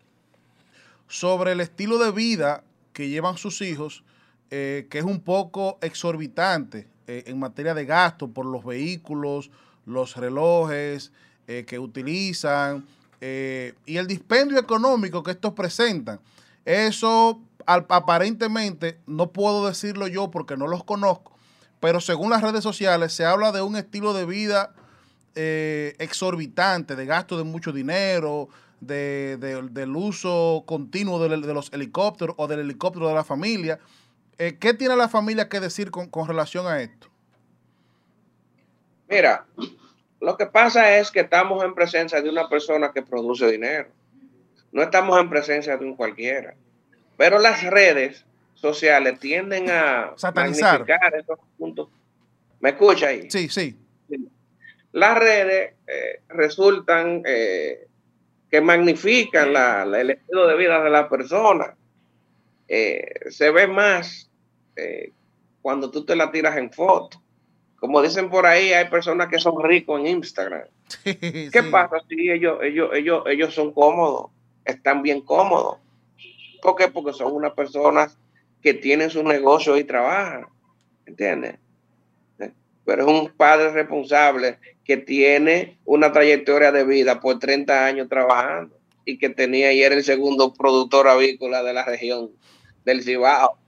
sobre 1.09 1.53
el 1.53 1.61
estilo 1.61 1.99
de 1.99 2.11
vida 2.11 2.65
que 2.93 3.09
llevan 3.09 3.37
sus 3.37 3.61
hijos, 3.61 4.05
eh, 4.51 4.87
que 4.91 4.99
es 4.99 5.05
un 5.05 5.21
poco 5.21 5.79
exorbitante 5.81 6.89
eh, 7.07 7.25
en 7.27 7.39
materia 7.39 7.75
de 7.75 7.85
gasto 7.85 8.29
por 8.29 8.47
los 8.47 8.65
vehículos, 8.65 9.51
los 9.85 10.17
relojes 10.17 11.13
eh, 11.47 11.65
que 11.67 11.79
utilizan 11.79 12.87
y 13.19 13.97
el 13.97 14.07
dispendio 14.07 14.59
económico 14.59 15.23
que 15.23 15.33
estos 15.33 15.53
presentan. 15.53 16.21
Eso 16.65 17.41
aparentemente 17.67 18.99
no 19.07 19.33
puedo 19.33 19.67
decirlo 19.67 20.07
yo 20.07 20.31
porque 20.31 20.57
no 20.57 20.67
los 20.67 20.85
conozco, 20.85 21.37
pero 21.81 22.01
según 22.01 22.31
las 22.31 22.43
redes 22.43 22.63
sociales 22.63 23.13
se 23.13 23.25
habla 23.25 23.53
de 23.53 23.63
un 23.63 23.77
estilo 23.77 24.15
de 24.15 24.25
vida 24.25 24.73
eh, 25.35 25.95
exorbitante, 25.99 26.97
de 26.97 27.07
gasto 27.07 27.37
de 27.37 27.45
mucho 27.45 27.73
dinero, 27.73 28.49
del 28.81 29.97
uso 29.97 30.65
continuo 30.67 31.19
de, 31.19 31.37
los 31.55 31.73
helicópteros 31.73 32.37
o 32.39 32.47
del 32.47 32.61
helicóptero 32.61 33.09
de 33.09 33.15
la 33.15 33.25
familia. 33.25 33.79
¿Qué 34.37 34.75
tiene 34.75 34.97
la 34.97 35.09
familia 35.09 35.49
que 35.49 35.61
decir 35.61 35.91
con 35.91 36.29
relación 36.29 36.67
a 36.67 36.81
esto? 36.81 37.09
Mira, 39.09 39.47
lo 40.21 40.37
que 40.37 40.47
pasa 40.47 40.97
es 40.99 41.11
que 41.11 41.21
estamos 41.21 41.63
en 41.65 41.75
presencia 41.75 42.21
de 42.21 42.29
una 42.29 42.49
persona 42.49 42.93
que 42.93 43.03
produce 43.03 43.51
dinero. 43.51 43.89
No 44.73 44.83
estamos 44.83 45.19
en 45.21 45.31
presencia 45.31 45.77
de 45.77 45.85
un 45.85 45.95
cualquiera. 45.95 46.55
Pero 47.17 47.39
las 47.39 47.63
redes 47.65 48.25
sociales 48.55 49.19
tienden 49.19 49.71
a 49.71 50.13
satanizar 50.17 50.85
esos 51.19 51.39
puntos. 51.59 51.89
¿Me 52.61 52.71
escucha 52.71 53.09
ahí? 53.09 53.31
Sí, 53.31 53.49
sí. 53.49 53.79
Las 54.93 55.19
redes 55.19 55.75
eh, 55.87 56.21
resultan 56.29 57.23
eh, 57.27 57.87
que 58.51 58.61
magnifican 58.61 59.51
el 59.95 60.11
estilo 60.11 60.47
de 60.47 60.57
vida 60.57 60.83
de 60.83 60.91
la 60.91 61.09
persona. 61.09 61.75
Eh, 62.69 63.31
se 63.31 63.51
ve 63.51 63.67
más 63.67 64.31
cuando 65.63 65.91
tú 65.91 66.05
te 66.05 66.15
la 66.15 66.31
tiras 66.31 66.57
en 66.57 66.71
foto 66.71 67.23
como 67.79 68.03
dicen 68.03 68.31
por 68.31 68.47
ahí, 68.47 68.73
hay 68.73 68.89
personas 68.89 69.29
que 69.29 69.39
son 69.39 69.63
ricos 69.63 70.01
en 70.01 70.07
Instagram. 70.07 70.65
¿Qué 71.05 71.63
pasa 71.71 71.97
si 72.09 72.31
ellos, 72.31 72.59
ellos, 72.63 72.91
ellos, 72.95 73.23
ellos 73.27 73.55
son 73.55 73.73
cómodos? 73.73 74.31
Están 74.65 75.03
bien 75.03 75.21
cómodos. 75.21 75.79
¿Por 76.67 76.75
qué? 76.75 76.89
Porque 76.89 77.13
son 77.13 77.33
unas 77.33 77.53
personas 77.53 78.19
que 78.61 78.75
tienen 78.75 79.09
su 79.09 79.23
negocio 79.23 79.77
y 79.77 79.85
trabajan. 79.85 80.49
¿Entiendes? 81.07 81.61
pero 82.85 83.03
es 83.03 83.09
un 83.09 83.29
padre 83.37 83.71
responsable 83.71 84.59
que 84.85 84.97
tiene 84.97 85.79
una 85.85 86.13
trayectoria 86.13 86.73
de 86.73 86.85
vida 86.85 87.21
por 87.21 87.39
30 87.39 87.85
años 87.85 88.09
trabajando 88.09 88.77
y 89.05 89.19
que 89.19 89.29
tenía 89.29 89.73
y 89.73 89.83
era 89.83 89.95
el 89.95 90.03
segundo 90.03 90.55
productor 90.55 91.07
avícola 91.07 91.63
de 91.63 91.73
la 91.73 91.85
región 91.85 92.31
del 92.85 93.03
Cibao. 93.03 93.59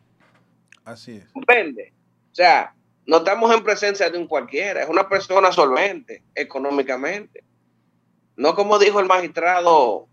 Así 0.85 1.19
es. 1.19 1.27
Vende. 1.47 1.93
O 2.33 2.35
sea, 2.35 2.75
no 3.07 3.19
estamos 3.19 3.55
en 3.55 3.63
presencia 3.63 4.11
de 4.11 4.19
un 4.19 4.27
cualquiera, 4.27 4.83
es 4.83 4.89
una 4.89 5.09
persona 5.09 5.53
solvente 5.53 6.25
económicamente. 6.35 7.45
No 8.37 8.57
como 8.57 8.79
dijo 8.79 8.99
el 8.99 9.07
magistrado, 9.07 10.09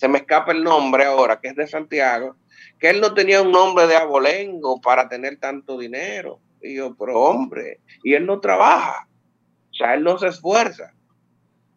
se 0.00 0.08
me 0.08 0.16
escapa 0.16 0.52
el 0.52 0.64
nombre 0.64 1.04
ahora, 1.04 1.42
que 1.42 1.48
es 1.48 1.56
de 1.56 1.66
Santiago, 1.66 2.34
que 2.78 2.88
él 2.88 3.02
no 3.02 3.12
tenía 3.12 3.42
un 3.42 3.52
nombre 3.52 3.86
de 3.86 3.96
abolengo 3.96 4.80
para 4.80 5.10
tener 5.10 5.36
tanto 5.36 5.76
dinero. 5.76 6.40
Y 6.62 6.76
yo, 6.76 6.96
pero 6.96 7.20
hombre, 7.20 7.80
y 8.02 8.14
él 8.14 8.24
no 8.24 8.40
trabaja, 8.40 9.06
o 9.70 9.74
sea, 9.74 9.92
él 9.92 10.02
no 10.02 10.18
se 10.18 10.28
esfuerza. 10.28 10.94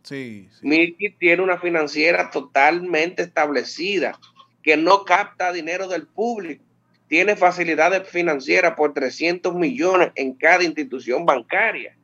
Sí, 0.04 0.48
sí. 0.54 0.66
Miki 0.66 1.10
tiene 1.20 1.44
una 1.44 1.60
financiera 1.60 2.32
totalmente 2.32 3.24
establecida, 3.24 4.18
que 4.62 4.78
no 4.78 5.04
capta 5.04 5.52
dinero 5.52 5.90
del 5.90 6.08
público. 6.08 6.64
Tiene 7.10 7.36
facilidades 7.36 8.08
financieras 8.08 8.76
por 8.78 8.94
300 8.94 9.54
millones 9.54 10.14
en 10.16 10.34
cada 10.36 10.64
institución 10.64 11.26
bancaria. 11.26 11.98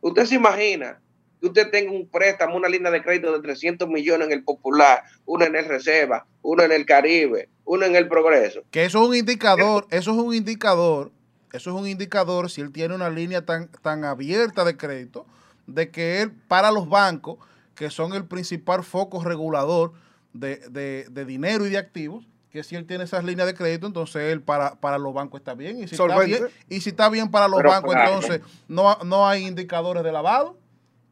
Usted 0.00 0.24
se 0.24 0.36
imagina 0.36 1.00
que 1.42 1.48
usted 1.48 1.70
tenga 1.72 1.90
un 1.90 2.06
préstamo, 2.06 2.56
una 2.56 2.68
línea 2.68 2.92
de 2.92 3.02
crédito 3.02 3.32
de 3.32 3.42
300 3.42 3.88
millones 3.88 4.28
en 4.28 4.32
el 4.32 4.44
Popular, 4.44 5.02
uno 5.26 5.44
en 5.44 5.56
el 5.56 5.64
Reserva, 5.64 6.24
uno 6.40 6.62
en 6.62 6.70
el 6.70 6.86
Caribe, 6.86 7.48
uno 7.64 7.84
en 7.84 7.96
el 7.96 8.06
Progreso. 8.06 8.62
Que 8.70 8.84
eso 8.84 9.02
es 9.02 9.08
un 9.08 9.16
indicador, 9.16 9.88
eso 9.90 10.12
es 10.12 10.18
un 10.18 10.32
indicador, 10.32 11.10
eso 11.52 11.70
es 11.70 11.76
un 11.82 11.88
indicador 11.88 12.48
si 12.48 12.60
él 12.60 12.70
tiene 12.70 12.94
una 12.94 13.10
línea 13.10 13.44
tan, 13.44 13.66
tan 13.82 14.04
abierta 14.04 14.64
de 14.64 14.76
crédito, 14.76 15.26
de 15.66 15.90
que 15.90 16.22
él 16.22 16.30
para 16.46 16.70
los 16.70 16.88
bancos, 16.88 17.38
que 17.74 17.90
son 17.90 18.14
el 18.14 18.24
principal 18.24 18.84
foco 18.84 19.24
regulador 19.24 19.94
de, 20.32 20.58
de, 20.70 21.06
de 21.10 21.24
dinero 21.24 21.66
y 21.66 21.70
de 21.70 21.78
activos, 21.78 22.24
que 22.52 22.62
si 22.62 22.76
él 22.76 22.86
tiene 22.86 23.02
esas 23.02 23.24
líneas 23.24 23.48
de 23.48 23.54
crédito, 23.54 23.88
entonces 23.88 24.30
él 24.30 24.42
para, 24.42 24.76
para 24.76 24.96
los 24.96 25.12
bancos 25.12 25.40
está 25.40 25.54
bien. 25.54 25.82
Y 25.82 25.88
si, 25.88 25.96
está 25.96 26.20
bien, 26.20 26.46
y 26.68 26.80
si 26.82 26.90
está 26.90 27.08
bien 27.08 27.32
para 27.32 27.48
los 27.48 27.56
Pero 27.56 27.70
bancos, 27.70 27.94
claro. 27.94 28.14
entonces 28.14 28.42
no, 28.68 28.96
no 29.04 29.26
hay 29.26 29.44
indicadores 29.44 30.04
de 30.04 30.12
lavado. 30.12 30.61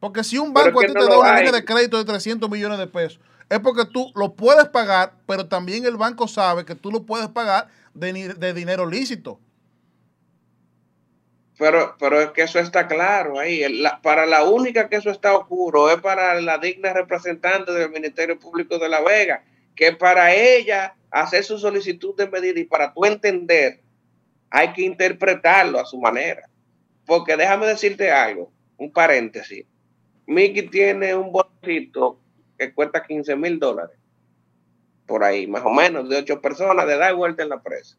Porque 0.01 0.23
si 0.23 0.39
un 0.39 0.51
banco 0.51 0.79
a 0.79 0.85
ti 0.85 0.93
te 0.93 0.99
da 0.99 1.17
una 1.17 1.37
línea 1.37 1.51
de 1.51 1.63
crédito 1.63 1.95
de 1.95 2.05
300 2.05 2.49
millones 2.49 2.79
de 2.79 2.87
pesos, 2.87 3.19
es 3.47 3.59
porque 3.59 3.85
tú 3.85 4.11
lo 4.15 4.33
puedes 4.33 4.67
pagar, 4.69 5.13
pero 5.27 5.45
también 5.45 5.85
el 5.85 5.95
banco 5.95 6.27
sabe 6.27 6.65
que 6.65 6.73
tú 6.73 6.91
lo 6.91 7.03
puedes 7.03 7.27
pagar 7.27 7.67
de, 7.93 8.53
dinero 8.53 8.87
lícito. 8.87 9.39
Pero, 11.59 11.95
pero 11.99 12.19
es 12.19 12.31
que 12.31 12.41
eso 12.41 12.57
está 12.57 12.87
claro 12.87 13.37
ahí. 13.37 13.63
La- 13.81 14.01
para 14.01 14.25
la 14.25 14.43
única 14.43 14.89
que 14.89 14.95
eso 14.95 15.11
está 15.11 15.37
oscuro 15.37 15.91
es 15.91 16.01
para 16.01 16.41
la 16.41 16.57
digna 16.57 16.93
representante 16.93 17.71
del 17.71 17.91
Ministerio 17.91 18.39
Público 18.39 18.79
de 18.79 18.89
La 18.89 19.01
Vega, 19.01 19.43
que 19.75 19.91
para 19.91 20.33
ella 20.33 20.95
hacer 21.11 21.43
su 21.43 21.59
solicitud 21.59 22.15
de 22.15 22.27
medida 22.27 22.59
y 22.59 22.63
para 22.63 22.91
tú 22.91 23.05
entender, 23.05 23.81
hay 24.49 24.73
que 24.73 24.81
interpretarlo 24.81 25.79
a 25.79 25.85
su 25.85 25.99
manera. 25.99 26.49
Porque 27.05 27.37
déjame 27.37 27.67
decirte 27.67 28.09
algo, 28.11 28.51
un 28.77 28.91
paréntesis. 28.91 29.65
Mickey 30.27 30.67
tiene 30.67 31.15
un 31.15 31.31
bolsito 31.31 32.19
que 32.57 32.73
cuesta 32.73 33.03
15 33.03 33.35
mil 33.35 33.59
dólares. 33.59 33.97
Por 35.05 35.23
ahí, 35.23 35.47
más 35.47 35.63
o 35.65 35.69
menos, 35.69 36.07
de 36.07 36.17
ocho 36.17 36.39
personas, 36.41 36.87
de 36.87 36.97
dar 36.97 37.15
vuelta 37.15 37.43
en 37.43 37.49
la 37.49 37.61
presa 37.61 37.97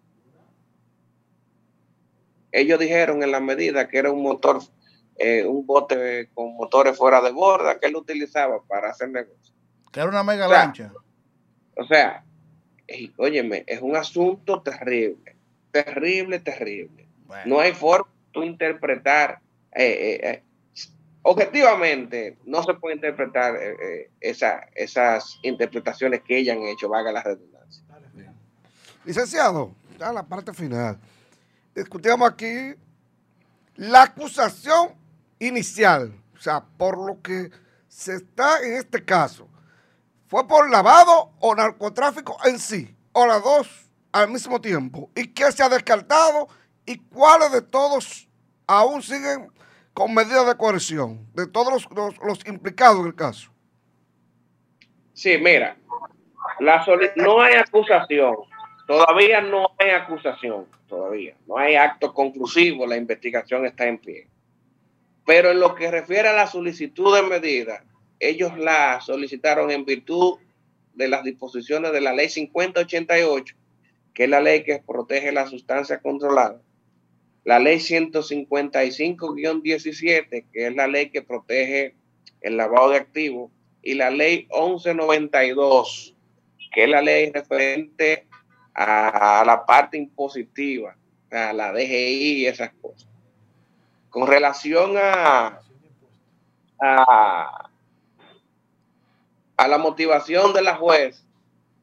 ellos 2.52 2.78
dijeron 2.78 3.22
en 3.22 3.32
la 3.32 3.40
medida 3.40 3.88
que 3.88 3.98
era 3.98 4.12
un 4.12 4.22
motor, 4.22 4.60
eh, 5.16 5.44
un 5.46 5.66
bote 5.66 6.28
con 6.34 6.54
motores 6.54 6.96
fuera 6.96 7.20
de 7.20 7.32
borda 7.32 7.80
que 7.80 7.86
él 7.86 7.96
utilizaba 7.96 8.62
para 8.62 8.90
hacer 8.90 9.08
negocio. 9.08 9.54
Que 9.90 10.00
era 10.00 10.08
una 10.08 10.22
mega 10.22 10.46
O 10.46 10.50
sea, 10.50 10.58
lancha. 10.58 10.92
O 11.76 11.84
sea, 11.84 12.24
óyeme, 13.16 13.64
es 13.66 13.80
un 13.80 13.96
asunto 13.96 14.60
terrible, 14.62 15.36
terrible, 15.70 16.38
terrible. 16.38 17.08
Bueno, 17.26 17.42
No 17.46 17.60
hay 17.60 17.72
forma 17.72 18.10
de 18.34 18.46
interpretar, 18.46 19.40
eh, 19.74 20.20
eh, 20.22 20.42
objetivamente, 21.22 22.36
no 22.44 22.62
se 22.62 22.74
puede 22.74 22.96
interpretar 22.96 23.54
eh, 23.56 23.76
eh, 23.82 24.10
esa- 24.20 24.66
esas 24.74 25.38
interpretaciones 25.42 26.22
que 26.22 26.38
ellas 26.38 26.56
han 26.56 26.64
hecho, 26.64 26.88
vaga 26.88 27.12
la 27.12 27.22
redundancia. 27.22 27.82
Licenciado, 29.04 29.72
ya 29.98 30.12
la 30.12 30.22
parte 30.22 30.52
final. 30.52 30.98
Discutíamos 31.74 32.30
aquí 32.30 32.74
la 33.76 34.02
acusación 34.02 34.94
inicial, 35.38 36.12
o 36.36 36.40
sea, 36.40 36.60
por 36.76 36.98
lo 36.98 37.20
que 37.22 37.50
se 37.88 38.14
está 38.14 38.60
en 38.64 38.74
este 38.74 39.04
caso. 39.04 39.48
¿Fue 40.28 40.46
por 40.46 40.70
lavado 40.70 41.32
o 41.40 41.54
narcotráfico 41.54 42.36
en 42.44 42.58
sí? 42.58 42.94
¿O 43.12 43.26
las 43.26 43.42
dos 43.42 43.68
al 44.12 44.30
mismo 44.30 44.60
tiempo? 44.60 45.10
¿Y 45.14 45.28
qué 45.28 45.50
se 45.52 45.62
ha 45.62 45.68
descartado? 45.68 46.48
¿Y 46.86 46.98
cuáles 46.98 47.52
de 47.52 47.60
todos 47.62 48.28
aún 48.66 49.02
siguen 49.02 49.50
con 49.94 50.14
medidas 50.14 50.46
de 50.46 50.56
coerción? 50.56 51.26
De 51.34 51.46
todos 51.46 51.86
los, 51.90 52.18
los- 52.22 52.46
implicados 52.46 53.00
en 53.00 53.06
el 53.06 53.14
caso. 53.14 53.50
Sí, 55.12 55.36
mira, 55.38 55.76
la 56.60 56.84
no 57.16 57.42
hay 57.42 57.54
acusación, 57.54 58.36
todavía 58.86 59.40
no 59.42 59.68
hay 59.78 59.90
acusación, 59.90 60.66
todavía, 60.88 61.36
no 61.46 61.58
hay 61.58 61.76
acto 61.76 62.12
conclusivo, 62.14 62.86
la 62.86 62.96
investigación 62.96 63.66
está 63.66 63.86
en 63.86 63.98
pie. 63.98 64.28
Pero 65.26 65.50
en 65.50 65.60
lo 65.60 65.74
que 65.74 65.90
refiere 65.90 66.28
a 66.28 66.32
la 66.32 66.46
solicitud 66.46 67.14
de 67.14 67.22
medida, 67.22 67.84
ellos 68.18 68.56
la 68.58 69.00
solicitaron 69.00 69.70
en 69.70 69.84
virtud 69.84 70.38
de 70.94 71.08
las 71.08 71.22
disposiciones 71.24 71.92
de 71.92 72.00
la 72.00 72.12
ley 72.12 72.28
5088, 72.28 73.54
que 74.14 74.24
es 74.24 74.30
la 74.30 74.40
ley 74.40 74.64
que 74.64 74.82
protege 74.86 75.30
la 75.32 75.46
sustancia 75.46 76.00
controlada, 76.00 76.60
la 77.44 77.58
ley 77.58 77.78
155-17, 77.78 80.44
que 80.52 80.66
es 80.66 80.74
la 80.74 80.86
ley 80.86 81.08
que 81.10 81.22
protege 81.22 81.94
el 82.40 82.56
lavado 82.56 82.90
de 82.90 82.98
activos, 82.98 83.50
y 83.82 83.94
la 83.94 84.10
ley 84.10 84.46
1192, 84.50 86.14
que 86.72 86.84
es 86.84 86.88
la 86.88 87.02
ley 87.02 87.32
referente 87.32 88.28
a 88.74 89.42
la 89.44 89.66
parte 89.66 89.98
impositiva, 89.98 90.94
a 91.30 91.52
la 91.52 91.72
DGI 91.72 92.42
y 92.42 92.46
esas 92.46 92.70
cosas. 92.80 93.08
Con 94.08 94.28
relación 94.28 94.94
a, 94.96 95.60
a, 96.80 97.70
a 99.56 99.68
la 99.68 99.78
motivación 99.78 100.52
de 100.52 100.62
la 100.62 100.76
juez, 100.76 101.24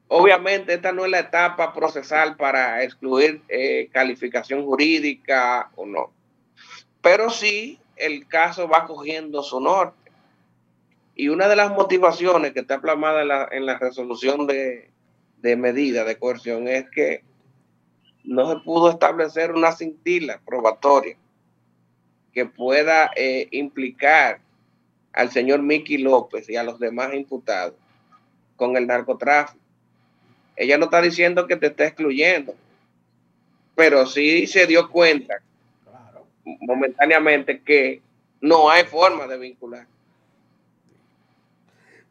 obviamente 0.10 0.74
esta 0.74 0.92
no 0.92 1.06
es 1.06 1.12
la 1.12 1.20
etapa 1.20 1.74
procesal 1.74 2.36
para 2.36 2.84
excluir 2.84 3.42
eh, 3.48 3.90
calificación 3.94 4.66
jurídica 4.66 5.72
o 5.76 5.86
no, 5.86 6.12
pero 7.02 7.30
sí 7.30 7.80
el 7.96 8.28
caso 8.28 8.68
va 8.68 8.86
cogiendo 8.86 9.42
su 9.42 9.60
norte. 9.62 9.98
Y 11.16 11.30
una 11.30 11.48
de 11.50 11.56
las 11.56 11.72
motivaciones 11.72 12.54
que 12.54 12.62
está 12.62 12.80
plasmada 12.80 13.50
en 13.52 13.66
la, 13.66 13.78
resolución 13.78 14.48
de, 14.48 14.90
de 15.38 15.56
medida 15.58 16.06
de 16.06 16.18
coerción 16.18 16.68
es 16.68 16.90
que 16.90 17.24
no 18.24 18.50
se 18.50 18.60
pudo 18.62 18.90
establecer 18.90 19.52
una 19.52 19.72
cintila 19.74 20.40
probatoria 20.46 21.18
que 22.34 22.46
pueda 22.46 23.12
eh, 23.16 23.48
implicar 23.52 24.40
al 25.14 25.32
señor 25.32 25.62
Miki 25.62 25.98
López 25.98 26.50
y 26.50 26.56
a 26.56 26.64
los 26.64 26.80
demás 26.80 27.14
imputados 27.14 27.76
con 28.56 28.78
el 28.78 28.88
narcotráfico. 28.88 29.59
Ella 30.60 30.78
no 30.78 30.86
está 30.86 31.02
diciendo 31.02 31.48
que 31.48 31.56
te 31.56 31.68
está 31.68 31.86
excluyendo, 31.86 32.54
pero 33.76 34.06
sí 34.06 34.46
se 34.46 34.68
dio 34.68 34.90
cuenta 34.90 35.42
momentáneamente 36.44 37.62
que 37.62 38.02
no 38.42 38.70
hay 38.70 38.84
forma 38.84 39.26
de 39.26 39.38
vincular. 39.38 39.88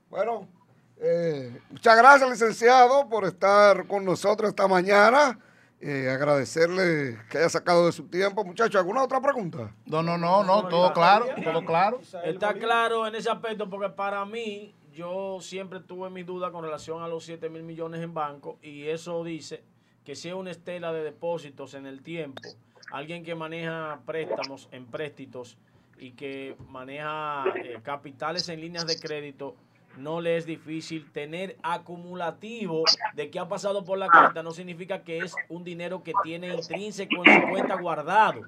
Bueno, 0.09 0.49
eh, 0.97 1.61
muchas 1.69 1.95
gracias, 1.99 2.31
licenciado, 2.31 3.07
por 3.11 3.27
estar 3.27 3.87
con 3.87 4.03
nosotros 4.07 4.49
esta 4.49 4.67
mañana. 4.67 5.39
Eh, 5.83 6.09
agradecerle 6.09 7.19
que 7.31 7.37
haya 7.37 7.51
sacado 7.51 7.85
de 7.85 7.93
su 7.93 8.09
tiempo. 8.09 8.45
Muchachos, 8.45 8.77
¿alguna 8.77 9.03
otra 9.05 9.21
pregunta? 9.21 9.75
No, 9.85 10.03
no, 10.03 10.17
no, 10.17 10.43
no, 10.43 10.69
todo 10.69 10.95
claro, 10.95 11.27
todo 11.45 11.67
claro. 11.67 12.01
Está 12.25 12.55
claro 12.55 13.07
en 13.07 13.15
ese 13.15 13.29
aspecto 13.29 13.69
porque 13.69 13.91
para 13.91 14.25
mí 14.25 14.75
yo 14.99 15.39
siempre 15.41 15.79
tuve 15.79 16.11
mis 16.11 16.27
dudas 16.27 16.51
con 16.51 16.65
relación 16.65 17.05
a 17.05 17.07
los 17.09 17.23
7 17.23 17.49
mil 17.51 17.63
millones 17.63 18.03
en 18.03 18.15
banco 18.15 18.59
y 18.61 18.89
eso 18.89 19.23
dice 19.23 19.63
que 20.05 20.17
si 20.17 20.29
es 20.29 20.35
una 20.35 20.51
estela 20.51 20.93
de 20.93 21.05
depósitos 21.05 21.75
en 21.75 21.87
el 21.87 22.03
tiempo, 22.03 22.43
alguien 22.91 23.23
que 23.23 23.37
maneja 23.37 24.01
préstamos 24.05 24.69
en 24.73 24.87
préstitos 24.87 25.57
y 25.99 26.13
que 26.13 26.57
maneja 26.69 27.45
eh, 27.63 27.79
capitales 27.81 28.49
en 28.49 28.61
líneas 28.61 28.89
de 28.89 28.99
crédito, 28.99 29.55
no 29.97 30.21
le 30.21 30.37
es 30.37 30.47
difícil 30.47 31.09
tener 31.13 31.57
acumulativo 31.63 32.83
de 33.15 33.31
que 33.31 33.39
ha 33.39 33.47
pasado 33.47 33.85
por 33.85 33.99
la 33.99 34.09
cuenta, 34.09 34.43
no 34.43 34.51
significa 34.51 35.05
que 35.05 35.19
es 35.19 35.33
un 35.49 35.63
dinero 35.63 36.03
que 36.03 36.13
tiene 36.25 36.53
intrínseco 36.53 37.25
en 37.25 37.41
su 37.41 37.49
cuenta 37.49 37.81
guardado. 37.81 38.41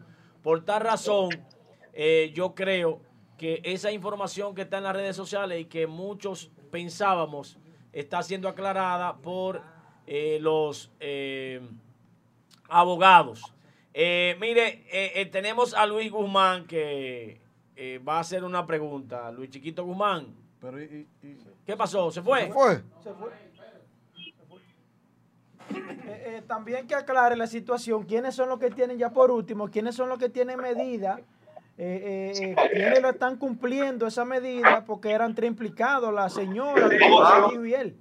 Por 0.42 0.64
tal 0.64 0.80
razón, 0.80 1.28
eh, 1.92 2.32
yo 2.34 2.56
creo 2.56 3.02
que 3.40 3.62
esa 3.64 3.90
información 3.90 4.54
que 4.54 4.60
está 4.60 4.76
en 4.76 4.84
las 4.84 4.94
redes 4.94 5.16
sociales 5.16 5.58
y 5.62 5.64
que 5.64 5.86
muchos 5.86 6.50
pensábamos 6.70 7.56
está 7.90 8.22
siendo 8.22 8.50
aclarada 8.50 9.16
por 9.16 9.62
eh, 10.06 10.36
los 10.42 10.90
eh, 11.00 11.62
abogados. 12.68 13.42
Eh, 13.94 14.36
mire, 14.38 14.84
eh, 14.92 15.12
eh, 15.14 15.26
tenemos 15.32 15.72
a 15.72 15.86
Luis 15.86 16.12
Guzmán 16.12 16.66
que 16.66 17.40
eh, 17.76 17.98
va 18.06 18.18
a 18.18 18.20
hacer 18.20 18.44
una 18.44 18.66
pregunta. 18.66 19.32
Luis 19.32 19.48
Chiquito 19.48 19.86
Guzmán, 19.86 20.26
Pero, 20.60 20.78
y- 20.82 21.08
y- 21.22 21.26
y- 21.26 21.38
¿qué 21.64 21.74
pasó? 21.78 22.10
¿Se 22.10 22.20
fue? 22.20 22.48
¿Qué 22.48 22.52
fue? 22.52 22.82
Se 23.02 23.14
fue. 23.14 23.30
Eh, 25.70 25.78
eh, 26.26 26.42
también 26.46 26.86
que 26.86 26.94
aclare 26.94 27.36
la 27.36 27.46
situación, 27.46 28.02
quiénes 28.04 28.34
son 28.34 28.50
los 28.50 28.58
que 28.58 28.70
tienen, 28.70 28.98
ya 28.98 29.10
por 29.14 29.30
último, 29.30 29.68
quiénes 29.70 29.94
son 29.94 30.10
los 30.10 30.18
que 30.18 30.28
tienen 30.28 30.60
medida, 30.60 31.20
eh, 31.82 32.34
eh, 32.36 32.54
eh, 32.58 32.68
quiénes 32.74 33.00
lo 33.00 33.08
están 33.08 33.36
cumpliendo 33.38 34.06
esa 34.06 34.26
medida, 34.26 34.84
porque 34.84 35.10
eran 35.12 35.34
tres 35.34 35.48
implicados, 35.48 36.12
la 36.12 36.28
señora, 36.28 36.88
de 36.88 36.98
José 37.08 37.56
y 37.68 37.72
él. 37.72 37.96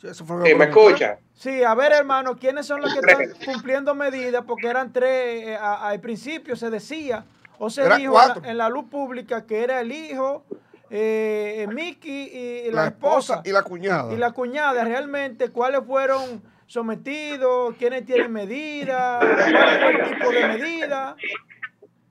Sí, 0.00 0.06
eso 0.06 0.24
fue 0.24 0.46
Sí, 0.48 0.54
¿Me 0.54 0.66
escucha? 0.66 1.18
Sí, 1.34 1.64
a 1.64 1.74
ver, 1.74 1.90
hermano, 1.92 2.36
¿quiénes 2.36 2.66
son 2.66 2.80
los 2.80 2.92
que 2.92 3.00
están 3.00 3.18
cumpliendo 3.52 3.94
medidas? 3.96 4.44
Porque 4.46 4.68
eran 4.68 4.92
tres, 4.92 5.44
eh, 5.48 5.56
a- 5.56 5.88
al 5.88 6.00
principio 6.00 6.54
se 6.54 6.70
decía, 6.70 7.24
o 7.58 7.68
se 7.68 7.82
Eran 7.82 7.98
dijo 7.98 8.12
en 8.12 8.18
la, 8.18 8.24
cuatro. 8.34 8.50
en 8.50 8.58
la 8.58 8.68
luz 8.68 8.84
pública 8.88 9.44
que 9.44 9.64
era 9.64 9.80
el 9.80 9.90
hijo, 9.90 10.44
eh, 10.88 11.66
Mickey 11.72 12.66
y 12.66 12.70
la, 12.70 12.82
La 12.82 12.86
esposa 12.88 13.34
esposa 13.34 13.42
y 13.48 13.52
la 13.52 13.62
cuñada. 13.62 14.12
y 14.12 14.16
la 14.16 14.30
cuñada. 14.30 14.84
Realmente, 14.84 15.48
¿cuáles 15.50 15.80
fueron 15.84 16.42
sometidos? 16.66 17.74
¿Quiénes 17.76 18.04
tienen 18.04 18.32
medidas? 18.32 19.18
¿Cuál 19.24 19.78
fue 19.80 19.90
el 19.90 20.16
tipo 20.18 20.30
de 20.30 20.46
medida? 20.48 21.16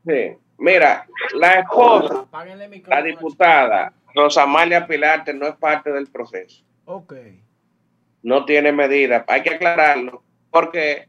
Sí. 0.06 0.38
Mira, 0.58 1.08
la 1.36 1.54
esposa, 1.60 2.26
la 2.88 3.02
diputada 3.02 3.94
Rosa 4.14 4.44
Amalia 4.44 4.86
Pilarte 4.86 5.34
no 5.34 5.48
es 5.48 5.56
parte 5.56 5.92
del 5.92 6.08
proceso. 6.08 6.64
Ok. 6.86 7.14
No 8.24 8.46
tiene 8.46 8.72
medida. 8.72 9.26
Hay 9.28 9.42
que 9.42 9.56
aclararlo 9.56 10.24
porque 10.52 11.08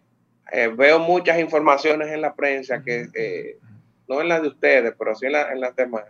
eh, 0.52 0.68
veo 0.68 0.98
muchas 0.98 1.38
informaciones 1.38 2.08
en 2.12 2.22
la 2.22 2.34
prensa 2.34 2.82
que, 2.82 3.08
eh, 3.14 3.58
no 4.08 4.20
en 4.20 4.28
las 4.28 4.40
de 4.42 4.48
ustedes, 4.48 4.94
pero 4.98 5.14
sí 5.14 5.26
en, 5.26 5.32
la- 5.32 5.52
en 5.52 5.60
las 5.60 5.74
demás, 5.76 6.04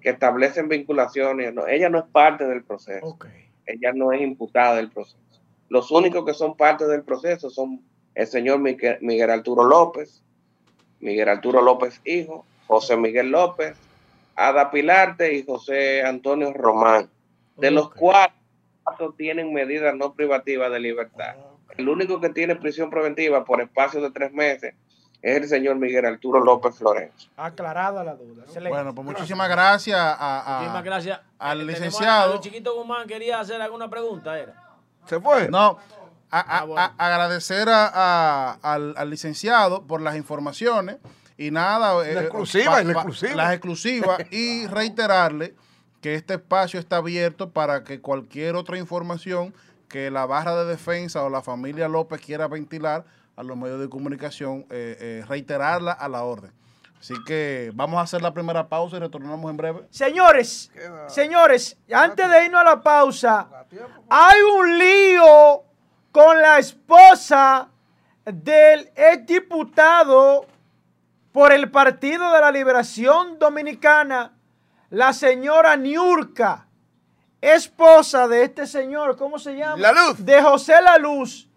que 0.00 0.10
establecen 0.10 0.68
vinculaciones. 0.68 1.52
No, 1.54 1.66
ella 1.66 1.88
no 1.88 1.98
es 1.98 2.04
parte 2.12 2.46
del 2.46 2.62
proceso. 2.64 3.04
Ok. 3.06 3.26
ella 3.66 3.92
no 3.92 4.12
es 4.12 4.20
imputada 4.22 4.76
del 4.76 4.90
proceso. 4.90 5.18
Los 5.68 5.90
únicos 5.90 6.24
que 6.24 6.32
son 6.34 6.56
parte 6.56 6.86
del 6.86 7.02
proceso 7.02 7.50
son 7.50 7.82
el 8.14 8.26
señor 8.26 8.58
Miguel, 8.60 8.98
Miguel 9.02 9.30
Arturo 9.30 9.64
López, 9.64 10.22
Miguel 11.00 11.28
Arturo 11.28 11.62
López 11.62 12.00
hijo, 12.04 12.44
José 12.66 12.96
Miguel 12.96 13.30
López, 13.30 13.76
Ada 14.36 14.70
Pilarte 14.70 15.34
y 15.34 15.44
José 15.44 16.02
Antonio 16.04 16.52
Román, 16.52 17.08
de 17.56 17.70
los 17.70 17.90
cuales 17.90 18.32
cuatro 18.84 19.14
tienen 19.16 19.52
medidas 19.52 19.94
no 19.94 20.14
privativas 20.14 20.70
de 20.70 20.80
libertad. 20.80 21.34
El 21.76 21.88
único 21.88 22.20
que 22.20 22.30
tiene 22.30 22.56
prisión 22.56 22.90
preventiva 22.90 23.44
por 23.44 23.60
espacio 23.60 24.00
de 24.00 24.10
tres 24.10 24.32
meses 24.32 24.74
es 25.20 25.36
el 25.36 25.48
señor 25.48 25.76
Miguel 25.76 26.04
Arturo 26.06 26.40
López 26.40 26.76
Florencio. 26.76 27.28
Aclarada 27.36 28.04
la 28.04 28.14
duda. 28.14 28.44
Excelente. 28.44 28.70
bueno, 28.70 28.94
pues 28.94 29.04
muchísimas 29.04 29.48
gracias 29.48 29.98
a, 29.98 30.14
a- 30.40 30.58
Muchísimas 30.60 30.84
gracias. 30.84 31.20
al 31.38 31.58
tenemos 31.58 31.80
licenciado. 31.80 32.22
a 32.22 32.26
Luis 32.28 32.40
Chiquito 32.40 32.74
Guzmán 32.76 33.06
quería 33.08 33.40
hacer 33.40 33.60
alguna 33.60 33.88
pregunta, 33.90 34.38
¿era? 34.38 34.54
¿Se 35.06 35.20
fue? 35.20 35.48
No, 35.48 35.78
a- 36.30 36.58
Ah, 36.58 36.64
bueno. 36.64 36.80
a- 36.80 36.94
agradecer 36.98 37.68
a- 37.68 37.90
a- 37.92 38.58
al, 38.62 38.94
al 38.96 39.10
licenciado 39.10 39.82
por 39.86 40.00
las 40.00 40.16
informaciones 40.16 40.96
y 41.36 41.50
nada. 41.50 42.06
eh, 42.06 42.14
La 42.14 42.20
exclusiva. 42.22 42.82
Las 43.34 43.52
exclusivas 43.54 44.20
y 44.30 44.66
reiterarle 44.66 45.54
que 46.00 46.14
este 46.14 46.34
espacio 46.34 46.78
está 46.78 46.96
abierto 46.98 47.50
para 47.50 47.82
que 47.84 48.00
cualquier 48.00 48.54
otra 48.56 48.78
información 48.78 49.54
que 49.88 50.10
la 50.10 50.26
barra 50.26 50.54
de 50.56 50.64
defensa 50.66 51.24
o 51.24 51.30
la 51.30 51.40
familia 51.42 51.88
López 51.88 52.20
quiera 52.20 52.46
ventilar 52.46 53.04
a 53.36 53.42
los 53.42 53.56
medios 53.56 53.80
de 53.80 53.88
comunicación, 53.88 54.66
eh, 54.70 54.96
eh, 55.00 55.24
reiterarla 55.28 55.92
a 55.92 56.08
la 56.08 56.24
orden. 56.24 56.52
Así 57.00 57.14
que 57.24 57.70
vamos 57.74 57.98
a 57.98 58.02
hacer 58.02 58.20
la 58.20 58.34
primera 58.34 58.68
pausa 58.68 58.96
y 58.96 59.00
retornamos 59.00 59.48
en 59.50 59.56
breve. 59.56 59.86
Señores, 59.90 60.70
Queda- 60.74 61.08
señores, 61.08 61.76
antes 61.94 62.28
de 62.28 62.44
irnos 62.44 62.60
a 62.60 62.64
la 62.64 62.80
pausa, 62.82 63.48
hay 64.10 64.40
un 64.56 64.78
lío 64.78 65.62
con 66.12 66.40
la 66.40 66.58
esposa 66.58 67.68
del 68.24 68.90
exdiputado 68.94 70.46
por 71.32 71.52
el 71.52 71.70
Partido 71.70 72.32
de 72.32 72.40
la 72.40 72.50
Liberación 72.50 73.38
Dominicana, 73.38 74.32
la 74.90 75.12
señora 75.12 75.76
Niurka, 75.76 76.66
esposa 77.40 78.26
de 78.26 78.44
este 78.44 78.66
señor, 78.66 79.16
¿cómo 79.16 79.38
se 79.38 79.56
llama? 79.56 79.76
La 79.76 79.92
Luz. 79.92 80.24
De 80.24 80.42
José 80.42 80.80
La 80.82 80.98
Luz. 80.98 81.48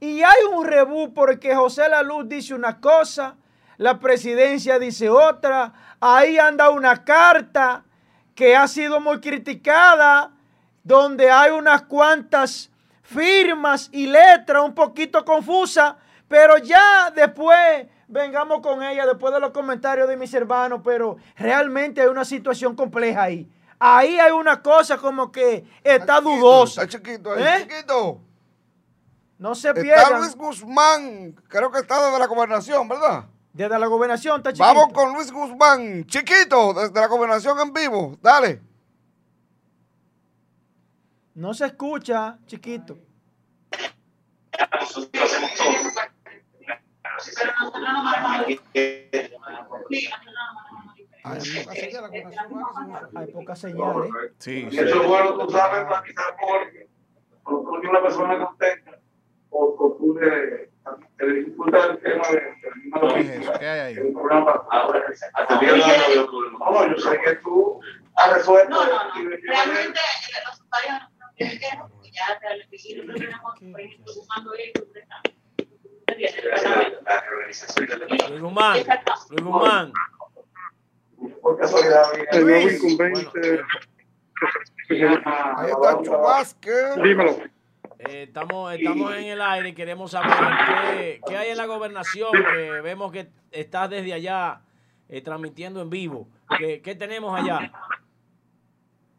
Y 0.00 0.22
hay 0.22 0.44
un 0.52 0.64
rebú 0.64 1.12
porque 1.12 1.54
José 1.54 1.88
La 1.88 2.02
Luz 2.02 2.28
dice 2.28 2.54
una 2.54 2.80
cosa, 2.80 3.36
la 3.76 4.00
presidencia 4.00 4.78
dice 4.78 5.08
otra, 5.08 5.72
ahí 6.00 6.38
anda 6.38 6.70
una 6.70 7.04
carta 7.04 7.84
que 8.34 8.56
ha 8.56 8.68
sido 8.68 9.00
muy 9.00 9.20
criticada, 9.20 10.32
donde 10.82 11.30
hay 11.30 11.50
unas 11.50 11.82
cuantas 11.82 12.70
firmas 13.08 13.88
y 13.90 14.06
letras 14.06 14.62
un 14.62 14.74
poquito 14.74 15.24
confusas, 15.24 15.94
pero 16.28 16.58
ya 16.58 17.10
después 17.10 17.86
vengamos 18.06 18.60
con 18.60 18.82
ella, 18.82 19.06
después 19.06 19.32
de 19.32 19.40
los 19.40 19.50
comentarios 19.50 20.06
de 20.08 20.16
mis 20.16 20.32
hermanos, 20.34 20.80
pero 20.84 21.16
realmente 21.36 22.02
hay 22.02 22.08
una 22.08 22.24
situación 22.24 22.76
compleja 22.76 23.22
ahí. 23.22 23.50
Ahí 23.78 24.18
hay 24.18 24.32
una 24.32 24.60
cosa 24.60 24.98
como 24.98 25.32
que 25.32 25.64
está 25.82 26.18
chiquito, 26.18 26.36
dudosa. 26.36 26.82
Está 26.82 26.98
chiquito 26.98 27.32
ahí, 27.32 27.42
¿Eh? 27.42 27.66
chiquito. 27.68 28.20
No 29.38 29.54
se 29.54 29.68
Está 29.68 29.80
pierdan. 29.80 30.20
Luis 30.20 30.36
Guzmán, 30.36 31.34
creo 31.48 31.70
que 31.70 31.78
está 31.78 32.04
desde 32.04 32.18
la 32.18 32.26
gobernación, 32.26 32.88
¿verdad? 32.88 33.24
Desde 33.54 33.78
la 33.78 33.86
gobernación 33.86 34.36
está 34.38 34.52
chiquito. 34.52 34.66
Vamos 34.66 34.92
con 34.92 35.14
Luis 35.14 35.32
Guzmán, 35.32 36.04
chiquito, 36.06 36.74
desde 36.74 37.00
la 37.00 37.06
gobernación 37.06 37.58
en 37.60 37.72
vivo. 37.72 38.18
Dale. 38.20 38.67
No 41.38 41.54
se 41.54 41.66
escucha, 41.66 42.36
chiquito. 42.46 42.98
Hay 53.14 53.26
pocas 53.32 53.58
señales. 53.58 54.10
Sí, 54.38 54.68
Y 54.70 54.78
eso 54.78 55.00
es 55.02 55.06
bueno, 55.06 55.38
tú 55.38 55.50
sabes, 55.50 55.84
para 55.84 56.02
quizás 56.02 56.24
tienes 56.40 57.90
una 57.90 58.02
persona 58.02 58.44
contenta, 58.46 58.98
o, 59.50 59.96
te 61.18 61.26
disfrutas 61.32 61.90
el 61.90 61.98
tema 61.98 62.28
de, 62.28 62.34
de, 62.34 63.14
¿Qué 63.14 63.20
es 63.20 63.30
eso? 63.42 63.52
¿Qué 63.58 63.68
hay 63.68 63.80
ahí? 63.80 63.94
de 63.94 64.02
un 64.02 64.12
programa 64.14 64.66
No, 66.58 66.86
yo 66.88 66.96
sé 66.98 67.20
que 67.24 67.36
tú 67.36 67.80
has 68.16 68.32
resuelto. 68.34 68.70
No, 68.70 68.84
no, 68.86 69.14
no. 69.14 69.20
y- 69.20 69.34
y- 69.34 69.36
Realmente 69.46 70.00
eh, 70.00 70.40
los 70.46 70.60
usuarios 70.60 71.08
porque 71.38 72.10
ya 72.10 72.38
tenemos, 72.40 73.58
por 73.58 73.80
ejemplo, 73.80 74.54
esto, 74.58 74.84
Luis 78.30 78.40
Guzmán, 78.40 78.78
Luis 79.30 79.42
Guzmán. 79.42 79.92
Por 81.42 81.58
casualidad, 81.58 82.04
El 82.32 82.46
nuevo 82.46 82.64
Luis, 82.64 82.84
incumbente. 82.84 83.62
Ahí 84.90 85.70
está 85.70 86.02
Chubasque. 86.02 86.70
Dímelo. 87.02 87.36
Eh, 87.98 88.24
estamos, 88.28 88.72
estamos 88.72 89.14
en 89.14 89.24
el 89.24 89.42
aire 89.42 89.70
y 89.70 89.74
queremos 89.74 90.12
saber 90.12 90.30
qué, 90.66 91.20
qué 91.26 91.36
hay 91.36 91.50
en 91.50 91.56
la 91.56 91.66
gobernación, 91.66 92.30
que 92.32 92.80
vemos 92.80 93.10
que 93.10 93.28
estás 93.50 93.90
desde 93.90 94.12
allá 94.12 94.60
eh, 95.08 95.20
transmitiendo 95.20 95.82
en 95.82 95.90
vivo. 95.90 96.28
¿Qué, 96.58 96.80
qué 96.80 96.94
tenemos 96.94 97.38
allá? 97.38 97.72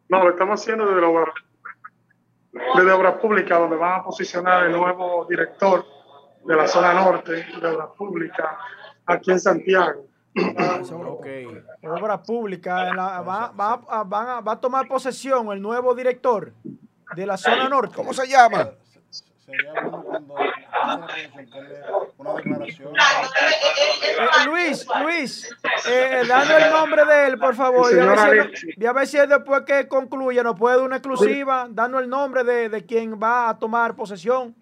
No, 0.07 0.23
lo 0.23 0.29
estamos 0.29 0.61
haciendo 0.61 0.85
desde 0.85 1.01
la 1.01 1.09
obra, 1.09 1.33
desde 2.75 2.91
Obras 2.91 3.15
Públicas, 3.19 3.59
donde 3.59 3.75
van 3.77 3.99
a 3.99 4.03
posicionar 4.03 4.65
el 4.65 4.71
nuevo 4.71 5.25
director 5.29 5.85
de 6.45 6.55
la 6.55 6.67
zona 6.67 6.93
norte 6.93 7.31
de 7.61 7.67
Obras 7.67 7.89
Públicas 7.97 8.47
aquí 9.05 9.31
en 9.31 9.39
Santiago. 9.39 10.05
Ok. 11.13 11.27
Obra 11.83 12.21
pública. 12.21 12.89
en 12.89 12.95
la- 12.95 13.21
va, 13.21 13.51
va 13.51 13.81
a- 13.89 14.03
van 14.03 14.27
a, 14.29 14.41
va 14.41 14.51
a 14.53 14.59
tomar 14.59 14.87
posesión 14.87 15.51
el 15.51 15.61
nuevo 15.61 15.93
director 15.95 16.53
de 17.15 17.25
la 17.25 17.37
zona 17.37 17.67
norte. 17.67 17.95
¿Cómo 17.95 18.13
se 18.13 18.27
llama? 18.27 18.69
Sería 19.49 19.73
bueno 19.81 20.03
cuando 20.03 20.35
una 22.17 22.33
declaración. 22.35 22.93
Eh, 22.95 24.45
Luis, 24.45 24.85
Luis, 25.01 25.55
eh, 25.87 26.21
dando 26.27 26.57
el 26.57 26.71
nombre 26.71 27.05
de 27.05 27.27
él, 27.27 27.39
por 27.39 27.55
favor. 27.55 27.91
Y 27.91 27.99
a, 27.99 28.93
ver 28.93 29.07
si 29.07 29.17
a 29.17 29.21
ver 29.21 29.29
después 29.29 29.63
que 29.65 29.87
concluya 29.87 30.43
nos 30.43 30.57
puede 30.57 30.75
dar 30.75 30.85
una 30.85 30.97
exclusiva, 30.97 31.67
dando 31.69 31.97
el 31.97 32.07
nombre 32.07 32.43
de, 32.43 32.69
de 32.69 32.85
quien 32.85 33.19
va 33.19 33.49
a 33.49 33.57
tomar 33.57 33.95
posesión. 33.95 34.55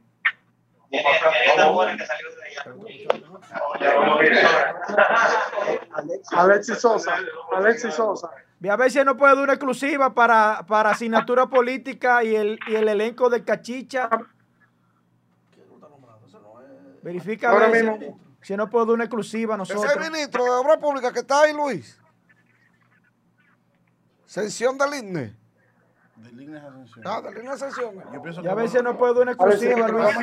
Alexis 6.32 6.78
Sosa. 6.80 7.18
Alexis 7.54 7.94
Sosa. 7.94 8.30
Ve 8.60 8.72
a 8.72 8.78
ver 8.78 8.90
si 8.90 9.04
no 9.04 9.18
puede 9.18 9.36
dar 9.36 9.44
una 9.44 9.54
exclusiva 9.54 10.14
para, 10.14 10.66
para 10.66 10.92
asignatura 10.92 11.48
política 11.48 12.24
y 12.24 12.36
el, 12.36 12.60
y 12.68 12.76
el 12.76 12.88
elenco 12.88 13.30
de 13.30 13.44
Cachicha. 13.44 14.10
Verifica 17.08 17.48
a 17.48 17.52
Ahora 17.54 17.70
ver 17.70 17.86
mismo. 17.86 18.20
si, 18.42 18.58
no 18.58 18.70
puede 18.70 18.88
dar 18.88 18.96
una 18.96 19.06
exclusiva 19.06 19.56
a 19.56 19.64
Ese 19.64 19.74
nosotros. 19.74 19.96
es 19.96 20.06
el 20.06 20.12
ministro 20.12 20.44
de 20.44 20.50
Obras 20.50 20.78
Públicas 20.78 21.14
que 21.14 21.20
está 21.20 21.44
ahí, 21.44 21.54
Luis. 21.54 21.98
Sesión 24.26 24.78
del 24.78 24.94
INE. 24.94 25.38
De 26.18 26.32
líneas 26.34 26.64
de 26.64 26.68
ascensión. 26.68 27.06
Ah, 27.08 27.22
del 27.22 27.38
INE 27.38 28.20
pienso 28.22 28.42
Ya 28.42 28.52
a 28.52 28.68
si 28.68 28.78
no 28.84 28.98
puede 28.98 29.14
dar 29.14 29.22
una 29.22 29.32
exclusiva, 29.32 29.88
Luis. 29.88 30.18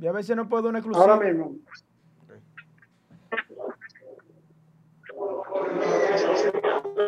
Ya 0.00 0.16
a 0.16 0.22
si 0.22 0.34
no 0.34 0.48
puede 0.48 0.62
dar 0.62 0.70
una 0.70 0.78
exclusiva. 0.78 1.12
Ahora 1.12 1.26
mismo. 1.26 1.56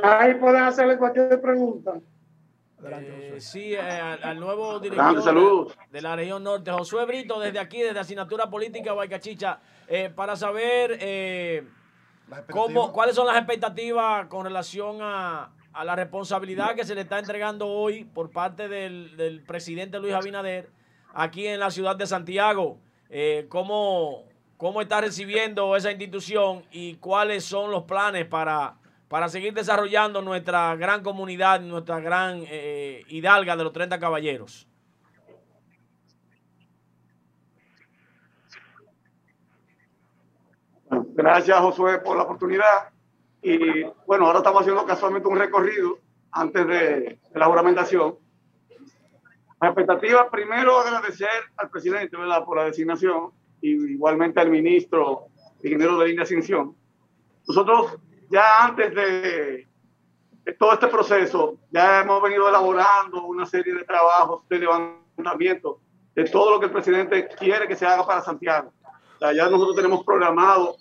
Ahí 0.03 0.35
pueden 0.35 0.63
hacerle 0.63 0.99
cualquier 0.99 1.41
pregunta. 1.41 1.95
Eh, 2.85 3.37
sí, 3.39 3.75
eh, 3.75 3.81
al, 3.81 4.23
al 4.25 4.41
nuevo 4.41 4.81
director 4.81 5.73
de 5.91 6.03
la 6.03 6.17
región 6.17 6.43
norte, 6.43 6.71
Josué 6.73 7.07
Brito, 7.07 7.39
desde 7.39 7.61
aquí, 7.61 7.81
desde 7.81 8.01
Asignatura 8.01 8.51
Política 8.51 8.93
Baicachicha, 8.93 9.61
eh, 9.87 10.11
para 10.15 10.35
saber 10.35 10.99
eh, 11.01 11.65
cómo, 12.51 12.93
cuáles 12.93 13.15
son 13.15 13.27
las 13.29 13.37
expectativas 13.37 14.27
con 14.27 14.45
relación 14.45 14.99
a, 15.01 15.53
a 15.73 15.85
la 15.85 15.95
responsabilidad 15.95 16.75
que 16.75 16.85
se 16.85 16.95
le 16.97 17.03
está 17.03 17.21
entregando 17.21 17.69
hoy 17.69 18.05
por 18.05 18.31
parte 18.31 18.69
del, 18.69 19.17
del 19.17 19.43
presidente 19.43 20.01
Luis 20.01 20.15
Abinader 20.15 20.69
aquí 21.15 21.47
en 21.47 21.61
la 21.61 21.71
ciudad 21.71 21.95
de 21.95 22.07
Santiago. 22.07 22.79
Cómo, 23.49 24.25
¿Cómo 24.57 24.81
está 24.81 25.03
recibiendo 25.03 25.77
esa 25.77 25.91
institución 25.91 26.65
y 26.71 26.95
cuáles 26.95 27.45
son 27.45 27.71
los 27.71 27.83
planes 27.83 28.27
para, 28.27 28.77
para 29.13 29.29
seguir 29.29 29.53
desarrollando 29.53 30.23
nuestra 30.23 30.75
gran 30.75 31.03
comunidad, 31.03 31.61
nuestra 31.61 32.01
gran 32.01 32.45
eh, 32.49 33.05
hidalga 33.09 33.55
de 33.57 33.65
los 33.65 33.71
30 33.71 34.01
caballeros? 34.01 34.67
Gracias, 40.89 41.59
Josué, 41.59 41.99
por 41.99 42.17
la 42.17 42.23
oportunidad. 42.23 42.89
Y 43.43 43.83
bueno, 44.07 44.25
ahora 44.25 44.39
estamos 44.39 44.63
haciendo 44.63 44.87
casualmente 44.87 45.29
un 45.29 45.39
recorrido 45.39 45.99
antes 46.31 46.67
de, 46.67 47.19
la 47.35 47.45
juramentación. 47.45 48.17
La 49.61 49.69
expectativa, 49.69 50.31
primero 50.31 50.79
agradecer 50.79 51.29
al 51.59 51.69
presidente 51.69 52.17
¿verdad? 52.17 52.47
por 52.47 52.57
la 52.57 52.65
designación 52.65 53.31
y 53.61 53.73
igualmente 53.93 54.41
al 54.41 54.49
ministro 54.49 55.27
ingeniero 55.63 55.99
de 55.99 56.07
línea 56.07 56.23
ascensión. 56.23 56.75
Nosotros 57.47 57.99
ya 58.33 58.65
antes 58.65 58.95
de, 58.95 59.69
de 60.45 60.53
todo 60.55 60.73
este 60.73 60.89
proceso, 60.89 61.59
ya 61.71 62.01
hemos 62.01 62.23
venido 62.23 62.49
elaborando 62.49 63.25
una 63.25 63.47
serie 63.47 63.75
de 63.75 63.85
trabajos 63.85 64.49
de 64.49 64.59
levantamiento 64.59 65.81
de 66.15 66.25
todo 66.25 66.53
lo 66.53 66.61
que 66.61 66.67
el 66.67 66.73
presidente 66.73 67.29
quiere 67.29 67.69
que 67.69 67.77
se 67.77 67.87
haga 67.87 68.07
para 68.07 68.23
Santiago. 68.23 68.73
O 69.17 69.19
sea, 69.19 69.33
ya 69.33 69.49
nosotros 69.49 69.77
tenemos 69.77 70.05
programado, 70.05 70.77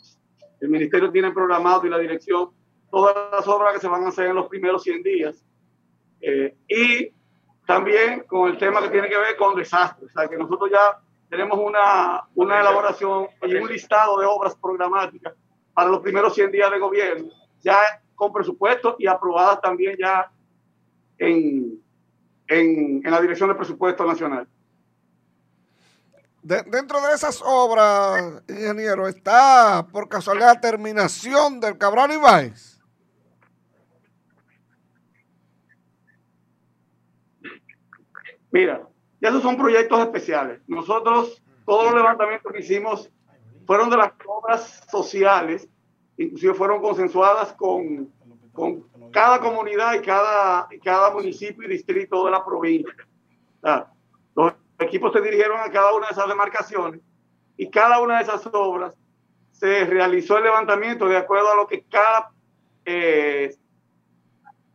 el 0.59 0.69
ministerio 0.69 1.11
tiene 1.11 1.31
programado 1.31 1.85
y 1.85 1.89
la 1.89 1.99
dirección, 1.99 2.49
todas 2.89 3.15
las 3.31 3.47
obras 3.47 3.73
que 3.73 3.79
se 3.79 3.87
van 3.87 4.03
a 4.03 4.09
hacer 4.09 4.27
en 4.27 4.35
los 4.35 4.47
primeros 4.47 4.83
100 4.83 5.03
días. 5.03 5.45
Eh, 6.21 6.55
y 6.67 7.13
también 7.65 8.23
con 8.27 8.49
el 8.49 8.57
tema 8.57 8.81
que 8.81 8.89
tiene 8.89 9.09
que 9.09 9.17
ver 9.17 9.35
con 9.37 9.55
desastres. 9.55 10.09
O 10.09 10.19
sea, 10.19 10.27
que 10.27 10.37
nosotros 10.37 10.69
ya 10.71 10.99
tenemos 11.29 11.57
una, 11.59 12.23
una 12.35 12.59
elaboración 12.59 13.27
y 13.43 13.55
un 13.55 13.69
listado 13.69 14.19
de 14.19 14.25
obras 14.25 14.55
programáticas 14.55 15.33
para 15.73 15.89
los 15.89 16.01
primeros 16.01 16.33
100 16.35 16.51
días 16.51 16.69
de 16.69 16.79
gobierno, 16.79 17.29
ya 17.61 17.77
con 18.15 18.31
presupuesto 18.33 18.95
y 18.99 19.07
aprobadas 19.07 19.61
también 19.61 19.95
ya 19.99 20.31
en, 21.17 21.81
en, 22.47 23.01
en 23.05 23.11
la 23.11 23.21
Dirección 23.21 23.49
de 23.49 23.55
Presupuesto 23.55 24.05
Nacional. 24.05 24.47
De- 26.43 26.63
dentro 26.63 26.99
de 27.01 27.13
esas 27.13 27.41
obras, 27.45 28.43
ingeniero, 28.49 29.07
está 29.07 29.87
por 29.91 30.09
casualidad 30.09 30.55
la 30.55 30.61
terminación 30.61 31.59
del 31.59 31.77
Cabral 31.77 32.11
Ibáez. 32.11 32.79
Mira, 38.51 38.87
ya 39.21 39.29
esos 39.29 39.43
son 39.43 39.55
proyectos 39.55 39.99
especiales. 39.99 40.61
Nosotros, 40.67 41.41
todos 41.65 41.85
los 41.85 41.93
levantamientos 41.95 42.51
que 42.51 42.59
hicimos 42.59 43.09
fueron 43.65 43.89
de 43.89 43.97
las 43.97 44.11
obras 44.25 44.81
sociales, 44.91 45.69
inclusive 46.23 46.53
fueron 46.53 46.81
consensuadas 46.81 47.53
con, 47.53 48.11
con 48.53 48.83
cada 49.11 49.39
comunidad 49.39 49.95
y 49.95 50.01
cada, 50.01 50.67
cada 50.83 51.11
municipio 51.11 51.63
y 51.63 51.71
distrito 51.71 52.25
de 52.25 52.31
la 52.31 52.43
provincia. 52.43 52.93
Los 54.35 54.53
equipos 54.79 55.13
se 55.13 55.21
dirigieron 55.21 55.59
a 55.59 55.71
cada 55.71 55.93
una 55.93 56.07
de 56.07 56.13
esas 56.13 56.27
demarcaciones 56.27 57.01
y 57.57 57.69
cada 57.69 57.99
una 58.01 58.17
de 58.17 58.23
esas 58.23 58.47
obras 58.53 58.95
se 59.51 59.85
realizó 59.85 60.37
el 60.37 60.45
levantamiento 60.45 61.07
de 61.07 61.17
acuerdo 61.17 61.51
a 61.51 61.55
lo 61.55 61.67
que 61.67 61.83
cada 61.83 62.31
eh, 62.83 63.55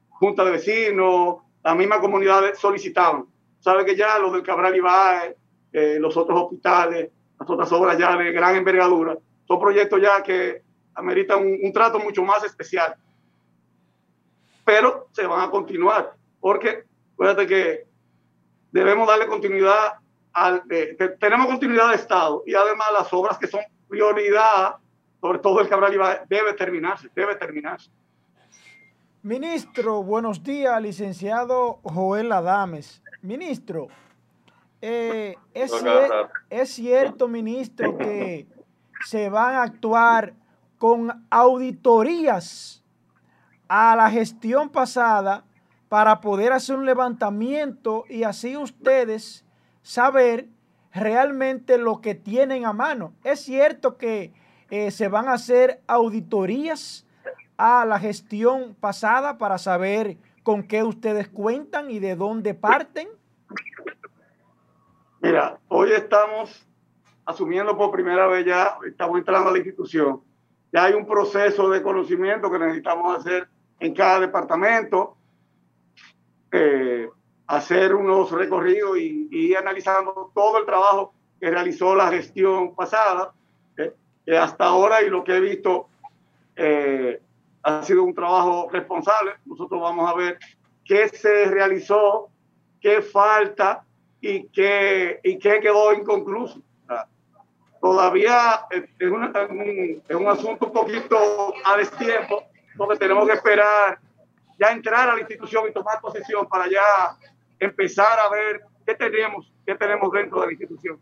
junta 0.08 0.44
de 0.44 0.52
vecinos, 0.52 1.38
la 1.64 1.74
misma 1.74 2.00
comunidad 2.00 2.54
solicitaban. 2.54 3.26
Sabe 3.58 3.84
que 3.84 3.96
ya 3.96 4.18
los 4.18 4.32
del 4.32 4.44
Cabral 4.44 4.76
Ibáez, 4.76 5.34
eh, 5.72 5.98
los 5.98 6.16
otros 6.16 6.40
hospitales, 6.40 7.10
las 7.38 7.50
otras 7.50 7.72
obras 7.72 7.98
ya 7.98 8.16
de 8.16 8.30
gran 8.30 8.54
envergadura, 8.54 9.18
son 9.46 9.58
proyectos 9.58 10.00
ya 10.00 10.22
que 10.22 10.62
ameritan 10.96 11.40
un, 11.44 11.58
un 11.62 11.72
trato 11.72 11.98
mucho 11.98 12.22
más 12.22 12.42
especial. 12.44 12.96
Pero 14.64 15.08
se 15.12 15.26
van 15.26 15.40
a 15.46 15.50
continuar, 15.50 16.14
porque 16.40 16.84
fíjate 17.18 17.46
que 17.46 17.86
debemos 18.72 19.06
darle 19.06 19.26
continuidad 19.26 19.94
al, 20.32 20.62
eh, 20.70 20.96
te- 20.98 21.10
tenemos 21.10 21.46
continuidad 21.46 21.90
de 21.90 21.94
Estado 21.96 22.42
y 22.46 22.54
además 22.54 22.88
las 22.92 23.12
obras 23.12 23.38
que 23.38 23.46
son 23.46 23.60
prioridad, 23.88 24.76
sobre 25.20 25.38
todo 25.38 25.60
el 25.60 25.68
Cabral 25.68 25.94
Ibáez, 25.94 26.20
debe 26.28 26.52
terminarse, 26.54 27.08
debe 27.14 27.36
terminarse. 27.36 27.90
Ministro, 29.22 30.02
buenos 30.02 30.42
días, 30.42 30.80
licenciado 30.82 31.80
Joel 31.82 32.30
Adames. 32.32 33.02
Ministro, 33.22 33.88
eh, 34.80 35.36
es, 35.54 35.70
cier- 35.72 36.08
es 36.50 36.70
cierto, 36.70 37.26
ministro, 37.28 37.96
que 37.98 38.46
se 39.04 39.28
van 39.28 39.54
a 39.54 39.62
actuar 39.62 40.34
con 40.78 41.26
auditorías 41.30 42.84
a 43.68 43.96
la 43.96 44.10
gestión 44.10 44.68
pasada 44.68 45.44
para 45.88 46.20
poder 46.20 46.52
hacer 46.52 46.76
un 46.76 46.86
levantamiento 46.86 48.04
y 48.08 48.24
así 48.24 48.56
ustedes 48.56 49.44
saber 49.82 50.48
realmente 50.92 51.78
lo 51.78 52.00
que 52.00 52.14
tienen 52.14 52.64
a 52.64 52.72
mano. 52.72 53.12
Es 53.22 53.40
cierto 53.40 53.96
que 53.96 54.32
eh, 54.70 54.90
se 54.90 55.08
van 55.08 55.28
a 55.28 55.34
hacer 55.34 55.80
auditorías 55.86 57.06
a 57.56 57.84
la 57.84 57.98
gestión 57.98 58.74
pasada 58.78 59.38
para 59.38 59.58
saber 59.58 60.16
con 60.42 60.62
qué 60.62 60.82
ustedes 60.82 61.28
cuentan 61.28 61.90
y 61.90 61.98
de 61.98 62.16
dónde 62.16 62.54
parten. 62.54 63.08
Mira, 65.20 65.58
hoy 65.68 65.92
estamos 65.92 66.66
asumiendo 67.24 67.76
por 67.76 67.90
primera 67.90 68.26
vez 68.26 68.46
ya, 68.46 68.78
estamos 68.86 69.18
entrando 69.18 69.48
a 69.48 69.52
la 69.52 69.58
institución. 69.58 70.22
Ya 70.72 70.84
hay 70.84 70.94
un 70.94 71.06
proceso 71.06 71.70
de 71.70 71.82
conocimiento 71.82 72.50
que 72.50 72.58
necesitamos 72.58 73.18
hacer 73.18 73.48
en 73.80 73.94
cada 73.94 74.20
departamento, 74.20 75.16
eh, 76.52 77.08
hacer 77.46 77.94
unos 77.94 78.30
recorridos 78.30 78.98
y, 78.98 79.28
y 79.30 79.54
analizando 79.54 80.32
todo 80.34 80.58
el 80.58 80.66
trabajo 80.66 81.12
que 81.40 81.50
realizó 81.50 81.94
la 81.94 82.08
gestión 82.08 82.74
pasada, 82.74 83.32
eh, 83.76 83.92
que 84.24 84.36
hasta 84.36 84.64
ahora 84.66 85.02
y 85.02 85.10
lo 85.10 85.22
que 85.22 85.36
he 85.36 85.40
visto 85.40 85.88
eh, 86.56 87.20
ha 87.62 87.82
sido 87.82 88.02
un 88.02 88.14
trabajo 88.14 88.68
responsable. 88.70 89.32
Nosotros 89.44 89.80
vamos 89.80 90.10
a 90.10 90.14
ver 90.14 90.38
qué 90.84 91.08
se 91.08 91.46
realizó, 91.46 92.28
qué 92.80 93.02
falta 93.02 93.84
y 94.20 94.48
qué, 94.48 95.20
y 95.22 95.38
qué 95.38 95.60
quedó 95.60 95.92
inconcluso. 95.92 96.62
Todavía 97.80 98.60
es 98.70 98.84
es 98.98 99.10
un, 99.10 100.02
es 100.08 100.16
un- 100.16 100.28
asunto 100.28 100.66
un 100.66 100.72
poquito 100.72 101.54
a 101.64 101.76
destiempo, 101.76 102.44
donde 102.74 102.96
tenemos 102.96 103.26
que 103.26 103.34
esperar 103.34 103.98
ya 104.58 104.68
entrar 104.72 105.08
a 105.10 105.14
la 105.14 105.20
institución 105.20 105.64
y 105.68 105.72
tomar 105.72 106.00
posesión 106.00 106.46
para 106.48 106.68
ya 106.68 106.82
empezar 107.58 108.18
a 108.18 108.28
ver 108.30 108.60
qué 108.86 108.94
tenemos, 108.94 109.52
qué 109.66 109.74
tenemos 109.74 110.10
dentro 110.12 110.40
de 110.40 110.46
la 110.46 110.52
institución. 110.52 110.98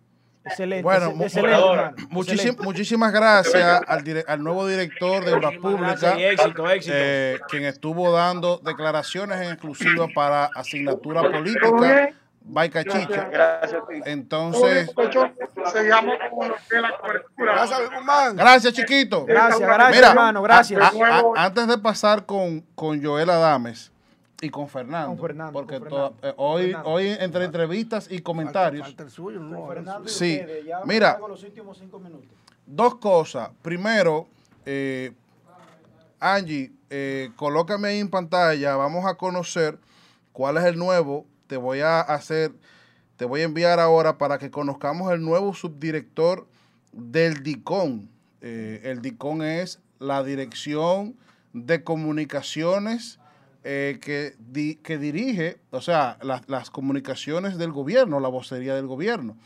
Excelente. 0.47 0.83
Bueno, 0.83 1.07
excelente, 1.23 1.57
hermano, 1.57 1.97
muchísim- 2.11 2.35
excelente. 2.35 2.63
muchísimas 2.65 3.13
gracias 3.13 3.81
al, 3.87 4.05
dire- 4.05 4.25
al 4.29 4.43
nuevo 4.43 4.67
director 4.67 5.25
de 5.25 5.33
Obras 5.33 5.57
Públicas, 5.57 6.03
éxito, 6.19 6.69
éxito. 6.69 6.95
eh, 6.97 7.39
quien 7.49 7.65
estuvo 7.65 8.13
dando 8.13 8.59
declaraciones 8.59 9.41
en 9.41 9.53
exclusiva 9.53 10.07
para 10.15 10.51
asignatura 10.55 11.23
¿Todo 11.23 11.33
política. 11.33 12.11
Bien? 12.45 12.55
Baica 12.55 12.85
Chicha. 12.85 13.29
Gracias 13.31 13.83
ti. 13.89 14.01
Entonces, 14.05 14.91
Seguimos 15.73 16.15
con 16.31 16.83
la 16.83 16.99
cobertura. 16.99 17.53
Gracias, 17.55 17.91
Guzmán. 17.91 18.37
gracias, 18.37 18.75
chiquito. 18.75 19.25
Gracias, 19.25 19.61
gracias, 19.61 19.97
Mira, 19.97 20.09
hermano, 20.11 20.43
gracias. 20.43 20.81
a- 20.81 20.87
a- 20.89 21.19
a- 21.21 21.45
antes 21.47 21.67
de 21.67 21.79
pasar 21.79 22.27
con, 22.27 22.61
con 22.75 23.03
Joel 23.03 23.31
Adames 23.31 23.91
y 24.43 24.51
con 24.51 24.69
Fernando, 24.69 25.09
Con 25.17 25.19
Fernando, 25.27 25.53
porque 25.53 25.79
con 25.81 25.89
Fernando. 25.89 26.17
eh, 26.23 26.35
hoy, 26.37 26.63
Fernando. 26.65 26.91
hoy 26.91 27.09
entre 27.19 27.45
entrevistas 27.47 28.09
y 28.11 28.21
comentarios, 28.21 28.87
Falta 28.87 29.03
el 29.05 29.11
suyo, 29.11 29.41
no. 29.41 29.67
Fernando 29.69 30.09
Sí, 30.09 30.39
ustedes, 30.41 30.65
ya 30.67 30.81
mira. 30.85 31.19
los 31.27 31.43
últimos 31.43 31.79
cinco 31.79 31.99
minutos. 31.99 32.29
dos 32.67 32.95
cosas. 32.97 33.51
Primero, 33.63 34.27
eh, 34.67 35.13
Angie, 36.21 36.73
eh, 36.91 37.31
colócame 37.37 37.89
ahí 37.89 37.99
en 38.01 38.09
pantalla, 38.09 38.77
vamos 38.77 39.05
a 39.07 39.15
conocer 39.15 39.79
cuál 40.33 40.57
es 40.59 40.65
el 40.65 40.79
nuevo. 40.79 41.27
Te 41.47 41.57
voy 41.57 41.81
a 41.81 42.01
hacer, 42.01 42.53
te 43.17 43.25
voy 43.25 43.41
a 43.43 43.45
enviar 43.45 43.81
ahora 43.81 44.19
para 44.19 44.39
que 44.39 44.51
conozcamos 44.51 45.13
el 45.13 45.23
nuevo 45.23 45.55
subdirector 45.55 46.47
del 46.93 47.43
DICON. 47.43 48.09
Eh, 48.41 48.81
el 48.85 49.03
DICON 49.03 49.43
es 49.43 49.81
la 49.99 50.23
Dirección 50.23 51.17
de 51.53 51.83
Comunicaciones 51.85 53.19
eh, 53.63 53.99
que, 54.03 54.35
di- 54.39 54.77
que 54.77 54.99
dirige, 54.99 55.59
o 55.71 55.81
sea, 55.81 56.19
las, 56.23 56.43
las 56.49 56.71
comunicaciones 56.71 57.57
del 57.57 57.73
gobierno, 57.73 58.21
la 58.21 58.29
vocería 58.29 58.75
del 58.75 58.87
gobierno. 58.87 59.37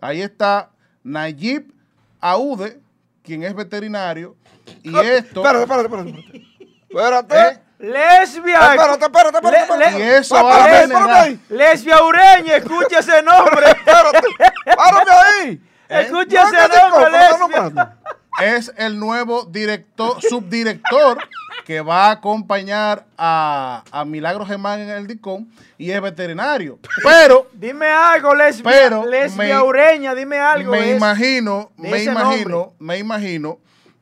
Ahí 0.00 0.20
está 0.22 0.70
Nayib 1.02 1.72
Aude, 2.20 2.80
quien 3.22 3.42
es 3.42 3.54
veterinario, 3.54 4.36
y 4.82 4.96
esto... 4.98 5.44
Espérate, 5.44 5.62
espérate, 5.82 6.10
espérate. 6.10 6.46
Espérate. 6.88 7.36
¿Eh? 7.54 7.60
Lesbia. 7.84 8.58
Espérate, 8.74 9.04
espérate, 9.04 9.36
espérate, 9.38 9.98
Le- 9.98 10.16
eso 10.18 10.36
espérate 10.36 10.80
generar- 10.86 11.10
ahí. 11.22 11.40
Lesbia 11.48 12.02
Ureña, 12.02 12.56
escucha 12.56 12.98
ese 13.00 13.22
nombre. 13.22 13.66
Espérate. 13.70 14.28
Párame 14.76 15.10
ahí. 15.10 15.60
Escucha 15.88 16.42
ese 16.44 16.78
nombre, 16.78 17.10
Lesbia. 17.10 17.96
es 18.42 18.72
el 18.76 18.98
nuevo 18.98 19.44
director, 19.44 20.20
subdirector 20.22 21.18
que 21.66 21.80
va 21.82 22.06
a 22.06 22.10
acompañar 22.12 23.04
a, 23.16 23.82
a 23.90 24.04
Milagro 24.04 24.44
Germán 24.44 24.80
en 24.80 24.88
el 24.90 25.06
DICOM 25.06 25.46
y 25.78 25.90
es 25.90 26.00
veterinario. 26.00 26.78
Pero 27.02 27.48
Dime 27.52 27.86
algo, 27.88 28.34
Lesbia. 28.34 28.70
Pero 28.70 29.06
lesbia 29.06 29.56
me- 29.58 29.62
Ureña, 29.62 30.14
dime 30.14 30.38
algo. 30.38 30.72
me 30.72 30.90
es- 30.90 30.96
imagino, 30.96 31.70
me 31.76 32.02
imagino, 32.02 32.48
nombre. 32.50 32.70
me 32.80 32.98
imagino 32.98 33.58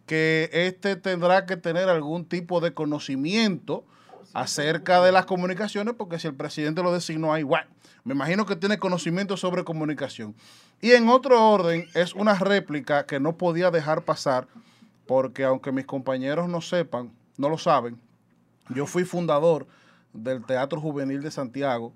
que 0.07 0.51
este 0.53 0.97
tendrá 0.97 1.47
que 1.47 1.57
tener 1.57 1.89
algún 1.89 2.25
tipo 2.25 2.61
de 2.61 2.75
conocimiento 2.75 3.85
acerca 4.35 5.01
de 5.03 5.13
las 5.13 5.27
comunicaciones, 5.27 5.95
porque 5.97 6.19
si 6.19 6.27
el 6.29 6.35
presidente 6.35 6.83
lo 6.83 6.93
designó 6.93 7.33
ahí, 7.33 7.43
bueno, 7.43 7.69
me 8.05 8.15
imagino 8.15 8.47
que 8.47 8.57
tiene 8.57 8.79
conocimiento 8.79 9.37
sobre 9.37 9.65
comunicación. 9.65 10.35
Y 10.81 10.93
en 10.93 11.09
otro 11.09 11.51
orden, 11.51 11.87
es 11.95 12.15
una 12.15 12.35
réplica 12.35 13.07
que 13.07 13.21
no 13.21 13.37
podía 13.37 13.71
dejar 13.71 14.03
pasar, 14.03 14.49
porque 15.07 15.45
aunque 15.45 15.71
mis 15.73 15.85
compañeros 15.87 16.49
no 16.49 16.61
sepan, 16.61 17.13
no 17.37 17.49
lo 17.49 17.59
saben, 17.59 17.99
yo 18.71 18.87
fui 18.87 19.05
fundador 19.05 19.67
del 20.13 20.45
Teatro 20.45 20.81
Juvenil 20.81 21.23
de 21.23 21.31
Santiago 21.31 21.93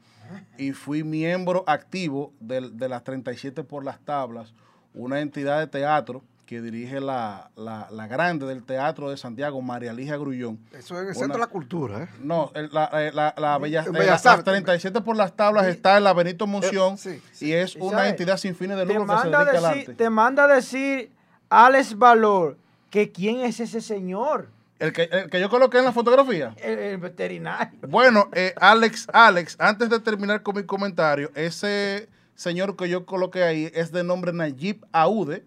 y 0.58 0.72
fui 0.72 1.04
miembro 1.04 1.64
activo 1.66 2.32
del- 2.40 2.76
de, 2.76 2.88
las 2.88 3.04
37 3.04 3.62
por 3.64 3.84
las 3.84 4.00
tablas, 4.00 4.52
una 4.94 5.20
entidad 5.20 5.58
de 5.60 5.66
teatro 5.66 6.22
que 6.46 6.62
dirige 6.62 7.00
la, 7.00 7.50
la- 7.56 7.88
la 7.90 8.06
grande 8.06 8.46
del 8.46 8.62
Teatro 8.62 9.10
de 9.10 9.16
Santiago, 9.16 9.60
María 9.60 9.92
Ligia 9.92 10.16
Grullón. 10.16 10.58
Eso 10.72 10.94
es 10.96 11.02
en 11.02 11.08
el 11.08 11.14
centro 11.16 11.34
de 11.34 11.40
la 11.40 11.46
cultura, 11.48 12.04
¿eh? 12.04 12.08
No, 12.22 12.52
la, 12.70 12.88
eh, 13.02 13.10
la, 13.12 13.34
la 13.36 13.58
Bella- 13.58 13.82
eh, 13.84 13.90
Bellas 13.90 14.06
la- 14.06 14.12
las 14.12 14.26
Artes. 14.26 14.44
37 14.44 15.00
por 15.00 15.16
las 15.16 15.32
tablas 15.34 15.66
está 15.66 15.96
en 15.98 16.04
la 16.04 16.12
Benito 16.12 16.46
Monción 16.46 16.94
Eh, 17.04 17.20
sí, 17.32 17.46
y 17.46 17.52
es 17.52 17.74
¿Y 17.74 17.80
una 17.80 17.98
sabe? 17.98 18.08
entidad 18.10 18.36
sin 18.36 18.54
fines 18.54 18.76
de 18.76 18.86
lucro 18.86 19.06
que 19.06 19.12
se 19.22 19.28
dedica 19.28 19.58
al 19.58 19.64
arte. 19.64 19.94
te 19.94 20.08
manda 20.08 20.44
a 20.44 20.46
decir 20.48 21.10
Alex 21.50 21.98
Valor 21.98 22.56
que 22.90 23.10
quién 23.10 23.40
es 23.40 23.58
ese 23.58 23.80
señor, 23.80 24.48
El 24.78 24.92
que, 24.92 25.08
el 25.10 25.28
que 25.28 25.40
yo 25.40 25.50
coloqué 25.50 25.78
en 25.78 25.84
la 25.84 25.92
fotografía. 25.92 26.54
el, 26.62 26.78
el 26.78 26.98
veterinario. 26.98 27.76
Bueno, 27.88 28.28
eh, 28.32 28.54
Alex, 28.60 29.08
Alex, 29.12 29.56
antes 29.58 29.90
de 29.90 29.98
terminar 29.98 30.42
con 30.42 30.54
mi 30.54 30.62
comentario, 30.62 31.30
ese 31.34 32.08
señor 32.36 32.76
que 32.76 32.88
yo 32.88 33.04
coloqué 33.04 33.42
ahí 33.42 33.70
es 33.74 33.90
de 33.90 34.04
nombre 34.04 34.32
Nayib 34.32 34.84
Aude. 34.92 35.42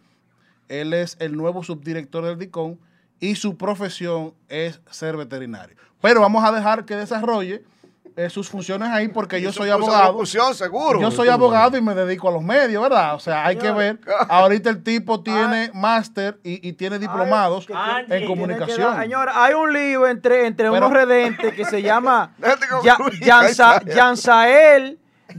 Él 0.69 0.93
es 0.93 1.17
el 1.19 1.35
nuevo 1.35 1.63
subdirector 1.63 2.23
del 2.25 2.37
DICON 2.39 2.79
y 3.19 3.35
su 3.35 3.57
profesión 3.57 4.33
es 4.47 4.79
ser 4.89 5.17
veterinario. 5.17 5.75
Pero 6.01 6.21
vamos 6.21 6.43
a 6.45 6.51
dejar 6.53 6.85
que 6.85 6.95
desarrolle 6.95 7.63
eh, 8.15 8.29
sus 8.29 8.49
funciones 8.49 8.89
ahí 8.89 9.07
porque 9.07 9.41
yo 9.41 9.51
soy 9.51 9.69
abogado. 9.69 10.13
seguro. 10.53 11.01
Yo 11.01 11.11
soy 11.11 11.27
abogado 11.29 11.77
y 11.77 11.81
me 11.81 11.93
dedico 11.95 12.29
a 12.29 12.31
los 12.31 12.43
medios, 12.43 12.81
¿verdad? 12.83 13.15
O 13.15 13.19
sea, 13.19 13.45
hay 13.45 13.57
que 13.57 13.71
ver. 13.71 13.99
Ahorita 14.29 14.69
el 14.69 14.83
tipo 14.83 15.21
tiene 15.21 15.71
máster 15.73 16.39
y, 16.43 16.65
y 16.67 16.73
tiene 16.73 16.99
diplomados 16.99 17.65
en 18.09 18.25
comunicación. 18.25 18.91
dar- 18.91 19.01
Señora, 19.01 19.43
hay 19.43 19.53
un 19.53 19.73
lío 19.73 20.07
entre, 20.07 20.47
entre 20.47 20.69
Pero- 20.69 20.77
unos 20.87 20.91
redentes 20.91 21.53
que 21.53 21.65
se 21.65 21.81
llama 21.81 22.33
Déjate 22.37 22.67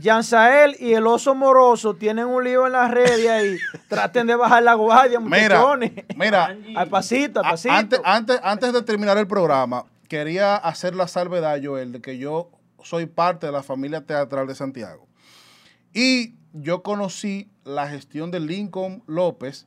Yansael, 0.01 0.77
y 0.78 0.94
el 0.94 1.06
oso 1.06 1.35
moroso 1.35 1.94
tienen 1.94 2.27
un 2.27 2.43
lío 2.44 2.66
en 2.66 2.72
las 2.72 2.90
redes 2.90 3.28
ahí. 3.28 3.56
Traten 3.89 4.27
de 4.27 4.35
bajar 4.35 4.62
la 4.62 4.74
guardia, 4.74 5.20
Mira, 5.20 5.59
muchachones. 5.60 5.93
mira, 6.16 6.56
Al 6.77 6.89
pasito, 6.89 7.40
al 7.40 7.51
pasito. 7.51 7.74
Antes, 7.74 8.01
antes, 8.05 8.40
antes 8.43 8.72
de 8.72 8.82
terminar 8.82 9.16
el 9.18 9.27
programa, 9.27 9.85
quería 10.09 10.56
hacer 10.56 10.94
la 10.94 11.06
salvedad, 11.09 11.59
Joel, 11.62 11.93
de 11.93 12.01
que 12.01 12.18
yo 12.18 12.51
soy 12.82 13.06
parte 13.06 13.47
de 13.47 13.52
la 13.52 13.62
familia 13.62 14.01
teatral 14.01 14.47
de 14.47 14.55
Santiago. 14.55 15.06
Y 15.93 16.35
yo 16.52 16.82
conocí 16.82 17.51
la 17.64 17.89
gestión 17.89 18.31
de 18.31 18.40
Lincoln 18.40 19.02
López, 19.06 19.66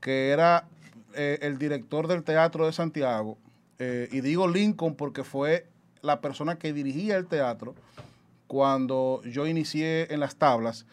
que 0.00 0.30
era 0.30 0.66
eh, 1.14 1.38
el 1.42 1.58
director 1.58 2.08
del 2.08 2.22
Teatro 2.22 2.66
de 2.66 2.72
Santiago. 2.72 3.38
Eh, 3.78 4.08
y 4.12 4.20
digo 4.20 4.48
Lincoln 4.48 4.94
porque 4.94 5.24
fue 5.24 5.66
la 6.02 6.20
persona 6.20 6.56
que 6.58 6.72
dirigía 6.72 7.16
el 7.16 7.26
teatro 7.26 7.74
cuando 8.52 9.22
yo 9.24 9.46
inicié 9.46 10.12
en 10.12 10.20
las 10.20 10.36
tablas. 10.36 10.84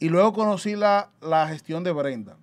Y 0.00 0.10
luego 0.10 0.34
conocí 0.34 0.76
la, 0.76 1.08
la 1.22 1.48
gestión 1.48 1.82
de 1.82 1.92
Brenda. 1.92 2.36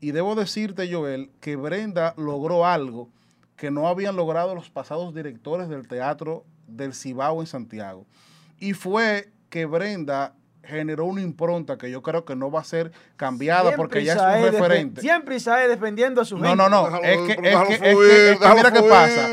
Y 0.00 0.12
debo 0.12 0.34
decirte, 0.34 0.90
Joel, 0.90 1.30
que 1.40 1.56
Brenda 1.56 2.14
logró 2.16 2.64
algo 2.64 3.10
que 3.54 3.70
no 3.70 3.86
habían 3.86 4.16
logrado 4.16 4.54
los 4.54 4.70
pasados 4.70 5.14
directores 5.14 5.68
del 5.68 5.86
teatro 5.86 6.46
del 6.66 6.94
Cibao 6.94 7.42
en 7.42 7.46
Santiago. 7.46 8.06
Y 8.58 8.72
fue 8.72 9.28
que 9.50 9.66
Brenda 9.66 10.34
generó 10.68 11.06
una 11.06 11.22
impronta 11.22 11.78
que 11.78 11.90
yo 11.90 12.02
creo 12.02 12.24
que 12.26 12.36
no 12.36 12.50
va 12.50 12.60
a 12.60 12.64
ser 12.64 12.92
cambiada 13.16 13.62
Siempre 13.62 13.76
porque 13.78 14.04
ya 14.04 14.12
es 14.38 14.44
un 14.46 14.52
referente. 14.52 15.00
Siempre 15.00 15.36
Isaías 15.36 15.68
defendiendo 15.68 16.20
a 16.20 16.24
su 16.26 16.36
No, 16.36 16.48
gente. 16.50 16.56
no, 16.56 16.68
no. 16.68 16.86
Déjalo- 16.90 17.04
Es 17.04 17.16
que, 17.26 17.32
es 17.32 17.42
déjalo 17.42 17.66
que- 17.68 17.74
es 17.74 17.80
que- 17.80 17.90
fluir, 17.92 18.10
es 18.10 18.38
que 18.38 18.48
mira 18.54 18.72
qué 18.72 18.82
pasa. 18.82 19.28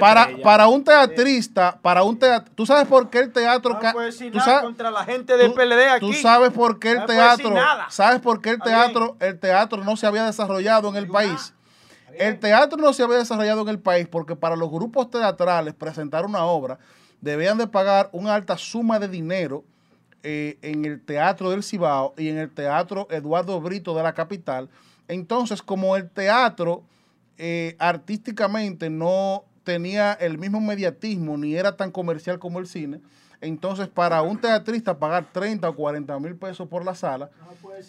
Para, 0.00 0.20
estrella. 0.22 0.42
para 0.42 0.68
un 0.68 0.82
teatrista, 0.84 1.78
para 1.82 2.02
un 2.02 2.18
teatro, 2.18 2.52
¿tú 2.54 2.64
sabes 2.64 2.86
por 2.88 3.10
qué 3.10 3.18
el 3.18 3.30
teatro... 3.32 3.78
No 3.92 4.00
decir 4.00 4.34
nada 4.34 4.44
sabes- 4.44 4.62
contra 4.62 4.90
la 4.90 5.04
gente 5.04 5.36
del 5.36 5.52
PLD 5.52 5.88
aquí. 5.90 6.06
Tú 6.06 6.12
sabes 6.14 6.50
por 6.50 6.78
qué 6.78 6.92
el 6.92 6.98
No 7.00 7.06
teatro, 7.06 7.50
nada. 7.50 7.86
sabes 7.90 8.20
por 8.20 8.40
qué 8.40 8.50
el 8.50 8.60
teatro, 8.60 9.16
el 9.20 9.38
teatro 9.38 9.84
no 9.84 9.96
se 9.96 10.06
había 10.06 10.24
desarrollado 10.24 10.88
en 10.88 10.96
el 10.96 11.08
país. 11.08 11.52
El 12.18 12.38
teatro 12.38 12.78
no 12.78 12.92
se 12.92 13.02
había 13.02 13.18
desarrollado 13.18 13.62
en 13.62 13.68
el 13.68 13.78
país 13.78 14.08
porque 14.10 14.34
para 14.34 14.56
los 14.56 14.70
grupos 14.70 15.10
teatrales 15.10 15.74
presentar 15.74 16.24
una 16.26 16.44
obra 16.44 16.78
debían 17.20 17.58
de 17.58 17.66
pagar 17.66 18.08
una 18.12 18.34
alta 18.34 18.56
suma 18.58 18.98
de 18.98 19.08
dinero 19.08 19.62
eh, 20.22 20.58
en 20.62 20.84
el 20.84 21.00
Teatro 21.00 21.50
del 21.50 21.62
Cibao 21.62 22.14
y 22.16 22.28
en 22.28 22.38
el 22.38 22.50
Teatro 22.50 23.08
Eduardo 23.10 23.60
Brito 23.60 23.94
de 23.94 24.02
la 24.02 24.12
capital. 24.12 24.68
Entonces, 25.08 25.62
como 25.62 25.96
el 25.96 26.08
teatro 26.08 26.84
eh, 27.38 27.74
artísticamente 27.78 28.90
no 28.90 29.44
tenía 29.64 30.12
el 30.12 30.38
mismo 30.38 30.60
mediatismo 30.60 31.36
ni 31.36 31.54
era 31.54 31.76
tan 31.76 31.90
comercial 31.90 32.38
como 32.38 32.58
el 32.58 32.66
cine, 32.66 33.00
entonces 33.40 33.88
para 33.88 34.22
un 34.22 34.38
teatrista 34.40 34.98
pagar 34.98 35.26
30 35.32 35.68
o 35.68 35.74
40 35.74 36.18
mil 36.18 36.36
pesos 36.36 36.68
por 36.68 36.84
la 36.84 36.94
sala, 36.94 37.30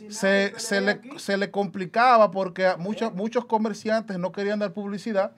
se, 0.10 0.54
se 0.58 0.82
le, 0.82 1.02
se 1.18 1.38
le 1.38 1.52
complicaba 1.52 2.32
porque 2.32 2.74
muchos, 2.78 3.14
muchos 3.14 3.46
comerciantes 3.46 4.18
no 4.18 4.32
querían 4.32 4.60
dar 4.60 4.74
publicidad 4.74 5.34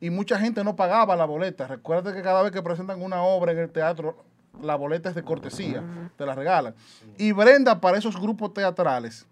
y 0.00 0.10
mucha 0.10 0.38
gente 0.38 0.62
no 0.62 0.76
pagaba 0.76 1.16
la 1.16 1.24
boleta. 1.24 1.66
Recuerda 1.66 2.14
que 2.14 2.22
cada 2.22 2.42
vez 2.42 2.52
que 2.52 2.62
presentan 2.62 3.02
una 3.02 3.22
obra 3.22 3.52
en 3.52 3.58
el 3.58 3.70
teatro, 3.70 4.24
la 4.62 4.76
boleta 4.76 5.08
es 5.08 5.14
de 5.14 5.22
cortesía, 5.22 5.82
te 6.16 6.26
la 6.26 6.34
regalan. 6.34 6.74
Y 7.18 7.32
Brenda 7.32 7.80
para 7.80 7.98
esos 7.98 8.20
grupos 8.20 8.54
teatrales 8.54 9.26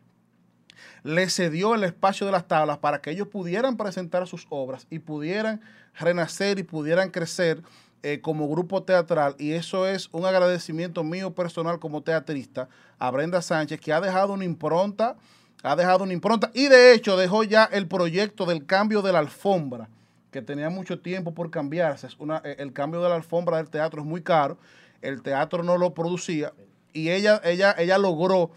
le 1.02 1.28
cedió 1.28 1.74
el 1.74 1.84
espacio 1.84 2.26
de 2.26 2.32
las 2.32 2.48
tablas 2.48 2.78
para 2.78 3.00
que 3.00 3.10
ellos 3.10 3.28
pudieran 3.28 3.76
presentar 3.76 4.26
sus 4.26 4.46
obras 4.48 4.86
y 4.90 4.98
pudieran 4.98 5.60
renacer 5.94 6.58
y 6.58 6.62
pudieran 6.62 7.10
crecer 7.10 7.62
eh, 8.02 8.20
como 8.20 8.48
grupo 8.48 8.82
teatral. 8.82 9.34
Y 9.38 9.52
eso 9.52 9.86
es 9.86 10.08
un 10.12 10.26
agradecimiento 10.26 11.04
mío 11.04 11.34
personal 11.34 11.78
como 11.78 12.02
teatrista 12.02 12.68
a 12.98 13.10
Brenda 13.10 13.40
Sánchez, 13.42 13.80
que 13.80 13.92
ha 13.92 14.00
dejado 14.00 14.32
una 14.32 14.44
impronta, 14.44 15.16
ha 15.62 15.76
dejado 15.76 16.04
una 16.04 16.12
impronta 16.12 16.50
y 16.54 16.68
de 16.68 16.92
hecho 16.92 17.16
dejó 17.16 17.44
ya 17.44 17.64
el 17.64 17.86
proyecto 17.86 18.46
del 18.46 18.66
cambio 18.66 19.02
de 19.02 19.12
la 19.12 19.20
alfombra, 19.20 19.88
que 20.30 20.42
tenía 20.42 20.68
mucho 20.68 21.00
tiempo 21.00 21.32
por 21.32 21.50
cambiarse. 21.50 22.06
Es 22.06 22.16
una, 22.18 22.42
eh, 22.44 22.56
el 22.58 22.72
cambio 22.72 23.02
de 23.02 23.08
la 23.08 23.14
alfombra 23.14 23.58
del 23.58 23.70
teatro 23.70 24.02
es 24.02 24.06
muy 24.06 24.22
caro, 24.22 24.58
el 25.04 25.22
teatro 25.22 25.62
no 25.62 25.78
lo 25.78 25.94
producía 25.94 26.52
y 26.92 27.10
ella, 27.10 27.40
ella, 27.44 27.74
ella 27.78 27.98
logró 27.98 28.50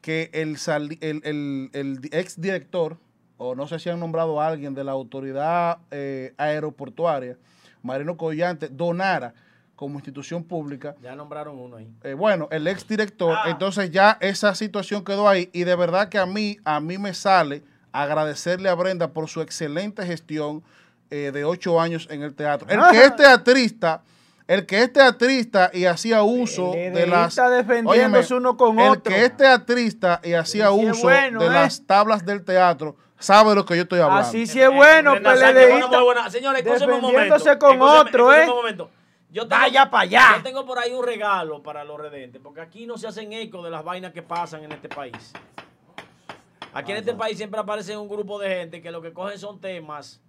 que 0.00 0.30
el, 0.32 0.56
el, 1.00 1.20
el, 1.24 1.70
el 1.72 2.00
ex 2.12 2.40
director, 2.40 2.98
o 3.38 3.54
no 3.54 3.66
sé 3.66 3.78
si 3.78 3.88
han 3.88 4.00
nombrado 4.00 4.40
a 4.40 4.48
alguien 4.48 4.74
de 4.74 4.84
la 4.84 4.92
autoridad 4.92 5.78
eh, 5.90 6.34
aeroportuaria, 6.36 7.36
Marino 7.82 8.16
Collante, 8.16 8.68
donara 8.68 9.34
como 9.76 9.96
institución 9.96 10.44
pública 10.44 10.94
Ya 11.02 11.16
nombraron 11.16 11.58
uno 11.58 11.76
ahí. 11.76 11.88
eh, 12.04 12.14
bueno, 12.14 12.48
el 12.52 12.66
ex 12.68 12.86
director, 12.86 13.34
Ah. 13.36 13.50
entonces 13.50 13.90
ya 13.90 14.16
esa 14.20 14.54
situación 14.54 15.04
quedó 15.04 15.28
ahí 15.28 15.50
y 15.52 15.64
de 15.64 15.74
verdad 15.74 16.08
que 16.08 16.18
a 16.18 16.26
mí, 16.26 16.58
a 16.64 16.80
mí 16.80 16.96
me 16.98 17.12
sale 17.14 17.62
agradecerle 17.92 18.68
a 18.68 18.74
Brenda 18.74 19.08
por 19.12 19.28
su 19.28 19.40
excelente 19.40 20.04
gestión 20.06 20.62
eh, 21.10 21.30
de 21.32 21.44
ocho 21.44 21.80
años 21.80 22.08
en 22.10 22.22
el 22.22 22.34
teatro. 22.34 22.68
El 22.68 22.80
que 22.90 23.04
es 23.04 23.16
teatrista, 23.16 24.02
el 24.46 24.66
que 24.66 24.82
es 24.82 24.92
teatrista 24.92 25.70
y 25.72 25.86
hacía 25.86 26.22
uso 26.22 26.74
El 26.74 26.92
de 26.94 27.06
las... 27.06 27.34
defendiéndose 27.34 28.34
uno 28.34 28.56
con 28.56 28.78
el 28.78 28.90
otro. 28.90 29.02
que 29.04 29.24
es 29.24 29.36
teatrista 29.36 30.20
y 30.22 30.34
hacía 30.34 30.68
Sí, 30.68 30.86
uso 30.86 31.02
bueno, 31.02 31.40
de 31.40 31.46
¿eh? 31.46 31.50
las 31.50 31.86
tablas 31.86 32.24
del 32.26 32.44
teatro, 32.44 32.96
sabe 33.18 33.50
de 33.50 33.56
lo 33.56 33.64
que 33.64 33.76
yo 33.76 33.82
estoy 33.82 34.00
hablando. 34.00 34.28
Así 34.28 34.46
sí 34.46 34.60
es 34.60 34.70
bueno, 34.70 35.14
PLDista. 35.14 35.88
muy 35.88 36.02
buena. 36.04 36.30
Señores, 36.30 36.64
escúcheme 36.64 36.92
un 36.92 37.00
momento. 37.00 37.36
con 37.58 37.80
otro, 37.82 38.32
¿eh? 38.34 38.42
un 38.48 38.56
momento. 38.56 38.90
Yo 39.30 39.48
tengo- 39.48 39.62
Vaya 39.62 39.90
para 39.90 40.02
allá. 40.02 40.34
Yo 40.36 40.42
tengo 40.42 40.64
por 40.64 40.78
ahí 40.78 40.92
un 40.92 41.04
regalo 41.04 41.62
para 41.62 41.82
los 41.82 41.98
redentes, 41.98 42.40
porque 42.42 42.60
aquí 42.60 42.86
no 42.86 42.96
se 42.98 43.08
hacen 43.08 43.32
eco 43.32 43.62
de 43.64 43.70
las 43.70 43.82
vainas 43.82 44.12
que 44.12 44.22
pasan 44.22 44.62
en 44.62 44.72
este 44.72 44.88
país. 44.88 45.32
Aquí 46.72 46.92
en 46.92 46.98
este 46.98 47.14
país 47.14 47.36
siempre 47.36 47.58
aparece 47.60 47.96
un 47.96 48.08
grupo 48.08 48.38
de 48.38 48.48
gente 48.48 48.82
que 48.82 48.90
lo 48.90 49.00
que 49.00 49.12
cogen 49.12 49.38
son 49.38 49.60
temas 49.60 50.20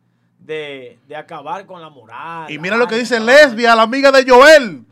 de, 0.46 1.00
de 1.08 1.16
acabar 1.16 1.66
con 1.66 1.82
la 1.82 1.90
moral. 1.90 2.50
Y 2.52 2.60
mira 2.60 2.78
lo 2.78 2.88
que 2.88 2.96
dice 2.96 3.20
Lesbia, 3.20 3.76
la 3.76 3.84
amiga 3.84 4.12
de 4.12 4.30
Joel. 4.30 4.84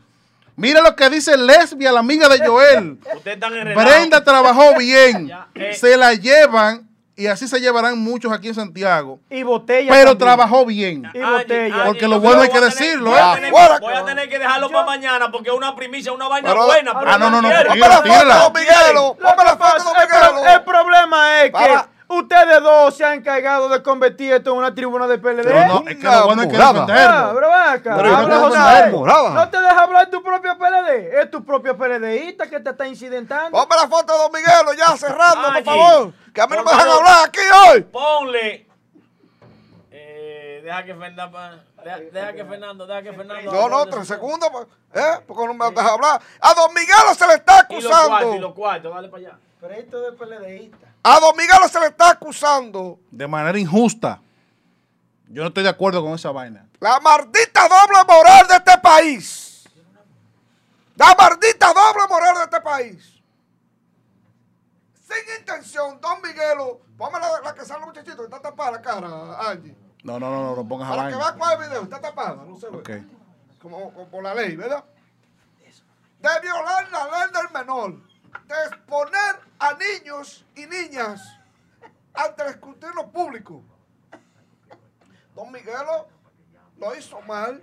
Mira 0.56 0.80
lo 0.82 0.94
que 0.94 1.10
dice 1.10 1.36
Lesbia, 1.36 1.92
la 1.92 2.00
amiga 2.00 2.28
de 2.28 2.46
Joel. 2.46 2.98
Brenda 3.74 4.22
trabajó 4.24 4.76
bien. 4.76 5.28
Ya, 5.28 5.48
eh. 5.54 5.74
Se 5.74 5.96
la 5.96 6.14
llevan 6.14 6.88
y 7.16 7.26
así 7.28 7.46
se 7.46 7.60
llevarán 7.60 7.98
muchos 7.98 8.32
aquí 8.32 8.48
en 8.48 8.54
Santiago. 8.54 9.20
Y 9.30 9.44
botella. 9.44 9.88
Pero 9.90 10.10
también. 10.10 10.18
trabajó 10.18 10.66
bien. 10.66 11.04
Y 11.14 11.18
botella. 11.20 11.84
Porque 11.86 12.08
lo 12.08 12.18
bueno 12.20 12.42
hay 12.42 12.48
que 12.50 12.60
decirlo, 12.60 13.10
voy 13.10 13.18
a 13.20 13.34
¿eh? 13.34 13.50
Voy 13.80 13.94
a 13.94 14.04
tener 14.04 14.28
que 14.28 14.38
dejarlo 14.38 14.68
para 14.70 14.84
mañana 14.84 15.30
porque 15.30 15.50
es 15.50 15.56
una 15.56 15.74
primicia, 15.76 16.12
una 16.12 16.26
vaina 16.26 16.48
Pero- 16.48 16.66
buena. 16.66 16.92
Ah, 16.94 17.18
no, 17.18 17.30
no, 17.30 17.40
no, 17.40 17.48
Tírala. 17.48 18.38
Don 18.38 18.52
Miguelo. 18.52 19.16
Lo 19.20 19.28
Ponme 19.28 19.36
que 19.36 19.44
la 19.44 19.50
foto 19.56 19.58
pasa- 19.58 20.00
de 20.00 20.34
Don 20.34 20.48
el, 20.48 20.62
problema 20.64 21.38
es 21.38 21.44
que 21.46 21.50
Para. 21.52 21.88
Ustedes 22.08 22.62
dos 22.62 22.96
se 22.96 23.04
han 23.04 23.14
encargado 23.14 23.68
de 23.68 23.82
convertir 23.82 24.32
esto 24.32 24.52
en 24.52 24.58
una 24.58 24.74
tribuna 24.74 25.06
de 25.06 25.18
PLD. 25.18 25.42
Pero 25.42 25.66
no, 25.66 25.88
es 25.88 25.96
que 25.96 26.02
lo 26.04 26.24
bueno 26.26 26.42
hay 26.42 26.48
que. 26.48 26.56
Ah, 26.56 27.30
pero 27.34 27.52
acá, 27.52 27.96
Pero 27.96 28.16
habla, 28.16 28.28
no 28.28 28.40
José. 28.48 28.90
No 29.34 29.48
te 29.50 29.60
deja 29.60 29.82
hablar 29.82 30.10
tu 30.10 30.22
propio 30.22 30.56
PLD. 30.58 31.20
Es 31.20 31.30
tu 31.30 31.44
propio 31.44 31.76
PLDista 31.76 32.48
que 32.48 32.60
te 32.60 32.70
está 32.70 32.86
incidentando. 32.86 33.50
Ponme 33.58 33.76
la 33.82 33.88
foto 33.88 34.12
de 34.12 34.18
Don 34.18 34.32
Miguelo 34.32 34.72
ya 34.74 34.96
cerrando, 34.96 35.52
por 35.52 35.64
favor. 35.64 36.12
Que 36.32 36.40
a 36.40 36.46
mí 36.46 36.56
no 36.56 36.64
me 36.64 36.70
dejan 36.72 36.88
hablar 36.88 37.28
aquí 37.28 37.40
hoy. 37.70 37.82
Ponle. 37.82 38.68
Eh, 39.90 40.60
deja 40.64 40.84
que 40.84 40.94
Fernando. 40.94 41.38
Deja, 41.84 41.98
deja 42.12 42.32
que 42.32 42.44
Fernando, 42.44 42.86
deja 42.86 43.02
que 43.02 43.12
Fernando. 43.12 43.52
No, 43.52 43.68
no, 43.68 43.86
tres 43.86 44.08
segundos. 44.08 44.48
pues, 44.50 44.66
¿Eh? 44.94 45.20
Porque 45.26 45.46
no 45.46 45.54
me 45.54 45.70
dejan 45.70 45.86
hablar. 45.86 46.20
A 46.40 46.54
Don 46.54 46.72
Miguelo 46.74 47.14
se 47.14 47.26
le 47.26 47.34
está 47.34 47.66
Y 47.68 47.80
los 47.80 47.84
cuartos, 47.86 48.10
y 48.34 48.38
los 48.40 48.50
acusando. 48.50 48.54
cuartos, 48.54 48.94
dale 48.94 49.08
para 49.08 49.20
allá. 49.22 49.38
Pero 49.60 49.74
esto 49.74 50.00
de 50.00 50.12
PLDista. 50.12 50.86
A 51.06 51.20
Don 51.20 51.36
Miguelo 51.36 51.68
se 51.68 51.78
le 51.80 51.88
está 51.88 52.10
acusando 52.10 52.98
De 53.10 53.26
manera 53.28 53.58
injusta. 53.58 54.20
Yo 55.28 55.42
no 55.42 55.48
estoy 55.48 55.62
de 55.62 55.68
acuerdo 55.68 56.02
con 56.02 56.14
esa 56.14 56.30
vaina. 56.30 56.66
la 56.80 56.98
maldita 57.00 57.68
doble 57.68 57.98
moral 58.08 58.46
de 58.48 58.54
este 58.56 58.78
país. 58.78 59.68
La 60.96 61.14
maldita 61.14 61.72
doble 61.74 62.06
moral 62.08 62.36
de 62.36 62.44
este 62.44 62.60
país. 62.60 63.22
Sin 64.94 65.38
intención, 65.38 66.00
Don 66.00 66.22
Miguelo. 66.22 66.80
Ponme 66.96 67.18
la, 67.18 67.40
la 67.42 67.54
que 67.54 67.64
sale 67.64 67.84
muchachito, 67.84 68.16
que 68.16 68.24
está 68.24 68.40
tapada 68.40 68.70
la 68.72 68.80
cara, 68.80 69.50
Angie. 69.50 69.76
No, 70.04 70.18
no, 70.18 70.30
no, 70.30 70.42
no, 70.42 70.56
no 70.56 70.68
pongas 70.68 70.90
a 70.90 70.96
Para 70.96 71.08
que 71.10 71.16
cuál 71.16 71.52
es 71.52 71.58
el 71.58 71.68
video, 71.68 71.82
está 71.82 72.00
tapada, 72.00 72.44
no 72.46 72.56
se 72.56 72.70
ve. 72.70 72.78
Ok. 72.78 72.90
Como, 73.60 73.92
como 73.92 74.08
por 74.08 74.22
la 74.22 74.34
ley, 74.34 74.56
¿verdad? 74.56 74.84
De 76.20 76.40
violar 76.40 76.90
la 76.90 77.04
ley 77.04 77.32
del 77.32 77.52
menor. 77.52 78.13
De 78.46 78.54
exponer 78.66 79.40
a 79.58 79.74
niños 79.74 80.44
y 80.54 80.66
niñas 80.66 81.22
ante 82.12 82.42
el 82.42 82.48
escrutinio 82.50 83.10
público. 83.10 83.62
Don 85.34 85.50
Miguelo 85.50 86.08
lo 86.78 86.94
hizo 86.96 87.20
mal, 87.22 87.62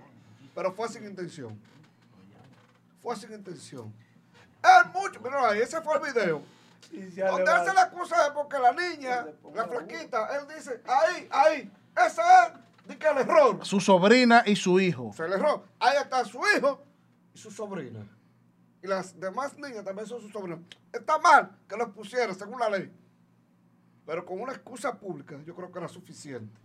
pero 0.54 0.72
fue 0.72 0.88
sin 0.88 1.04
intención. 1.04 1.60
Fue 3.02 3.16
sin 3.16 3.32
intención. 3.32 3.92
Él 4.62 4.90
mucho, 4.92 5.20
mira 5.20 5.48
ahí, 5.48 5.60
ese 5.60 5.80
fue 5.80 5.94
el 5.96 6.12
video. 6.12 6.42
Donde 6.90 7.50
él 7.50 7.64
se 7.64 7.74
le 7.74 7.80
acusa 7.80 8.26
es 8.26 8.32
porque 8.32 8.58
la 8.58 8.72
niña, 8.72 9.26
la 9.54 9.66
flaquita, 9.66 10.28
él 10.36 10.46
dice, 10.54 10.82
ahí, 10.86 11.28
ahí, 11.30 11.72
ese 11.96 12.20
es, 12.20 12.86
di 12.86 12.96
que 12.96 13.08
el 13.08 13.18
error. 13.18 13.64
Su 13.64 13.80
sobrina 13.80 14.42
y 14.46 14.54
su 14.56 14.78
hijo. 14.78 15.12
Se 15.16 15.26
le 15.28 15.36
erró. 15.36 15.64
Ahí 15.80 15.96
está 15.96 16.24
su 16.24 16.40
hijo 16.56 16.84
y 17.34 17.38
su 17.38 17.50
sobrina. 17.50 18.06
Y 18.82 18.88
las 18.88 19.18
demás 19.18 19.56
niñas 19.56 19.84
también 19.84 20.06
son 20.08 20.20
sus 20.20 20.32
sobrinas. 20.32 20.60
Está 20.92 21.18
mal 21.18 21.56
que 21.68 21.76
los 21.76 21.90
pusiera 21.90 22.34
según 22.34 22.58
la 22.58 22.68
ley. 22.68 22.92
Pero 24.04 24.26
con 24.26 24.40
una 24.40 24.52
excusa 24.52 24.98
pública 24.98 25.38
yo 25.44 25.54
creo 25.54 25.70
que 25.70 25.78
era 25.78 25.88
suficiente. 25.88 26.60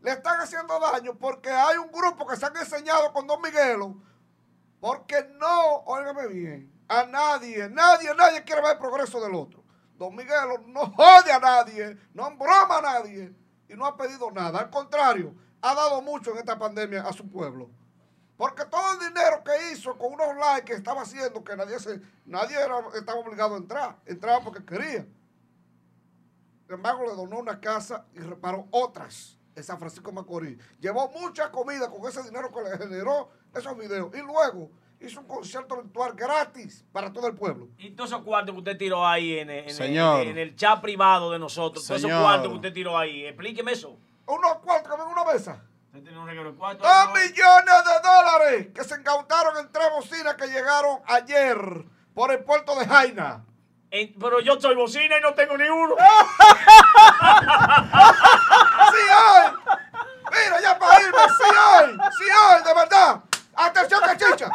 Le 0.00 0.12
están 0.12 0.40
haciendo 0.40 0.78
daño 0.78 1.16
porque 1.18 1.50
hay 1.50 1.78
un 1.78 1.90
grupo 1.90 2.26
que 2.26 2.36
se 2.36 2.46
han 2.46 2.56
enseñado 2.56 3.12
con 3.12 3.26
Don 3.26 3.42
Miguelo. 3.42 3.96
Porque 4.80 5.28
no, 5.38 5.76
óigame 5.86 6.28
bien, 6.28 6.72
a 6.88 7.04
nadie, 7.04 7.68
nadie, 7.68 8.14
nadie 8.14 8.42
quiere 8.44 8.62
ver 8.62 8.72
el 8.72 8.78
progreso 8.78 9.20
del 9.20 9.34
otro. 9.34 9.62
Don 9.96 10.14
Miguelo 10.14 10.58
no 10.66 10.86
jode 10.86 11.32
a 11.32 11.38
nadie, 11.38 11.96
no 12.14 12.28
embroma 12.28 12.78
a 12.78 12.82
nadie 12.82 13.34
y 13.68 13.74
no 13.74 13.86
ha 13.86 13.96
pedido 13.96 14.30
nada. 14.30 14.60
Al 14.60 14.70
contrario, 14.70 15.34
ha 15.60 15.74
dado 15.74 16.02
mucho 16.02 16.32
en 16.32 16.38
esta 16.38 16.58
pandemia 16.58 17.02
a 17.02 17.12
su 17.12 17.28
pueblo. 17.28 17.70
Porque 18.36 18.64
todo 18.64 18.92
el 18.94 18.98
dinero 18.98 19.42
que 19.44 19.72
hizo 19.72 19.96
con 19.96 20.14
unos 20.14 20.36
likes 20.36 20.64
que 20.64 20.72
estaba 20.74 21.02
haciendo, 21.02 21.44
que 21.44 21.54
nadie 21.56 21.78
se, 21.78 22.00
nadie 22.26 22.56
era- 22.56 22.80
estaba 22.94 23.20
obligado 23.20 23.54
a 23.54 23.58
entrar, 23.58 23.96
entraba 24.06 24.40
porque 24.42 24.64
quería. 24.64 25.06
Sin 26.66 26.74
embargo, 26.74 27.02
le 27.04 27.14
donó 27.14 27.38
una 27.38 27.60
casa 27.60 28.06
y 28.14 28.18
reparó 28.20 28.66
otras 28.70 29.38
en 29.54 29.62
San 29.62 29.78
Francisco 29.78 30.10
de 30.10 30.14
Macorís. 30.16 30.58
Llevó 30.80 31.08
mucha 31.10 31.50
comida 31.50 31.90
con 31.90 32.08
ese 32.08 32.22
dinero 32.22 32.50
que 32.50 32.62
le 32.62 32.78
generó 32.78 33.28
esos 33.54 33.76
videos. 33.76 34.10
Y 34.14 34.18
luego 34.22 34.70
hizo 34.98 35.20
un 35.20 35.26
concierto 35.26 35.76
virtual 35.76 36.14
gratis 36.14 36.84
para 36.92 37.12
todo 37.12 37.26
el 37.26 37.34
pueblo. 37.34 37.68
Y 37.76 37.90
todos 37.90 38.10
esos 38.10 38.22
cuartos 38.22 38.54
que 38.54 38.58
usted 38.60 38.78
tiró 38.78 39.06
ahí 39.06 39.38
en 39.38 39.50
el, 39.50 39.68
en 39.68 39.74
Señor. 39.74 40.22
en 40.26 40.38
el 40.38 40.56
chat 40.56 40.80
privado 40.80 41.30
de 41.30 41.38
nosotros, 41.38 41.84
todos 41.86 41.98
esos 42.02 42.10
cuartos 42.22 42.48
que 42.48 42.54
usted 42.56 42.72
tiró 42.72 42.96
ahí, 42.96 43.26
explíqueme 43.26 43.72
eso. 43.72 43.98
Unos 44.26 44.56
cuartos 44.58 44.90
que 44.90 44.96
ven 44.98 45.06
en 45.08 45.12
una 45.12 45.30
mesa. 45.32 45.62
Usted 45.92 46.04
tiene 46.04 46.18
un 46.18 46.26
regalo 46.26 46.52
de 46.52 46.56
cuartos. 46.56 46.88
Dos 46.88 47.06
¿no? 47.08 47.12
millones 47.12 47.84
de 47.84 48.00
dólares 48.02 48.68
que 48.74 48.82
se 48.82 48.98
incautaron 48.98 49.58
en 49.58 49.70
tres 49.70 49.90
bocinas 49.94 50.36
que 50.36 50.46
llegaron 50.46 51.00
ayer 51.06 51.58
por 52.14 52.32
el 52.32 52.42
puerto 52.44 52.74
de 52.78 52.86
Jaina. 52.86 53.44
En- 53.90 54.14
pero 54.18 54.40
yo 54.40 54.58
soy 54.58 54.74
bocina 54.74 55.18
y 55.18 55.20
no 55.20 55.34
tengo 55.34 55.54
ni 55.58 55.68
uno. 55.68 55.94
¡Sí 58.90 59.02
hay! 59.10 59.52
Mira, 60.30 60.60
ya 60.62 60.78
para 60.78 61.02
irme, 61.02 61.18
sí 61.28 61.44
hay, 61.54 61.86
sí 61.92 62.24
hay, 62.40 62.62
de 62.62 62.72
verdad. 62.74 63.20
Atención, 63.54 64.00
cachicha. 64.00 64.50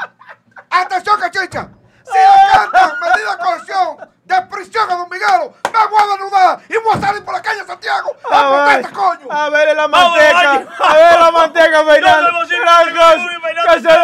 Atención, 0.71 1.19
cachicha. 1.19 1.69
Si 2.11 2.17
acatan 2.17 2.91
medida 2.99 3.31
de 3.35 3.43
coerción 3.43 3.97
de 4.25 4.41
prisión 4.43 4.91
a 4.91 4.95
Don 4.95 5.09
Miguelo, 5.09 5.53
me 5.71 5.87
voy 5.89 6.01
a 6.01 6.07
desnudar 6.07 6.59
y 6.69 6.73
voy 6.77 6.97
a 6.97 7.01
salir 7.01 7.23
por 7.23 7.33
la 7.33 7.41
calle 7.41 7.61
de 7.61 7.67
Santiago 7.67 8.15
a 8.31 8.39
A 8.39 8.49
ver, 8.49 8.81
protestar, 8.81 8.93
coño. 8.93 9.27
a 9.31 9.49
ver 9.49 9.75
la 9.75 9.87
manteca. 9.87 10.51
A 10.79 10.93
ver 10.93 11.19
la 11.19 11.31
manteca, 11.31 11.85
Fernando. 11.85 12.29
Soy 12.31 12.39
bocina, 12.39 13.97